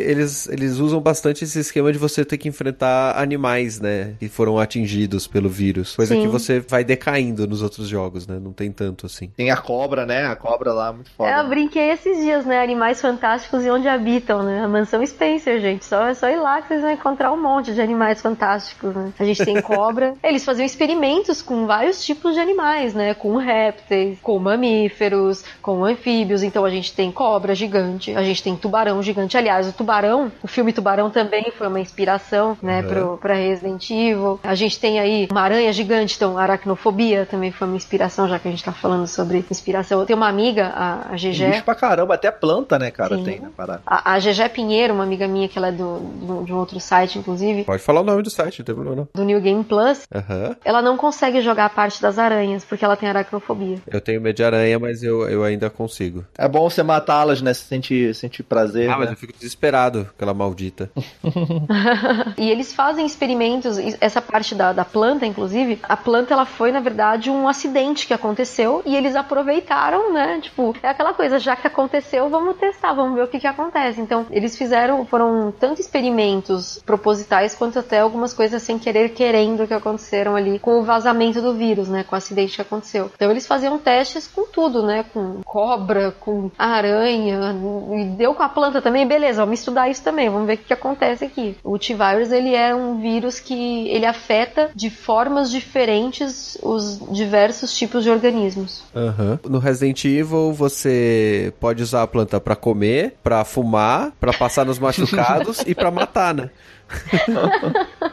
eles, 0.07 0.49
eles 0.49 0.79
usam 0.79 1.01
bastante 1.01 1.45
esse 1.45 1.59
esquema 1.59 1.93
de 1.93 1.99
você 1.99 2.25
ter 2.25 2.39
que 2.39 2.49
enfrentar 2.49 3.19
animais, 3.21 3.81
né? 3.81 4.15
Que 4.19 4.29
foram 4.29 4.59
atingidos 4.59 5.27
pelo 5.27 5.49
vírus. 5.49 5.95
Coisa 5.97 6.15
Sim. 6.15 6.23
que 6.23 6.29
você 6.29 6.61
vai 6.61 6.85
decaindo 6.85 7.47
nos 7.47 7.63
outros 7.63 7.89
jogos, 7.89 8.27
né? 8.27 8.39
Não 8.41 8.53
tem 8.53 8.71
tanto 8.73 9.07
assim. 9.07 9.29
Tem 9.37 9.51
a 9.51 9.57
cobra, 9.57 10.07
né? 10.07 10.27
A 10.27 10.37
cobra 10.37 10.73
lá, 10.73 10.93
muito 10.93 11.11
foda. 11.11 11.31
É, 11.31 11.41
eu 11.41 11.49
brinquei 11.49 11.91
esses 11.91 12.17
dias, 12.19 12.45
né? 12.45 12.63
Animais 12.63 13.01
fantásticos 13.01 13.65
e 13.65 13.71
onde 13.71 13.89
habitam, 13.89 14.43
né? 14.43 14.63
A 14.63 14.69
mansão 14.69 15.05
Spencer, 15.07 15.61
gente. 15.61 15.85
Só, 15.85 16.07
é 16.07 16.15
só 16.15 16.29
ir 16.29 16.37
lá 16.37 16.63
que 16.63 16.69
vocês 16.69 16.81
vão 16.81 16.91
encontrar 16.91 17.33
um 17.33 17.41
monte 17.41 17.75
de 17.75 17.81
animais 17.81 18.21
fantásticos, 18.21 18.34
né? 18.95 19.13
A 19.19 19.25
gente 19.25 19.45
tem 19.45 19.61
cobra. 19.61 20.15
Eles 20.23 20.45
faziam 20.45 20.65
experimentos 20.67 21.41
com 21.43 21.67
vários 21.67 22.05
tipos 22.05 22.35
de 22.35 22.41
animais, 22.41 22.95
né? 22.95 23.15
Com 23.15 23.37
répteis, 23.37 24.19
com 24.23 24.39
mamíferos, 24.39 25.45
com 25.63 25.85
anfíbios. 25.85 26.43
Então 26.43 26.65
a 26.65 26.71
gente 26.71 26.93
tem 26.93 27.11
cobra 27.13 27.55
gigante, 27.55 28.15
a 28.15 28.23
gente 28.23 28.43
tem 28.43 28.57
tubarão 28.57 29.03
gigante. 29.03 29.37
Aliás, 29.37 29.69
o 29.69 29.73
tubarão, 29.73 30.31
o 30.43 30.47
filme 30.49 30.73
Tubarão 30.73 31.09
também 31.11 31.53
foi 31.57 31.69
uma 31.69 31.79
inspiração, 31.81 32.57
né? 32.63 32.81
Uhum. 32.81 32.89
Pro, 32.89 33.19
pra 33.19 33.35
Resident 33.35 33.89
Evil. 33.91 34.41
A 34.43 34.55
gente 34.55 34.79
tem 34.81 34.99
aí 34.99 35.29
uma 35.31 35.41
aranha 35.43 35.73
gigante, 35.73 36.17
então 36.17 36.37
aracnofobia 36.37 37.27
também 37.31 37.53
foi 37.53 37.67
uma 37.69 37.77
inspiração, 37.77 38.29
já 38.29 38.39
que 38.39 38.49
a 38.49 38.51
gente 38.51 38.65
tá 38.65 38.73
falando 38.73 39.07
sobre 39.07 39.45
inspiração. 39.51 40.01
Eu 40.01 40.07
tenho 40.07 40.17
uma 40.17 40.29
amiga, 40.29 40.73
a, 40.75 41.13
a 41.13 41.15
GG. 41.15 41.47
bicho 41.51 41.65
pra 41.65 41.75
caramba, 41.75 42.15
até 42.15 42.31
planta, 42.31 42.79
né, 42.79 42.91
cara? 42.91 43.17
Sim. 43.17 43.25
Tem 43.25 43.41
na 43.41 43.51
parada. 43.51 43.83
A, 43.87 44.15
a 44.15 44.19
GG 44.19 44.49
Pinheiro, 44.53 44.95
uma 44.95 45.05
amiga 45.05 45.29
minha 45.29 45.49
que 45.49 45.57
ela 45.59 45.69
é 45.69 45.73
do, 45.73 45.99
do- 46.01 46.45
de 46.45 46.53
um 46.53 46.57
outro 46.59 46.81
site, 46.81 47.19
inclusive, 47.19 47.65
Pode 47.65 47.83
falar 47.83 48.01
o 48.01 48.05
nome 48.05 48.23
do 48.25 48.31
site, 48.31 48.61
não 48.61 48.65
tem 48.67 48.75
problema 48.75 48.97
não. 48.97 49.09
do 49.15 49.25
New 49.25 49.41
Game 49.41 49.63
Plus, 49.65 50.07
Aham. 50.15 50.57
ela 50.65 50.83
não 50.83 50.97
consegue 50.97 51.41
jogar 51.41 51.67
a 51.67 51.71
parte 51.71 52.01
das 52.01 52.19
aranhas, 52.19 52.65
porque 52.65 52.85
ela 52.85 52.97
tem 52.97 53.09
aracnofobia. 53.09 53.79
Eu 53.87 54.01
tenho 54.01 54.21
medo 54.21 54.37
de 54.37 54.45
aranha, 54.45 54.79
mas 54.79 55.03
eu, 55.03 55.29
eu 55.29 55.45
ainda 55.45 55.71
consigo. 55.71 56.25
É 56.37 56.49
bom 56.49 56.69
você 56.69 56.83
matá-las, 56.83 57.41
né? 57.41 57.55
Se 57.55 57.65
sentir, 57.65 58.15
sentir 58.15 58.43
prazer. 58.43 58.91
Ah, 58.91 58.99
mas 58.99 59.07
né? 59.07 59.13
eu 59.13 59.17
fico 59.17 59.33
desesperado, 59.33 60.09
aquela 60.15 60.35
maldita. 60.35 60.91
e 62.37 62.51
eles 62.51 62.73
fazem 62.73 63.07
experimentos, 63.07 63.79
essa 64.01 64.21
parte 64.21 64.55
da, 64.55 64.73
da 64.73 64.85
planta, 64.85 65.27
inclusive, 65.27 65.79
a 65.83 65.97
planta 65.97 66.35
ela 66.35 66.45
foi, 66.45 66.73
na 66.73 66.81
verdade, 66.81 67.31
um 67.31 67.49
acidente 67.49 68.07
que 68.07 68.15
aconteceu 68.15 68.83
e 68.85 68.97
eles 68.97 69.17
aproveitaram, 69.17 70.13
né? 70.13 70.41
Tipo, 70.41 70.75
é 70.83 70.89
aquela 70.89 71.13
coisa, 71.13 71.39
já 71.39 71.57
que 71.57 71.67
aconteceu, 71.67 72.29
vamos 72.29 72.57
testar, 72.57 72.93
vamos 72.93 73.15
ver 73.15 73.25
o 73.25 73.29
que 73.29 73.39
que 73.39 73.47
acontece. 73.47 74.01
Então, 74.01 74.27
eles 74.31 74.57
fizeram, 74.57 75.05
foram 75.07 75.53
tanto 75.59 75.81
experimentos 75.81 76.83
propositais 76.85 77.55
quanto 77.55 77.79
até 77.79 78.05
algumas 78.15 78.33
coisas 78.33 78.63
sem 78.63 78.79
querer, 78.79 79.11
querendo 79.11 79.67
que 79.67 79.75
aconteceram 79.75 80.37
ali 80.37 80.61
com 80.61 80.79
o 80.79 80.85
vazamento 80.85 81.43
do 81.43 81.53
vírus, 81.53 81.89
né? 81.89 82.05
Com 82.05 82.15
o 82.15 82.19
acidente 82.19 82.55
que 82.55 82.63
aconteceu. 82.63 83.11
Então, 83.15 83.31
eles 83.31 83.47
faziam 83.47 83.77
testes 83.77 84.29
com 84.29 84.47
tudo, 84.47 84.87
né? 84.87 85.05
Com 85.13 85.41
cobra, 85.45 86.13
com 86.21 86.51
aranha, 86.57 87.55
e 87.93 88.05
deu 88.17 88.35
com 88.35 88.43
a 88.43 88.49
planta 88.49 88.81
também, 88.81 89.07
beleza, 89.07 89.43
vamos 89.45 89.59
estudar 89.59 89.89
isso 89.89 90.03
também, 90.03 90.31
vamos 90.31 90.47
ver 90.47 90.55
o 90.55 90.59
que, 90.59 90.73
acontece 90.73 91.25
aqui. 91.25 91.57
O 91.65 91.79
T-Virus, 91.79 92.31
ele 92.31 92.55
é 92.55 92.75
um 92.75 93.01
vírus 93.01 93.41
que 93.41 93.89
ele 93.89 94.07
afeta 94.07 94.71
de 94.75 94.91
formas 94.91 95.51
diferentes 95.51 96.57
os 96.63 97.01
diversos 97.11 97.77
tipos 97.77 98.05
de 98.05 98.11
organismos. 98.11 98.85
Aham. 98.95 99.39
No 99.49 99.59
Resident 99.59 100.05
Evil, 100.05 100.53
você 100.53 101.53
pode 101.59 101.83
usar 101.83 102.03
a 102.03 102.07
planta 102.07 102.41
pra 102.41 102.55
comer, 102.55 103.17
pra 103.23 103.45
fumar, 103.45 104.13
pra 104.21 104.33
passar 104.33 104.65
nos 104.65 104.79
machucados 104.81 105.63
e 105.67 105.75
pra 105.75 105.91
matar, 105.91 106.35
né? 106.35 106.51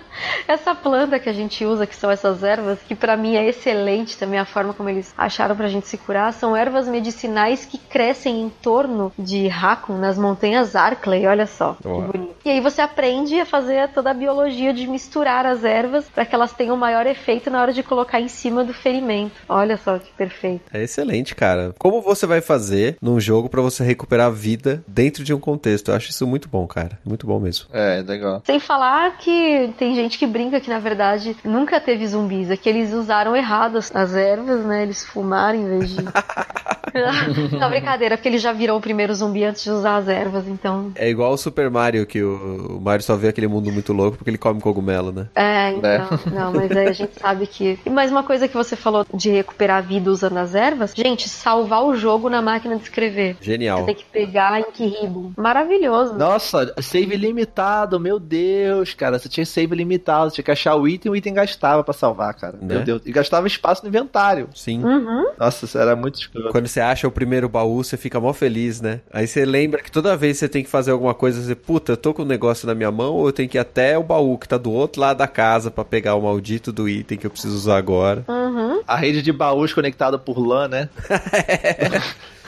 Essa 0.47 0.75
planta 0.75 1.19
que 1.19 1.29
a 1.29 1.33
gente 1.33 1.65
usa, 1.65 1.85
que 1.85 1.95
são 1.95 2.09
essas 2.11 2.43
ervas, 2.43 2.79
que 2.87 2.95
pra 2.95 3.15
mim 3.15 3.35
é 3.35 3.47
excelente 3.47 4.17
também 4.17 4.39
a 4.39 4.45
forma 4.45 4.73
como 4.73 4.89
eles 4.89 5.13
acharam 5.17 5.55
pra 5.55 5.67
gente 5.67 5.87
se 5.87 5.97
curar, 5.97 6.33
são 6.33 6.55
ervas 6.55 6.87
medicinais 6.87 7.65
que 7.65 7.77
crescem 7.77 8.41
em 8.41 8.49
torno 8.49 9.11
de 9.17 9.49
Hakon, 9.49 9.97
nas 9.97 10.17
montanhas 10.17 10.75
Arklay, 10.75 11.25
olha 11.27 11.45
só, 11.47 11.77
Uau. 11.85 12.01
que 12.01 12.17
bonito. 12.17 12.35
E 12.43 12.49
aí 12.49 12.59
você 12.59 12.81
aprende 12.81 13.39
a 13.39 13.45
fazer 13.45 13.89
toda 13.89 14.11
a 14.11 14.13
biologia 14.13 14.73
de 14.73 14.87
misturar 14.87 15.45
as 15.45 15.63
ervas 15.63 16.05
para 16.09 16.25
que 16.25 16.33
elas 16.33 16.53
tenham 16.53 16.75
maior 16.75 17.05
efeito 17.05 17.49
na 17.49 17.61
hora 17.61 17.71
de 17.73 17.83
colocar 17.83 18.19
em 18.19 18.27
cima 18.27 18.63
do 18.63 18.73
ferimento. 18.73 19.35
Olha 19.47 19.77
só 19.77 19.97
que 19.99 20.11
perfeito. 20.13 20.63
É 20.73 20.81
excelente, 20.83 21.35
cara. 21.35 21.73
Como 21.77 22.01
você 22.01 22.25
vai 22.25 22.41
fazer 22.41 22.97
num 23.01 23.19
jogo 23.19 23.47
pra 23.49 23.61
você 23.61 23.83
recuperar 23.83 24.27
a 24.27 24.31
vida 24.31 24.83
dentro 24.87 25.23
de 25.23 25.33
um 25.33 25.39
contexto? 25.39 25.91
Eu 25.91 25.95
acho 25.95 26.09
isso 26.09 26.25
muito 26.25 26.49
bom, 26.49 26.65
cara. 26.67 26.97
Muito 27.05 27.27
bom 27.27 27.39
mesmo. 27.39 27.67
É, 27.71 28.03
legal. 28.05 28.41
Sem 28.45 28.59
falar 28.59 29.17
que 29.17 29.73
tem 29.77 29.95
gente 29.95 30.00
que 30.17 30.25
brinca 30.27 30.59
que 30.59 30.69
na 30.69 30.79
verdade 30.79 31.35
nunca 31.43 31.79
teve 31.79 32.05
zumbis, 32.07 32.49
é 32.49 32.57
que 32.57 32.67
eles 32.69 32.93
usaram 32.93 33.35
errado 33.35 33.77
as- 33.77 33.93
as 33.95 34.13
ervas, 34.15 34.63
né? 34.65 34.83
Eles 34.83 35.03
fumaram 35.05 35.57
em 35.59 35.67
vez 35.79 35.89
de. 35.89 36.03
Não, 37.57 37.69
brincadeira, 37.69 38.17
porque 38.17 38.27
ele 38.27 38.37
já 38.37 38.51
virou 38.51 38.77
o 38.77 38.81
primeiro 38.81 39.13
zumbi 39.13 39.43
antes 39.45 39.63
de 39.63 39.69
usar 39.69 39.97
as 39.97 40.07
ervas, 40.09 40.45
então. 40.47 40.91
É 40.95 41.09
igual 41.09 41.31
o 41.33 41.37
Super 41.37 41.69
Mario, 41.69 42.05
que 42.05 42.21
o, 42.21 42.77
o 42.77 42.81
Mario 42.81 43.03
só 43.03 43.15
vê 43.15 43.29
aquele 43.29 43.47
mundo 43.47 43.71
muito 43.71 43.93
louco 43.93 44.17
porque 44.17 44.29
ele 44.29 44.37
come 44.37 44.59
cogumelo, 44.59 45.11
né? 45.11 45.27
É, 45.35 45.71
então. 45.71 46.09
Não, 46.33 46.51
mas 46.51 46.71
aí 46.71 46.87
a 46.87 46.91
gente 46.93 47.13
sabe 47.19 47.47
que. 47.47 47.79
E 47.85 47.89
mais 47.89 48.11
uma 48.11 48.23
coisa 48.23 48.47
que 48.47 48.55
você 48.55 48.75
falou 48.75 49.05
de 49.13 49.29
recuperar 49.29 49.77
a 49.77 49.81
vida 49.81 50.09
usando 50.11 50.37
as 50.37 50.53
ervas, 50.53 50.93
gente, 50.95 51.29
salvar 51.29 51.83
o 51.85 51.95
jogo 51.95 52.29
na 52.29 52.41
máquina 52.41 52.75
de 52.75 52.83
escrever. 52.83 53.35
Você 53.39 53.45
Genial. 53.51 53.85
tem 53.85 53.95
que 53.95 54.03
pegar 54.05 54.59
em 54.59 54.63
Kiribum. 54.71 55.31
Maravilhoso. 55.37 56.15
Nossa, 56.15 56.73
save 56.81 57.15
limitado, 57.15 57.99
meu 57.99 58.19
Deus, 58.19 58.93
cara. 58.93 59.17
Você 59.17 59.29
tinha 59.29 59.45
save 59.45 59.75
limitado, 59.75 59.90
você 59.97 60.35
tinha 60.35 60.45
que 60.45 60.51
achar 60.51 60.75
o 60.75 60.87
item, 60.87 61.11
o 61.11 61.15
item 61.15 61.33
gastava 61.33 61.83
pra 61.83 61.93
salvar, 61.93 62.33
cara. 62.33 62.53
Né? 62.61 62.75
Meu 62.75 62.83
Deus. 62.83 63.01
E 63.05 63.11
gastava 63.11 63.47
espaço 63.47 63.83
no 63.83 63.89
inventário. 63.89 64.49
Sim. 64.53 64.83
Uhum. 64.83 65.31
Nossa, 65.37 65.65
isso 65.65 65.77
era 65.77 65.95
muito 65.95 66.19
escroto. 66.19 66.49
Quando 66.49 66.67
você 66.67 66.79
acha 66.79 67.07
o 67.07 67.11
primeiro 67.11 67.49
baú, 67.49 67.83
você 67.83 67.97
fica 67.97 68.19
mó 68.19 68.33
feliz, 68.33 68.81
né? 68.81 69.01
Aí 69.11 69.27
você 69.27 69.45
lembra 69.45 69.81
que 69.81 69.91
toda 69.91 70.15
vez 70.15 70.37
que 70.37 70.39
você 70.39 70.49
tem 70.49 70.63
que 70.63 70.69
fazer 70.69 70.91
alguma 70.91 71.13
coisa, 71.13 71.41
você, 71.41 71.55
puta, 71.55 71.93
eu 71.93 71.97
tô 71.97 72.13
com 72.13 72.21
um 72.23 72.25
negócio 72.25 72.67
na 72.67 72.75
minha 72.75 72.91
mão, 72.91 73.13
ou 73.15 73.27
eu 73.27 73.33
tenho 73.33 73.49
que 73.49 73.57
ir 73.57 73.59
até 73.59 73.97
o 73.97 74.03
baú 74.03 74.37
que 74.37 74.47
tá 74.47 74.57
do 74.57 74.71
outro 74.71 75.01
lado 75.01 75.17
da 75.17 75.27
casa 75.27 75.71
pra 75.71 75.83
pegar 75.83 76.15
o 76.15 76.21
maldito 76.21 76.71
do 76.71 76.87
item 76.87 77.17
que 77.17 77.25
eu 77.25 77.31
preciso 77.31 77.55
usar 77.55 77.77
agora. 77.77 78.23
Uhum. 78.27 78.81
A 78.87 78.95
rede 78.95 79.21
de 79.21 79.31
baús 79.31 79.73
conectada 79.73 80.17
por 80.17 80.39
LAN, 80.39 80.67
né? 80.67 80.89
É, 81.33 82.01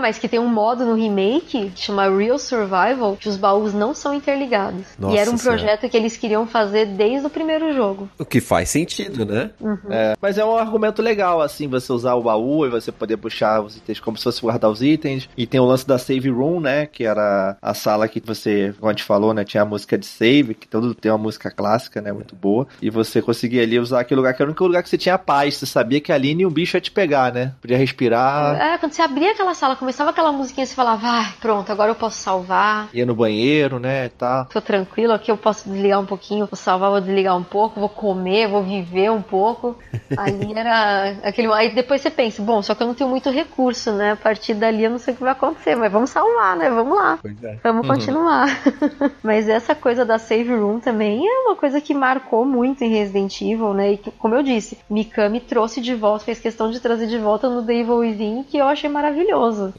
mas 0.00 0.18
que 0.18 0.28
tem 0.28 0.38
um 0.38 0.48
modo 0.48 0.84
no 0.84 0.94
remake 0.94 1.70
que 1.74 1.80
chama 1.80 2.08
Real 2.08 2.38
Survival, 2.38 3.16
que 3.18 3.28
os 3.28 3.36
baús 3.36 3.72
não 3.74 3.94
são 3.94 4.14
interligados. 4.14 4.84
Nossa 4.98 5.14
e 5.14 5.18
era 5.18 5.30
um 5.30 5.36
Senhora. 5.36 5.58
projeto 5.58 5.88
que 5.90 5.96
eles 5.96 6.16
queriam 6.16 6.46
fazer 6.46 6.86
desde 6.86 7.26
o 7.26 7.30
primeiro 7.30 7.72
jogo. 7.74 8.08
O 8.18 8.24
que 8.24 8.40
faz 8.40 8.68
sentido, 8.70 9.24
né? 9.24 9.50
É, 9.90 10.14
mas 10.20 10.38
é 10.38 10.44
um 10.44 10.56
argumento 10.56 11.02
legal, 11.02 11.40
assim, 11.40 11.66
você 11.68 11.92
usar 11.92 12.14
o 12.14 12.22
baú 12.22 12.66
e 12.66 12.70
você 12.70 12.90
poder 12.92 13.16
puxar 13.16 13.60
os 13.60 13.76
itens 13.76 14.00
como 14.00 14.16
se 14.16 14.24
fosse 14.24 14.40
guardar 14.40 14.70
os 14.70 14.82
itens. 14.82 15.28
E 15.36 15.46
tem 15.46 15.60
o 15.60 15.64
lance 15.64 15.86
da 15.86 15.98
Save 15.98 16.28
Room, 16.30 16.60
né? 16.60 16.86
Que 16.86 17.04
era 17.04 17.56
a 17.60 17.74
sala 17.74 18.08
que 18.08 18.20
você, 18.24 18.74
como 18.78 18.90
a 18.90 18.92
gente 18.92 19.04
falou, 19.04 19.32
né? 19.34 19.44
Tinha 19.44 19.62
a 19.62 19.66
música 19.66 19.96
de 19.98 20.06
save, 20.06 20.54
que 20.54 20.68
todo 20.68 20.94
tem 20.94 21.10
uma 21.10 21.18
música 21.18 21.50
clássica, 21.50 22.00
né? 22.00 22.12
Muito 22.12 22.34
boa. 22.36 22.66
E 22.80 22.90
você 22.90 23.20
conseguia 23.22 23.62
ali 23.62 23.78
usar 23.78 24.00
aquele 24.00 24.18
lugar 24.18 24.34
que 24.34 24.42
era 24.42 24.48
o 24.48 24.52
único 24.52 24.66
lugar 24.66 24.82
que 24.82 24.88
você 24.88 24.98
tinha 24.98 25.18
paz. 25.18 25.56
Você 25.56 25.66
sabia 25.66 26.00
que 26.00 26.12
ali 26.12 26.34
nenhum 26.34 26.50
bicho 26.50 26.76
ia 26.76 26.80
te 26.80 26.90
pegar, 26.90 27.32
né? 27.32 27.52
Podia 27.60 27.76
respirar, 27.76 28.56
É, 28.60 28.78
quando 28.78 28.92
você 28.92 29.02
abria 29.02 29.32
aquela 29.32 29.47
sala, 29.54 29.76
começava 29.76 30.10
aquela 30.10 30.32
musiquinha, 30.32 30.66
você 30.66 30.74
falava, 30.74 30.98
vai, 30.98 31.32
pronto, 31.40 31.70
agora 31.70 31.90
eu 31.90 31.94
posso 31.94 32.18
salvar. 32.18 32.88
ia 32.92 33.06
no 33.06 33.14
banheiro, 33.14 33.78
né? 33.78 34.06
E 34.06 34.08
tal. 34.10 34.46
Tô 34.46 34.60
tranquilo, 34.60 35.12
aqui 35.12 35.30
eu 35.30 35.36
posso 35.36 35.68
desligar 35.68 36.00
um 36.00 36.06
pouquinho, 36.06 36.46
vou 36.46 36.56
salvar, 36.56 36.90
vou 36.90 37.00
desligar 37.00 37.36
um 37.36 37.44
pouco, 37.44 37.80
vou 37.80 37.88
comer, 37.88 38.48
vou 38.48 38.62
viver 38.62 39.10
um 39.10 39.22
pouco. 39.22 39.76
Ali 40.16 40.52
era 40.54 41.16
aquele. 41.22 41.52
Aí 41.52 41.74
depois 41.74 42.00
você 42.00 42.10
pensa, 42.10 42.42
bom, 42.42 42.62
só 42.62 42.74
que 42.74 42.82
eu 42.82 42.86
não 42.86 42.94
tenho 42.94 43.10
muito 43.10 43.30
recurso, 43.30 43.92
né? 43.92 44.12
A 44.12 44.16
partir 44.16 44.54
dali 44.54 44.84
eu 44.84 44.90
não 44.90 44.98
sei 44.98 45.14
o 45.14 45.16
que 45.16 45.22
vai 45.22 45.32
acontecer, 45.32 45.74
mas 45.76 45.92
vamos 45.92 46.10
salvar, 46.10 46.56
né? 46.56 46.70
Vamos 46.70 46.96
lá. 46.96 47.18
É. 47.42 47.58
Vamos 47.62 47.86
continuar. 47.86 48.48
Mas 49.22 49.48
essa 49.48 49.74
coisa 49.74 50.04
da 50.04 50.18
save 50.18 50.54
room 50.54 50.80
também 50.80 51.26
é 51.26 51.40
uma 51.46 51.56
coisa 51.56 51.80
que 51.80 51.94
marcou 51.94 52.44
muito 52.44 52.82
em 52.82 52.88
Resident 52.88 53.40
Evil, 53.40 53.74
né? 53.74 53.92
E 53.92 53.96
que, 53.96 54.10
como 54.10 54.34
eu 54.34 54.42
disse, 54.42 54.78
Mikami 54.88 55.40
trouxe 55.40 55.80
de 55.80 55.94
volta, 55.94 56.24
fez 56.24 56.38
questão 56.38 56.70
de 56.70 56.80
trazer 56.80 57.06
de 57.06 57.18
volta 57.18 57.48
no 57.48 57.64
The 57.64 57.74
Evil 57.74 57.98
Within, 57.98 58.44
que 58.44 58.58
eu 58.58 58.66
achei 58.66 58.88
maravilhoso. 58.88 59.27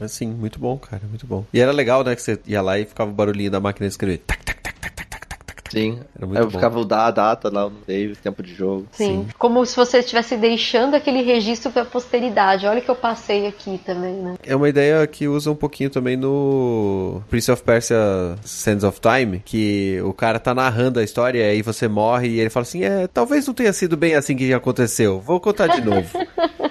Assim, 0.00 0.28
muito 0.28 0.58
bom, 0.58 0.76
cara, 0.78 1.02
muito 1.08 1.26
bom. 1.26 1.44
E 1.52 1.60
era 1.60 1.72
legal, 1.72 2.04
né, 2.04 2.14
que 2.14 2.22
você 2.22 2.38
ia 2.46 2.62
lá 2.62 2.78
e 2.78 2.84
ficava 2.84 3.10
o 3.10 3.14
barulhinho 3.14 3.50
da 3.50 3.60
máquina 3.60 3.86
de 3.86 3.92
escrever. 3.92 4.18
Tac, 4.18 4.42
tac, 4.44 4.60
tac, 4.62 4.80
tac, 4.80 4.94
tac, 4.94 5.08
tac, 5.08 5.26
tac, 5.26 5.44
tac. 5.46 5.70
Sim. 5.70 6.00
Era 6.16 6.26
muito 6.26 6.38
eu 6.40 6.44
bom. 6.46 6.50
ficava 6.50 6.84
dar 6.84 7.06
a 7.06 7.10
data 7.10 7.48
lá 7.48 7.68
no 7.68 7.76
save, 7.86 8.16
tempo 8.16 8.42
de 8.42 8.52
jogo. 8.54 8.86
Sim. 8.90 9.06
Sim. 9.06 9.28
Como 9.38 9.64
se 9.64 9.76
você 9.76 9.98
estivesse 9.98 10.36
deixando 10.36 10.94
aquele 10.94 11.22
registro 11.22 11.70
pra 11.70 11.84
posteridade. 11.84 12.66
Olha 12.66 12.80
o 12.80 12.82
que 12.82 12.90
eu 12.90 12.96
passei 12.96 13.46
aqui 13.46 13.80
também, 13.84 14.14
né? 14.14 14.34
É 14.44 14.56
uma 14.56 14.68
ideia 14.68 15.06
que 15.06 15.28
usa 15.28 15.50
um 15.50 15.54
pouquinho 15.54 15.88
também 15.88 16.16
no 16.16 17.22
Prince 17.30 17.50
of 17.52 17.62
Persia 17.62 17.96
Sands 18.42 18.84
of 18.84 19.00
Time, 19.00 19.40
que 19.44 20.00
o 20.04 20.12
cara 20.12 20.40
tá 20.40 20.52
narrando 20.52 20.98
a 20.98 21.04
história 21.04 21.38
e 21.38 21.50
aí 21.50 21.62
você 21.62 21.86
morre 21.86 22.28
e 22.28 22.40
ele 22.40 22.50
fala 22.50 22.62
assim, 22.62 22.82
é, 22.82 23.06
talvez 23.06 23.46
não 23.46 23.54
tenha 23.54 23.72
sido 23.72 23.96
bem 23.96 24.14
assim 24.14 24.36
que 24.36 24.52
aconteceu, 24.52 25.20
vou 25.20 25.40
contar 25.40 25.68
de 25.68 25.80
novo. 25.82 26.08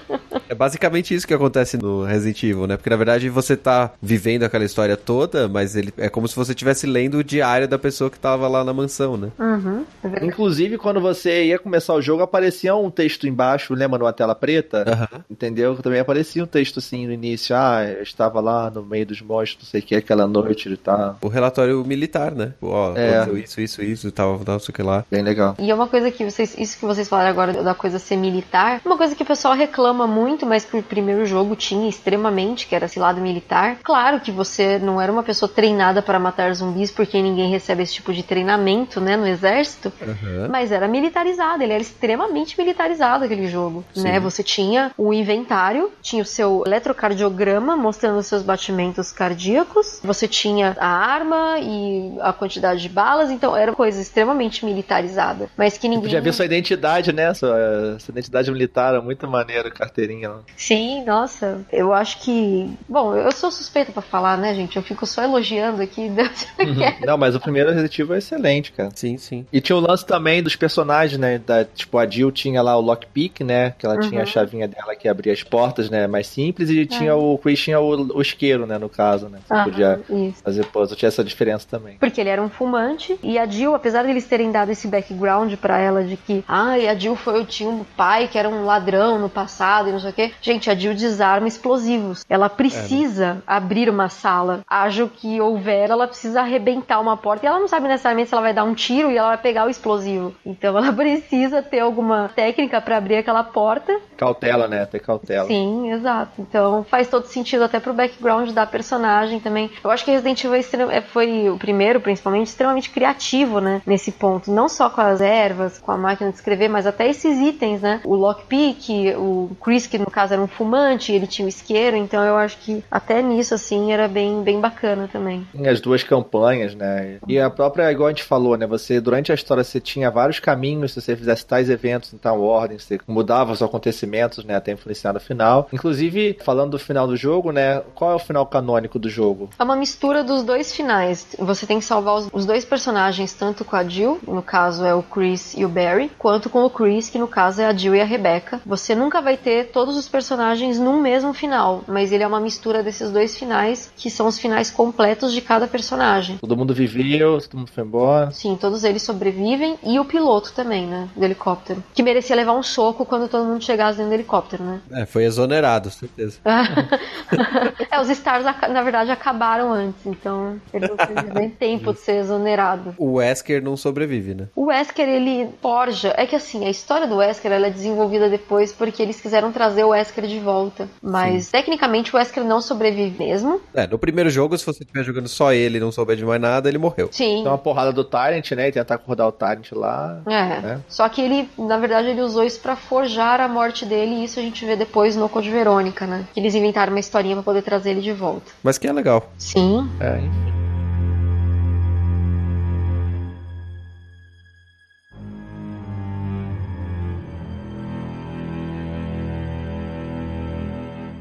É 0.59 0.69
basicamente 0.69 1.13
isso 1.15 1.25
que 1.25 1.33
acontece 1.33 1.77
no 1.77 2.03
Resident 2.03 2.43
Evil, 2.43 2.67
né? 2.67 2.75
Porque 2.75 2.89
na 2.89 2.97
verdade 2.97 3.29
você 3.29 3.55
tá 3.55 3.93
vivendo 4.01 4.43
aquela 4.43 4.65
história 4.65 4.97
toda, 4.97 5.47
mas 5.47 5.73
ele 5.73 5.93
é 5.97 6.09
como 6.09 6.27
se 6.27 6.35
você 6.35 6.51
estivesse 6.51 6.85
lendo 6.85 7.19
o 7.19 7.23
diário 7.23 7.65
da 7.65 7.79
pessoa 7.79 8.09
que 8.09 8.19
tava 8.19 8.45
lá 8.49 8.61
na 8.61 8.73
mansão, 8.73 9.15
né? 9.15 9.29
Uhum. 9.39 9.85
é 10.03 10.07
verdade. 10.07 10.27
Inclusive, 10.27 10.77
quando 10.77 10.99
você 10.99 11.45
ia 11.45 11.57
começar 11.57 11.93
o 11.93 12.01
jogo, 12.01 12.23
aparecia 12.23 12.75
um 12.75 12.91
texto 12.91 13.25
embaixo, 13.25 13.73
lembra 13.73 13.99
numa 13.99 14.11
tela 14.11 14.35
preta? 14.35 14.83
Aham. 14.85 15.23
Entendeu? 15.29 15.77
Também 15.77 16.01
aparecia 16.01 16.43
um 16.43 16.47
texto 16.47 16.79
assim 16.79 17.07
no 17.07 17.13
início. 17.13 17.55
Ah, 17.55 17.85
eu 17.85 18.03
estava 18.03 18.41
lá 18.41 18.69
no 18.69 18.83
meio 18.83 19.05
dos 19.05 19.21
monstros, 19.21 19.63
não 19.63 19.71
sei 19.71 19.79
o 19.79 19.83
que, 19.83 19.95
aquela 19.95 20.27
noite 20.27 20.67
e 20.67 20.75
tal. 20.75 21.17
O 21.21 21.29
relatório 21.29 21.81
militar, 21.85 22.33
né? 22.35 22.53
Ó, 22.61 22.97
É. 22.97 23.19
aconteceu 23.19 23.37
isso, 23.37 23.61
isso, 23.61 23.81
isso 23.81 24.07
e 24.09 24.11
tal, 24.11 24.37
tal, 24.39 24.55
não 24.55 24.59
sei 24.59 24.73
o 24.73 24.75
que 24.75 24.83
lá. 24.83 25.05
Bem 25.09 25.23
legal. 25.23 25.55
E 25.57 25.71
é 25.71 25.73
uma 25.73 25.87
coisa 25.87 26.11
que 26.11 26.29
vocês, 26.29 26.53
isso 26.57 26.77
que 26.77 26.85
vocês 26.85 27.07
falaram 27.07 27.29
agora 27.29 27.63
da 27.63 27.73
coisa 27.73 27.97
ser 27.97 28.17
militar, 28.17 28.81
uma 28.85 28.97
coisa 28.97 29.15
que 29.15 29.23
o 29.23 29.25
pessoal 29.25 29.53
reclama 29.53 30.05
muito, 30.05 30.48
mas 30.49 30.65
que 30.65 30.75
o 30.75 30.83
primeiro 30.83 31.25
jogo 31.25 31.55
tinha 31.55 31.87
extremamente, 31.87 32.67
que 32.67 32.75
era 32.75 32.87
esse 32.87 32.99
lado 32.99 33.21
militar. 33.21 33.77
Claro 33.83 34.19
que 34.19 34.31
você 34.31 34.79
não 34.79 34.99
era 34.99 35.11
uma 35.11 35.23
pessoa 35.23 35.49
treinada 35.49 36.01
para 36.01 36.19
matar 36.19 36.53
zumbis, 36.53 36.91
porque 36.91 37.21
ninguém 37.21 37.49
recebe 37.51 37.83
esse 37.83 37.93
tipo 37.93 38.11
de 38.11 38.23
treinamento, 38.23 38.99
né, 38.99 39.15
no 39.15 39.27
exército. 39.27 39.93
Aham. 40.01 40.47
Mas 40.49 40.71
era 40.71 40.87
militarizado, 40.87 41.61
ele 41.61 41.73
era 41.73 41.81
extremamente 41.81 42.57
militarizado 42.57 43.25
aquele 43.25 43.47
jogo, 43.47 43.85
Sim. 43.93 44.03
né? 44.03 44.19
Você 44.19 44.43
tinha 44.43 44.91
o 44.97 45.13
inventário, 45.13 45.91
tinha 46.01 46.23
o 46.23 46.25
seu 46.25 46.63
eletrocardiograma 46.65 47.77
mostrando 47.77 48.17
os 48.17 48.25
seus 48.25 48.41
batimentos 48.41 49.11
cardíacos, 49.11 49.99
você 50.03 50.27
tinha 50.27 50.75
a 50.79 50.87
arma 50.87 51.59
e 51.59 52.17
a 52.21 52.33
quantidade 52.33 52.81
de 52.81 52.89
balas, 52.89 53.29
então 53.29 53.55
era 53.55 53.71
uma 53.71 53.77
coisa 53.77 54.01
extremamente 54.01 54.65
militarizada, 54.65 55.49
mas 55.55 55.77
que 55.77 55.87
ninguém 55.87 56.03
Podia 56.03 56.21
ver 56.21 56.33
sua 56.33 56.45
identidade, 56.45 57.13
né? 57.13 57.33
Sua, 57.33 57.97
sua 57.99 58.11
identidade 58.11 58.51
militar, 58.51 58.95
é 58.95 58.99
muito 58.99 59.27
maneiro, 59.27 59.71
carteirinha 59.71 60.31
Sim, 60.55 61.03
nossa, 61.05 61.61
eu 61.71 61.93
acho 61.93 62.19
que, 62.21 62.69
bom, 62.87 63.15
eu 63.15 63.31
sou 63.31 63.51
suspeita 63.51 63.91
pra 63.91 64.01
falar, 64.01 64.37
né, 64.37 64.53
gente? 64.53 64.75
Eu 64.77 64.83
fico 64.83 65.05
só 65.05 65.23
elogiando 65.23 65.81
aqui, 65.81 66.09
Deus 66.09 66.45
quer. 66.77 66.99
Não, 67.05 67.17
mas 67.17 67.35
o 67.35 67.39
primeiro 67.39 67.69
Resident 67.69 67.97
Evil 67.99 68.15
é 68.15 68.17
excelente, 68.19 68.71
cara. 68.71 68.89
Sim, 68.95 69.17
sim. 69.17 69.45
E 69.51 69.61
tinha 69.61 69.75
o 69.75 69.79
lance 69.79 70.05
também 70.05 70.41
dos 70.43 70.55
personagens, 70.55 71.19
né? 71.19 71.37
Da, 71.37 71.63
tipo, 71.65 71.97
a 71.97 72.05
Jill 72.07 72.31
tinha 72.31 72.61
lá 72.61 72.75
o 72.77 72.81
lockpick, 72.81 73.41
né? 73.41 73.71
Que 73.77 73.85
ela 73.85 73.95
Uhum. 73.95 74.01
tinha 74.01 74.21
a 74.23 74.25
chavinha 74.25 74.67
dela 74.67 74.95
que 74.95 75.07
abria 75.07 75.33
as 75.33 75.43
portas, 75.43 75.89
né? 75.89 76.07
Mais 76.07 76.27
simples. 76.27 76.69
E 76.69 76.85
tinha 76.85 77.15
o 77.15 77.37
Chris 77.37 77.59
tinha 77.59 77.79
o, 77.79 78.17
o 78.17 78.21
isqueiro, 78.21 78.65
né? 78.65 78.77
No 78.77 78.89
caso, 78.89 79.27
né? 79.29 79.39
Você 79.45 79.53
Ah, 79.53 79.63
podia 79.63 79.99
isso. 80.09 80.41
fazer 80.43 80.65
puzzle. 80.67 80.95
Tinha 80.97 81.07
essa 81.07 81.23
diferença 81.23 81.67
também. 81.69 81.97
Porque 81.99 82.19
ele 82.21 82.29
era 82.29 82.41
um 82.41 82.49
fumante 82.49 83.17
e 83.23 83.37
a 83.37 83.45
Jill, 83.45 83.73
apesar 83.75 84.03
de 84.03 84.09
eles 84.09 84.25
terem 84.25 84.51
dado 84.51 84.71
esse 84.71 84.87
background 84.87 85.53
pra 85.55 85.79
ela 85.79 86.03
de 86.03 86.15
que, 86.17 86.43
ai, 86.47 86.87
a 86.87 86.95
Jill 86.95 87.15
foi, 87.15 87.43
tinha 87.45 87.69
um 87.69 87.83
pai 87.83 88.27
que 88.27 88.37
era 88.37 88.47
um 88.49 88.65
ladrão 88.65 89.17
no 89.19 89.29
passado 89.29 89.89
e 89.89 89.91
não 89.91 89.99
sei 89.99 90.11
o 90.11 90.13
quê. 90.27 90.33
Gente, 90.41 90.69
a 90.69 90.75
Jill 90.75 90.93
desarma 90.93 91.47
explosivos. 91.47 92.25
Ela 92.29 92.49
precisa 92.49 93.41
abrir 93.47 93.89
uma 93.89 94.09
sala. 94.09 94.61
Haja 94.67 95.05
o 95.05 95.09
que 95.09 95.39
houver, 95.39 95.89
ela 95.89 96.07
precisa 96.07 96.41
arrebentar 96.41 96.99
uma 96.99 97.15
porta 97.17 97.45
e 97.45 97.47
ela 97.47 97.59
não 97.59 97.67
sabe 97.67 97.87
necessariamente 97.87 98.29
se 98.29 98.35
ela 98.35 98.41
vai 98.41 98.53
dar 98.53 98.63
um 98.63 98.73
tiro 98.73 99.11
e 99.11 99.17
ela 99.17 99.29
vai 99.29 99.37
pegar 99.37 99.65
o 99.65 99.69
explosivo. 99.69 100.33
Então 100.45 100.77
ela 100.77 100.91
precisa 100.93 101.61
ter 101.61 101.79
alguma 101.79 102.29
técnica 102.35 102.81
pra 102.81 102.97
abrir 102.97 103.17
aquela 103.17 103.43
porta 103.43 103.99
Cautela, 104.19 104.67
né? 104.67 104.85
Ter 104.85 104.99
cautela. 104.99 105.47
Sim, 105.47 105.91
exato. 105.91 106.33
Então 106.39 106.83
faz 106.83 107.07
todo 107.07 107.25
sentido 107.25 107.63
até 107.63 107.79
pro 107.79 107.93
background 107.93 108.49
da 108.51 108.65
personagem 108.65 109.39
também. 109.39 109.71
Eu 109.81 109.89
acho 109.89 110.03
que 110.03 110.11
Resident 110.11 110.43
Evil 110.43 110.89
é 110.91 110.97
é- 110.97 111.01
foi 111.01 111.49
o 111.49 111.57
primeiro, 111.57 112.01
principalmente, 112.01 112.47
extremamente 112.47 112.89
criativo, 112.89 113.61
né? 113.61 113.81
Nesse 113.85 114.11
ponto. 114.11 114.51
Não 114.51 114.67
só 114.67 114.89
com 114.89 114.99
as 114.99 115.21
ervas, 115.21 115.77
com 115.77 115.91
a 115.91 115.97
máquina 115.97 116.31
de 116.31 116.35
escrever, 116.35 116.67
mas 116.67 116.85
até 116.85 117.07
esses 117.09 117.39
itens, 117.39 117.81
né? 117.81 118.01
O 118.03 118.13
lockpick, 118.15 118.89
o 119.17 119.51
Chris, 119.63 119.87
que 119.87 119.97
no 120.09 120.11
caso 120.11 120.33
era 120.33 120.41
um 120.41 120.47
fumante, 120.47 121.11
ele 121.11 121.27
tinha 121.27 121.45
um 121.45 121.49
isqueiro, 121.49 121.95
então 121.95 122.23
eu 122.23 122.35
acho 122.35 122.57
que 122.57 122.83
até 122.89 123.21
nisso, 123.21 123.53
assim, 123.53 123.91
era 123.91 124.07
bem, 124.07 124.41
bem 124.41 124.59
bacana 124.59 125.07
também. 125.07 125.47
As 125.69 125.79
duas 125.79 126.03
campanhas, 126.03 126.73
né? 126.73 127.19
E 127.27 127.39
a 127.39 127.47
própria, 127.47 127.91
igual 127.91 128.07
a 128.07 128.09
gente 128.09 128.23
falou, 128.23 128.57
né? 128.57 128.65
Você, 128.65 128.99
durante 128.99 129.31
a 129.31 129.35
história, 129.35 129.63
você 129.63 129.79
tinha 129.79 130.09
vários 130.09 130.39
caminhos, 130.39 130.93
se 130.93 131.01
você 131.01 131.15
fizesse 131.15 131.45
tais 131.45 131.69
eventos 131.69 132.11
em 132.11 132.17
tal 132.17 132.41
ordem, 132.41 132.79
você 132.79 132.99
mudava 133.07 133.51
os 133.51 133.61
acontecimentos, 133.61 134.43
né? 134.43 134.55
Até 134.55 134.71
influenciar 134.71 135.13
no 135.13 135.19
final. 135.19 135.69
Inclusive, 135.71 136.39
falando 136.43 136.71
do 136.71 136.79
final 136.79 137.05
do 137.05 137.15
jogo, 137.15 137.51
né? 137.51 137.83
Qual 137.93 138.11
é 138.11 138.15
o 138.15 138.19
final 138.19 138.47
canônico 138.47 138.97
do 138.97 139.09
jogo? 139.11 139.51
É 139.59 139.63
uma 139.63 139.75
mistura 139.75 140.23
dos 140.23 140.41
dois 140.41 140.73
finais. 140.73 141.27
Você 141.37 141.67
tem 141.67 141.77
que 141.77 141.85
salvar 141.85 142.15
os, 142.15 142.29
os 142.33 142.47
dois 142.47 142.65
personagens, 142.65 143.31
tanto 143.33 143.63
com 143.63 143.75
a 143.75 143.83
Jill, 143.83 144.19
no 144.27 144.41
caso 144.41 144.83
é 144.83 144.95
o 144.95 145.03
Chris 145.03 145.53
e 145.55 145.63
o 145.63 145.69
Barry, 145.69 146.09
quanto 146.17 146.49
com 146.49 146.65
o 146.65 146.69
Chris, 146.69 147.09
que 147.09 147.19
no 147.19 147.27
caso 147.27 147.61
é 147.61 147.65
a 147.67 147.73
Jill 147.73 147.93
e 147.93 148.01
a 148.01 148.05
Rebecca. 148.05 148.59
Você 148.65 148.95
nunca 148.95 149.21
vai 149.21 149.37
ter 149.37 149.69
todos 149.71 149.98
os 149.99 150.07
personagens 150.07 150.79
num 150.79 151.01
mesmo 151.01 151.33
final, 151.33 151.83
mas 151.87 152.11
ele 152.11 152.23
é 152.23 152.27
uma 152.27 152.39
mistura 152.39 152.81
desses 152.81 153.11
dois 153.11 153.37
finais, 153.37 153.91
que 153.95 154.09
são 154.09 154.27
os 154.27 154.39
finais 154.39 154.71
completos 154.71 155.33
de 155.33 155.41
cada 155.41 155.67
personagem. 155.67 156.37
Todo 156.37 156.57
mundo 156.57 156.73
viveu, 156.73 157.39
todo 157.41 157.57
mundo 157.57 157.71
foi 157.71 157.83
embora. 157.83 158.31
Sim, 158.31 158.57
todos 158.59 158.83
eles 158.83 159.01
sobrevivem 159.03 159.77
e 159.83 159.99
o 159.99 160.05
piloto 160.05 160.53
também, 160.53 160.85
né? 160.85 161.09
Do 161.15 161.23
helicóptero. 161.23 161.83
Que 161.93 162.03
merecia 162.03 162.35
levar 162.35 162.53
um 162.53 162.63
soco 162.63 163.05
quando 163.05 163.27
todo 163.27 163.45
mundo 163.45 163.63
chegasse 163.63 163.97
dentro 163.97 164.11
do 164.11 164.15
helicóptero, 164.15 164.63
né? 164.63 164.81
É, 164.91 165.05
foi 165.05 165.25
exonerado, 165.25 165.89
certeza. 165.89 166.39
é, 167.91 167.99
os 167.99 168.09
Stars, 168.09 168.45
na 168.69 168.81
verdade, 168.81 169.11
acabaram 169.11 169.71
antes, 169.73 170.05
então 170.05 170.59
ele 170.73 170.87
não 170.87 170.97
teve 170.97 171.33
nem 171.33 171.49
tempo 171.51 171.93
de 171.93 171.99
ser 171.99 172.17
exonerado. 172.17 172.95
O 172.97 173.13
Wesker 173.13 173.61
não 173.61 173.75
sobrevive, 173.75 174.33
né? 174.33 174.47
O 174.55 174.65
Wesker, 174.65 175.07
ele 175.07 175.49
forja. 175.61 176.13
É 176.17 176.25
que 176.25 176.35
assim, 176.35 176.65
a 176.65 176.69
história 176.69 177.07
do 177.07 177.17
Wesker 177.17 177.51
ela 177.51 177.67
é 177.67 177.69
desenvolvida 177.69 178.29
depois 178.29 178.71
porque 178.71 179.01
eles 179.01 179.19
quiseram 179.19 179.51
trazer 179.51 179.83
o 179.89 179.91
Wesker 179.91 180.25
de 180.27 180.39
volta. 180.39 180.87
Mas 181.01 181.49
tecnicamente 181.49 182.13
o 182.13 182.17
Wesker 182.17 182.43
não 182.43 182.61
sobrevive 182.61 183.17
mesmo. 183.17 183.61
É, 183.73 183.87
no 183.87 183.97
primeiro 183.99 184.29
jogo, 184.29 184.57
se 184.57 184.65
você 184.65 184.83
estiver 184.83 185.03
jogando 185.03 185.27
só 185.27 185.51
ele 185.53 185.77
e 185.77 185.79
não 185.79 185.91
souber 185.91 186.15
de 186.15 186.25
mais 186.25 186.41
nada, 186.41 186.69
ele 186.69 186.77
morreu. 186.77 187.09
Sim. 187.11 187.43
Tem 187.43 187.47
uma 187.47 187.57
porrada 187.57 187.91
do 187.91 188.03
Tyrant, 188.03 188.51
né? 188.51 188.67
E 188.67 188.71
tentar 188.71 188.95
acordar 188.95 189.27
o 189.27 189.31
Tyrant 189.31 189.71
lá. 189.71 190.21
É. 190.27 190.61
né? 190.61 190.81
Só 190.87 191.07
que 191.09 191.21
ele, 191.21 191.49
na 191.57 191.77
verdade, 191.77 192.09
ele 192.09 192.21
usou 192.21 192.43
isso 192.43 192.59
pra 192.59 192.75
forjar 192.75 193.41
a 193.41 193.47
morte 193.47 193.85
dele 193.85 194.15
e 194.15 194.23
isso 194.23 194.39
a 194.39 194.43
gente 194.43 194.65
vê 194.65 194.75
depois 194.75 195.15
no 195.15 195.29
Code 195.29 195.49
Verônica, 195.49 196.05
né? 196.05 196.25
Que 196.33 196.39
eles 196.39 196.55
inventaram 196.55 196.93
uma 196.93 196.99
historinha 196.99 197.35
pra 197.35 197.43
poder 197.43 197.61
trazer 197.61 197.91
ele 197.91 198.01
de 198.01 198.13
volta. 198.13 198.51
Mas 198.63 198.77
que 198.77 198.87
é 198.87 198.93
legal. 198.93 199.31
Sim. 199.37 199.89
É, 199.99 200.17
enfim. 200.19 200.58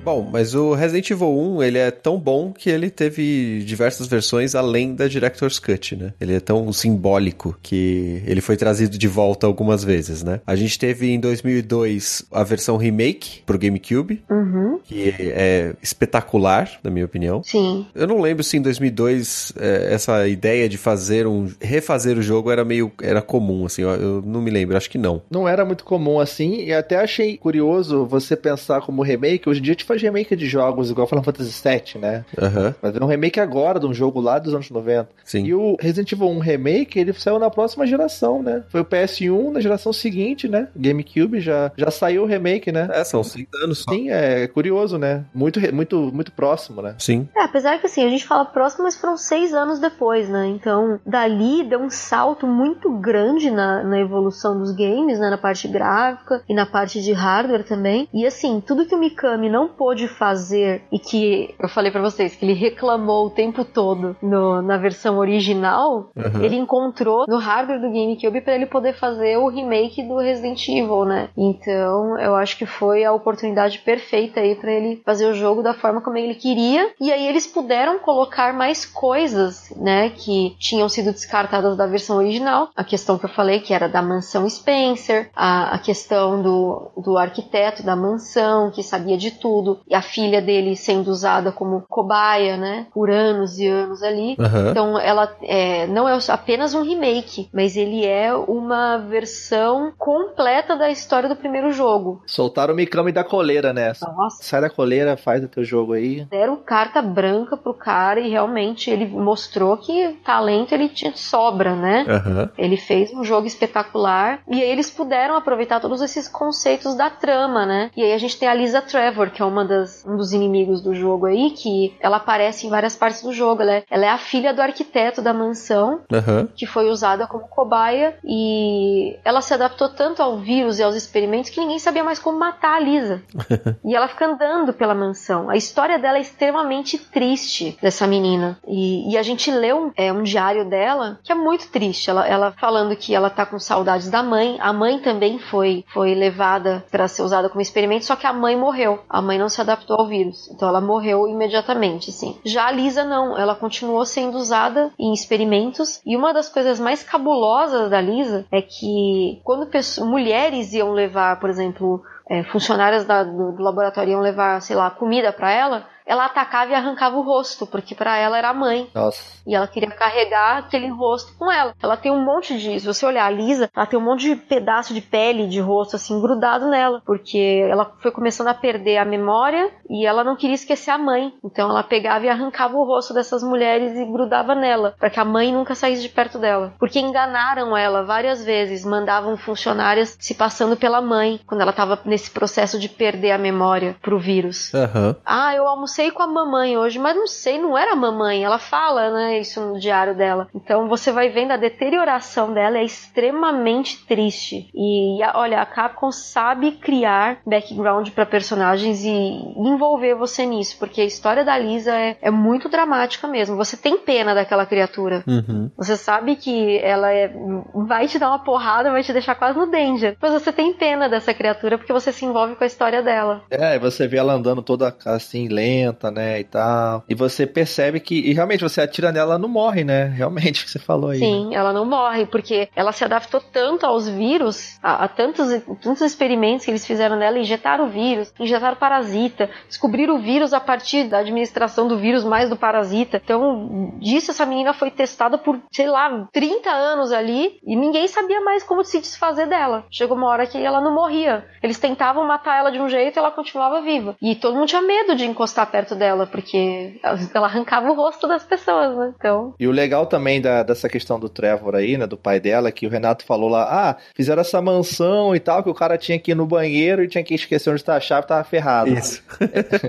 Bom, 0.09 0.27
mas 0.33 0.55
o 0.55 0.73
Resident 0.73 1.11
Evil 1.11 1.29
1, 1.29 1.63
ele 1.63 1.79
é 1.79 1.91
tão 1.91 2.19
bom 2.19 2.51
que 2.53 2.71
ele 2.71 2.89
teve 2.89 3.63
diversas 3.65 4.07
versões 4.07 4.55
além 4.55 4.95
da 4.95 5.07
Director's 5.07 5.59
Cut, 5.59 5.95
né? 5.97 6.15
Ele 6.19 6.35
é 6.35 6.41
tão 6.41 6.73
simbólico 6.73 7.55
que 7.63 8.23
ele 8.27 8.41
foi 8.41 8.57
trazido 8.57 8.97
de 8.97 9.07
volta 9.07 9.47
algumas 9.47 9.85
vezes, 9.85 10.23
né? 10.23 10.41
A 10.47 10.57
gente 10.57 10.79
teve 10.79 11.11
em 11.11 11.21
2002 11.21 12.25
a 12.33 12.43
versão 12.43 12.79
remake 12.79 13.43
pro 13.45 13.59
GameCube, 13.59 14.23
Uhum. 14.31 14.79
que 14.83 15.13
é 15.19 15.75
espetacular, 15.83 16.71
na 16.83 16.91
minha 16.91 17.05
opinião. 17.05 17.43
Sim. 17.43 17.85
Eu 17.95 18.07
não 18.07 18.21
lembro 18.21 18.43
se 18.43 18.57
em 18.57 18.63
2002 18.63 19.53
é, 19.61 19.93
essa 19.93 20.27
ideia 20.27 20.69
de 20.69 20.79
fazer 20.79 21.27
um 21.27 21.49
refazer 21.61 22.17
o 22.17 22.23
jogo 22.23 22.51
era 22.51 22.65
meio 22.65 22.91
era 23.03 23.21
comum 23.21 23.67
assim, 23.67 23.83
eu, 23.83 23.91
eu 23.91 24.23
não 24.25 24.41
me 24.41 24.51
lembro, 24.51 24.75
acho 24.77 24.89
que 24.89 24.97
não. 24.97 25.21
Não 25.31 25.47
era 25.47 25.65
muito 25.67 25.85
comum 25.85 26.19
assim, 26.19 26.63
e 26.65 26.73
até 26.73 26.97
achei 26.97 27.37
curioso 27.37 28.07
você 28.07 28.35
pensar 28.35 28.81
como 28.81 29.03
remake. 29.03 29.49
Hoje 29.49 29.61
em 29.61 29.63
dia 29.65 29.73
a 29.73 29.75
gente 29.75 29.85
faz 29.99 30.03
remake 30.03 30.37
de 30.37 30.47
jogos 30.47 30.91
igual 30.91 31.07
Final 31.07 31.25
Fantasy 31.25 31.63
VII, 31.63 32.01
né? 32.01 32.25
Aham. 32.41 32.75
Mas 32.81 32.97
é 32.97 33.05
um 33.05 33.07
remake 33.07 33.41
agora 33.41 33.81
de 33.81 33.87
um 33.87 33.93
jogo 33.93 34.21
lá 34.21 34.39
dos 34.39 34.55
anos 34.55 34.71
90. 34.71 35.09
Sim. 35.25 35.45
E 35.45 35.55
o 35.55 35.77
Resident 35.81 36.13
Evil 36.13 36.29
1 36.29 36.39
Remake, 36.39 36.99
ele 36.99 37.13
saiu 37.13 37.39
na 37.39 37.51
próxima 37.51 37.87
geração, 37.87 38.43
né? 38.43 38.63
Foi 38.69 38.81
o 38.81 38.85
PS1 38.85 39.51
na 39.51 39.61
geração 39.61 39.93
seguinte, 39.93 40.49
né? 40.49 40.69
GameCube 40.77 41.41
já, 41.41 41.73
já 41.77 41.91
saiu 41.91 42.23
o 42.23 42.27
remake, 42.27 42.71
né? 42.71 42.89
É, 42.93 43.05
são 43.05 43.23
cinco 43.25 43.51
anos 43.63 43.79
só. 43.79 43.91
Sim, 43.91 44.11
é 44.11 44.47
curioso, 44.47 44.97
né? 44.99 45.25
Muito, 45.35 45.61
muito, 45.75 46.11
muito 46.13 46.33
próximo, 46.33 46.81
né? 46.81 46.95
Sim. 46.99 47.29
É, 47.37 47.43
apesar 47.43 47.79
que 47.79 47.87
assim, 47.87 48.05
a 48.05 48.09
gente 48.09 48.27
fala 48.27 48.45
próximo, 48.45 48.85
mas 48.85 48.97
foram 48.97 49.17
seis 49.17 49.53
anos 49.53 49.81
depois, 49.81 50.29
né? 50.29 50.47
Então, 50.47 51.01
dali 51.05 51.65
deu 51.65 51.81
um 51.81 51.91
salto 51.91 52.47
muito 52.47 52.91
grande 52.99 53.51
na, 53.51 53.83
na 53.83 53.99
evolução 53.99 54.59
dos 54.59 54.71
games, 54.71 55.19
né? 55.19 55.31
Na 55.31 55.39
parte 55.39 55.67
gráfica 55.67 56.43
e 56.49 56.55
na 56.55 56.67
parte 56.67 57.03
de 57.03 57.13
hardware 57.13 57.65
também. 57.65 58.09
E 58.13 58.27
assim, 58.27 58.63
tudo 58.65 58.87
que 58.87 58.95
o 58.95 58.99
Mikami 58.99 59.49
não 59.49 59.69
pôde 59.79 60.09
fazer 60.09 60.83
e 60.93 60.99
que 60.99 61.55
eu 61.59 61.69
falei 61.69 61.91
pra 61.93 62.03
vocês 62.03 62.35
que 62.35 62.45
ele 62.45 62.53
reclamou 62.55 63.27
o 63.27 63.31
tempo 63.31 63.65
todo 63.65 64.17
no- 64.21 64.61
na 64.61 64.77
versão 64.77 65.17
original, 65.19 66.11
Aham. 66.19 66.43
ele 66.43 66.57
encontrou 66.57 67.25
no 67.29 67.39
hardware 67.39 67.81
do 67.81 67.87
GameCube 67.89 68.41
pra 68.41 68.55
ele 68.55 68.67
poder 68.67 68.95
fazer 68.95 69.37
o 69.39 69.49
remake 69.49 70.03
do 70.03 70.17
Resident 70.19 70.67
Evil, 70.69 71.05
né? 71.05 71.29
Então, 71.37 72.19
eu 72.19 72.35
acho 72.35 72.59
que 72.59 72.67
foi 72.67 73.05
a 73.05 73.13
oportunidade 73.13 73.79
perfeita 73.79 74.41
aí 74.41 74.55
pra 74.57 74.73
ele 74.73 75.01
fazer 75.05 75.27
o 75.27 75.35
jogo 75.35 75.63
da 75.63 75.73
forma 75.75 76.01
como 76.01 76.17
ele 76.19 76.35
queria. 76.35 76.91
E 77.01 77.13
aí 77.13 77.27
eles 77.27 77.47
puderam 77.47 77.99
colocar 78.01 78.53
mais 78.53 78.85
coisas, 78.85 79.73
né, 79.77 80.11
que 80.11 80.57
tinham 80.59 80.89
sido 80.89 81.13
descartadas 81.13 81.77
da 81.77 81.87
versão 81.87 82.17
original. 82.19 82.69
A 82.77 82.83
questão 82.85 83.17
que 83.19 83.25
eu 83.27 83.31
falei 83.31 83.61
que 83.61 83.73
era 83.73 83.89
da 83.89 84.03
mansão 84.03 84.49
Spencer, 84.49 85.31
a, 85.35 85.75
a 85.75 85.79
questão 85.79 86.43
do, 86.43 86.91
do 86.97 87.17
arquiteto 87.17 87.83
da 87.85 87.95
mansão 87.95 88.71
que 88.71 88.83
sabia 88.83 89.17
de 89.17 89.31
tudo, 89.33 89.68
e 89.89 89.95
a 89.95 90.03
filha 90.03 90.41
dele 90.41 90.77
sendo 90.77 91.09
usada 91.09 91.51
como 91.53 91.85
cobaia, 91.89 92.57
né, 92.57 92.87
por 92.93 93.11
anos 93.11 93.59
e 93.59 93.67
anos 93.67 94.03
ali. 94.03 94.37
Aham. 94.39 94.71
Então 94.71 94.99
ela 94.99 95.33
é, 95.43 95.87
não 95.87 96.09
é 96.09 96.19
apenas 96.29 96.75
um 96.75 96.83
remake, 96.83 97.49
mas 97.53 97.77
ele 97.77 98.05
é 98.05 98.35
uma 98.35 98.99
versão 98.99 99.93
completa 99.97 100.77
da 100.77 100.91
história 100.91 101.29
do 101.29 101.37
primeiro 101.37 101.73
jogo. 101.73 102.23
Soltaram 102.27 102.75
o 102.75 102.77
Mikami 102.77 103.13
da 103.13 103.25
coleira 103.25 103.73
nessa. 103.73 104.11
Nossa. 104.11 104.43
Sai 104.43 104.61
da 104.61 104.71
coleira, 104.71 105.17
faz 105.17 105.43
o 105.43 105.49
teu 105.49 105.65
jogo 105.65 105.93
aí. 105.93 106.25
Deram 106.25 106.57
carta 106.57 107.01
branca 107.01 107.57
pro 107.57 107.75
cara 107.75 108.21
e 108.21 108.31
realmente 108.31 108.91
ele 108.91 109.07
mostrou 109.07 109.77
que 109.77 110.17
talento 110.25 110.73
ele 110.73 110.89
tinha 110.89 111.13
de 111.13 111.21
sobra, 111.21 111.75
né? 111.75 112.05
Aham. 112.09 112.51
Ele 112.57 112.77
fez 112.77 113.13
um 113.13 113.25
jogo 113.25 113.47
espetacular 113.47 114.41
e 114.49 114.63
aí 114.63 114.71
eles 114.71 114.91
puderam 114.91 115.37
aproveitar 115.37 115.81
todos 115.81 116.01
esses 116.03 116.29
conceitos 116.29 116.95
da 116.95 117.11
trama, 117.11 117.65
né? 117.65 117.91
E 117.97 118.03
aí 118.03 118.13
a 118.13 118.19
gente 118.19 118.39
tem 118.39 118.49
a 118.49 118.55
Lisa 118.55 118.81
Trevor, 118.81 119.31
que 119.31 119.43
é 119.43 119.45
uma 119.45 119.58
das, 119.65 120.05
um 120.07 120.17
dos 120.17 120.33
inimigos 120.33 120.81
do 120.81 120.95
jogo 120.95 121.27
aí, 121.27 121.51
que 121.51 121.95
ela 122.01 122.17
aparece 122.17 122.67
em 122.67 122.71
várias 122.71 122.97
partes 122.97 123.23
do 123.23 123.33
jogo. 123.33 123.63
Ela 123.63 123.75
é, 123.75 123.85
ela 123.91 124.05
é 124.07 124.09
a 124.09 124.19
filha 124.19 124.53
do 124.53 124.63
arquiteto 124.63 125.23
da 125.23 125.33
mansão 125.33 126.01
Aham. 126.13 126.49
que 126.55 126.67
foi 126.67 126.89
usada 126.91 127.27
como 127.27 127.49
cobaia 127.49 128.17
e 128.25 129.19
ela 129.25 129.41
se 129.41 129.55
adaptou 129.55 129.89
tanto 129.89 130.23
ao 130.23 130.39
vírus 130.39 130.79
e 130.79 130.83
aos 130.83 130.95
experimentos 130.95 131.51
que 131.51 131.61
ninguém 131.61 131.79
sabia 131.79 132.05
mais 132.05 132.19
como 132.19 132.39
matar 132.39 132.77
a 132.77 132.81
Lisa. 132.81 133.23
e 133.85 133.95
ela 133.95 134.09
fica 134.09 134.27
andando 134.27 134.73
pela 134.73 134.95
mansão. 134.95 135.51
A 135.51 135.57
história 135.57 135.99
dela 135.99 136.19
é 136.19 136.21
extremamente 136.21 136.99
triste 136.99 137.79
dessa 137.81 138.07
menina. 138.07 138.59
E, 138.67 139.13
e 139.13 139.19
a 139.19 139.23
gente 139.23 139.51
leu 139.51 139.93
é, 139.97 140.13
um 140.13 140.23
diário 140.23 140.69
dela 140.69 141.19
que 141.23 141.33
é 141.33 141.35
muito 141.35 141.69
triste. 141.71 142.11
Ela, 142.11 142.27
ela 142.27 142.53
falando 142.53 142.97
que 142.97 143.15
ela 143.15 143.31
tá 143.31 143.45
com 143.45 143.59
saudades 143.59 144.11
da 144.11 144.23
mãe. 144.23 144.57
A 144.61 144.73
mãe 144.73 144.99
também 144.99 145.39
foi, 145.39 145.85
foi 145.93 146.15
levada 146.15 146.85
para 146.91 147.09
ser 147.09 147.23
usada 147.23 147.49
como 147.49 147.61
experimento, 147.61 148.05
só 148.05 148.17
que 148.17 148.27
a 148.27 148.33
mãe 148.33 148.57
morreu. 148.57 149.03
A 149.09 149.21
mãe 149.21 149.39
não 149.39 149.48
se 149.49 149.61
adaptou 149.61 149.97
ao 149.99 150.07
vírus. 150.07 150.49
Então 150.51 150.69
ela 150.69 150.81
morreu 150.81 151.27
imediatamente, 151.29 152.11
assim. 152.11 152.39
Já 152.45 152.67
a 152.67 152.71
Lisa 152.73 153.05
não, 153.05 153.37
ela 153.39 153.55
continuou 153.55 154.05
sendo 154.05 154.37
usada 154.39 154.91
em 154.99 155.13
experimentos. 155.13 156.01
E 156.05 156.17
uma 156.17 156.33
das 156.33 156.49
coisas 156.49 156.79
mais 156.81 157.03
cabulosas 157.03 157.91
da 157.91 158.01
Lisa 158.01 158.47
é 158.51 158.61
que 158.63 159.41
quando 159.45 159.67
pesso- 159.67 160.05
mulheres 160.07 160.73
iam 160.73 160.93
levar, 160.93 161.39
por 161.41 161.49
exemplo, 161.51 162.03
é, 162.29 162.43
funcionárias 162.45 163.05
da- 163.05 163.25
do, 163.25 163.53
do 163.53 163.63
laboratório 163.63 164.13
iam 164.13 164.21
levar, 164.21 164.61
sei 164.61 164.77
lá, 164.77 164.91
comida 164.91 165.33
para 165.33 165.51
ela, 165.51 165.87
ela 166.09 166.25
atacava 166.25 166.73
e 166.73 166.75
arrancava 166.75 167.17
o 167.17 167.23
rosto, 167.23 167.67
porque 167.67 167.95
para 167.95 168.17
ela 168.17 168.39
era 168.39 168.49
a 168.49 168.55
mãe. 168.55 168.89
Nossa. 168.95 169.39
E 169.47 169.55
ela 169.55 169.69
queria 169.69 169.91
carregar 169.91 170.59
aquele 170.59 170.89
rosto 170.89 171.37
com 171.39 171.53
ela. 171.53 171.75
Ela 171.83 171.97
tem 171.97 172.11
um 172.11 172.25
monte 172.25 172.59
de. 172.59 172.81
Se 172.81 172.87
você 172.87 173.05
olhar 173.05 173.27
a 173.27 173.31
Lisa, 173.31 173.71
ela 173.77 173.87
tem 173.87 173.99
um 173.99 174.03
monte 174.03 174.23
de 174.23 174.37
pedaço 174.37 174.95
de 174.95 175.03
pele 175.03 175.47
de 175.47 175.61
rosto 175.61 175.97
assim 175.97 176.21
grudado 176.21 176.69
nela. 176.69 177.03
Porque 177.05 177.67
ela 177.71 177.93
foi 178.01 178.11
começando 178.11 178.49
a 178.49 178.55
perder 178.55 178.97
a 178.97 179.05
memória 179.05 179.71
e 179.89 180.07
ela 180.07 180.25
não 180.25 180.35
queria 180.35 180.55
esquecer 180.55 180.91
a 180.91 180.99
mãe. 180.99 181.35
Então 181.45 181.69
ela 181.69 181.83
pegava 181.83 182.25
e 182.25 182.29
arrancava 182.29 182.77
o 182.77 182.85
rosto 182.85 183.13
dessas 183.13 183.43
mulheres 183.43 183.95
e 183.95 184.05
grudava 184.05 184.55
nela. 184.55 184.95
para 184.99 185.11
que 185.11 185.21
a 185.21 185.25
mãe 185.25 185.53
nunca 185.53 185.75
saísse 185.75 186.01
de 186.03 186.09
perto 186.09 186.39
dela. 186.39 186.73
Porque 186.79 186.99
enganaram 186.99 187.77
ela 187.77 188.03
várias 188.03 188.43
vezes. 188.43 188.85
Mandavam 188.85 189.37
funcionárias 189.37 190.17
se 190.19 190.35
passando 190.35 190.75
pela 190.77 191.03
mãe. 191.03 191.39
Quando 191.47 191.61
ela 191.61 191.73
tava 191.73 192.01
nesse 192.07 192.31
processo 192.31 192.79
de 192.79 192.89
perder 192.89 193.33
a 193.33 193.39
memória 193.39 193.97
pro 194.01 194.19
vírus. 194.19 194.73
Aham. 194.75 195.17
Ah, 195.25 195.55
eu 195.55 195.67
almocei 195.67 195.98
com 196.11 196.23
a 196.23 196.27
mamãe 196.27 196.77
hoje, 196.77 196.99
mas 196.99 197.17
não 197.17 197.27
sei, 197.27 197.59
não 197.59 197.77
era 197.77 197.93
a 197.93 197.97
mamãe. 197.97 198.45
Ela 198.45 198.59
fala, 198.59 199.11
né, 199.11 199.39
isso 199.39 199.61
no 199.61 199.79
diário 199.79 200.15
dela. 200.15 200.49
Então 200.55 200.89
você 200.89 201.11
vai 201.11 201.29
vendo 201.29 201.53
a 201.53 201.57
deterioração 201.57 202.53
dela 202.53 202.79
é 202.79 202.85
extremamente 202.85 204.05
triste. 204.07 204.71
E 204.75 205.19
olha, 205.35 205.61
a 205.61 205.67
Capcom 205.67 206.13
sabe 206.13 206.73
criar 206.73 207.41
background 207.47 208.11
pra 208.11 208.27
personagens 208.27 209.05
e 209.05 209.09
envolver 209.57 210.15
você 210.15 210.47
nisso, 210.47 210.77
porque 210.79 211.01
a 211.01 211.05
história 211.05 211.45
da 211.45 211.59
Lisa 211.59 211.95
é, 211.95 212.17
é 212.21 212.31
muito 212.31 212.69
dramática 212.69 213.27
mesmo. 213.27 213.57
Você 213.57 213.77
tem 213.77 213.99
pena 213.99 214.35
daquela 214.35 214.67
criatura. 214.67 215.25
Uhum. 215.27 215.71
Você 215.77 215.97
sabe 215.97 216.37
que 216.37 216.79
ela 216.79 217.13
é, 217.13 217.33
vai 217.75 218.07
te 218.07 218.19
dar 218.19 218.29
uma 218.29 218.45
porrada, 218.45 218.91
vai 218.91 219.03
te 219.03 219.13
deixar 219.13 219.35
quase 219.35 219.59
no 219.59 219.71
danger. 219.71 220.17
Mas 220.21 220.33
você 220.33 220.53
tem 220.53 220.73
pena 220.73 221.09
dessa 221.09 221.35
criatura 221.35 221.79
porque 221.79 221.93
você 221.93 222.13
se 222.13 222.25
envolve 222.25 222.57
com 222.57 222.65
a 222.65 222.67
história 222.67 223.03
dela. 223.03 223.43
É, 223.51 223.77
e 223.77 223.79
você 223.79 224.07
vê 224.07 224.19
ela 224.19 224.35
andando 224.35 224.63
toda 224.63 224.95
assim, 225.07 225.49
lenta, 225.49 225.88
né, 226.13 226.41
e 226.41 226.45
tal. 226.45 227.05
E 227.09 227.15
você 227.15 227.47
percebe 227.47 228.01
que, 228.01 228.15
e 228.19 228.33
realmente, 228.33 228.63
você 228.63 228.81
atira 228.81 229.13
nela, 229.13 229.29
ela 229.29 229.39
não 229.39 229.49
morre, 229.49 229.85
né? 229.85 230.05
Realmente, 230.17 230.65
que 230.65 230.71
você 230.71 230.79
falou 230.79 231.11
aí. 231.11 231.21
né? 231.21 231.27
Sim, 231.27 231.55
ela 231.55 231.73
não 231.73 231.85
morre, 231.85 232.27
porque 232.27 232.69
ela 232.75 232.93
se 232.93 233.05
adaptou 233.05 233.41
tanto 233.41 233.85
aos 233.85 234.09
vírus, 234.09 234.79
a, 234.83 235.05
a 235.05 235.09
tantos, 235.09 235.49
tantos 235.83 236.01
experimentos 236.03 236.65
que 236.65 236.71
eles 236.71 236.87
fizeram 236.87 237.17
nela, 237.17 237.39
injetaram 237.39 237.87
o 237.87 237.89
vírus, 237.89 238.33
injetaram 238.39 238.75
o 238.75 238.79
parasita, 238.79 239.51
descobriram 239.67 240.17
o 240.17 240.19
vírus 240.19 240.53
a 240.53 240.61
partir 240.61 241.05
da 241.05 241.19
administração 241.19 241.87
do 241.87 241.99
vírus 241.99 242.25
mais 242.25 242.49
do 242.49 242.57
parasita. 242.57 243.21
Então, 243.23 243.95
disso 243.99 244.31
essa 244.31 244.47
menina 244.47 244.73
foi 244.73 244.91
testada 244.91 245.37
por, 245.39 245.59
sei 245.73 245.89
lá, 245.89 246.29
30 246.33 246.71
anos 246.71 247.13
ali 247.13 247.59
e 247.65 247.77
ninguém 247.77 248.09
sabia 248.09 248.41
mais 248.41 248.63
como 248.63 248.85
se 248.85 249.01
desfazer 249.01 249.47
dela. 249.47 249.85
Chegou 249.91 250.17
uma 250.17 250.29
hora 250.29 250.47
que 250.47 250.59
ela 250.59 250.81
não 250.81 250.95
morria. 250.95 251.45
Eles 251.63 251.79
tentavam 251.79 252.27
matar 252.27 252.59
ela 252.59 252.71
de 252.71 252.81
um 252.81 252.89
jeito 252.89 253.17
e 253.17 253.19
ela 253.19 253.31
continuava 253.31 253.81
viva. 253.81 254.17
E 254.21 254.35
todo 254.35 254.55
mundo 254.55 254.69
tinha 254.69 254.83
medo 254.83 255.15
de 255.15 255.25
encostar 255.25 255.71
perto 255.71 255.78
dela, 255.95 256.27
porque 256.27 256.99
ela 257.35 257.47
arrancava 257.47 257.91
o 257.91 257.95
rosto 257.95 258.27
das 258.27 258.45
pessoas, 258.45 258.97
né? 258.97 259.13
Então, 259.19 259.55
E 259.59 259.67
o 259.67 259.71
legal 259.71 260.07
também 260.07 260.41
da- 260.41 260.63
dessa 260.63 260.89
questão 260.89 261.19
do 261.19 261.29
Trevor 261.29 261.75
aí, 261.75 261.97
né, 261.97 262.07
do 262.07 262.17
pai 262.17 262.41
dela, 262.41 262.71
que 262.73 262.87
o 262.87 262.91
Renato 262.91 263.25
falou 263.25 263.49
lá, 263.49 263.65
ah, 263.91 263.97
fizeram 264.15 264.41
essa 264.41 264.61
mansão 264.61 265.35
e 265.35 265.41
tal, 265.41 265.63
que 265.63 265.71
o 265.71 265.75
cara 265.75 265.97
tinha 265.99 266.19
que 266.19 266.31
ir 266.31 266.35
no 266.35 266.47
banheiro 266.47 267.03
e 267.03 267.09
tinha 267.09 267.23
que 267.25 267.35
esquecer 267.35 267.71
onde 267.71 267.85
tá 267.85 267.97
a 267.97 268.01
chave, 268.01 268.27
tava 268.27 268.45
ferrado. 268.45 268.91
Isso. 268.91 269.23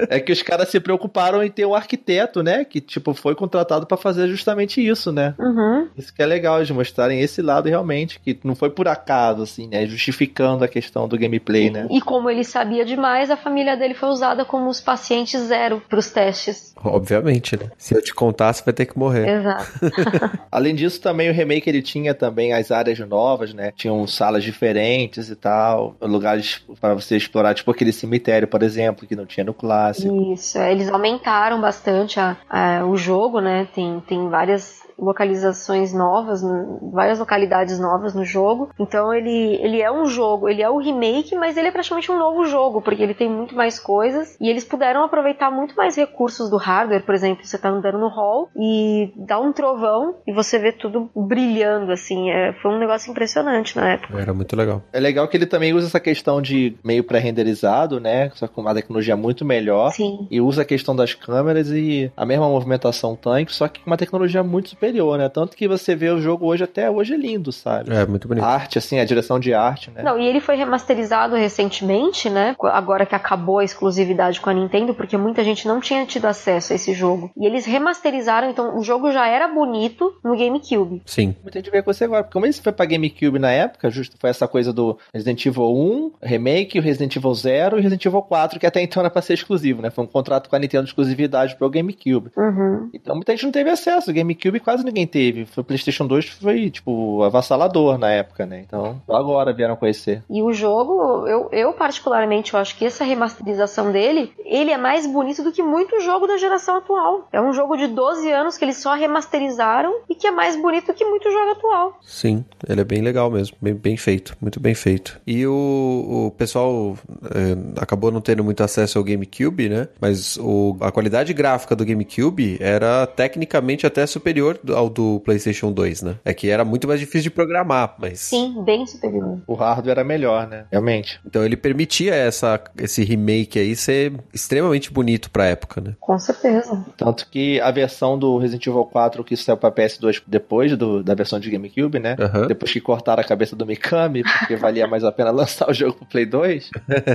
É 0.10 0.20
que 0.20 0.32
os 0.32 0.42
caras 0.42 0.70
se 0.70 0.80
preocuparam 0.80 1.44
em 1.44 1.50
ter 1.50 1.66
um 1.66 1.74
arquiteto, 1.76 2.42
né, 2.44 2.64
que, 2.66 2.80
tipo, 2.82 3.14
foi 3.14 3.36
contratado 3.36 3.86
pra 3.86 3.98
fazer 3.98 4.28
justamente 4.28 4.86
isso, 4.86 5.12
né. 5.12 5.34
uhum. 5.40 5.88
Isso 5.98 6.14
que 6.14 6.22
é 6.22 6.26
legal, 6.26 6.64
de 6.64 6.74
mostrarem 6.74 7.20
esse 7.22 7.42
lado 7.42 7.68
realmente, 7.70 8.20
que 8.20 8.38
não 8.44 8.56
foi 8.56 8.70
por 8.70 8.88
acaso, 8.88 9.44
assim, 9.44 9.68
né, 9.68 9.86
justificando 9.86 10.64
a 10.64 10.68
questão 10.68 11.08
do 11.08 11.18
gameplay, 11.18 11.70
né. 11.70 11.88
E 11.90 12.02
como 12.02 12.30
ele 12.30 12.44
sabia 12.44 12.86
demais, 12.86 13.30
a 13.32 13.38
família 13.38 13.76
dele 13.76 13.94
foi 13.94 14.10
usada 14.10 14.46
como 14.46 14.70
os 14.70 14.80
pacientes 14.80 15.40
zero 15.42 15.69
pros 15.78 16.10
testes. 16.10 16.74
Obviamente, 16.82 17.58
né? 17.58 17.70
Se 17.78 17.94
eu 17.94 18.02
te 18.02 18.14
contar, 18.14 18.54
você 18.54 18.64
vai 18.64 18.74
ter 18.74 18.86
que 18.86 18.98
morrer. 18.98 19.28
Exato. 19.28 19.68
Além 20.50 20.74
disso, 20.74 21.02
também 21.02 21.30
o 21.30 21.34
remake 21.34 21.70
ele 21.70 21.82
tinha 21.82 22.14
também 22.14 22.54
as 22.54 22.72
áreas 22.72 22.98
novas, 23.00 23.54
né? 23.54 23.74
Tinham 23.76 24.08
salas 24.08 24.44
diferentes 24.44 25.30
e 25.30 25.36
tal, 25.36 25.96
lugares 26.02 26.62
para 26.80 26.94
você 26.94 27.18
explorar, 27.18 27.54
tipo 27.54 27.70
aquele 27.70 27.92
cemitério, 27.92 28.48
por 28.48 28.64
exemplo, 28.64 29.06
que 29.06 29.16
não 29.16 29.26
tinha 29.26 29.44
no 29.44 29.54
clássico. 29.54 30.34
Isso, 30.34 30.58
é, 30.58 30.72
eles 30.72 30.88
aumentaram 30.90 31.60
bastante 31.60 32.20
a, 32.20 32.38
a- 32.50 32.86
o 32.86 32.96
jogo, 32.96 33.42
né? 33.42 33.68
Tem, 33.76 34.00
tem 34.08 34.30
várias 34.30 34.80
localizações 35.00 35.94
novas, 35.94 36.42
no- 36.42 36.92
várias 36.92 37.20
localidades 37.20 37.80
novas 37.80 38.14
no 38.14 38.24
jogo. 38.26 38.70
Então 38.80 39.14
ele, 39.14 39.56
ele 39.62 39.82
é 39.82 39.92
um 39.92 40.06
jogo, 40.06 40.48
ele 40.50 40.62
é 40.62 40.70
o 40.70 40.78
remake, 40.78 41.36
mas 41.36 41.58
ele 41.58 41.68
é 41.68 41.72
praticamente 41.72 42.12
um 42.12 42.18
novo 42.18 42.46
jogo, 42.46 42.82
porque 42.82 43.02
ele 43.04 43.14
tem 43.14 43.30
muito 43.30 43.56
mais 43.56 43.80
coisas 43.80 44.36
e 44.40 44.50
eles 44.50 44.64
puderam 44.64 45.04
aproveitar 45.04 45.52
muito 45.52 45.76
mais 45.76 45.96
recursos 45.96 46.50
do 46.50 46.58
hardware, 46.58 47.06
por 47.06 47.16
exemplo, 47.16 47.46
você 47.46 47.58
tá 47.58 47.70
andando 47.70 47.98
no 47.98 48.08
hall 48.08 48.50
e 48.56 49.12
dá 49.16 49.40
um 49.40 49.52
trovão 49.54 50.16
e 50.28 50.34
você 50.34 50.58
vê 50.60 50.72
tudo 50.72 51.10
brilhando 51.16 51.92
assim, 51.92 52.30
é, 52.30 52.54
foi 52.62 52.72
um 52.72 52.80
negócio 52.80 53.10
impressionante 53.12 53.76
na 53.76 53.94
época. 53.94 54.20
Era 54.20 54.34
muito 54.34 54.56
legal. 54.56 54.82
É 54.92 55.00
legal 55.00 55.28
que 55.28 55.38
ele 55.38 55.46
também 55.46 55.74
usa 55.74 55.88
essa 55.88 56.00
questão 56.00 56.42
de 56.42 56.76
meio 56.84 57.04
pré-renderizado, 57.04 58.00
né? 58.00 58.30
Só 58.34 58.48
com 58.48 58.62
uma 58.62 58.74
tecnologia 58.74 59.16
muito 59.16 59.46
melhor. 59.46 59.92
Sim. 59.92 60.28
E 60.30 60.42
usa 60.42 60.62
a 60.62 60.66
questão 60.66 60.96
das 60.96 61.14
câmeras 61.14 61.70
e 61.70 62.12
a 62.16 62.26
mesma 62.26 62.48
movimentação 62.50 63.16
tanque, 63.16 63.54
só 63.54 63.68
que 63.68 63.80
com 63.82 63.90
uma 63.90 63.98
tecnologia 63.98 64.44
muito 64.44 64.70
superior, 64.70 64.89
né? 65.18 65.30
Tanto 65.30 65.56
que 65.56 65.68
você 65.68 65.96
vê 65.96 66.10
o 66.10 66.20
jogo 66.20 66.46
hoje 66.46 66.64
até 66.64 66.90
hoje 66.90 67.14
é 67.14 67.18
lindo, 67.18 67.52
sabe? 67.52 67.94
É, 67.94 68.06
muito 68.06 68.28
bonito. 68.28 68.44
A 68.44 68.48
arte, 68.48 68.78
assim, 68.78 69.00
a 69.00 69.06
direção 69.06 69.40
de 69.40 69.54
arte, 69.54 69.92
né? 69.92 70.04
Não, 70.04 70.20
e 70.20 70.26
ele 70.26 70.40
foi 70.40 70.56
remasterizado 70.56 71.36
recentemente, 71.36 72.30
né? 72.30 72.56
Agora 72.62 73.06
que 73.06 73.16
acabou 73.16 73.60
a 73.60 73.64
exclusividade 73.64 74.40
com 74.40 74.50
a 74.50 74.54
Nintendo, 74.54 74.94
porque 74.94 75.18
muita 75.18 75.44
gente 75.44 75.68
não 75.68 75.80
tinha 75.80 76.06
tido 76.06 76.26
acesso 76.26 76.74
a 76.74 76.76
esse 76.76 76.94
jogo. 76.94 77.32
E 77.38 77.46
eles 77.46 77.66
remasterizaram, 77.66 78.50
então 78.50 78.78
o 78.78 78.84
jogo 78.84 79.12
já 79.12 79.28
era 79.28 79.48
bonito 79.48 80.14
no 80.24 80.38
GameCube. 80.38 81.02
Sim. 81.06 81.36
Muita 81.42 81.60
gente 81.60 81.72
vê 81.72 81.82
com 81.82 81.92
você 81.94 82.06
agora, 82.06 82.24
porque 82.24 82.34
como 82.34 82.46
ele 82.46 82.54
foi 82.54 82.72
pra 82.72 82.86
GameCube 82.86 83.40
na 83.40 83.52
época, 83.52 83.90
justo 83.90 84.18
foi 84.20 84.30
essa 84.30 84.48
coisa 84.48 84.72
do 84.74 84.98
Resident 85.14 85.46
Evil 85.46 85.76
1, 85.76 86.12
Remake, 86.22 86.80
o 86.80 86.82
Resident 86.82 87.16
Evil 87.16 87.34
0 87.34 87.78
e 87.78 87.80
o 87.80 87.84
Resident 87.84 88.06
Evil 88.06 88.22
4, 88.22 88.60
que 88.60 88.66
até 88.66 88.82
então 88.82 89.02
era 89.02 89.10
pra 89.10 89.22
ser 89.22 89.34
exclusivo, 89.34 89.82
né? 89.82 89.90
Foi 89.90 90.04
um 90.04 90.08
contrato 90.08 90.50
com 90.50 90.56
a 90.56 90.60
Nintendo 90.60 90.84
de 90.84 90.90
exclusividade 90.90 91.56
pro 91.56 91.70
GameCube. 91.70 92.32
Uhum. 92.38 92.90
Então 92.94 93.16
muita 93.16 93.34
gente 93.34 93.44
não 93.46 93.52
teve 93.52 93.70
acesso, 93.70 94.12
o 94.12 94.14
GameCube 94.14 94.60
quase 94.60 94.79
ninguém 94.84 95.08
teve. 95.08 95.46
Foi 95.46 95.62
o 95.62 95.66
PlayStation 95.66 96.08
2 96.08 96.30
foi, 96.30 96.70
tipo, 96.70 97.24
avassalador 97.24 97.98
na 97.98 98.12
época, 98.12 98.46
né? 98.46 98.64
Então, 98.66 99.02
agora 99.10 99.54
vieram 99.54 99.76
conhecer. 99.76 100.24
E 100.30 100.42
o 100.42 100.54
jogo, 100.54 101.28
eu, 101.28 101.50
eu 101.52 101.74
particularmente, 101.74 102.54
eu 102.54 102.60
acho 102.60 102.76
que 102.78 102.86
essa 102.86 103.04
remasterização 103.04 103.92
dele, 103.92 104.32
ele 104.46 104.72
é 104.72 104.78
mais 104.78 105.06
bonito 105.06 105.44
do 105.44 105.52
que 105.52 105.62
muito 105.62 106.00
jogo 106.02 106.28
da 106.28 106.38
geração 106.38 106.78
atual. 106.78 107.28
É 107.32 107.42
um 107.42 107.54
jogo 107.54 107.76
de 107.78 107.88
12 107.88 108.32
anos 108.32 108.58
que 108.58 108.66
eles 108.66 108.78
só 108.78 108.94
remasterizaram 108.94 110.02
e 110.10 110.16
que 110.16 110.28
é 110.28 110.32
mais 110.32 110.56
bonito 110.56 110.88
do 110.88 110.94
que 110.94 111.06
muito 111.06 111.30
jogo 111.32 111.52
atual. 111.52 112.00
Sim, 112.02 112.44
ele 112.68 112.82
é 112.82 112.84
bem 112.84 113.02
legal 113.02 113.30
mesmo, 113.30 113.58
bem, 113.62 113.74
bem 113.74 113.98
feito, 113.98 114.36
muito 114.42 114.60
bem 114.60 114.74
feito. 114.74 115.20
E 115.26 115.46
o, 115.46 116.28
o 116.28 116.32
pessoal 116.32 116.98
é, 117.26 117.82
acabou 117.82 118.12
não 118.12 118.22
tendo 118.22 118.44
muito 118.44 118.64
acesso 118.64 118.98
ao 118.98 119.04
GameCube, 119.04 119.70
né? 119.70 119.88
Mas 120.00 120.38
o, 120.38 120.78
a 120.82 120.92
qualidade 120.92 121.34
gráfica 121.34 121.76
do 121.76 121.86
GameCube 121.86 122.58
era 122.60 123.06
tecnicamente 123.08 123.86
até 123.86 124.06
superior 124.06 124.60
ao 124.76 124.90
do 124.90 125.22
PlayStation 125.22 125.72
2, 125.72 126.02
né? 126.02 126.16
É 126.24 126.34
que 126.34 126.50
era 126.50 126.66
muito 126.66 126.88
mais 126.88 127.00
difícil 127.00 127.24
de 127.24 127.32
programar, 127.32 127.96
mas. 128.00 128.20
Sim, 128.20 128.64
bem 128.64 128.86
superior. 128.86 129.40
O 129.48 129.54
hardware 129.54 129.92
era 129.92 130.04
melhor, 130.04 130.48
né? 130.48 130.66
Realmente. 130.72 131.20
Então 131.26 131.44
ele 131.44 131.58
permitia 131.58 132.14
essa, 132.14 132.60
esse 132.78 133.04
remake 133.04 133.60
aí 133.60 133.76
ser 133.76 134.14
extremamente 134.34 134.92
bonito 134.92 135.30
pra 135.32 135.46
época, 135.46 135.82
né? 135.82 135.96
Com 136.00 136.18
certeza. 136.20 136.86
Tanto 136.98 137.28
que 137.30 137.60
a 137.62 137.72
versão 137.72 138.18
do 138.18 138.38
Resident 138.38 138.66
Evil 138.68 138.86
4 138.86 139.24
que 139.24 139.36
saiu 139.36 139.58
pra 139.58 139.72
PS2 139.72 140.22
depois 140.26 140.76
do, 140.78 141.04
da 141.04 141.14
versão 141.14 141.40
de 141.40 141.50
GameCube, 141.50 142.00
né? 142.00 142.16
Aham. 142.20 142.48
Depois 142.48 142.72
que 142.72 142.82
cortaram 142.82 143.22
a 143.22 143.24
cabeça 143.26 143.56
do 143.56 143.66
Mikami, 143.66 144.24
porque 144.24 144.56
valia 144.56 144.88
mais 144.88 145.04
a 145.04 145.12
pena 145.12 145.32
lançar 145.32 145.70
o 145.70 145.74
jogo 145.74 145.94
pro 145.94 146.06
Play 146.06 146.26
2, 146.26 146.70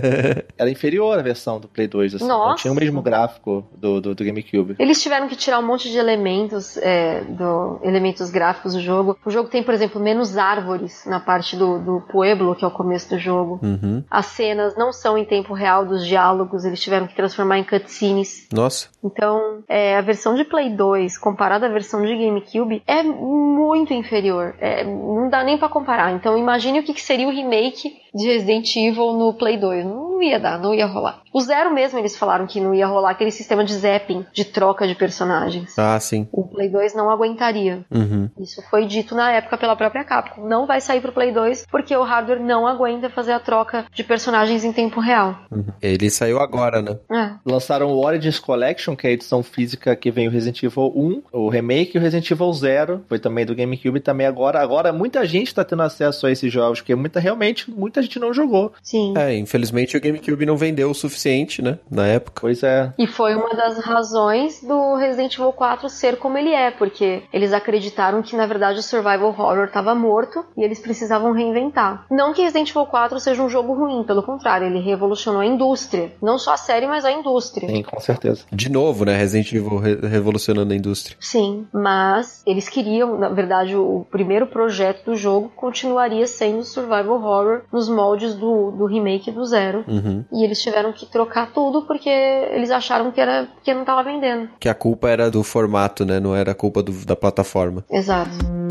era 0.58 0.70
inferior 0.70 1.18
à 1.18 1.22
versão 1.22 1.60
do 1.60 1.68
Play 1.68 1.88
2, 1.88 2.16
assim. 2.16 2.26
Não 2.26 2.38
Nossa. 2.38 2.62
tinha 2.62 2.72
o 2.72 2.76
mesmo 2.76 3.02
gráfico 3.02 3.66
do, 3.76 4.00
do, 4.00 4.14
do 4.14 4.24
GameCube. 4.24 4.76
Eles 4.78 5.02
tiveram 5.02 5.28
que 5.28 5.36
tirar 5.36 5.58
um 5.58 5.66
monte 5.66 5.90
de 5.90 5.98
elementos, 5.98 6.76
é, 6.78 7.22
do, 7.22 7.43
elementos 7.82 8.30
gráficos 8.30 8.74
do 8.74 8.80
jogo. 8.80 9.16
O 9.24 9.30
jogo 9.30 9.48
tem, 9.48 9.62
por 9.62 9.74
exemplo, 9.74 10.00
menos 10.00 10.36
árvores 10.36 11.04
na 11.06 11.20
parte 11.20 11.56
do, 11.56 11.78
do 11.78 12.00
Pueblo, 12.10 12.54
que 12.54 12.64
é 12.64 12.68
o 12.68 12.70
começo 12.70 13.10
do 13.10 13.18
jogo. 13.18 13.60
Uhum. 13.62 14.02
As 14.10 14.26
cenas 14.26 14.76
não 14.76 14.92
são 14.92 15.16
em 15.16 15.24
tempo 15.24 15.54
real 15.54 15.84
dos 15.84 16.06
diálogos, 16.06 16.64
eles 16.64 16.80
tiveram 16.80 17.06
que 17.06 17.14
transformar 17.14 17.58
em 17.58 17.64
cutscenes. 17.64 18.48
Nossa, 18.52 18.88
Então, 19.02 19.62
é, 19.68 19.96
a 19.96 20.00
versão 20.00 20.34
de 20.34 20.44
Play 20.44 20.70
2 20.70 21.18
comparada 21.18 21.66
à 21.66 21.68
versão 21.68 22.02
de 22.04 22.14
GameCube 22.16 22.82
é 22.86 23.02
muito 23.02 23.92
inferior. 23.92 24.54
É, 24.60 24.84
não 24.84 25.28
dá 25.28 25.42
nem 25.44 25.58
pra 25.58 25.68
comparar. 25.68 26.12
Então, 26.12 26.36
imagine 26.36 26.80
o 26.80 26.82
que, 26.82 26.94
que 26.94 27.02
seria 27.02 27.26
o 27.26 27.30
remake 27.30 28.04
de 28.14 28.26
Resident 28.26 28.76
Evil 28.76 29.12
no 29.12 29.34
Play 29.34 29.56
2. 29.58 29.84
Não 29.84 30.22
ia 30.22 30.38
dar, 30.38 30.58
não 30.58 30.72
ia 30.72 30.86
rolar. 30.86 31.22
O 31.32 31.40
Zero 31.40 31.72
mesmo 31.72 31.98
eles 31.98 32.16
falaram 32.16 32.46
que 32.46 32.60
não 32.60 32.74
ia 32.74 32.86
rolar 32.86 33.10
aquele 33.10 33.30
sistema 33.30 33.64
de 33.64 33.74
zapping, 33.74 34.24
de 34.32 34.44
troca 34.44 34.86
de 34.86 34.94
personagens. 34.94 35.76
ah, 35.78 35.98
sim. 35.98 36.28
O 36.32 36.46
Play 36.46 36.68
2 36.68 36.94
não 36.94 37.10
aguentaria. 37.24 37.84
Uhum. 37.90 38.28
Isso 38.38 38.62
foi 38.70 38.86
dito 38.86 39.14
na 39.14 39.32
época 39.32 39.56
pela 39.56 39.74
própria 39.74 40.04
Capcom. 40.04 40.46
Não 40.46 40.66
vai 40.66 40.80
sair 40.80 41.00
pro 41.00 41.12
Play 41.12 41.32
2 41.32 41.66
porque 41.70 41.96
o 41.96 42.02
hardware 42.02 42.40
não 42.40 42.66
aguenta 42.66 43.08
fazer 43.08 43.32
a 43.32 43.40
troca 43.40 43.86
de 43.92 44.04
personagens 44.04 44.64
em 44.64 44.72
tempo 44.72 45.00
real. 45.00 45.38
uhum. 45.50 45.64
Ele 45.80 46.10
saiu 46.10 46.40
agora, 46.40 46.82
né? 46.82 46.98
É. 47.10 47.34
Lançaram 47.44 47.88
o 47.88 48.04
Origins 48.04 48.38
Collection, 48.38 48.94
que 48.94 49.06
é 49.06 49.10
a 49.10 49.12
edição 49.12 49.42
física 49.42 49.94
que 49.96 50.10
vem 50.10 50.28
o 50.28 50.30
Resident 50.30 50.62
Evil 50.62 50.92
1, 50.94 51.22
o 51.32 51.48
remake 51.48 51.96
e 51.96 51.98
o 51.98 52.02
Resident 52.02 52.30
Evil 52.30 52.52
0, 52.52 53.04
foi 53.08 53.18
também 53.18 53.46
do 53.46 53.54
GameCube 53.54 54.00
também 54.00 54.26
agora. 54.26 54.60
Agora 54.60 54.92
muita 54.92 55.24
gente 55.26 55.54
tá 55.54 55.64
tendo 55.64 55.82
acesso 55.82 56.26
a 56.26 56.30
esses 56.30 56.52
jogos, 56.52 56.80
porque 56.80 56.94
muita 56.94 57.20
realmente 57.20 57.70
muita 57.70 58.02
gente 58.02 58.18
não 58.18 58.32
jogou. 58.32 58.72
Sim. 58.82 59.14
É, 59.16 59.36
infelizmente 59.36 59.96
o 59.96 60.00
GameCube 60.00 60.46
não 60.46 60.56
vendeu 60.56 60.90
o 60.90 60.94
suficiente, 60.94 61.62
né? 61.62 61.78
Na 61.90 62.06
época. 62.06 62.40
Pois 62.40 62.62
é. 62.62 62.92
E 62.98 63.06
foi 63.06 63.34
uma 63.34 63.54
das 63.54 63.78
razões 63.78 64.62
do 64.62 64.96
Resident 64.96 65.34
Evil 65.34 65.52
4 65.52 65.88
ser 65.88 66.16
como 66.16 66.38
ele 66.38 66.50
é, 66.50 66.70
porque 66.70 67.13
eles 67.32 67.52
acreditaram 67.52 68.22
que 68.22 68.36
na 68.36 68.46
verdade 68.46 68.78
o 68.78 68.82
survival 68.82 69.28
horror 69.28 69.64
estava 69.64 69.94
morto 69.94 70.44
e 70.56 70.62
eles 70.62 70.78
precisavam 70.80 71.32
reinventar. 71.32 72.04
Não 72.10 72.32
que 72.32 72.42
Resident 72.42 72.70
Evil 72.70 72.86
4 72.86 73.18
seja 73.20 73.42
um 73.42 73.48
jogo 73.48 73.74
ruim, 73.74 74.04
pelo 74.04 74.22
contrário, 74.22 74.66
ele 74.66 74.80
revolucionou 74.80 75.40
a 75.40 75.46
indústria, 75.46 76.12
não 76.22 76.38
só 76.38 76.54
a 76.54 76.56
série, 76.56 76.86
mas 76.86 77.04
a 77.04 77.12
indústria. 77.12 77.68
Sim, 77.68 77.82
com 77.82 78.00
certeza. 78.00 78.44
De 78.52 78.70
novo, 78.70 79.04
né? 79.04 79.16
Resident 79.16 79.52
Evil 79.52 79.78
re- 79.78 80.06
revolucionando 80.06 80.72
a 80.72 80.76
indústria. 80.76 81.16
Sim, 81.20 81.66
mas 81.72 82.42
eles 82.46 82.68
queriam, 82.68 83.18
na 83.18 83.28
verdade, 83.28 83.76
o 83.76 84.06
primeiro 84.10 84.46
projeto 84.46 85.04
do 85.04 85.14
jogo 85.16 85.50
continuaria 85.54 86.26
sendo 86.26 86.62
survival 86.64 87.14
horror 87.16 87.62
nos 87.72 87.88
moldes 87.88 88.34
do, 88.34 88.70
do 88.72 88.86
remake 88.86 89.30
do 89.30 89.44
Zero. 89.44 89.84
Uhum. 89.88 90.24
E 90.32 90.44
eles 90.44 90.60
tiveram 90.62 90.92
que 90.92 91.06
trocar 91.06 91.52
tudo 91.52 91.82
porque 91.82 92.08
eles 92.08 92.70
acharam 92.70 93.10
que 93.10 93.20
era 93.20 93.48
que 93.62 93.72
não 93.72 93.80
estava 93.82 94.02
vendendo. 94.02 94.48
Que 94.58 94.68
a 94.68 94.74
culpa 94.74 95.08
era 95.08 95.30
do 95.30 95.42
formato, 95.42 96.04
né? 96.04 96.18
Não 96.20 96.34
era 96.34 96.52
a 96.52 96.54
culpa 96.54 96.82
do- 96.82 97.03
da 97.04 97.16
plataforma. 97.16 97.84
Exato. 97.90 98.63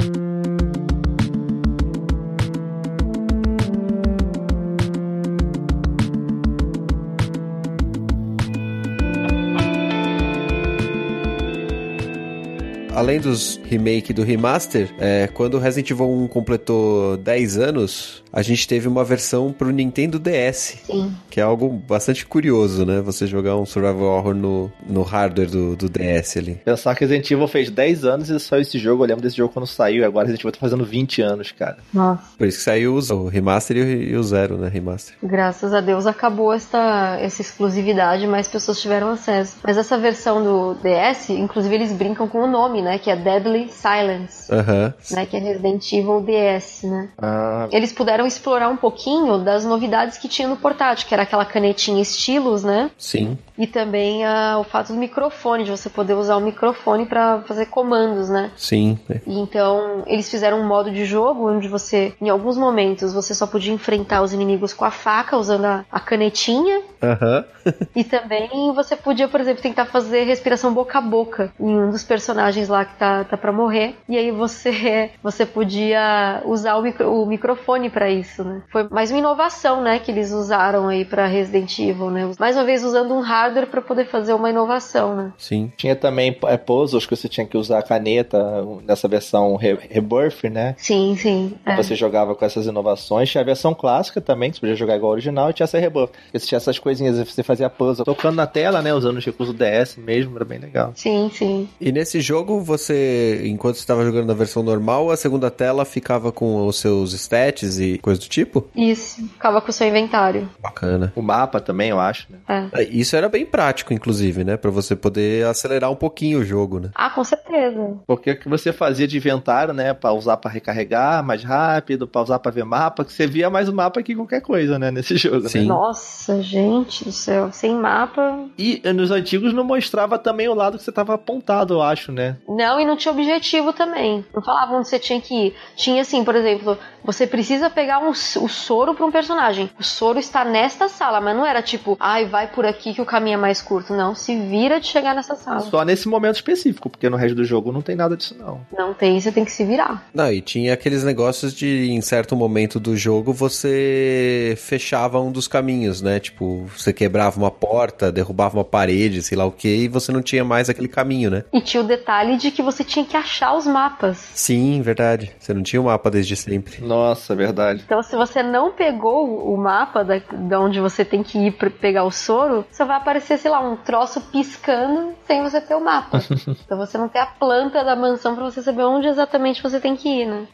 Além 13.04 13.20
dos 13.20 13.60
remake 13.66 14.12
e 14.12 14.14
do 14.14 14.24
remaster, 14.24 14.90
é, 15.00 15.28
quando 15.34 15.56
o 15.56 15.60
Resident 15.60 15.90
Evil 15.92 16.10
1 16.10 16.28
completou 16.28 17.18
10 17.18 17.58
anos, 17.58 18.24
a 18.32 18.42
gente 18.42 18.68
teve 18.68 18.88
uma 18.88 19.04
versão 19.04 19.52
pro 19.52 19.70
Nintendo 19.72 20.18
DS. 20.20 20.78
Sim. 20.86 21.14
Que 21.30 21.40
é 21.40 21.44
algo 21.44 21.70
bastante 21.70 22.26
curioso, 22.26 22.86
né? 22.86 23.02
Você 23.02 23.28
jogar 23.28 23.56
um 23.58 23.66
survival 23.66 24.04
horror 24.18 24.34
no, 24.34 24.72
no 24.88 25.02
hardware 25.04 25.50
do, 25.50 25.76
do 25.76 25.90
DS 25.90 26.38
ali. 26.38 26.56
Pensar 26.66 26.96
que 26.96 27.02
Resident 27.02 27.30
Evil 27.30 27.48
fez 27.48 27.70
10 27.70 28.06
anos 28.06 28.30
e 28.30 28.40
só 28.40 28.58
esse 28.58 28.78
jogo, 28.80 29.04
eu 29.04 29.08
lembro 29.08 29.22
desse 29.24 29.38
jogo 29.38 29.54
quando 29.54 29.68
saiu, 29.68 30.02
e 30.02 30.06
agora 30.06 30.26
Resident 30.26 30.42
Evil 30.42 30.52
tá 30.52 30.60
fazendo 30.60 30.86
20 30.86 31.22
anos, 31.22 31.52
cara. 31.52 31.78
Nossa. 31.94 32.24
Por 32.38 32.48
isso 32.48 32.58
que 32.60 32.64
saiu 32.64 32.96
o- 32.96 33.14
o 33.14 33.28
remaster 33.28 33.78
e 33.78 33.82
o, 33.82 33.86
e 33.86 34.16
o 34.16 34.24
zero, 34.24 34.58
né? 34.58 34.70
Remaster. 34.70 35.16
Graças 35.22 35.74
a 35.74 35.82
Deus 35.82 36.06
acabou 36.08 36.54
esta, 36.54 37.18
essa 37.20 37.42
exclusividade, 37.42 38.26
mais 38.28 38.48
pessoas 38.48 38.80
tiveram 38.82 39.10
acesso. 39.10 39.58
Mas 39.64 39.78
essa 39.78 39.98
versão 39.98 40.44
do 40.44 40.76
DS, 40.82 41.30
inclusive 41.32 41.74
eles 41.76 41.92
brincam 41.92 42.28
com 42.28 42.40
o 42.44 42.48
nome, 42.48 42.82
né? 42.82 42.93
Que 42.98 43.10
é 43.10 43.16
Deadly 43.16 43.70
Silence. 43.70 44.54
Aham. 44.54 44.94
Né, 45.12 45.26
que 45.26 45.38
é 45.38 45.40
Resident 45.40 45.92
Evil 45.92 46.22
DS, 46.22 46.84
né? 46.84 47.10
Ah, 47.18 47.68
Eles 47.72 47.92
puderam 47.92 48.26
explorar 48.26 48.70
um 48.70 48.78
pouquinho 48.78 49.38
das 49.40 49.66
novidades 49.66 50.18
que 50.18 50.28
tinha 50.28 50.48
no 50.48 50.58
portátil, 50.58 51.08
que 51.08 51.14
era 51.14 51.24
aquela 51.24 51.46
canetinha 51.46 52.02
estilos, 52.02 52.64
né? 52.64 52.90
Sim. 52.98 53.38
E 53.58 53.68
também 53.68 54.26
ah, 54.26 54.58
o 54.60 54.64
fato 54.64 54.94
do 54.94 55.00
microfone, 55.00 55.64
de 55.64 55.72
você 55.72 55.90
poder 55.90 56.14
usar 56.14 56.36
o 56.38 56.42
microfone 56.42 57.06
para 57.06 57.42
fazer 57.42 57.68
comandos, 57.68 58.30
né? 58.30 58.52
Sim. 58.56 58.98
E 59.26 59.40
então 59.40 60.04
eles 60.08 60.30
fizeram 60.30 60.60
um 60.60 60.68
modo 60.68 60.92
de 60.92 61.06
jogo 61.06 61.50
onde 61.52 61.68
você, 61.68 62.14
em 62.22 62.30
alguns 62.30 62.58
momentos, 62.58 63.14
você 63.14 63.34
só 63.34 63.46
podia 63.46 63.74
enfrentar 63.74 64.22
os 64.22 64.34
inimigos 64.34 64.74
com 64.74 64.86
a 64.86 64.92
faca 64.92 65.38
usando 65.38 65.66
a, 65.66 65.86
a 65.92 66.00
canetinha. 66.00 66.82
Aham. 67.02 67.46
E 67.96 68.04
também 68.04 68.74
você 68.74 68.94
podia, 68.96 69.28
por 69.28 69.40
exemplo, 69.40 69.62
tentar 69.62 69.86
fazer 69.86 70.24
respiração 70.24 70.74
boca 70.74 70.98
a 70.98 71.02
boca 71.02 71.54
em 71.58 71.80
um 71.80 71.92
dos 71.92 72.04
personagens 72.04 72.68
lá 72.68 72.83
que 72.86 72.96
tá, 72.98 73.24
tá 73.24 73.38
pra 73.38 73.52
morrer. 73.52 73.96
E 74.08 74.18
aí 74.18 74.32
você, 74.32 75.12
você 75.24 75.46
podia 75.46 76.42
usar 76.46 76.76
o, 76.78 76.82
micro- 76.82 77.12
o 77.12 77.26
microfone 77.26 77.90
pra 77.90 78.10
isso, 78.10 78.44
né? 78.44 78.62
Foi 78.72 78.88
mais 78.90 79.10
uma 79.12 79.20
inovação, 79.20 79.82
né, 79.82 80.00
que 80.00 80.12
eles 80.12 80.32
usaram 80.32 80.88
aí 80.88 81.06
pra 81.06 81.26
Resident 81.28 81.78
Evil, 81.80 82.10
né? 82.10 82.30
Mais 82.40 82.56
uma 82.56 82.64
vez 82.66 82.84
usando 82.84 83.14
um 83.14 83.20
hardware 83.22 83.68
pra 83.68 83.82
poder 83.82 84.06
fazer 84.06 84.34
uma 84.34 84.50
inovação, 84.50 85.16
né? 85.16 85.34
Sim. 85.38 85.72
Tinha 85.78 85.96
também 85.96 86.38
é, 86.46 86.58
puzzles 86.58 87.06
que 87.06 87.16
você 87.16 87.28
tinha 87.28 87.46
que 87.46 87.58
usar 87.58 87.80
a 87.80 87.84
caneta 87.84 88.64
nessa 88.86 89.08
versão 89.08 89.56
Re- 89.56 89.78
Rebirth, 89.90 90.44
né? 90.52 90.76
Sim, 90.78 91.16
sim. 91.18 91.54
é. 91.66 91.76
Você 91.76 91.96
jogava 91.96 92.36
com 92.36 92.46
essas 92.46 92.66
inovações. 92.66 93.30
Tinha 93.30 93.42
a 93.42 93.46
versão 93.46 93.74
clássica 93.74 94.22
também, 94.22 94.50
que 94.50 94.56
você 94.58 94.62
podia 94.62 94.76
jogar 94.76 94.96
igual 94.96 95.10
ao 95.12 95.14
original, 95.14 95.50
e 95.50 95.54
tinha 95.54 95.66
essa 95.66 95.78
Rebirth. 95.80 96.12
Você 96.32 96.46
tinha 96.48 96.58
essas 96.58 96.80
coisinhas, 96.80 97.18
você 97.18 97.44
fazia 97.44 97.70
puzzle 97.70 98.06
tocando 98.06 98.36
na 98.36 98.48
tela, 98.48 98.82
né? 98.82 98.94
Usando 98.94 99.18
os 99.18 99.26
recursos 99.26 99.56
DS 99.56 99.98
mesmo, 99.98 100.36
era 100.36 100.46
bem 100.46 100.60
legal. 100.60 100.92
Sim, 100.96 101.30
sim. 101.34 101.68
E 101.80 101.92
nesse 101.92 102.22
jogo, 102.22 102.62
você, 102.64 103.42
enquanto 103.46 103.76
você 103.76 103.82
estava 103.82 104.04
jogando 104.06 104.28
na 104.28 104.34
versão 104.34 104.64
normal, 104.64 105.12
a 105.12 105.18
segunda 105.18 105.52
tela 105.52 105.86
ficava 105.86 106.32
com 106.32 106.66
os 106.66 106.80
seus 106.80 107.14
stats 107.14 107.80
e 107.80 107.98
coisa 108.00 108.20
do 108.20 108.28
tipo? 108.28 108.68
Isso. 108.76 109.22
Ficava 109.28 109.62
com 109.62 109.70
o 109.70 109.74
seu 109.74 109.88
inventário. 109.88 110.50
Bacana. 110.62 111.12
O 111.16 111.22
mapa 111.22 111.60
também, 111.60 111.90
eu 111.90 112.00
acho, 112.00 112.28
né? 112.32 112.70
É. 112.74 112.82
É, 112.82 112.84
Isso 112.84 113.16
era 113.16 113.30
bem 113.30 113.46
prático, 113.46 113.94
inclusive, 113.94 114.44
né? 114.44 114.58
Pra 114.58 114.72
você 114.72 114.96
poder 114.96 115.46
acelerar 115.46 115.92
um 115.92 115.96
pouquinho 115.96 116.40
o 116.40 116.46
jogo, 116.46 116.80
né? 116.80 116.90
Ah, 116.96 117.10
com 117.10 117.24
certeza. 117.24 117.98
Porque 118.08 118.32
o 118.32 118.40
que 118.40 118.50
você 118.50 118.72
fazia 118.72 119.08
de 119.08 119.18
inventário, 119.18 119.74
né? 119.74 119.94
Pra 119.94 120.14
usar 120.14 120.38
pra 120.38 120.50
recarregar 120.52 121.24
mais 121.24 121.44
rápido, 121.44 122.08
pra 122.08 122.22
usar 122.22 122.40
pra 122.40 122.52
ver 122.52 122.64
mapa, 122.66 123.04
que 123.06 123.14
você 123.14 123.28
via 123.28 123.50
mais 123.50 123.68
o 123.70 123.74
mapa 123.74 124.02
que 124.02 124.16
qualquer 124.16 124.42
coisa, 124.42 124.80
né? 124.80 124.90
Nesse 124.92 125.18
jogo, 125.18 125.48
Sim. 125.50 125.60
né? 125.62 125.66
Nossa, 125.66 126.42
gente 126.42 127.04
do 127.06 127.12
céu. 127.12 127.52
Sem 127.52 127.76
mapa. 127.76 128.46
E 128.58 128.82
nos 128.94 129.12
antigos 129.12 129.54
não 129.54 129.64
mostrava 129.64 130.18
também 130.18 130.48
o 130.48 130.54
lado 130.54 130.78
que 130.78 130.84
você 130.84 130.92
tava 130.92 131.14
apontado, 131.16 131.74
eu 131.76 131.82
acho, 131.82 132.12
né? 132.12 132.38
Não, 132.56 132.80
e 132.80 132.86
não 132.86 132.96
tinha 132.96 133.12
objetivo 133.12 133.74
também. 133.74 134.26
Não 134.34 134.42
falava 134.42 134.76
onde 134.76 134.88
você 134.88 135.00
tinha 135.00 135.20
que 135.20 135.48
ir. 135.48 135.56
Tinha 135.76 136.02
assim, 136.02 136.24
por 136.24 136.36
exemplo, 136.36 136.78
você 137.04 137.26
precisa 137.28 137.70
pegar 137.70 138.00
um, 138.00 138.10
o 138.10 138.14
soro 138.16 138.94
pra 138.94 139.06
um 139.06 139.12
personagem. 139.12 139.70
O 139.80 139.84
soro 139.84 140.20
está 140.20 140.46
nesta 140.46 140.88
sala, 140.88 141.20
mas 141.20 141.36
não 141.36 141.46
era 141.46 141.62
tipo, 141.62 141.98
ai, 142.00 142.26
vai 142.26 142.48
por 142.48 142.66
aqui 142.66 142.94
que 142.94 143.02
o 143.02 143.06
caminho 143.06 143.36
é 143.36 143.38
mais 143.38 143.62
curto. 143.62 143.94
Não, 143.94 144.16
se 144.16 144.36
vira 144.36 144.80
de 144.80 144.88
chegar 144.88 145.16
nessa 145.16 145.36
sala. 145.36 145.62
Só 145.62 145.84
nesse 145.84 146.08
momento 146.08 146.36
específico, 146.36 146.90
porque 146.90 147.10
no 147.10 147.18
resto 147.18 147.36
do 147.36 147.44
jogo 147.44 147.72
não 147.72 147.82
tem 147.82 147.96
nada 147.96 148.16
disso, 148.16 148.36
não. 148.38 148.62
Não 148.76 148.94
tem, 148.94 149.20
você 149.20 149.32
tem 149.32 149.44
que 149.44 149.52
se 149.52 149.64
virar. 149.64 150.06
Não, 150.14 150.32
e 150.32 150.42
tinha 150.42 150.74
aqueles 150.74 151.04
negócios 151.04 151.54
de, 151.54 151.92
em 151.92 152.02
certo 152.02 152.36
momento 152.36 152.80
do 152.80 152.96
jogo, 152.96 153.34
você 153.34 154.56
fechava 154.58 155.20
um 155.20 155.32
dos 155.32 155.48
caminhos, 155.48 156.02
né? 156.02 156.20
Tipo, 156.20 156.66
você 156.66 156.94
quebrava 156.94 157.38
uma 157.38 157.52
porta, 157.52 158.12
derrubava 158.12 158.58
uma 158.58 158.66
parede, 158.66 159.22
sei 159.22 159.38
lá 159.38 159.46
o 159.46 159.52
que, 159.52 159.68
e 159.68 159.88
você 159.88 160.12
não 160.12 160.22
tinha 160.22 160.44
mais 160.44 160.70
aquele 160.70 160.88
caminho, 160.88 161.30
né? 161.30 161.44
E 161.52 161.62
tinha 161.62 161.82
o 161.82 161.88
detalhe 161.88 162.38
de 162.44 162.52
que 162.52 162.62
você 162.62 162.84
tinha 162.84 163.06
que 163.06 163.18
achar 163.18 163.54
os 163.56 163.66
mapas. 163.66 164.18
Sim, 164.34 164.82
verdade. 164.82 165.32
Você 165.40 165.54
não 165.54 165.64
tinha 165.64 165.82
o 165.82 165.86
mapa 165.86 166.12
desde 166.12 166.36
sempre. 166.36 166.84
Nossa, 166.84 167.36
verdade. 167.36 167.84
Então, 167.86 168.04
se 168.04 168.16
você 168.16 168.44
não 168.44 168.72
pegou 168.72 169.52
o 169.52 169.58
mapa 169.58 170.04
da, 170.04 170.22
da 170.32 170.60
onde 170.60 170.80
você 170.80 171.04
tem 171.06 171.24
que 171.24 171.38
ir 171.38 171.52
pra 171.54 171.70
pegar 171.70 172.04
o 172.04 172.12
soro, 172.12 172.66
só 172.72 172.86
vai 172.86 172.98
aparecer, 172.98 173.38
sei 173.38 173.50
lá, 173.50 173.60
um 173.60 173.76
troço 173.76 174.22
piscando 174.32 175.14
sem 175.26 175.42
você 175.42 175.62
ter 175.62 175.76
o 175.76 175.84
mapa. 175.84 176.22
então, 176.66 176.78
você 176.78 176.98
não 176.98 177.08
tem 177.08 177.22
a 177.22 177.26
planta 177.26 177.84
da 177.84 177.96
mansão 177.96 178.36
pra 178.36 178.44
você 178.44 178.62
saber 178.62 178.84
onde 178.84 179.08
exatamente 179.08 179.64
você 179.64 179.80
tem 179.80 179.96
que 179.96 180.10
ir, 180.10 180.26
né? 180.26 180.48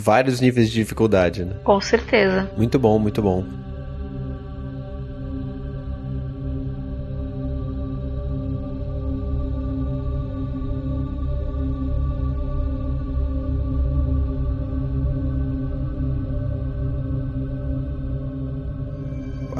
Vários 0.00 0.40
níveis 0.40 0.70
de 0.70 0.74
dificuldade, 0.74 1.44
né? 1.44 1.56
Com 1.64 1.80
certeza. 1.80 2.50
Muito 2.56 2.78
bom, 2.78 2.98
muito 2.98 3.20
bom. 3.20 3.71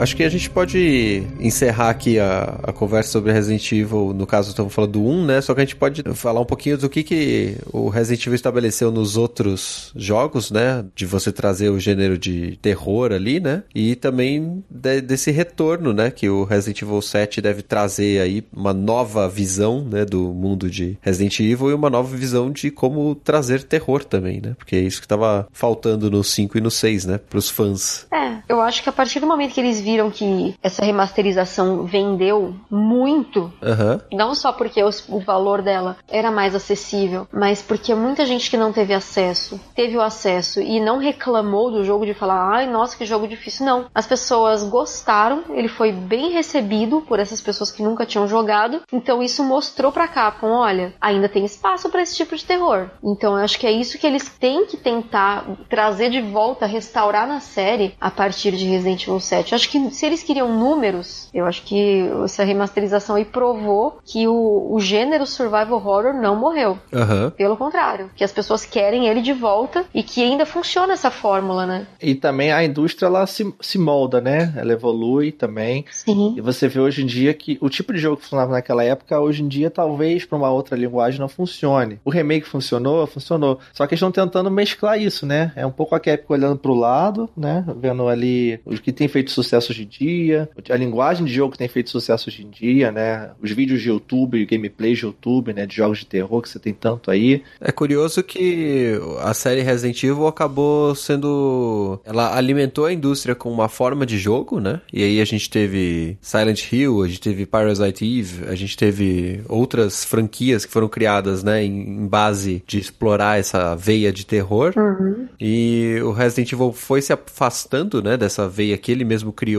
Acho 0.03 0.17
que 0.17 0.25
a 0.25 0.29
gente 0.29 0.51
pode 0.51 1.23
encerrar 1.39 1.89
aqui 1.89 2.19
a, 2.19 2.59
a 2.65 2.73
conversa 2.73 3.13
sobre 3.13 3.31
Resident 3.33 3.71
Evil. 3.71 4.13
No 4.13 4.27
caso, 4.27 4.51
estamos 4.51 4.75
falando 4.75 4.95
do 4.95 5.05
1, 5.07 5.25
né? 5.27 5.41
Só 5.41 5.55
que 5.55 5.61
a 5.61 5.65
gente 5.65 5.77
pode 5.77 6.03
falar 6.15 6.41
um 6.41 6.45
pouquinho 6.45 6.77
do 6.77 6.89
que, 6.89 7.05
que 7.05 7.57
o 7.73 7.89
Resident 7.89 8.27
Evil 8.27 8.35
estabeleceu 8.35 8.91
nos 8.91 9.17
outros 9.17 9.93
jogos, 9.95 10.51
né? 10.51 10.85
De 10.93 11.07
você 11.07 11.31
trazer 11.31 11.71
o 11.71 11.79
gênero 11.79 12.19
de 12.19 12.59
terror 12.61 13.13
ali, 13.13 13.39
né? 13.39 13.63
E 13.73 13.95
também 13.95 14.65
de- 14.69 15.01
desse 15.03 15.31
retorno, 15.31 15.93
né? 15.93 16.11
Que 16.11 16.29
o 16.29 16.43
Resident 16.43 16.83
Evil 16.83 17.01
7 17.01 17.41
deve 17.41 17.63
trazer 17.63 18.21
aí 18.21 18.43
uma 18.53 18.73
nova 18.75 19.29
visão, 19.29 19.85
né? 19.89 20.05
Do 20.05 20.35
mundo 20.35 20.69
de 20.69 20.99
Resident 21.01 21.39
Evil 21.39 21.71
e 21.71 21.75
uma 21.75 21.89
nova 21.89 22.17
visão 22.17 22.51
de 22.51 22.73
como 22.73 23.15
trazer 23.15 23.63
terror 23.63 24.03
também, 24.03 24.41
né? 24.41 24.55
Porque 24.59 24.75
é 24.75 24.81
isso 24.81 24.99
que 24.99 25.07
estava 25.07 25.47
faltando 25.53 26.11
no 26.11 26.25
5 26.25 26.59
e 26.59 26.61
no 26.61 26.73
6, 26.73 27.07
né? 27.07 27.21
Pros 27.31 27.49
fãs. 27.49 28.05
É, 28.13 28.39
eu 28.49 28.61
acho 28.61 28.83
que 28.83 28.89
a 28.89 28.93
partir 28.93 29.21
do 29.21 29.29
momento 29.29 29.55
que 29.55 29.61
eles 29.61 29.81
viram 29.81 29.92
que 30.11 30.55
essa 30.63 30.85
remasterização 30.85 31.85
vendeu 31.85 32.55
muito, 32.71 33.53
Aham. 33.63 34.01
não 34.13 34.35
só 34.35 34.53
porque 34.53 34.83
os- 34.83 35.07
o 35.09 35.21
valor 35.21 35.63
dela 35.63 35.97
era 36.09 36.31
mais 36.31 36.55
acessível, 36.55 37.27
mas 37.33 37.63
porque 37.63 37.95
muita 37.95 38.25
gente 38.27 38.51
que 38.51 38.57
não 38.57 38.73
teve 38.73 38.95
acesso, 38.95 39.61
teve 39.75 39.97
o 39.97 40.01
acesso 40.03 40.61
e 40.61 40.81
não 40.81 40.99
reclamou 40.99 41.71
do 41.71 41.85
jogo 41.85 42.05
de 42.07 42.15
falar, 42.15 42.51
ai, 42.55 42.67
nossa, 42.67 42.97
que 42.97 43.05
jogo 43.07 43.27
difícil. 43.29 43.67
Não. 43.67 43.87
As 43.95 44.07
pessoas 44.07 44.65
gostaram, 44.65 45.43
ele 45.51 45.69
foi 45.69 45.93
bem 45.93 46.31
recebido 46.31 47.01
por 47.03 47.19
essas 47.19 47.41
pessoas 47.41 47.71
que 47.71 47.83
nunca 47.83 48.07
tinham 48.07 48.27
jogado, 48.27 48.81
então 48.93 49.23
isso 49.23 49.43
mostrou 49.45 49.93
pra 49.93 50.09
Capcom, 50.09 50.51
olha, 50.53 50.95
ainda 51.01 51.29
tem 51.29 51.45
espaço 51.45 51.89
pra 51.91 52.03
esse 52.03 52.17
tipo 52.17 52.35
de 52.37 52.45
terror. 52.45 52.89
Então 53.03 53.37
eu 53.39 53.45
acho 53.45 53.59
que 53.59 53.67
é 53.67 53.73
isso 53.73 53.99
que 53.99 54.07
eles 54.07 54.29
têm 54.29 54.67
que 54.67 54.77
tentar 54.77 55.45
trazer 55.69 56.11
de 56.11 56.21
volta, 56.21 56.67
restaurar 56.67 57.27
na 57.27 57.41
série 57.41 57.95
a 58.01 58.11
partir 58.11 58.53
de 58.53 58.65
Resident 58.65 59.03
Evil 59.03 59.21
7. 59.21 59.53
Eu 59.53 59.57
acho 59.57 59.69
que 59.69 59.82
se 59.91 60.07
eles 60.07 60.23
queriam 60.23 60.57
números, 60.57 61.29
eu 61.33 61.47
acho 61.47 61.63
que 61.63 62.09
essa 62.25 62.45
remasterização 62.45 63.17
aí 63.17 63.25
provou 63.25 63.99
que 64.05 64.27
o, 64.27 64.69
o 64.71 64.81
gênero 64.81 65.27
survival 65.27 65.73
horror 65.73 66.13
não 66.15 66.37
morreu. 66.37 66.79
Aham. 66.93 67.31
Pelo 67.31 67.57
contrário, 67.57 68.11
que 68.15 68.25
as 68.25 68.33
pessoas 68.33 68.65
querem 68.65 69.07
ele 69.07 69.21
de 69.21 69.33
volta 69.33 69.85
e 69.95 70.03
que 70.03 70.23
ainda 70.23 70.47
funciona 70.47 70.93
essa 70.93 71.11
fórmula, 71.11 71.67
né? 71.67 71.87
E 72.01 72.15
também 72.15 72.53
a 72.53 72.65
indústria 72.65 73.07
ela 73.07 73.27
se, 73.27 73.53
se 73.61 73.79
molda, 73.79 74.21
né? 74.21 74.53
Ela 74.57 74.73
evolui 74.73 75.33
também. 75.33 75.85
Sim. 75.91 76.35
E 76.37 76.41
você 76.41 76.69
vê 76.69 76.81
hoje 76.81 77.03
em 77.03 77.07
dia 77.07 77.33
que 77.35 77.59
o 77.61 77.69
tipo 77.69 77.93
de 77.93 77.99
jogo 77.99 78.17
que 78.17 78.23
funcionava 78.23 78.53
naquela 78.53 78.85
época, 78.85 79.21
hoje 79.21 79.43
em 79.43 79.49
dia, 79.49 79.71
talvez 79.71 80.25
para 80.25 80.39
uma 80.39 80.51
outra 80.51 80.77
linguagem 80.77 81.21
não 81.21 81.29
funcione. 81.29 82.01
O 82.05 82.11
remake 82.11 82.47
funcionou, 82.47 83.07
funcionou. 83.07 83.59
Só 83.73 83.87
que 83.87 83.95
eles 83.95 84.03
estão 84.03 84.13
tentando 84.13 84.51
mesclar 84.51 85.01
isso, 85.01 85.27
né? 85.27 85.53
É 85.57 85.67
um 85.67 85.71
pouco 85.71 85.95
a 85.95 86.01
Capcom 86.01 86.35
olhando 86.35 86.59
pro 86.59 86.75
lado, 86.75 87.29
né? 87.37 87.65
Vendo 87.77 88.09
ali 88.09 88.61
os 88.65 88.81
que 88.81 88.93
tem 88.93 89.09
feito 89.09 89.31
sucesso 89.31 89.62
hoje 89.71 89.85
em 89.85 89.87
dia, 89.87 90.49
a 90.71 90.77
linguagem 90.77 91.25
de 91.25 91.33
jogo 91.33 91.53
que 91.53 91.59
tem 91.59 91.69
feito 91.69 91.91
sucesso 91.91 92.29
hoje 92.29 92.43
em 92.43 92.51
dia, 92.51 92.91
né? 92.91 93.31
Os 93.41 93.51
vídeos 93.51 93.81
de 93.83 93.89
YouTube, 93.89 94.45
gameplays 94.47 94.99
de 94.99 95.05
YouTube, 95.05 95.53
né? 95.53 95.67
De 95.67 95.77
jogos 95.77 95.99
de 95.99 96.07
terror 96.07 96.43
que 96.43 96.49
você 96.49 96.59
tem 96.59 96.73
tanto 96.73 97.11
aí. 97.11 97.43
É 97.61 97.71
curioso 97.71 98.23
que 98.23 98.99
a 99.21 99.35
série 99.35 99.63
Resident 99.63 100.03
Evil 100.03 100.27
acabou 100.27 100.95
sendo. 100.95 102.01
Ela 102.05 102.37
alimentou 102.37 102.87
a 102.87 102.93
indústria 102.93 103.35
com 103.35 103.51
uma 103.51 103.69
forma 103.69 104.07
de 104.07 104.19
jogo, 104.19 104.61
né? 104.61 104.81
E 104.93 105.03
aí 105.03 105.21
a 105.21 105.25
gente 105.25 105.49
teve 105.49 106.17
Silent 106.21 106.73
Hill, 106.73 107.03
a 107.03 107.09
gente 107.09 107.21
teve 107.21 107.47
Parasite 107.47 108.05
Eve, 108.05 108.49
a 108.49 108.55
gente 108.55 108.77
teve 108.77 109.43
outras 109.49 110.05
franquias 110.05 110.65
que 110.65 110.73
foram 110.73 110.89
criadas, 110.89 111.43
né? 111.43 111.65
Em 111.65 111.83
em 111.83 112.07
base 112.07 112.63
de 112.67 112.79
explorar 112.79 113.39
essa 113.39 113.75
veia 113.75 114.13
de 114.13 114.25
terror. 114.25 114.73
Uhum. 114.77 115.29
E 115.41 115.99
o 116.03 116.13
Resident 116.13 116.53
Evil 116.53 116.73
foi 116.73 117.03
se 117.03 117.13
afastando, 117.13 118.03
né? 118.03 118.17
Dessa 118.17 118.49
veia 118.49 118.77
que 118.79 118.91
ele 118.91 119.05
mesmo 119.05 119.33
criou. 119.33 119.52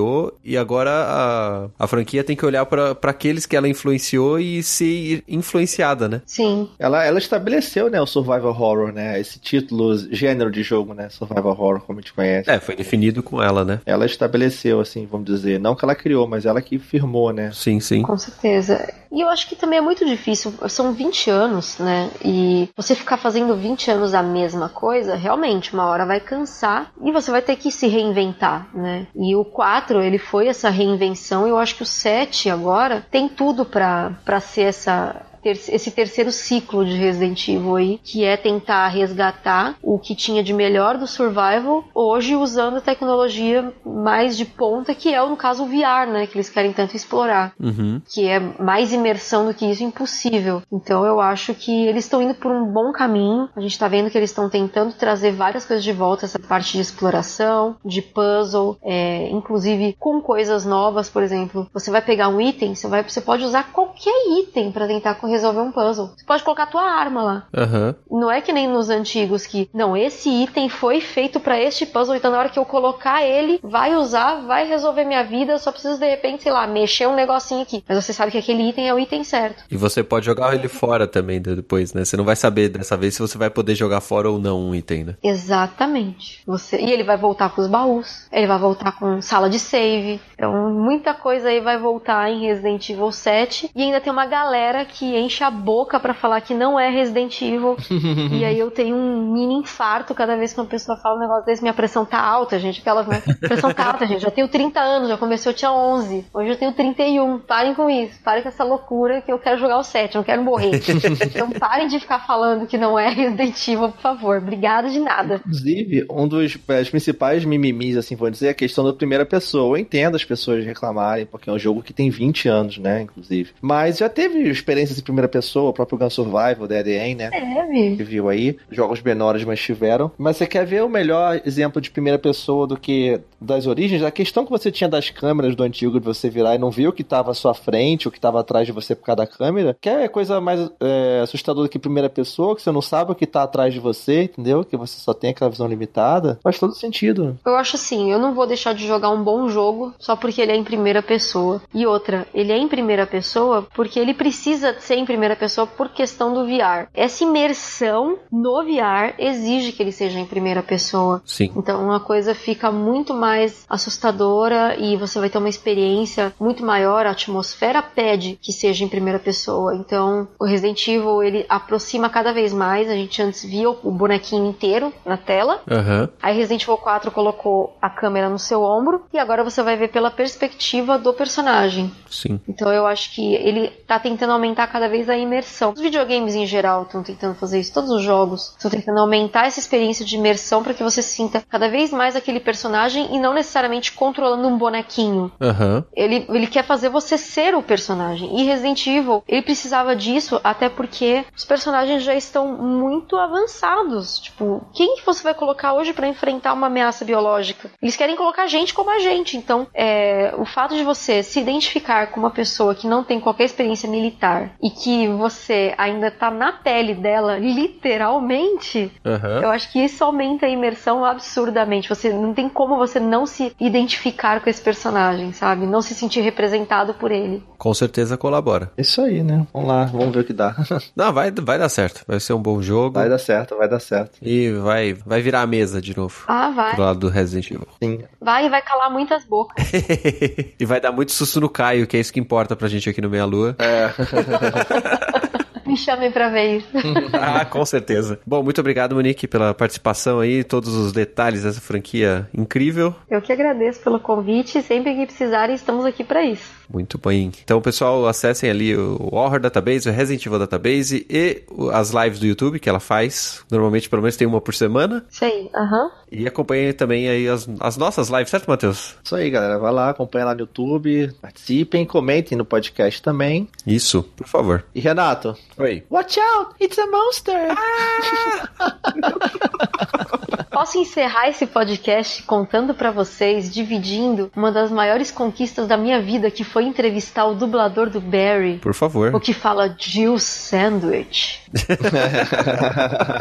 E 0.44 0.58
agora 0.58 0.92
a, 0.92 1.68
a 1.78 1.88
franquia 1.88 2.24
tem 2.24 2.36
que 2.36 2.46
olhar 2.46 2.66
para 2.66 2.98
aqueles 3.04 3.46
que 3.46 3.56
ela 3.56 3.68
influenciou 3.68 4.40
e 4.40 4.62
ser 4.64 5.24
influenciada, 5.28 6.08
né? 6.08 6.22
Sim. 6.26 6.70
Ela, 6.80 7.04
ela 7.04 7.20
estabeleceu, 7.20 7.90
né? 7.90 8.02
O 8.02 8.06
survival 8.06 8.50
horror, 8.50 8.92
né? 8.92 9.20
Esse 9.20 9.40
título, 9.40 9.98
gênero 10.12 10.52
de 10.52 10.64
jogo, 10.64 10.94
né? 10.94 11.10
Survival 11.10 11.52
horror, 11.52 11.82
como 11.82 12.00
a 12.00 12.02
gente 12.02 12.14
conhece. 12.14 12.50
É, 12.50 12.60
foi 12.60 12.76
definido 12.76 13.22
com 13.22 13.42
ela, 13.42 13.64
né? 13.64 13.80
Ela 13.86 14.06
estabeleceu, 14.06 14.80
assim, 14.80 15.08
vamos 15.10 15.26
dizer. 15.26 15.60
Não 15.60 15.76
que 15.76 15.84
ela 15.86 15.96
criou, 15.96 16.28
mas 16.28 16.46
ela 16.46 16.62
que 16.62 16.80
firmou, 16.80 17.32
né? 17.32 17.52
Sim, 17.54 17.80
sim. 17.80 18.02
Com 18.02 18.18
certeza. 18.18 18.94
E 19.14 19.22
eu 19.22 19.30
acho 19.30 19.48
que 19.48 19.56
também 19.56 19.78
é 19.78 19.82
muito 19.82 20.04
difícil. 20.06 20.52
São 20.68 20.92
20 20.92 21.30
anos, 21.30 21.78
né? 21.78 22.10
E 22.26 22.68
você 22.76 22.96
ficar 22.96 23.18
fazendo 23.18 23.56
20 23.56 23.92
anos 23.92 24.14
a 24.16 24.24
mesma 24.24 24.70
coisa, 24.70 25.16
realmente, 25.16 25.72
uma 25.72 25.86
hora 25.86 26.06
vai 26.06 26.20
cansar 26.20 26.92
e 27.04 27.12
você 27.12 27.30
vai 27.30 27.42
ter 27.42 27.56
que 27.56 27.70
se 27.70 27.88
reinventar, 27.88 28.68
né? 28.76 29.06
E 29.16 29.36
o 29.36 29.46
4, 29.46 30.02
ele 30.02 30.18
foi 30.18 30.48
essa 30.48 30.70
reinvenção. 30.70 31.46
E 31.46 31.52
eu 31.52 31.60
acho 31.60 31.76
que 31.76 31.84
o 31.84 31.86
7 31.86 32.50
agora 32.50 33.06
tem 33.12 33.30
tudo 33.30 33.64
para 33.64 34.40
ser 34.40 34.64
essa 34.64 35.22
ter, 35.44 35.52
esse 35.52 35.92
terceiro 35.92 36.32
ciclo 36.32 36.86
de 36.86 36.96
Resident 36.96 37.48
Evil 37.48 37.76
aí, 37.76 38.00
que 38.04 38.24
é 38.24 38.38
tentar 38.38 38.88
resgatar 38.88 39.76
o 39.82 40.00
que 40.00 40.16
tinha 40.16 40.44
de 40.44 40.54
melhor 40.54 40.98
do 40.98 41.06
survival, 41.08 41.84
hoje 41.94 42.36
usando 42.36 42.78
a 42.78 42.82
tecnologia 42.82 43.74
mais 43.86 44.38
de 44.38 44.46
ponta, 44.46 44.96
que 44.96 45.14
é 45.14 45.24
no 45.24 45.38
caso 45.38 45.64
o 45.64 45.68
VR, 45.68 46.08
né, 46.12 46.28
que 46.28 46.36
eles 46.38 46.50
querem 46.50 46.74
tanto 46.74 46.96
explorar, 46.96 47.54
Uhum. 47.60 48.02
que 48.08 48.28
é 48.28 48.40
mais 48.40 48.92
imersão 48.94 49.46
do 49.46 49.54
que 49.54 49.66
isso 49.66 49.84
impossível. 49.84 50.62
Então 50.72 51.06
eu 51.06 51.20
acho 51.20 51.54
que 51.54 51.86
eles 51.88 52.06
estão 52.06 52.22
indo 52.22 52.34
por 52.36 52.52
um 52.52 52.66
bom 52.66 52.92
caminho. 52.92 53.50
A 53.56 53.62
gente 53.62 53.78
tá 53.78 53.88
vendo 53.88 54.10
que 54.10 54.18
eles 54.18 54.30
estão 54.30 54.50
tentando 54.50 54.94
trazer 54.94 55.32
várias 55.32 55.66
coisas 55.66 55.84
de 55.84 55.92
volta, 55.92 56.26
essa 56.26 56.40
parte 56.40 56.74
de 56.74 56.82
exploração, 56.82 57.76
de 57.84 58.02
puzzle, 58.02 58.78
é, 58.84 59.30
inclusive 59.30 59.96
com 60.00 60.22
coisas 60.22 60.66
novas, 60.66 61.10
por 61.10 61.24
exemplo, 61.24 61.68
você 61.74 61.92
vai 61.92 62.02
pegar 62.02 62.30
um 62.30 62.40
item, 62.40 62.76
você 62.76 62.88
vai, 62.88 63.04
você 63.04 63.22
pode 63.22 63.44
usar 63.44 63.72
qualquer 63.72 64.14
item 64.40 64.72
para 64.72 64.88
tentar 64.88 65.16
resolver 65.34 65.60
um 65.62 65.72
puzzle. 65.72 66.12
Você 66.18 66.26
pode 66.26 66.44
colocar 66.44 66.64
a 66.64 66.68
tua 66.68 66.84
arma 66.84 67.22
lá. 67.24 67.48
Aham. 67.56 67.96
Não 68.10 68.32
é 68.32 68.42
que 68.42 68.54
nem 68.54 68.68
nos 68.68 68.90
antigos 68.90 69.46
que, 69.46 69.70
não, 69.74 69.96
esse 69.98 70.30
item 70.30 70.70
foi 70.70 71.02
feito 71.02 71.40
para 71.40 71.60
este 71.60 71.86
puzzle, 71.86 72.16
então 72.16 72.32
na 72.32 72.40
hora 72.40 72.50
que 72.50 72.58
eu 72.60 72.66
colocar 72.66 73.24
ele, 73.24 73.60
vai 73.64 73.96
usar, 73.96 74.36
vai 74.46 74.68
resolver 74.68 75.04
minha 75.04 75.24
vida, 75.24 75.52
eu 75.54 75.60
só 75.60 75.72
preciso 75.72 76.00
de 76.00 76.10
repente, 76.10 76.44
sei 76.44 76.52
lá, 76.52 76.66
mexer 76.68 77.08
um 77.08 77.16
negocinho 77.16 77.62
aqui. 77.62 77.84
Mas 77.88 78.04
você 78.04 78.14
sabe 78.14 78.32
que 78.32 78.38
aquele 78.38 78.70
item 78.70 78.88
é 78.88 78.94
o 78.94 79.00
item 79.00 79.24
certo. 79.24 79.64
E 79.70 79.76
você 79.78 80.04
pode 80.04 80.26
jogar 80.26 80.54
ele 80.54 80.68
fora 80.68 81.06
também 81.08 81.42
de- 81.42 81.56
depois, 81.56 81.94
né? 81.94 82.06
Você 82.06 82.16
não 82.18 82.24
vai 82.24 82.36
saber 82.36 82.70
dessa 82.70 82.96
vez 82.96 83.16
se 83.16 83.22
você 83.22 83.38
vai 83.38 83.50
poder 83.50 83.76
jogar 83.76 84.02
fora 84.02 84.30
ou 84.30 84.40
não 84.40 84.60
um 84.70 84.76
item, 84.76 85.04
né? 85.04 85.16
Exatamente. 85.24 86.42
Você 86.46 86.78
e 86.80 86.92
ele 86.92 87.04
vai 87.04 87.18
voltar 87.18 87.50
com 87.54 87.62
os 87.62 87.68
baús, 87.68 88.28
ele 88.32 88.48
vai 88.48 88.60
voltar 88.60 88.92
com 89.00 89.22
sala 89.22 89.50
de 89.50 89.60
save. 89.60 90.20
Então, 90.34 90.72
muita 90.74 91.14
coisa 91.14 91.50
aí 91.50 91.60
vai 91.62 91.78
voltar 91.78 92.30
em 92.30 92.42
Resident 92.42 92.90
Evil 92.90 93.12
7 93.12 93.70
e 93.76 93.82
ainda 93.82 94.02
tem 94.02 94.12
uma 94.12 94.26
galera 94.26 94.84
que 94.86 95.16
enche 95.26 95.44
a 95.44 95.52
boca 95.52 96.00
pra 96.00 96.14
falar 96.14 96.42
que 96.42 96.54
não 96.54 96.80
é 96.80 96.90
Resident 96.90 97.42
Evil. 97.42 97.78
e 98.32 98.46
aí 98.46 98.58
eu 98.58 98.72
tenho 98.72 98.96
um 98.96 99.32
mini 99.32 99.56
infarto 99.56 100.14
cada 100.14 100.36
vez 100.36 100.54
que 100.54 100.60
uma 100.60 100.68
pessoa 100.68 100.98
fala 100.98 101.18
um 101.18 101.20
negócio 101.20 101.46
desse, 101.46 101.62
minha 101.62 101.74
pressão 101.74 102.06
tá 102.06 102.20
alta, 102.20 102.60
gente, 102.60 102.82
aquelas, 102.82 103.08
né? 103.08 103.22
Pressão 103.40 103.74
tá 103.74 103.86
alta, 103.86 104.06
gente. 104.06 104.22
Já 104.22 104.32
tenho 104.32 104.48
30 104.48 104.80
anos, 104.80 105.10
já 105.10 105.18
comecei 105.18 105.52
eu 105.52 105.56
tinha 105.56 105.72
11. 105.72 106.26
Hoje 106.34 106.50
eu 106.50 106.58
tenho 106.58 106.74
31. 106.74 107.40
Parem 107.40 107.74
com 107.74 107.90
isso. 107.90 108.20
Parem 108.24 108.44
com 108.44 108.50
essa 108.50 108.64
loucura 108.64 109.22
que 109.22 109.32
eu 109.32 109.40
quero 109.40 109.60
jogar 109.60 109.78
o 109.78 109.84
7, 109.84 110.16
eu 110.16 110.20
não 110.20 110.26
quero 110.26 110.44
morrer. 110.44 110.72
então 111.26 111.50
parem 111.52 111.88
de 111.88 112.00
ficar 112.00 112.20
falando 112.26 112.68
que 112.68 112.78
não 112.78 112.98
é 112.98 113.10
Resident 113.10 113.68
Evil, 113.68 113.90
por 113.90 114.02
favor. 114.02 114.38
Obrigada 114.38 114.90
de 114.90 115.00
nada. 115.00 115.36
Inclusive, 115.36 116.06
um 116.10 116.28
dos 116.28 116.58
principais 116.58 117.46
mimimis, 117.46 117.98
assim, 117.98 118.16
vou 118.16 118.30
dizer, 118.30 118.48
é 118.48 118.50
a 118.52 118.54
questão 118.54 118.84
da 118.84 118.94
primeira 118.94 119.26
pessoa. 119.26 119.78
Eu 119.78 119.82
entendo 119.82 120.16
as 120.16 120.26
pessoas 120.26 120.66
reclamarem, 120.66 121.26
porque 121.26 121.50
é 121.50 121.54
um 121.54 121.60
jogo 121.60 121.82
que 121.82 121.94
tem 121.94 122.10
20 122.10 122.48
anos, 122.48 122.78
né, 122.78 123.02
inclusive. 123.02 123.52
Mas 123.62 123.98
já 123.98 124.10
teve 124.10 124.50
experiências 124.50 125.00
em 125.00 125.04
primeira 125.14 125.28
pessoa, 125.28 125.70
o 125.70 125.74
próprio 125.74 125.98
Gun 125.98 126.10
Survival, 126.10 126.68
da 126.68 126.80
EDM, 126.80 127.16
né? 127.18 127.30
Deve. 127.30 127.96
que 127.98 128.04
viu 128.04 128.30
aí, 128.30 128.58
jogos 128.72 129.02
menores, 129.02 129.44
mas 129.44 129.60
tiveram. 129.60 130.12
Mas 130.18 130.38
você 130.38 130.48
quer 130.48 130.66
ver 130.66 130.84
o 130.84 130.90
melhor 130.90 131.40
exemplo 131.46 131.80
de 131.80 131.92
primeira 131.92 132.18
pessoa 132.18 132.66
do 132.66 132.78
que 132.78 133.20
das 133.40 133.68
origens? 133.68 134.04
A 134.04 134.12
questão 134.12 134.44
que 134.44 134.52
você 134.52 134.72
tinha 134.72 134.90
das 134.90 135.10
câmeras 135.10 135.56
do 135.56 135.64
antigo 135.64 136.00
de 136.00 136.06
você 136.06 136.30
virar 136.30 136.56
e 136.56 136.58
não 136.58 136.72
ver 136.72 136.88
o 136.88 136.94
que 136.94 137.04
estava 137.04 137.32
à 137.32 137.34
sua 137.34 137.54
frente, 137.54 138.08
o 138.08 138.12
que 138.12 138.18
estava 138.18 138.40
atrás 138.40 138.66
de 138.66 138.72
você 138.72 138.96
por 138.96 139.06
causa 139.06 139.18
da 139.18 139.28
câmera, 139.28 139.78
que 139.80 139.90
é 139.90 140.08
coisa 140.08 140.42
mais 140.42 140.70
é, 140.80 141.22
assustadora 141.24 141.68
do 141.68 141.72
que 141.72 141.78
primeira 141.78 142.10
pessoa, 142.10 142.56
que 142.56 142.62
você 142.62 142.72
não 142.72 142.82
sabe 142.82 143.12
o 143.12 143.16
que 143.16 143.28
tá 143.28 143.44
atrás 143.44 143.74
de 143.74 143.80
você, 143.80 144.24
entendeu? 144.24 144.64
Que 144.64 144.76
você 144.76 145.00
só 145.00 145.14
tem 145.14 145.30
aquela 145.30 145.50
visão 145.50 145.68
limitada. 145.68 146.40
Faz 146.42 146.58
todo 146.58 146.74
sentido. 146.74 147.38
Eu 147.46 147.56
acho 147.56 147.76
assim, 147.76 148.12
eu 148.12 148.20
não 148.20 148.34
vou 148.34 148.48
deixar 148.48 148.74
de 148.74 148.88
jogar 148.88 149.10
um 149.10 149.24
bom 149.24 149.48
jogo 149.50 149.94
só 150.00 150.16
porque 150.16 150.42
ele 150.42 150.52
é 150.52 150.56
em 150.56 150.64
primeira 150.64 151.02
pessoa. 151.04 151.62
E 151.74 151.86
outra, 151.86 152.26
ele 152.34 152.52
é 152.52 152.58
em 152.58 152.68
primeira 152.68 153.06
pessoa 153.06 153.68
porque 153.76 154.00
ele 154.00 154.14
precisa 154.14 154.76
ser 154.80 154.96
em 155.04 155.06
primeira 155.06 155.36
pessoa 155.36 155.68
por 155.68 155.90
questão 155.90 156.34
do 156.34 156.46
VR. 156.46 156.88
Essa 156.94 157.24
imersão 157.24 158.18
no 158.32 158.64
VR 158.64 159.14
exige 159.18 159.72
que 159.72 159.84
ele 159.84 159.92
seja 159.92 160.20
em 160.20 160.26
primeira 160.26 160.64
pessoa. 160.64 161.22
Sim. 161.26 161.52
Então 161.56 161.92
a 161.92 162.00
coisa 162.00 162.34
fica 162.34 162.72
muito 162.72 163.14
mais 163.14 163.66
assustadora 163.70 164.76
e 164.78 164.96
você 164.96 165.20
vai 165.20 165.30
ter 165.30 165.38
uma 165.38 165.50
experiência 165.50 166.34
muito 166.40 166.66
maior. 166.66 167.06
A 167.06 167.12
atmosfera 167.12 167.82
pede 167.82 168.40
que 168.42 168.52
seja 168.52 168.84
em 168.84 168.88
primeira 168.88 169.20
pessoa. 169.20 169.76
Então 169.76 170.28
o 170.40 170.46
Resident 170.46 170.88
Evil 170.88 171.22
ele 171.22 171.46
aproxima 171.50 172.10
cada 172.10 172.34
vez 172.34 172.54
mais. 172.54 172.90
A 172.90 172.96
gente 172.96 173.22
antes 173.22 173.44
via 173.44 173.70
o 173.70 173.92
bonequinho 173.92 174.46
inteiro 174.46 174.94
na 175.06 175.18
tela. 175.18 175.62
Aham. 175.70 176.10
Aí 176.22 176.36
Resident 176.36 176.64
Evil 176.64 176.78
4 176.78 177.12
colocou 177.12 177.76
a 177.82 177.90
câmera 177.90 178.30
no 178.30 178.40
seu 178.40 178.64
ombro 178.64 179.04
e 179.14 179.20
agora 179.20 179.44
você 179.44 179.62
vai 179.62 179.76
ver 179.76 179.90
pela 179.90 180.12
perspectiva 180.12 180.98
do 180.98 181.14
personagem. 181.14 181.92
Sim. 182.10 182.40
Então 182.48 182.72
eu 182.72 182.86
acho 182.86 183.14
que 183.14 183.36
ele 183.36 183.70
tá 183.88 184.00
tentando 184.00 184.34
aumentar 184.34 184.68
cada 184.68 184.88
vez 184.88 184.93
a 185.02 185.18
imersão. 185.18 185.74
Os 185.74 185.82
videogames 185.82 186.36
em 186.36 186.46
geral 186.46 186.84
estão 186.84 187.04
tentando 187.04 187.36
fazer 187.36 187.60
isso, 187.60 187.74
todos 187.74 187.90
os 187.90 188.02
jogos 188.02 188.54
estão 188.58 188.70
tentando 188.70 189.00
aumentar 189.00 189.48
essa 189.48 189.60
experiência 189.60 190.06
de 190.06 190.16
imersão 190.16 190.64
para 190.64 190.74
que 190.74 190.84
você 190.84 191.02
sinta 191.02 191.44
cada 191.50 191.70
vez 191.70 191.92
mais 191.92 192.16
aquele 192.16 192.40
personagem 192.40 193.16
e 193.16 193.20
não 193.20 193.34
necessariamente 193.34 193.92
controlando 193.92 194.48
um 194.48 194.58
bonequinho. 194.58 195.32
Aham. 195.42 195.84
Ele, 195.96 196.26
ele 196.30 196.48
quer 196.48 196.64
fazer 196.64 196.90
você 196.90 197.18
ser 197.18 197.56
o 197.56 197.62
personagem. 197.62 198.40
E 198.40 198.44
Resident 198.44 198.86
Evil, 198.88 199.24
ele 199.28 199.42
precisava 199.42 199.96
disso 199.96 200.40
até 200.44 200.70
porque 200.70 201.26
os 201.36 201.46
personagens 201.46 202.04
já 202.04 202.16
estão 202.16 202.58
muito 202.58 203.16
avançados. 203.18 204.20
Tipo, 204.20 204.66
quem 204.74 204.96
que 204.96 205.06
você 205.06 205.24
vai 205.24 205.34
colocar 205.34 205.74
hoje 205.74 205.94
pra 205.94 206.08
enfrentar 206.08 206.54
uma 206.54 206.68
ameaça 206.68 207.06
biológica? 207.06 207.70
Eles 207.82 207.96
querem 207.96 208.16
colocar 208.16 208.48
gente 208.48 208.74
como 208.74 208.90
a 208.90 209.00
gente. 209.00 209.38
Então, 209.38 209.68
é, 209.74 210.34
o 210.38 210.46
fato 210.46 210.76
de 210.76 210.84
você 210.84 211.24
se 211.24 211.40
identificar 211.40 212.08
com 212.08 212.20
uma 212.20 212.32
pessoa 212.32 212.76
que 212.76 212.88
não 212.88 213.04
tem 213.04 213.20
qualquer 213.20 213.46
experiência 213.46 213.90
militar 213.90 214.56
e 214.62 214.70
que 214.74 215.08
você 215.08 215.74
ainda 215.78 216.12
tá 216.12 216.30
na 216.30 216.52
pele 216.52 216.94
dela, 216.94 217.38
literalmente, 217.38 218.92
Aham. 219.06 219.42
eu 219.42 219.50
acho 219.50 219.72
que 219.72 219.80
isso 219.80 220.04
aumenta 220.04 220.46
a 220.46 220.50
imersão 220.50 221.04
absurdamente. 221.06 221.90
Você 221.90 222.12
não 222.12 222.34
tem 222.34 222.50
como 222.50 222.78
você 222.78 223.00
não 223.00 223.26
se 223.26 223.56
identificar 223.60 224.42
com 224.42 224.50
esse 224.50 224.62
personagem, 224.62 225.32
sabe? 225.34 225.66
Não 225.66 225.82
se 225.82 225.94
sentir 225.94 226.22
representado 226.22 226.94
por 226.94 227.12
ele. 227.12 227.44
Com 227.58 227.74
certeza 227.74 228.18
colabora. 228.18 228.72
Isso 228.78 229.02
aí, 229.02 229.24
né? 229.24 229.46
Vamos 229.54 229.68
lá, 229.68 229.86
vamos 229.86 230.14
ver 230.14 230.22
o 230.22 230.24
que 230.24 230.34
dá. 230.34 230.56
Não, 230.96 231.14
vai, 231.14 231.32
vai 231.32 231.58
dar 231.58 231.70
certo. 231.70 232.04
Vai 232.08 232.20
ser 232.20 232.34
um 232.34 232.42
bom 232.42 232.62
jogo. 232.62 232.96
Vai 232.96 233.10
dar 233.10 233.18
certo, 233.18 233.58
vai 233.58 233.68
dar 233.68 233.80
certo. 233.80 234.18
E 234.22 234.52
vai, 234.52 234.94
vai 234.94 235.22
virar 235.22 235.42
a 235.42 235.48
mesa 235.48 235.82
de 235.82 235.96
novo. 235.96 236.24
Ah, 236.28 236.50
vai. 236.50 236.76
Pro 236.76 236.84
lado 236.84 237.00
do 237.00 237.10
Resident 237.10 237.52
Evil. 237.52 237.68
Sim. 237.82 238.04
Vai 238.20 238.46
e 238.46 238.50
vai 238.50 238.62
calar 238.62 238.92
muitas 238.92 239.26
bocas. 239.26 239.72
e 240.60 240.66
vai 240.66 240.80
dar 240.82 240.92
muito 240.92 241.12
susto 241.12 241.40
no 241.40 241.50
Caio, 241.50 241.88
que 241.88 241.98
é 241.98 242.00
isso 242.00 242.12
que 242.12 242.20
importa 242.20 242.56
pra 242.56 242.68
gente 242.68 242.90
aqui 242.90 243.02
no 243.02 243.10
Meia 243.10 243.26
Lua. 243.26 243.56
Me 245.66 245.78
chamem 245.78 246.12
pra 246.12 246.30
ver 246.30 246.58
isso. 246.58 246.68
ah, 247.14 247.46
com 247.46 247.66
certeza. 247.66 248.20
Bom, 248.26 248.44
muito 248.44 248.60
obrigado, 248.60 248.96
Monique, 248.96 249.28
pela 249.28 249.54
participação 249.54 250.20
aí, 250.20 250.44
todos 250.44 250.76
os 250.76 250.92
detalhes 250.92 251.44
dessa 251.44 251.62
franquia 251.62 252.28
incrível. 252.34 252.94
Eu 253.10 253.22
que 253.22 253.32
agradeço 253.32 253.82
pelo 253.82 254.00
convite. 254.00 254.62
Sempre 254.62 254.94
que 254.94 255.06
precisarem, 255.06 255.56
estamos 255.56 255.86
aqui 255.86 256.04
pra 256.04 256.24
isso. 256.24 256.52
Muito 256.74 256.98
bem. 256.98 257.32
Então, 257.44 257.62
pessoal, 257.62 258.08
acessem 258.08 258.50
ali 258.50 258.76
o 258.76 259.10
Horror 259.12 259.40
Database, 259.40 259.88
o 259.88 259.92
Resident 259.92 260.26
Evil 260.26 260.40
Database 260.40 261.06
e 261.08 261.44
as 261.72 261.92
lives 261.92 262.20
do 262.20 262.26
YouTube 262.26 262.60
que 262.60 262.68
ela 262.68 262.80
faz. 262.80 263.46
Normalmente, 263.52 263.88
pelo 263.88 264.02
menos, 264.02 264.18
tem 264.18 264.28
uma 264.28 264.42
por 264.42 264.56
semana. 264.56 265.06
Isso 265.08 265.24
aí. 265.24 265.50
Aham. 265.56 265.92
E 266.12 266.28
acompanhem 266.28 266.74
também 266.74 267.08
aí 267.08 267.28
as, 267.28 267.48
as 267.60 267.78
nossas 267.78 268.10
lives, 268.10 268.30
certo, 268.30 268.48
Matheus? 268.48 268.96
Isso 269.04 269.16
aí, 269.16 269.30
galera. 269.30 269.60
Vai 269.60 269.72
lá, 269.72 269.92
acompanha 269.92 270.26
lá 270.26 270.34
no 270.34 270.42
YouTube, 270.42 271.14
participem, 271.22 271.86
comentem 271.86 272.36
no 272.36 272.44
podcast 272.44 273.02
também. 273.02 273.48
Isso, 273.68 274.02
por 274.16 274.28
favor. 274.28 274.66
E 274.74 274.80
Renato, 274.80 275.38
Oi. 275.58 275.84
watch 275.92 276.20
out, 276.20 276.56
it's 276.60 276.80
a 276.80 276.88
monster! 276.88 277.34
Posso 280.54 280.78
encerrar 280.78 281.30
esse 281.30 281.48
podcast 281.48 282.22
contando 282.24 282.76
pra 282.76 282.92
vocês, 282.92 283.52
dividindo 283.52 284.32
uma 284.36 284.52
das 284.52 284.72
maiores 284.72 285.10
conquistas 285.10 285.68
da 285.68 285.76
minha 285.76 286.00
vida, 286.00 286.30
que 286.30 286.44
foi 286.44 286.63
entrevistar 286.64 287.26
o 287.26 287.36
dublador 287.36 287.90
do 287.90 288.02
Barry. 288.02 288.60
Por 288.60 288.74
favor. 288.74 289.14
O 289.14 289.20
que 289.20 289.34
fala 289.34 289.76
Jill 289.78 290.18
Sandwich. 290.20 291.42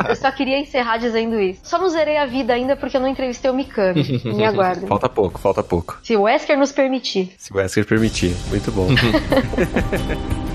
eu 0.08 0.16
só 0.16 0.30
queria 0.32 0.58
encerrar 0.58 0.96
dizendo 0.98 1.38
isso. 1.40 1.60
Só 1.62 1.78
não 1.78 1.88
zerei 1.88 2.16
a 2.16 2.26
vida 2.26 2.52
ainda 2.52 2.76
porque 2.76 2.96
eu 2.96 3.00
não 3.00 3.08
entrevistei 3.08 3.50
o 3.50 3.54
Mikami. 3.54 4.20
Me 4.24 4.44
aguardem. 4.44 4.88
Falta 4.88 5.08
pouco, 5.08 5.38
falta 5.38 5.62
pouco. 5.62 5.98
Se 6.02 6.16
o 6.16 6.22
Wesker 6.22 6.58
nos 6.58 6.72
permitir. 6.72 7.32
Se 7.38 7.52
o 7.52 7.56
Wesker 7.56 7.86
permitir. 7.86 8.34
Muito 8.50 8.70
bom. 8.72 8.88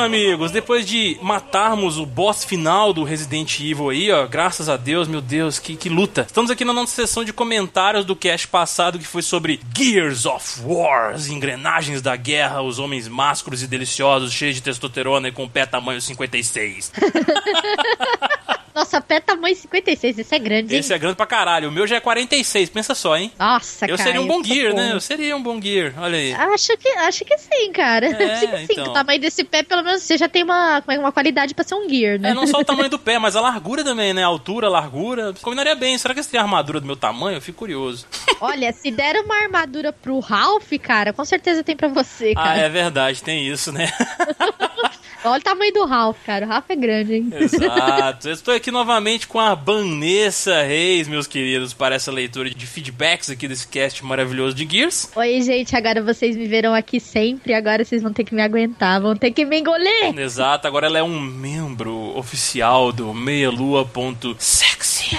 amigos. 0.00 0.50
Depois 0.50 0.86
de 0.86 1.18
matarmos 1.22 1.98
o 1.98 2.06
boss 2.06 2.44
final 2.44 2.92
do 2.92 3.04
Resident 3.04 3.60
Evil 3.60 3.90
aí, 3.90 4.10
ó, 4.10 4.26
graças 4.26 4.68
a 4.68 4.76
Deus, 4.76 5.06
meu 5.06 5.20
Deus, 5.20 5.58
que, 5.58 5.76
que 5.76 5.88
luta. 5.88 6.22
Estamos 6.22 6.50
aqui 6.50 6.64
na 6.64 6.72
nossa 6.72 6.94
sessão 6.94 7.24
de 7.24 7.32
comentários 7.32 8.04
do 8.04 8.16
cast 8.16 8.48
passado 8.48 8.98
que 8.98 9.06
foi 9.06 9.22
sobre 9.22 9.60
Gears 9.76 10.26
of 10.26 10.62
War, 10.64 11.14
as 11.14 11.28
engrenagens 11.28 12.00
da 12.02 12.16
guerra, 12.16 12.62
os 12.62 12.78
homens 12.78 13.06
másculos 13.06 13.62
e 13.62 13.66
deliciosos, 13.66 14.32
cheios 14.32 14.56
de 14.56 14.62
testosterona 14.62 15.28
e 15.28 15.32
com 15.32 15.48
pé 15.48 15.66
tamanho 15.66 16.00
56. 16.00 16.92
Nossa, 18.74 19.00
pé 19.00 19.20
tamanho 19.20 19.54
56, 19.56 20.18
esse 20.18 20.34
é 20.34 20.38
grande, 20.38 20.74
hein? 20.74 20.80
Esse 20.80 20.92
é 20.94 20.98
grande 20.98 21.16
pra 21.16 21.26
caralho. 21.26 21.68
O 21.68 21.72
meu 21.72 21.86
já 21.86 21.96
é 21.96 22.00
46, 22.00 22.70
pensa 22.70 22.94
só, 22.94 23.16
hein? 23.16 23.32
Nossa, 23.38 23.86
Eu 23.86 23.96
cara. 23.96 24.02
seria 24.08 24.20
um 24.20 24.26
bom 24.26 24.38
eu 24.40 24.44
sou 24.44 24.54
gear, 24.54 24.74
né? 24.74 24.90
Eu 24.92 25.00
seria 25.00 25.36
um 25.36 25.42
bom 25.42 25.60
gear, 25.60 25.92
olha 25.98 26.16
aí. 26.18 26.32
Acho 26.32 26.76
que, 26.76 26.88
acho 26.88 27.24
que 27.24 27.36
sim, 27.38 27.72
cara. 27.72 28.06
É, 28.06 28.32
acho 28.34 28.46
que 28.48 28.56
sim. 28.58 28.66
então. 28.72 28.86
O 28.86 28.92
tamanho 28.92 29.20
desse 29.20 29.42
pé, 29.44 29.62
pelo 29.62 29.82
menos, 29.82 30.02
você 30.02 30.16
já 30.16 30.28
tem 30.28 30.42
uma, 30.42 30.82
é, 30.88 30.98
uma 30.98 31.12
qualidade 31.12 31.54
pra 31.54 31.64
ser 31.64 31.74
um 31.74 31.88
gear, 31.88 32.18
né? 32.18 32.30
É, 32.30 32.34
não 32.34 32.46
só 32.46 32.58
o 32.58 32.64
tamanho 32.64 32.88
do 32.90 32.98
pé, 32.98 33.18
mas 33.18 33.36
a 33.36 33.40
largura 33.40 33.82
também, 33.84 34.12
né? 34.14 34.22
A 34.22 34.26
altura, 34.26 34.66
a 34.68 34.70
largura. 34.70 35.34
Combinaria 35.42 35.74
bem. 35.74 35.96
Será 35.98 36.14
que 36.14 36.20
eles 36.20 36.26
têm 36.30 36.38
armadura 36.40 36.80
do 36.80 36.86
meu 36.86 36.96
tamanho? 36.96 37.36
Eu 37.36 37.42
fico 37.42 37.58
curioso. 37.58 38.06
Olha, 38.40 38.72
se 38.72 38.90
der 38.90 39.16
uma 39.16 39.34
armadura 39.42 39.92
pro 39.92 40.18
Ralph, 40.20 40.70
cara, 40.82 41.12
com 41.12 41.24
certeza 41.24 41.62
tem 41.64 41.76
pra 41.76 41.88
você, 41.88 42.32
Ah, 42.36 42.42
cara. 42.44 42.60
é 42.60 42.68
verdade, 42.68 43.22
tem 43.22 43.46
isso, 43.46 43.70
né? 43.72 43.90
Olha 45.24 45.38
o 45.38 45.42
tamanho 45.42 45.72
do 45.72 45.84
Ralph, 45.84 46.16
cara. 46.24 46.46
O 46.46 46.48
Ralph 46.48 46.64
é 46.68 46.76
grande, 46.76 47.14
hein? 47.14 47.32
Exato. 47.38 48.28
Eu 48.28 48.32
estou 48.32 48.54
aqui 48.54 48.70
novamente 48.70 49.26
com 49.26 49.38
a 49.38 49.54
Vanessa 49.54 50.62
Reis, 50.62 51.08
meus 51.08 51.26
queridos, 51.26 51.74
para 51.74 51.94
essa 51.94 52.10
leitura 52.10 52.48
de 52.48 52.66
feedbacks 52.66 53.28
aqui 53.28 53.46
desse 53.46 53.68
cast 53.68 54.04
maravilhoso 54.04 54.54
de 54.54 54.66
Gears. 54.68 55.10
Oi, 55.14 55.42
gente, 55.42 55.76
agora 55.76 56.02
vocês 56.02 56.36
me 56.36 56.46
verão 56.46 56.74
aqui 56.74 56.98
sempre, 56.98 57.52
agora 57.52 57.84
vocês 57.84 58.02
vão 58.02 58.12
ter 58.12 58.24
que 58.24 58.34
me 58.34 58.42
aguentar, 58.42 59.00
vão 59.00 59.14
ter 59.14 59.30
que 59.30 59.44
me 59.44 59.60
engolir. 59.60 60.18
Exato, 60.18 60.66
agora 60.66 60.86
ela 60.86 60.98
é 60.98 61.02
um 61.02 61.20
membro 61.20 62.16
oficial 62.16 62.92
do 62.92 63.12
meialua.sexy. 63.12 65.18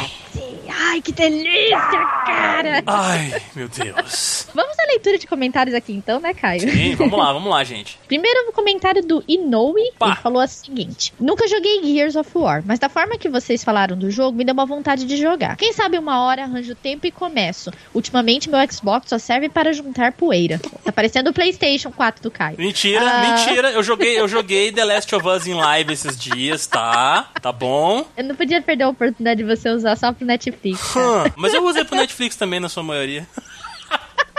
Ai, 0.83 1.01
que 1.01 1.11
delícia, 1.11 1.79
cara! 2.25 2.83
Ai, 2.85 3.41
meu 3.55 3.67
Deus. 3.67 4.47
Vamos 4.53 4.77
à 4.79 4.83
leitura 4.87 5.17
de 5.17 5.27
comentários 5.27 5.75
aqui 5.75 5.93
então, 5.93 6.19
né, 6.19 6.33
Caio? 6.33 6.61
Sim, 6.61 6.95
vamos 6.95 7.17
lá, 7.17 7.31
vamos 7.31 7.49
lá, 7.49 7.63
gente. 7.63 7.97
Primeiro 8.07 8.49
o 8.49 8.51
comentário 8.51 9.01
do 9.05 9.23
Inoue, 9.27 9.91
Pá. 9.97 10.07
ele 10.07 10.15
falou 10.17 10.43
o 10.43 10.47
seguinte: 10.47 11.13
Nunca 11.19 11.47
joguei 11.47 11.81
Gears 11.83 12.15
of 12.15 12.29
War, 12.35 12.63
mas 12.65 12.79
da 12.79 12.89
forma 12.89 13.17
que 13.17 13.29
vocês 13.29 13.63
falaram 13.63 13.97
do 13.97 14.09
jogo, 14.11 14.37
me 14.37 14.43
deu 14.43 14.53
uma 14.53 14.65
vontade 14.65 15.05
de 15.05 15.17
jogar. 15.17 15.55
Quem 15.55 15.71
sabe 15.71 15.97
uma 15.97 16.21
hora 16.23 16.43
arranjo 16.43 16.75
tempo 16.75 17.05
e 17.07 17.11
começo. 17.11 17.71
Ultimamente 17.93 18.49
meu 18.49 18.59
Xbox 18.69 19.07
só 19.09 19.17
serve 19.17 19.49
para 19.49 19.71
juntar 19.73 20.11
poeira. 20.13 20.59
Tá 20.83 20.91
parecendo 20.91 21.29
o 21.29 21.33
PlayStation 21.33 21.91
4 21.91 22.23
do 22.23 22.31
Caio. 22.31 22.57
Mentira, 22.57 23.01
Ah. 23.09 23.21
mentira. 23.21 23.71
Eu 23.71 23.83
joguei, 23.83 24.19
eu 24.19 24.27
joguei 24.27 24.71
The 24.71 24.83
Last 24.83 25.13
of 25.15 25.27
Us 25.27 25.47
em 25.47 25.53
live 25.53 25.93
esses 25.93 26.17
dias, 26.17 26.65
tá? 26.67 27.29
Tá 27.41 27.51
bom. 27.51 28.05
Eu 28.17 28.23
não 28.23 28.35
podia 28.35 28.61
perder 28.61 28.83
a 28.85 28.89
oportunidade 28.89 29.43
de 29.43 29.47
você 29.55 29.69
usar 29.69 29.95
só 29.95 30.11
pro 30.11 30.25
Netflix. 30.25 30.70
Hum, 30.73 31.31
mas 31.35 31.53
eu 31.53 31.63
usei 31.65 31.83
pro 31.85 31.95
Netflix 31.95 32.35
também, 32.35 32.59
na 32.59 32.69
sua 32.69 32.83
maioria. 32.83 33.27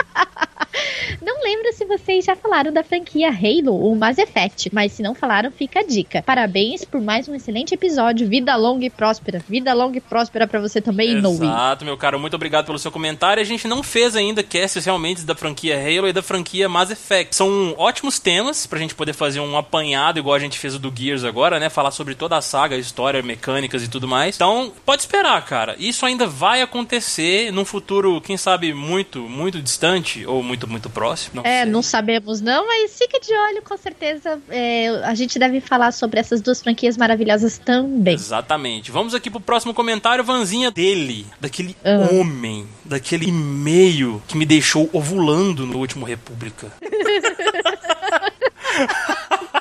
Não 1.20 1.42
lembro 1.42 1.72
se 1.72 1.84
vocês 1.84 2.24
já 2.24 2.34
falaram 2.34 2.72
da 2.72 2.82
franquia 2.82 3.28
Halo 3.28 3.74
ou 3.74 3.94
Mass 3.94 4.18
Effect, 4.18 4.70
mas 4.72 4.92
se 4.92 5.02
não 5.02 5.14
falaram, 5.14 5.50
fica 5.50 5.80
a 5.80 5.86
dica. 5.86 6.22
Parabéns 6.22 6.84
por 6.84 7.00
mais 7.00 7.28
um 7.28 7.34
excelente 7.34 7.74
episódio. 7.74 8.28
Vida 8.28 8.54
longa 8.56 8.84
e 8.84 8.90
próspera. 8.90 9.42
Vida 9.48 9.72
longa 9.74 9.98
e 9.98 10.00
próspera 10.00 10.46
pra 10.46 10.60
você 10.60 10.80
também, 10.80 11.12
Inoue. 11.12 11.34
Exato, 11.34 11.84
meu 11.84 11.96
caro. 11.96 12.18
Muito 12.18 12.34
obrigado 12.34 12.66
pelo 12.66 12.78
seu 12.78 12.90
comentário. 12.90 13.40
A 13.40 13.46
gente 13.46 13.68
não 13.68 13.82
fez 13.82 14.16
ainda 14.16 14.42
casts 14.42 14.84
realmente 14.84 15.22
da 15.22 15.34
franquia 15.34 15.76
Halo 15.76 16.08
e 16.08 16.12
da 16.12 16.22
franquia 16.22 16.68
Mass 16.68 16.90
Effect. 16.90 17.36
São 17.36 17.74
ótimos 17.76 18.18
temas 18.18 18.66
pra 18.66 18.78
gente 18.78 18.94
poder 18.94 19.12
fazer 19.12 19.40
um 19.40 19.56
apanhado, 19.56 20.18
igual 20.18 20.34
a 20.34 20.40
gente 20.40 20.58
fez 20.58 20.74
o 20.74 20.78
do 20.78 20.92
Gears 20.94 21.24
agora, 21.24 21.60
né? 21.60 21.68
Falar 21.68 21.90
sobre 21.90 22.14
toda 22.14 22.36
a 22.36 22.42
saga, 22.42 22.76
a 22.76 22.78
história, 22.78 23.22
mecânicas 23.22 23.82
e 23.82 23.88
tudo 23.88 24.08
mais. 24.08 24.36
Então, 24.36 24.72
pode 24.84 25.02
esperar, 25.02 25.44
cara. 25.44 25.76
Isso 25.78 26.06
ainda 26.06 26.26
vai 26.26 26.62
acontecer 26.62 27.52
num 27.52 27.64
futuro, 27.64 28.20
quem 28.20 28.36
sabe, 28.36 28.72
muito, 28.72 29.20
muito 29.20 29.60
distante 29.60 29.91
ou 30.26 30.42
muito, 30.42 30.68
muito 30.68 30.88
próximo. 30.90 31.36
Não 31.36 31.42
É, 31.50 31.62
sei. 31.62 31.70
não 31.72 31.82
sabemos 31.82 32.40
não, 32.40 32.66
mas 32.66 32.96
fica 32.96 33.18
de 33.20 33.32
olho, 33.32 33.62
com 33.62 33.76
certeza. 33.76 34.40
é, 34.48 34.88
a 35.04 35.14
gente 35.14 35.38
deve 35.38 35.60
falar 35.60 35.92
sobre 35.92 36.18
essas 36.20 36.40
duas 36.40 36.60
franquias 36.62 36.96
maravilhosas 36.96 37.58
também. 37.58 38.14
Exatamente. 38.14 38.90
Vamos 38.90 39.14
aqui 39.14 39.30
pro 39.30 39.40
próximo 39.40 39.72
comentário, 39.74 40.22
Vanzinha 40.24 40.70
dele, 40.70 41.26
daquele 41.40 41.76
Ah. 41.84 42.08
homem, 42.12 42.66
daquele 42.84 43.26
e-mail 43.28 44.22
que 44.28 44.36
me 44.36 44.44
deixou 44.46 44.88
ovulando 44.92 45.66
no 45.66 45.78
último 45.78 46.04
República. 46.06 46.72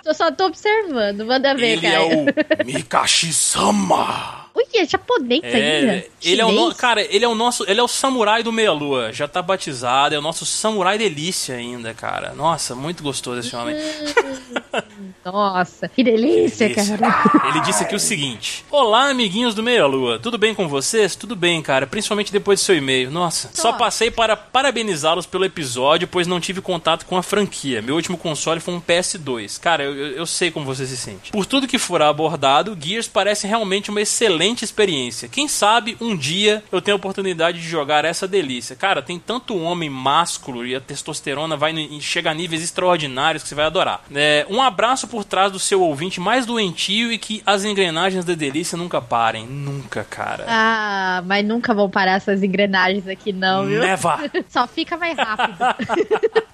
Eu 0.05 0.13
só 0.13 0.31
tô 0.31 0.45
observando, 0.47 1.25
manda 1.25 1.53
ver, 1.53 1.77
Ele 1.77 1.85
é 1.85 1.91
cara. 1.91 2.05
o 2.05 2.65
Mikashi-sama. 2.65 4.40
Ui, 4.53 4.65
é 4.75 4.85
japonês 4.85 5.41
ainda? 5.43 5.57
É, 5.57 6.07
ele 6.21 6.41
é 6.41 6.45
o 6.45 6.51
no... 6.51 6.75
Cara, 6.75 7.01
ele 7.01 7.23
é 7.23 7.27
o 7.27 7.33
nosso, 7.35 7.63
ele 7.69 7.79
é 7.79 7.83
o 7.83 7.87
samurai 7.87 8.43
do 8.43 8.51
Meia 8.51 8.73
Lua, 8.73 9.13
já 9.13 9.27
tá 9.27 9.41
batizado, 9.41 10.13
é 10.13 10.17
o 10.19 10.21
nosso 10.21 10.45
samurai 10.45 10.97
delícia 10.97 11.55
ainda, 11.55 11.93
cara. 11.93 12.33
Nossa, 12.33 12.75
muito 12.75 13.01
gostoso 13.01 13.39
esse 13.39 13.55
homem. 13.55 13.75
Nossa, 15.23 15.87
que 15.87 16.03
delícia, 16.03 16.67
Delícia. 16.67 16.97
cara. 16.97 17.47
Ele 17.49 17.61
disse 17.61 17.83
aqui 17.83 17.95
o 17.95 17.99
seguinte: 17.99 18.65
Olá, 18.71 19.09
amiguinhos 19.09 19.53
do 19.53 19.61
Meia 19.61 19.85
Lua, 19.85 20.17
tudo 20.17 20.37
bem 20.37 20.53
com 20.55 20.67
vocês? 20.67 21.15
Tudo 21.15 21.35
bem, 21.35 21.61
cara, 21.61 21.85
principalmente 21.85 22.31
depois 22.31 22.59
do 22.59 22.63
seu 22.63 22.75
e-mail. 22.75 23.11
Nossa, 23.11 23.49
só 23.53 23.73
passei 23.73 24.09
para 24.09 24.35
parabenizá-los 24.35 25.25
pelo 25.27 25.45
episódio, 25.45 26.07
pois 26.07 26.25
não 26.25 26.39
tive 26.39 26.59
contato 26.59 27.05
com 27.05 27.17
a 27.17 27.23
franquia. 27.23 27.81
Meu 27.81 27.95
último 27.95 28.17
console 28.17 28.59
foi 28.59 28.73
um 28.73 28.81
PS2. 28.81 29.59
Cara, 29.59 29.83
eu, 29.83 29.95
eu- 29.95 30.11
eu 30.21 30.25
sei 30.25 30.49
como 30.49 30.65
você 30.65 30.85
se 30.87 30.97
sente. 30.97 31.31
Por 31.31 31.45
tudo 31.45 31.67
que 31.67 31.77
for 31.77 32.01
abordado, 32.01 32.75
Gears 32.79 33.07
parece 33.07 33.45
realmente 33.47 33.89
uma 33.91 34.01
excelente 34.01 34.40
experiência. 34.63 35.27
Quem 35.29 35.47
sabe 35.47 35.95
um 36.01 36.15
dia 36.15 36.63
eu 36.71 36.81
tenho 36.81 36.95
a 36.95 36.99
oportunidade 36.99 37.61
de 37.61 37.67
jogar 37.67 38.03
essa 38.05 38.27
delícia. 38.27 38.75
Cara, 38.75 39.01
tem 39.01 39.19
tanto 39.19 39.55
homem 39.57 39.89
másculo 39.89 40.65
e 40.65 40.75
a 40.75 40.81
testosterona 40.81 41.55
vai 41.55 41.71
chega 42.01 42.31
a 42.31 42.33
níveis 42.33 42.63
extraordinários 42.63 43.43
que 43.43 43.49
você 43.49 43.55
vai 43.55 43.65
adorar. 43.65 44.03
É, 44.13 44.45
um 44.49 44.61
abraço 44.61 45.07
por 45.07 45.23
trás 45.23 45.51
do 45.51 45.59
seu 45.59 45.81
ouvinte 45.81 46.19
mais 46.19 46.45
doentio 46.45 47.11
e 47.11 47.17
que 47.17 47.41
as 47.45 47.63
engrenagens 47.63 48.25
da 48.25 48.33
delícia 48.33 48.77
nunca 48.77 49.01
parem. 49.01 49.45
Nunca, 49.45 50.03
cara. 50.03 50.45
Ah, 50.47 51.23
mas 51.25 51.45
nunca 51.45 51.73
vão 51.73 51.89
parar 51.89 52.13
essas 52.13 52.41
engrenagens 52.43 53.07
aqui 53.07 53.31
não, 53.31 53.65
viu? 53.65 53.81
Never. 53.81 54.31
Só 54.49 54.67
fica 54.67 54.97
mais 54.97 55.17
rápido. 55.17 55.57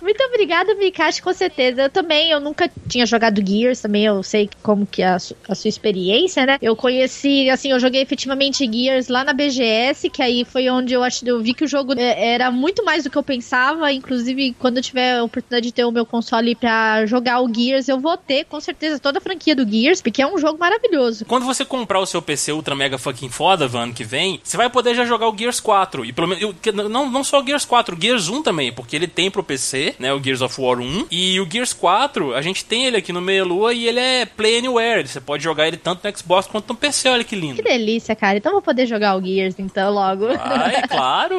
Muito 0.00 0.22
obrigada, 0.24 0.74
Mikashi, 0.74 1.22
com 1.22 1.32
certeza. 1.32 1.82
Eu 1.82 1.90
também, 1.90 2.30
eu 2.30 2.38
nunca 2.40 2.70
tinha 2.88 3.06
jogado 3.06 3.42
Gears, 3.46 3.80
também 3.80 4.04
eu 4.04 4.22
sei 4.22 4.50
como 4.62 4.84
que 4.86 5.00
é 5.02 5.08
a, 5.08 5.18
su- 5.18 5.36
a 5.48 5.54
sua 5.54 5.68
experiência, 5.68 6.44
né? 6.44 6.58
Eu 6.60 6.76
conheci, 6.84 7.48
assim, 7.48 7.70
eu 7.72 7.80
joguei 7.80 8.02
efetivamente 8.02 8.70
Gears 8.70 9.08
lá 9.08 9.24
na 9.24 9.32
BGS, 9.32 10.10
que 10.10 10.22
aí 10.22 10.44
foi 10.44 10.68
onde 10.68 10.92
eu 10.92 11.02
acho 11.02 11.26
eu 11.26 11.40
vi 11.40 11.54
que 11.54 11.64
o 11.64 11.66
jogo 11.66 11.94
é, 11.98 12.34
era 12.34 12.50
muito 12.50 12.84
mais 12.84 13.04
do 13.04 13.10
que 13.10 13.16
eu 13.16 13.22
pensava. 13.22 13.90
Inclusive, 13.90 14.54
quando 14.58 14.76
eu 14.76 14.82
tiver 14.82 15.16
a 15.18 15.24
oportunidade 15.24 15.64
de 15.66 15.72
ter 15.72 15.84
o 15.86 15.90
meu 15.90 16.04
console 16.04 16.54
pra 16.54 17.06
jogar 17.06 17.40
o 17.40 17.52
Gears, 17.52 17.88
eu 17.88 17.98
vou 17.98 18.18
ter, 18.18 18.44
com 18.44 18.60
certeza, 18.60 18.98
toda 18.98 19.16
a 19.18 19.20
franquia 19.22 19.56
do 19.56 19.66
Gears, 19.66 20.02
porque 20.02 20.20
é 20.20 20.26
um 20.26 20.36
jogo 20.36 20.58
maravilhoso. 20.58 21.24
Quando 21.24 21.46
você 21.46 21.64
comprar 21.64 22.00
o 22.00 22.06
seu 22.06 22.20
PC 22.20 22.52
Ultra 22.52 22.74
Mega 22.74 22.98
fucking 22.98 23.30
foda, 23.30 23.66
Van, 23.66 23.90
que 23.90 24.04
vem, 24.04 24.38
você 24.44 24.58
vai 24.58 24.68
poder 24.68 24.94
já 24.94 25.06
jogar 25.06 25.28
o 25.30 25.36
Gears 25.38 25.60
4. 25.60 26.04
E 26.04 26.12
pelo 26.12 26.28
menos. 26.28 26.42
eu- 26.44 26.54
Não, 26.88 27.10
não 27.10 27.24
só 27.24 27.40
o 27.40 27.46
Gears 27.46 27.64
4, 27.64 27.96
o 27.96 28.00
Gears 28.00 28.28
1 28.28 28.42
também, 28.42 28.70
porque 28.72 28.94
ele 28.94 29.06
tem 29.08 29.30
pro 29.30 29.42
PC, 29.42 29.94
né? 29.98 30.12
O 30.12 30.22
Gears 30.22 30.42
of 30.42 30.60
War 30.60 30.78
1. 30.80 31.06
E 31.10 31.40
o 31.40 31.48
Gears 31.50 31.72
4, 31.72 32.34
a 32.34 32.42
gente 32.42 32.62
tem 32.64 32.84
ele 32.84 32.98
aqui 32.98 33.10
no 33.12 33.22
Meia 33.22 33.44
Lua 33.44 33.72
e 33.72 33.86
ele 33.88 34.00
é 34.00 34.26
Play 34.26 34.58
Anywhere. 34.58 35.06
Você 35.08 35.20
pode 35.20 35.42
jogar 35.42 35.66
ele 35.66 35.76
tanto 35.78 36.06
no 36.06 36.18
Xbox 36.18 36.46
quanto 36.46 36.68
no 36.68 36.73
PC, 36.76 37.08
olha 37.08 37.24
que 37.24 37.34
lindo. 37.36 37.56
Que 37.56 37.62
delícia, 37.62 38.14
cara. 38.14 38.38
Então 38.38 38.52
vou 38.52 38.62
poder 38.62 38.86
jogar 38.86 39.16
o 39.16 39.22
Gears, 39.24 39.56
então, 39.58 39.92
logo. 39.92 40.26
Ai, 40.38 40.82
claro. 40.88 41.38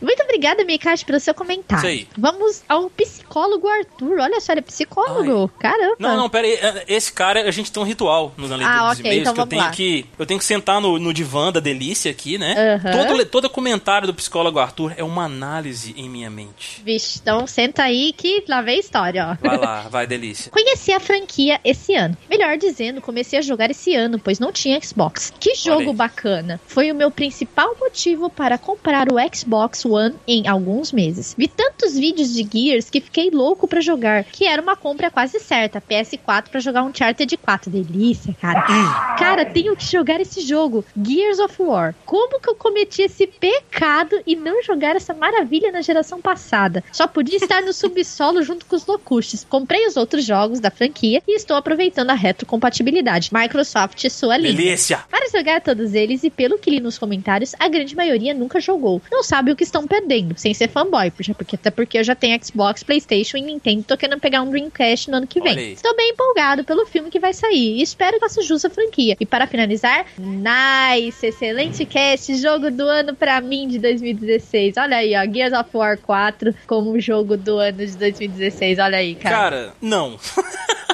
Muito 0.00 0.22
obrigada, 0.22 0.64
Mikashi, 0.64 1.04
pelo 1.04 1.20
seu 1.20 1.34
comentário. 1.34 1.82
Sei. 1.84 2.08
Vamos 2.16 2.62
ao 2.68 2.88
psicólogo 2.90 3.68
Arthur. 3.68 4.18
Olha 4.20 4.40
só, 4.40 4.52
ele 4.52 4.60
é 4.60 4.62
psicólogo. 4.62 5.50
Caramba. 5.58 5.96
Não, 5.98 6.16
não, 6.16 6.30
pera 6.30 6.46
aí. 6.46 6.58
Esse 6.88 7.12
cara, 7.12 7.42
a 7.42 7.50
gente 7.50 7.70
tem 7.70 7.82
um 7.82 7.86
ritual 7.86 8.32
na 8.36 8.56
leitura 8.56 8.68
Ah, 8.68 8.88
dos 8.90 8.98
ok, 8.98 9.10
e-mails 9.10 9.20
então 9.22 9.34
que 9.34 9.40
eu 9.40 9.46
tenho 9.46 9.62
lá. 9.62 9.70
que. 9.70 10.06
Eu 10.18 10.26
tenho 10.26 10.38
que 10.38 10.44
sentar 10.46 10.80
no, 10.80 10.98
no 10.98 11.12
divã 11.12 11.52
da 11.52 11.60
delícia 11.60 12.10
aqui, 12.10 12.38
né? 12.38 12.78
Aham. 12.84 13.06
Todo, 13.06 13.26
todo 13.26 13.50
comentário 13.50 14.06
do 14.06 14.14
psicólogo 14.14 14.58
Arthur 14.58 14.94
é 14.96 15.04
uma 15.04 15.24
análise 15.24 15.94
em 15.96 16.08
minha 16.08 16.30
mente. 16.30 16.80
Vixe, 16.84 17.18
então 17.20 17.46
senta 17.46 17.82
aí 17.82 18.12
que 18.12 18.44
lá 18.48 18.62
vem 18.62 18.76
a 18.76 18.80
história, 18.80 19.38
ó. 19.40 19.46
Vai 19.48 19.58
lá, 19.58 19.80
vai, 19.90 20.06
delícia. 20.06 20.50
Conheci 20.50 20.92
a 20.92 21.00
franquia 21.00 21.60
esse 21.64 21.94
ano. 21.94 22.16
Melhor 22.30 22.56
dizendo, 22.56 23.00
comecei 23.00 23.38
a 23.38 23.42
jogar 23.42 23.70
esse 23.70 23.94
ano, 23.94 24.18
pois 24.18 24.38
não 24.38 24.52
tinha 24.52 24.61
Xbox. 24.82 25.32
Que 25.38 25.54
jogo 25.54 25.92
bacana! 25.92 26.60
Foi 26.66 26.90
o 26.90 26.94
meu 26.94 27.10
principal 27.10 27.76
motivo 27.78 28.30
para 28.30 28.56
comprar 28.58 29.08
o 29.12 29.16
Xbox 29.34 29.84
One 29.84 30.14
em 30.26 30.46
alguns 30.46 30.92
meses. 30.92 31.34
Vi 31.36 31.48
tantos 31.48 31.94
vídeos 31.98 32.32
de 32.32 32.48
Gears 32.50 32.88
que 32.88 33.00
fiquei 33.00 33.30
louco 33.30 33.66
pra 33.66 33.80
jogar, 33.80 34.24
que 34.24 34.46
era 34.46 34.62
uma 34.62 34.76
compra 34.76 35.10
quase 35.10 35.40
certa. 35.40 35.80
PS4 35.80 36.48
pra 36.48 36.60
jogar 36.60 36.82
um 36.82 36.92
Uncharted 36.92 37.36
4. 37.36 37.70
Delícia, 37.70 38.36
cara. 38.40 38.62
Cara, 39.18 39.44
tenho 39.46 39.74
que 39.74 39.84
jogar 39.84 40.20
esse 40.20 40.40
jogo, 40.40 40.84
Gears 40.96 41.38
of 41.38 41.62
War. 41.62 41.94
Como 42.04 42.40
que 42.40 42.50
eu 42.50 42.54
cometi 42.54 43.02
esse 43.02 43.26
pecado 43.26 44.20
e 44.26 44.36
não 44.36 44.62
jogar 44.62 44.96
essa 44.96 45.14
maravilha 45.14 45.72
na 45.72 45.80
geração 45.80 46.20
passada? 46.20 46.84
Só 46.92 47.06
podia 47.06 47.36
estar 47.36 47.62
no 47.62 47.72
sub 47.74 47.98
e 48.00 48.04
solo 48.04 48.42
junto 48.42 48.66
com 48.66 48.76
os 48.76 48.86
Locustes. 48.86 49.46
Comprei 49.48 49.86
os 49.86 49.96
outros 49.96 50.24
jogos 50.24 50.60
da 50.60 50.70
franquia 50.70 51.22
e 51.26 51.36
estou 51.36 51.56
aproveitando 51.56 52.10
a 52.10 52.14
retrocompatibilidade. 52.14 53.30
Microsoft, 53.32 54.08
sua 54.10 54.36
linda. 54.36 54.51
Delícia! 54.54 55.00
Para 55.10 55.28
jogar 55.28 55.60
todos 55.60 55.94
eles, 55.94 56.24
e 56.24 56.30
pelo 56.30 56.58
que 56.58 56.70
li 56.70 56.80
nos 56.80 56.98
comentários, 56.98 57.54
a 57.58 57.68
grande 57.68 57.94
maioria 57.96 58.34
nunca 58.34 58.60
jogou. 58.60 59.00
Não 59.10 59.22
sabe 59.22 59.52
o 59.52 59.56
que 59.56 59.64
estão 59.64 59.86
perdendo, 59.86 60.34
sem 60.36 60.52
ser 60.54 60.68
fanboy, 60.68 61.10
porque, 61.10 61.56
até 61.56 61.70
porque 61.70 61.98
eu 61.98 62.04
já 62.04 62.14
tenho 62.14 62.38
Xbox, 62.44 62.82
Playstation 62.82 63.36
e 63.36 63.42
Nintendo, 63.42 63.84
tô 63.84 63.96
querendo 63.96 64.20
pegar 64.20 64.42
um 64.42 64.50
Dreamcast 64.50 65.10
no 65.10 65.18
ano 65.18 65.26
que 65.26 65.40
vem. 65.40 65.72
Estou 65.72 65.94
bem 65.96 66.10
empolgado 66.10 66.64
pelo 66.64 66.86
filme 66.86 67.10
que 67.10 67.18
vai 67.18 67.32
sair 67.32 67.78
e 67.78 67.82
espero 67.82 68.14
que 68.14 68.20
faça 68.20 68.42
jus 68.42 68.64
à 68.64 68.70
franquia. 68.70 69.16
E 69.18 69.26
para 69.26 69.46
finalizar, 69.46 70.06
nice, 70.18 71.26
excelente 71.26 71.84
cast, 71.84 72.34
jogo 72.36 72.70
do 72.70 72.86
ano 72.86 73.14
pra 73.14 73.40
mim 73.40 73.68
de 73.68 73.78
2016. 73.78 74.76
Olha 74.76 74.98
aí, 74.98 75.14
ó, 75.14 75.32
Gears 75.32 75.52
of 75.52 75.70
War 75.74 75.98
4 75.98 76.54
como 76.66 76.98
jogo 77.00 77.36
do 77.36 77.58
ano 77.58 77.78
de 77.78 77.96
2016. 77.96 78.78
Olha 78.78 78.98
aí, 78.98 79.14
cara. 79.14 79.36
Cara, 79.36 79.74
não. 79.80 80.18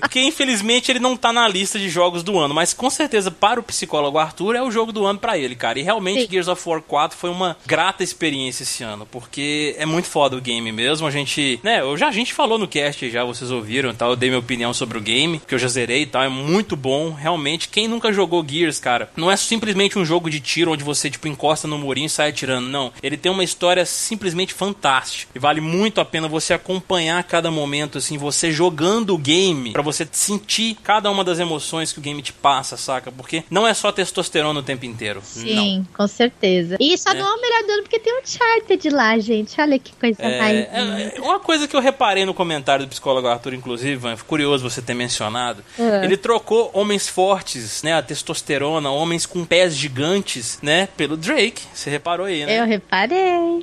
Porque 0.00 0.20
infelizmente 0.20 0.90
ele 0.90 0.98
não 0.98 1.16
tá 1.16 1.32
na 1.32 1.46
lista 1.46 1.78
de 1.78 1.88
jogos 1.88 2.22
do 2.22 2.38
ano, 2.38 2.54
mas 2.54 2.72
com 2.72 2.90
certeza 2.90 3.30
para 3.30 3.60
o 3.60 3.62
psicólogo 3.62 4.18
Arthur 4.18 4.56
é 4.56 4.62
o 4.62 4.70
jogo 4.70 4.92
do 4.92 5.04
ano 5.04 5.18
pra 5.18 5.38
ele, 5.38 5.54
cara. 5.54 5.78
E 5.78 5.82
realmente 5.82 6.22
Sim. 6.22 6.28
Gears 6.30 6.48
of 6.48 6.68
War 6.68 6.82
4 6.82 7.16
foi 7.16 7.30
uma 7.30 7.56
grata 7.66 8.02
experiência 8.02 8.62
esse 8.62 8.82
ano, 8.82 9.06
porque 9.10 9.74
é 9.78 9.86
muito 9.86 10.08
foda 10.08 10.36
o 10.36 10.40
game 10.40 10.70
mesmo. 10.72 11.06
A 11.06 11.10
gente, 11.10 11.60
né, 11.62 11.80
eu 11.80 11.96
já 11.96 12.08
a 12.08 12.12
gente 12.12 12.32
falou 12.32 12.58
no 12.58 12.66
cast 12.66 13.08
já, 13.10 13.24
vocês 13.24 13.50
ouviram, 13.50 13.94
tal, 13.94 14.10
eu 14.10 14.16
dei 14.16 14.30
minha 14.30 14.40
opinião 14.40 14.72
sobre 14.72 14.96
o 14.98 15.00
game, 15.00 15.40
que 15.46 15.54
eu 15.54 15.58
já 15.58 15.68
zerei 15.68 16.02
e 16.02 16.06
tal, 16.06 16.22
é 16.22 16.28
muito 16.28 16.76
bom. 16.76 17.12
Realmente, 17.12 17.68
quem 17.68 17.86
nunca 17.86 18.12
jogou 18.12 18.44
Gears, 18.46 18.78
cara, 18.78 19.10
não 19.16 19.30
é 19.30 19.36
simplesmente 19.36 19.98
um 19.98 20.04
jogo 20.04 20.30
de 20.30 20.40
tiro 20.40 20.72
onde 20.72 20.82
você 20.82 21.10
tipo 21.10 21.28
encosta 21.28 21.68
no 21.68 21.78
murinho 21.78 22.06
e 22.06 22.10
sai 22.10 22.30
atirando, 22.30 22.68
não. 22.68 22.92
Ele 23.02 23.16
tem 23.16 23.30
uma 23.30 23.44
história 23.44 23.84
simplesmente 23.84 24.54
fantástica 24.54 25.32
e 25.34 25.38
vale 25.38 25.60
muito 25.60 26.00
a 26.00 26.04
pena 26.04 26.28
você 26.28 26.54
acompanhar 26.54 27.22
cada 27.24 27.50
momento 27.50 27.98
assim, 27.98 28.16
você 28.16 28.50
jogando 28.50 29.14
o 29.14 29.18
game 29.18 29.67
pra 29.72 29.82
você 29.82 30.06
sentir 30.12 30.76
cada 30.82 31.10
uma 31.10 31.22
das 31.24 31.38
emoções 31.38 31.92
que 31.92 31.98
o 31.98 32.02
game 32.02 32.20
te 32.22 32.32
passa, 32.32 32.76
saca? 32.76 33.10
Porque 33.12 33.44
não 33.50 33.66
é 33.66 33.74
só 33.74 33.90
testosterona 33.92 34.60
o 34.60 34.62
tempo 34.62 34.84
inteiro. 34.86 35.20
Não. 35.36 35.42
Sim, 35.42 35.86
com 35.96 36.06
certeza. 36.06 36.76
E 36.80 36.96
só 36.98 37.12
Né? 37.12 37.20
não 37.20 37.28
é 37.28 37.34
o 37.34 37.40
melhor 37.40 37.62
do 37.64 37.72
ano 37.72 37.82
porque 37.82 37.98
tem 37.98 38.14
um 38.14 38.20
Uncharted 38.20 38.90
lá, 38.90 39.18
gente. 39.18 39.60
Olha 39.60 39.78
que 39.78 39.92
coisa 39.94 40.22
mais. 40.22 40.40
É, 40.40 40.70
é, 40.72 41.12
é, 41.16 41.20
uma 41.20 41.38
coisa 41.40 41.66
que 41.68 41.74
eu 41.74 41.80
reparei 41.80 42.24
no 42.24 42.34
comentário 42.34 42.84
do 42.86 42.88
psicólogo 42.90 43.26
Arthur, 43.28 43.54
inclusive, 43.54 43.96
Van, 43.96 44.16
curioso 44.26 44.68
você 44.68 44.82
ter 44.82 44.94
mencionado. 44.94 45.62
É. 45.78 46.04
Ele 46.04 46.16
trocou 46.16 46.70
homens 46.74 47.08
fortes, 47.08 47.82
né? 47.82 47.94
A 47.94 48.02
testosterona, 48.02 48.90
homens 48.90 49.24
com 49.26 49.44
pés 49.44 49.74
gigantes, 49.76 50.58
né? 50.62 50.88
Pelo 50.96 51.16
Drake. 51.16 51.62
Você 51.72 51.90
reparou 51.90 52.26
aí, 52.26 52.44
né? 52.44 52.60
Eu 52.60 52.66
reparei. 52.66 53.18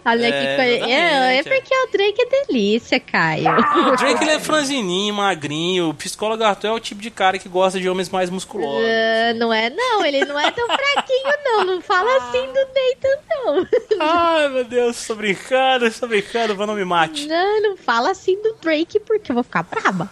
Olha 0.06 0.28
É, 0.28 0.32
que 0.32 0.56
coisa. 0.56 0.92
É, 0.92 0.92
é 0.92 1.40
exatamente, 1.40 1.50
porque 1.62 1.76
o 1.76 1.92
Drake 1.92 2.22
é 2.22 2.46
delícia, 2.46 3.00
Caio. 3.00 3.46
O 3.94 3.96
Drake 3.96 4.24
ele 4.24 4.32
é 4.32 4.40
franzininho, 4.40 5.14
magrinho. 5.14 5.95
O 5.96 5.98
psicólogo 5.98 6.44
Arthur 6.44 6.68
é 6.68 6.72
o 6.72 6.80
tipo 6.80 7.02
de 7.02 7.10
cara 7.10 7.40
que 7.40 7.48
gosta 7.48 7.80
de 7.80 7.88
homens 7.88 8.10
mais 8.10 8.30
musculosos. 8.30 8.84
Ah, 8.86 9.34
não 9.36 9.54
é, 9.54 9.70
não. 9.70 10.06
Ele 10.06 10.26
não 10.26 10.38
é 10.38 10.52
tão 10.52 10.68
fraquinho, 10.68 11.34
não. 11.46 11.64
Não 11.64 11.82
fala 11.82 12.18
assim 12.18 12.46
do 12.48 12.60
Nathan, 12.76 13.20
não. 13.30 13.68
Ai, 14.02 14.50
meu 14.50 14.66
Deus, 14.66 15.08
tô 15.08 15.16
brincando, 15.16 15.90
tô 15.90 16.06
brincando, 16.06 16.54
Van, 16.54 16.66
não 16.66 16.76
me 16.76 16.84
mate. 16.84 17.28
Não, 17.28 17.62
não 17.62 17.78
fala 17.78 18.12
assim 18.12 18.36
do 18.42 18.56
Drake 18.62 19.00
porque 19.00 19.32
eu 19.32 19.36
vou 19.36 19.44
ficar 19.44 19.64
braba. 19.64 20.12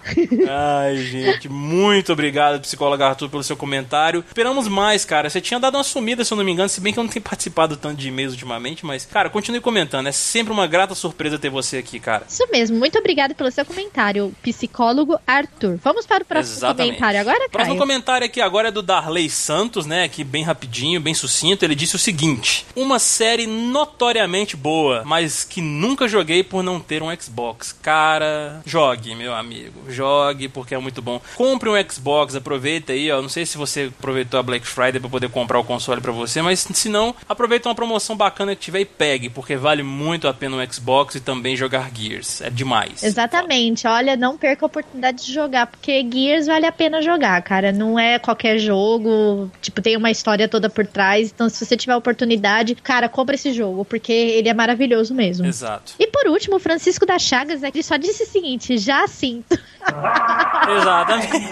Ai, 0.50 0.96
gente, 0.98 1.50
muito 1.50 2.14
obrigado, 2.14 2.62
psicólogo 2.62 3.04
Arthur, 3.04 3.30
pelo 3.30 3.44
seu 3.44 3.58
comentário. 3.58 4.24
Esperamos 4.26 4.70
mais, 4.70 5.04
cara. 5.04 5.30
Você 5.30 5.42
tinha 5.42 5.60
dado 5.60 5.76
uma 5.76 5.84
sumida, 5.84 6.24
se 6.24 6.32
eu 6.32 6.38
não 6.38 6.46
me 6.46 6.52
engano, 6.54 6.70
se 6.70 6.80
bem 6.80 6.94
que 6.94 7.00
eu 7.00 7.04
não 7.04 7.12
tenho 7.12 7.24
participado 7.28 7.76
tanto 7.76 7.98
de 7.98 8.08
e-mails 8.08 8.32
ultimamente, 8.32 8.86
mas, 8.86 9.06
cara, 9.06 9.30
continue 9.30 9.60
comentando. 9.60 10.08
É 10.08 10.14
sempre 10.14 10.54
uma 10.54 10.66
grata 10.66 10.96
surpresa 10.96 11.38
ter 11.38 11.50
você 11.50 11.76
aqui, 11.78 12.00
cara. 12.00 12.24
Isso 12.30 12.48
mesmo. 12.52 12.78
Muito 12.78 12.98
obrigada 12.98 13.36
pelo 13.36 13.52
seu 13.52 13.66
comentário, 13.66 14.34
psicólogo 14.42 15.20
Arthur. 15.28 15.73
Vamos 15.84 16.06
para 16.06 16.24
o 16.24 16.26
próximo 16.26 16.58
Exatamente. 16.58 16.88
comentário 16.96 17.20
agora, 17.22 17.46
O 17.46 17.50
próximo 17.50 17.76
Caio? 17.76 17.80
comentário 17.80 18.26
aqui 18.26 18.42
agora 18.42 18.68
é 18.68 18.72
do 18.72 18.82
Darley 18.82 19.30
Santos, 19.30 19.86
né? 19.86 20.04
Aqui 20.04 20.24
bem 20.24 20.44
rapidinho, 20.44 21.00
bem 21.00 21.14
sucinto. 21.14 21.64
Ele 21.64 21.76
disse 21.76 21.96
o 21.96 22.00
seguinte: 22.00 22.66
Uma 22.76 23.00
série 23.00 23.48
notoriamente 23.48 24.56
boa, 24.56 25.04
mas 25.06 25.44
que 25.44 25.62
nunca 25.62 26.08
joguei 26.08 26.44
por 26.44 26.64
não 26.64 26.80
ter 26.80 27.02
um 27.04 27.14
Xbox. 27.20 27.72
Cara, 27.82 28.62
jogue, 28.66 29.16
meu 29.16 29.34
amigo. 29.34 29.90
Jogue, 29.90 30.48
porque 30.48 30.74
é 30.76 30.78
muito 30.78 31.02
bom. 31.02 31.22
Compre 31.36 31.70
um 31.70 31.90
Xbox, 31.90 32.36
aproveita 32.36 32.94
aí, 32.94 33.12
ó. 33.12 33.22
Não 33.22 33.30
sei 33.30 33.46
se 33.46 33.58
você 33.58 33.92
aproveitou 33.98 34.40
a 34.40 34.44
Black 34.44 34.66
Friday 34.66 35.00
pra 35.00 35.10
poder 35.10 35.30
comprar 35.30 35.60
o 35.60 35.64
console 35.64 36.02
pra 36.02 36.12
você, 36.12 36.42
mas 36.42 36.60
se 36.74 36.90
não, 36.90 37.16
aproveita 37.28 37.70
uma 37.70 37.76
promoção 37.76 38.16
bacana 38.16 38.56
que 38.56 38.62
tiver 38.62 38.82
e 38.82 38.86
pegue, 38.86 39.30
porque 39.30 39.56
vale 39.56 39.84
muito 39.84 40.28
a 40.28 40.34
pena 40.34 40.56
um 40.58 40.72
Xbox 40.72 41.16
e 41.16 41.20
também 41.20 41.56
jogar 41.56 41.90
Gears. 41.94 42.42
É 42.42 42.50
demais. 42.50 43.04
Exatamente. 43.04 43.88
Olha, 43.88 44.16
não 44.16 44.38
perca 44.38 44.66
a 44.66 44.68
oportunidade 44.68 45.26
de 45.26 45.34
jogar, 45.34 45.53
porque 45.66 46.06
Gears 46.12 46.48
vale 46.48 46.66
a 46.66 46.72
pena 46.72 47.02
jogar, 47.02 47.42
cara. 47.42 47.72
Não 47.72 47.98
é 48.00 48.18
qualquer 48.20 48.58
jogo, 48.58 49.50
tipo, 49.62 49.82
tem 49.82 49.96
uma 49.96 50.12
história 50.12 50.48
toda 50.48 50.70
por 50.70 50.86
trás. 50.86 51.32
Então, 51.34 51.48
se 51.50 51.64
você 51.66 51.78
tiver 51.78 51.96
oportunidade, 51.96 52.76
cara, 52.76 53.08
compra 53.08 53.36
esse 53.36 53.54
jogo, 53.54 53.86
porque 53.86 54.12
ele 54.12 54.50
é 54.50 54.54
maravilhoso 54.54 55.14
mesmo. 55.14 55.46
Exato. 55.46 55.94
E 56.00 56.08
por 56.08 56.28
último, 56.28 56.56
o 56.56 56.60
Francisco 56.60 57.06
da 57.06 57.18
Chagas, 57.20 57.62
ele 57.64 57.84
só 57.84 57.96
disse 57.98 58.24
o 58.24 58.28
seguinte: 58.28 58.78
já 58.78 59.08
sinto, 59.08 59.58
Exatamente. 60.78 61.52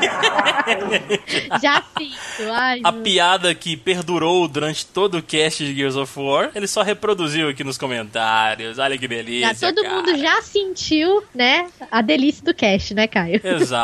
já 1.62 1.84
sinto. 1.98 2.52
Ai, 2.52 2.82
A 2.84 2.92
meu- 2.92 3.02
piada 3.04 3.54
que 3.54 3.76
perdurou 3.78 4.48
durante 4.48 4.86
todo 4.86 5.18
o 5.18 5.24
cast 5.24 5.64
de 5.66 5.74
Gears 5.76 5.96
of 5.96 6.20
War, 6.20 6.52
ele 6.56 6.68
só 6.68 6.82
reproduziu 6.82 7.50
aqui 7.50 7.64
nos 7.64 7.78
comentários. 7.78 8.80
Olha 8.80 8.98
que 8.98 9.08
delícia. 9.08 9.54
Já, 9.54 9.68
todo 9.74 9.82
cara. 9.84 9.96
mundo 9.96 10.18
já 10.18 10.42
sentiu, 10.42 11.24
né, 11.34 11.68
a 11.92 12.02
delícia 12.02 12.44
do 12.44 12.54
cast, 12.54 12.94
né, 12.94 13.08
Caio? 13.08 13.42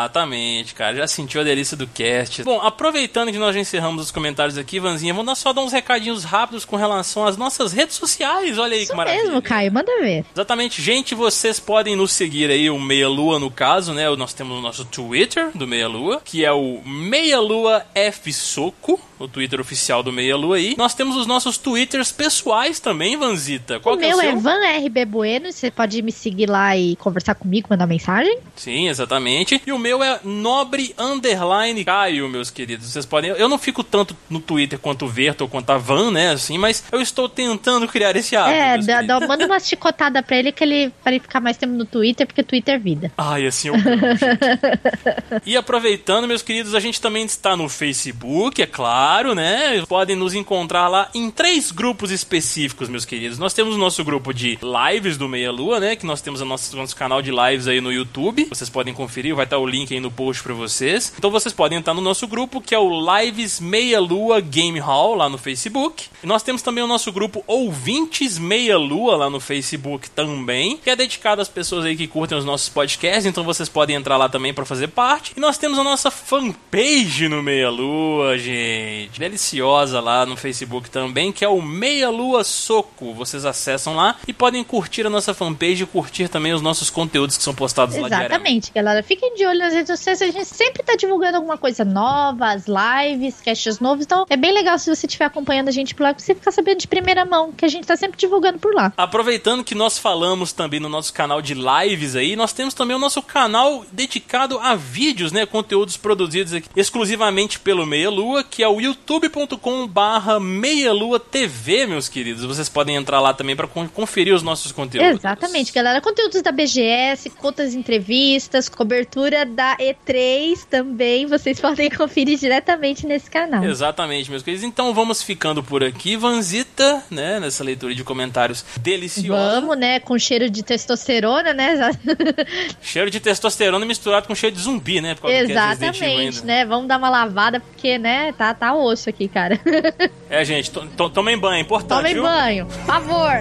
Exatamente, 0.08 0.74
cara. 0.74 0.96
Já 0.96 1.08
sentiu 1.08 1.42
a 1.42 1.44
delícia 1.44 1.76
do 1.76 1.86
cast. 1.86 2.44
Bom, 2.44 2.62
aproveitando 2.62 3.32
que 3.32 3.38
nós 3.38 3.54
já 3.54 3.60
encerramos 3.62 4.04
os 4.06 4.12
comentários 4.12 4.58
aqui, 4.58 4.80
Vanzinha, 4.80 5.14
vamos 5.14 5.28
dar- 5.28 5.36
só 5.36 5.52
dar 5.52 5.62
uns 5.62 5.74
recadinhos 5.74 6.24
rápidos 6.24 6.64
com 6.64 6.76
relação 6.78 7.26
às 7.26 7.36
nossas 7.36 7.74
redes 7.74 7.96
sociais. 7.96 8.58
Olha 8.58 8.76
aí 8.76 8.84
Isso 8.84 8.92
que 8.92 8.98
maravilha. 8.98 9.24
mesmo, 9.26 9.42
Caio, 9.42 9.72
manda 9.72 9.92
ver. 10.00 10.26
Exatamente, 10.34 10.82
gente, 10.82 11.14
vocês 11.14 11.60
podem 11.60 11.96
nos 11.96 12.14
seguir 12.14 12.50
aí, 12.50 12.70
o 12.70 12.80
Meia 12.80 13.10
Lua 13.10 13.38
no 13.40 13.52
caso, 13.52 13.94
né? 13.94 14.10
Nós 14.16 14.34
temos 14.34 14.58
o 14.58 14.62
nosso 14.62 14.86
Twitter 14.86 15.50
do 15.54 15.68
Meia 15.68 15.88
Lua, 15.88 16.22
que 16.24 16.46
é 16.46 16.52
o 16.52 16.82
Meia 16.86 17.40
Lua 17.40 17.86
F 17.94 18.32
Soco, 18.32 19.00
o 19.20 19.28
Twitter 19.28 19.60
oficial 19.60 20.02
do 20.04 20.12
Meia 20.12 20.36
Lua 20.36 20.58
aí. 20.58 20.76
Nós 20.78 20.94
temos 20.94 21.16
os 21.16 21.26
nossos 21.28 21.58
Twitters 21.58 22.12
pessoais 22.12 22.80
também, 22.80 23.18
Vanzita. 23.18 23.80
Qual 23.80 23.96
o 23.96 23.98
que 23.98 24.08
meu 24.08 24.22
é 24.22 24.26
o 24.26 24.30
é? 24.30 24.36
Van 24.36 24.60
RB 24.86 25.06
Bueno, 25.06 25.52
você 25.52 25.70
pode 25.72 26.02
me 26.02 26.12
seguir 26.12 26.50
lá 26.50 26.76
e 26.78 26.96
conversar 26.98 27.36
comigo, 27.36 27.68
mandar 27.70 27.88
mensagem. 27.88 28.38
Sim, 28.56 28.88
exatamente. 28.90 29.62
E 29.66 29.72
o 29.72 29.80
meu 29.80 30.04
é 30.04 30.20
Nobre 30.24 30.94
Underline 30.98 31.84
Caio, 31.84 32.28
meus 32.30 32.50
queridos. 32.50 32.88
Vocês 32.92 33.06
podem. 33.06 33.32
Eu 33.32 33.50
não 33.50 33.58
fico 33.58 33.84
tanto 33.84 34.16
no 34.30 34.40
Twitter 34.40 34.78
quanto 34.80 35.06
o 35.06 35.08
Verto 35.08 35.42
ou 35.42 35.50
quanto 35.50 35.70
a 35.72 35.78
Van, 35.78 36.12
né? 36.12 36.32
Assim, 36.32 36.58
mas 36.58 36.84
eu 36.92 37.02
estou 37.02 37.28
tentando 37.28 37.88
criar 37.88 38.16
esse 38.16 38.36
hábito. 38.36 38.56
é, 38.56 38.78
dá, 38.80 39.02
dá- 39.02 39.28
manda 39.28 39.46
uma 39.46 39.60
chicotada 39.60 40.22
pra 40.22 40.38
ele 40.38 40.52
que 40.52 40.64
ele 40.64 40.92
ele 41.06 41.20
ficar 41.20 41.40
mais 41.40 41.58
tempo 41.58 41.74
no 41.74 41.86
Twitter, 41.86 42.26
porque 42.28 42.44
Twitter 42.44 42.76
é 42.76 42.78
vida. 42.78 43.12
Ai, 43.18 43.46
assim 43.48 43.70
eu. 43.70 43.74
E 45.46 45.56
aproveitando, 45.56 46.28
meus 46.28 46.42
queridos, 46.42 46.74
a 46.76 46.80
gente 46.80 47.00
também 47.00 47.24
está 47.26 47.56
no 47.56 47.70
Facebook, 47.70 48.62
é 48.62 48.66
claro, 48.66 49.07
né? 49.34 49.84
Podem 49.88 50.18
nos 50.18 50.36
encontrar 50.36 50.90
lá 50.90 51.10
em 51.14 51.32
três 51.32 51.72
grupos 51.72 52.12
específicos, 52.12 52.90
meus 52.90 53.06
queridos. 53.06 53.40
Nós 53.40 53.54
temos 53.54 53.76
o 53.76 53.78
nosso 53.78 54.04
grupo 54.04 54.34
de 54.34 54.60
lives 54.62 55.18
do 55.18 55.30
Meia 55.30 55.50
Lua, 55.50 55.80
né? 55.80 55.96
Que 55.96 56.06
nós 56.06 56.20
temos 56.20 56.42
o 56.42 56.46
nosso, 56.46 56.76
nosso 56.76 56.94
canal 56.94 57.22
de 57.22 57.32
lives 57.32 57.68
aí 57.68 57.80
no 57.80 57.92
YouTube. 57.92 58.48
Vocês 58.50 58.70
podem 58.70 58.94
conferir, 58.94 59.34
vai 59.34 59.46
estar 59.46 59.58
o 59.60 59.66
link 59.66 59.94
aí 59.94 60.02
no 60.02 60.12
post 60.12 60.44
pra 60.44 60.54
vocês. 60.54 61.14
Então 61.18 61.32
vocês 61.32 61.54
podem 61.54 61.78
entrar 61.78 61.94
no 61.94 62.02
nosso 62.02 62.28
grupo, 62.28 62.60
que 62.60 62.76
é 62.76 62.80
o 62.80 62.90
Lives 63.18 63.62
Meia 63.62 64.00
Lua 64.00 64.42
Game 64.42 64.78
Hall, 64.80 65.16
lá 65.16 65.30
no 65.30 65.38
Facebook. 65.38 66.08
E 66.22 66.28
nós 66.28 66.44
temos 66.44 66.62
também 66.62 66.84
o 66.84 66.88
nosso 66.88 67.10
grupo 67.10 67.42
Ouvintes 67.48 68.38
Meia 68.38 68.78
Lua, 68.78 69.16
lá 69.16 69.30
no 69.30 69.40
Facebook 69.40 70.10
também, 70.10 70.78
que 70.78 70.90
é 70.90 70.98
dedicado 70.98 71.42
às 71.42 71.48
pessoas 71.48 71.86
aí 71.86 71.96
que 71.96 72.08
curtem 72.08 72.38
os 72.38 72.44
nossos 72.44 72.68
podcasts. 72.68 73.26
Então 73.26 73.46
vocês 73.46 73.70
podem 73.70 73.96
entrar 73.96 74.18
lá 74.18 74.28
também 74.28 74.54
pra 74.54 74.66
fazer 74.66 74.90
parte. 74.90 75.32
E 75.38 75.40
nós 75.40 75.58
temos 75.58 75.80
a 75.80 75.84
nossa 75.84 76.12
fanpage 76.12 77.30
no 77.30 77.42
Meia 77.42 77.70
Lua, 77.70 78.38
gente. 78.38 78.97
Deliciosa 79.18 80.00
lá 80.00 80.26
no 80.26 80.36
Facebook 80.36 80.90
também, 80.90 81.32
que 81.32 81.46
é 81.46 81.48
o 81.48 81.62
Meia 81.62 82.10
Lua 82.10 82.44
Soco. 82.44 83.14
Vocês 83.14 83.46
acessam 83.46 83.96
lá 83.96 84.16
e 84.28 84.34
podem 84.34 84.64
curtir 84.64 85.06
a 85.06 85.10
nossa 85.10 85.34
fanpage 85.34 85.84
e 85.84 85.86
curtir 85.86 86.28
também 86.28 86.54
os 86.54 86.62
nossos 86.62 86.90
conteúdos 86.90 87.38
que 87.38 87.44
são 87.44 87.54
postados 87.54 87.96
lá 87.96 88.08
diariamente. 88.08 88.34
Exatamente, 88.34 88.72
galera. 88.74 89.04
Fiquem 89.04 89.36
de 89.36 89.46
olho 89.46 89.60
nas 89.60 89.74
redes 89.74 89.88
sociais, 89.88 90.22
a 90.22 90.26
gente 90.26 90.46
sempre 90.46 90.84
tá 90.84 90.96
divulgando 90.96 91.38
alguma 91.38 91.58
coisa 91.58 91.86
nova, 91.86 92.52
as 92.52 92.66
lives, 92.68 93.42
casts 93.42 93.80
novos. 93.80 94.06
Então 94.06 94.26
é 94.30 94.38
bem 94.38 94.54
legal 94.54 94.78
se 94.80 94.94
você 94.94 95.06
estiver 95.06 95.26
acompanhando 95.26 95.70
a 95.70 95.72
gente 95.72 95.94
por 95.94 96.04
lá, 96.04 96.14
pra 96.14 96.24
você 96.24 96.34
ficar 96.34 96.52
sabendo 96.52 96.80
de 96.80 96.88
primeira 96.88 97.26
mão, 97.26 97.52
que 97.52 97.66
a 97.66 97.68
gente 97.68 97.86
tá 97.86 97.96
sempre 97.96 98.18
divulgando 98.18 98.60
por 98.60 98.74
lá. 98.74 98.94
Aproveitando 98.98 99.64
que 99.64 99.76
nós 99.76 99.98
falamos 99.98 100.52
também 100.52 100.80
no 100.80 100.90
nosso 100.90 101.14
canal 101.14 101.42
de 101.42 101.54
lives 101.54 102.16
aí, 102.16 102.36
nós 102.36 102.54
temos 102.54 102.74
também 102.74 102.96
o 102.96 103.00
nosso 103.00 103.22
canal 103.22 103.86
dedicado 103.92 104.60
a 104.60 104.76
vídeos, 104.76 105.32
né? 105.32 105.46
Conteúdos 105.46 105.98
produzidos 105.98 106.54
aqui 106.54 106.68
exclusivamente 106.76 107.60
pelo 107.60 107.86
Meia 107.86 108.10
Lua, 108.10 108.44
que 108.44 108.64
é 108.64 108.68
o 108.68 108.80
youtube.com 108.88 109.86
barra 109.88 110.40
meialua 110.40 111.20
TV, 111.20 111.86
meus 111.86 112.08
queridos. 112.08 112.44
Vocês 112.46 112.70
podem 112.70 112.96
entrar 112.96 113.20
lá 113.20 113.34
também 113.34 113.56
para 113.56 113.68
conferir 113.68 114.34
os 114.34 114.42
nossos 114.42 114.72
conteúdos. 114.72 115.20
Exatamente, 115.20 115.74
galera. 115.74 116.02
Conteúdos 116.02 116.42
da 116.42 116.52
BGS, 116.52 117.30
contas 117.32 117.74
entrevistas, 117.74 118.70
cobertura 118.70 119.46
da 119.46 119.76
E3 119.78 120.66
também. 120.70 121.26
Vocês 121.26 121.60
podem 121.62 121.90
conferir 121.90 122.38
diretamente 122.38 123.06
nesse 123.06 123.30
canal. 123.30 123.64
Exatamente, 123.64 124.30
meus 124.30 124.44
queridos. 124.44 124.64
Então 124.64 124.94
vamos 124.94 125.22
ficando 125.22 125.62
por 125.62 125.84
aqui, 125.84 126.16
Vanzita, 126.16 127.04
né? 127.12 127.40
Nessa 127.40 127.64
leitura 127.64 127.94
de 127.94 128.04
comentários 128.04 128.64
deliciosa. 128.80 129.62
Vamos, 129.62 129.78
né? 129.78 130.00
Com 130.00 130.18
cheiro 130.18 130.50
de 130.50 130.64
testosterona, 130.64 131.54
né? 131.54 131.92
cheiro 132.82 133.12
de 133.12 133.20
testosterona 133.20 133.86
misturado 133.86 134.28
com 134.28 134.36
cheiro 134.36 134.56
de 134.56 134.62
zumbi, 134.62 135.02
né? 135.02 135.16
Exatamente, 135.26 136.46
né? 136.46 136.66
Vamos 136.66 136.88
dar 136.88 136.98
uma 136.98 137.10
lavada, 137.10 137.60
porque, 137.60 137.98
né? 137.98 138.32
Tá, 138.34 138.54
tá 138.54 138.74
osso 138.84 139.10
aqui, 139.10 139.28
cara. 139.28 139.60
é, 140.30 140.44
gente, 140.46 140.72
to, 140.72 140.88
to, 140.88 141.10
tomem 141.10 141.38
banho, 141.38 141.56
é 141.56 141.60
importante. 141.62 142.00
Tomem 142.00 142.14
viu? 142.14 142.24
banho, 142.24 142.66
por 142.66 142.86
favor. 142.86 143.40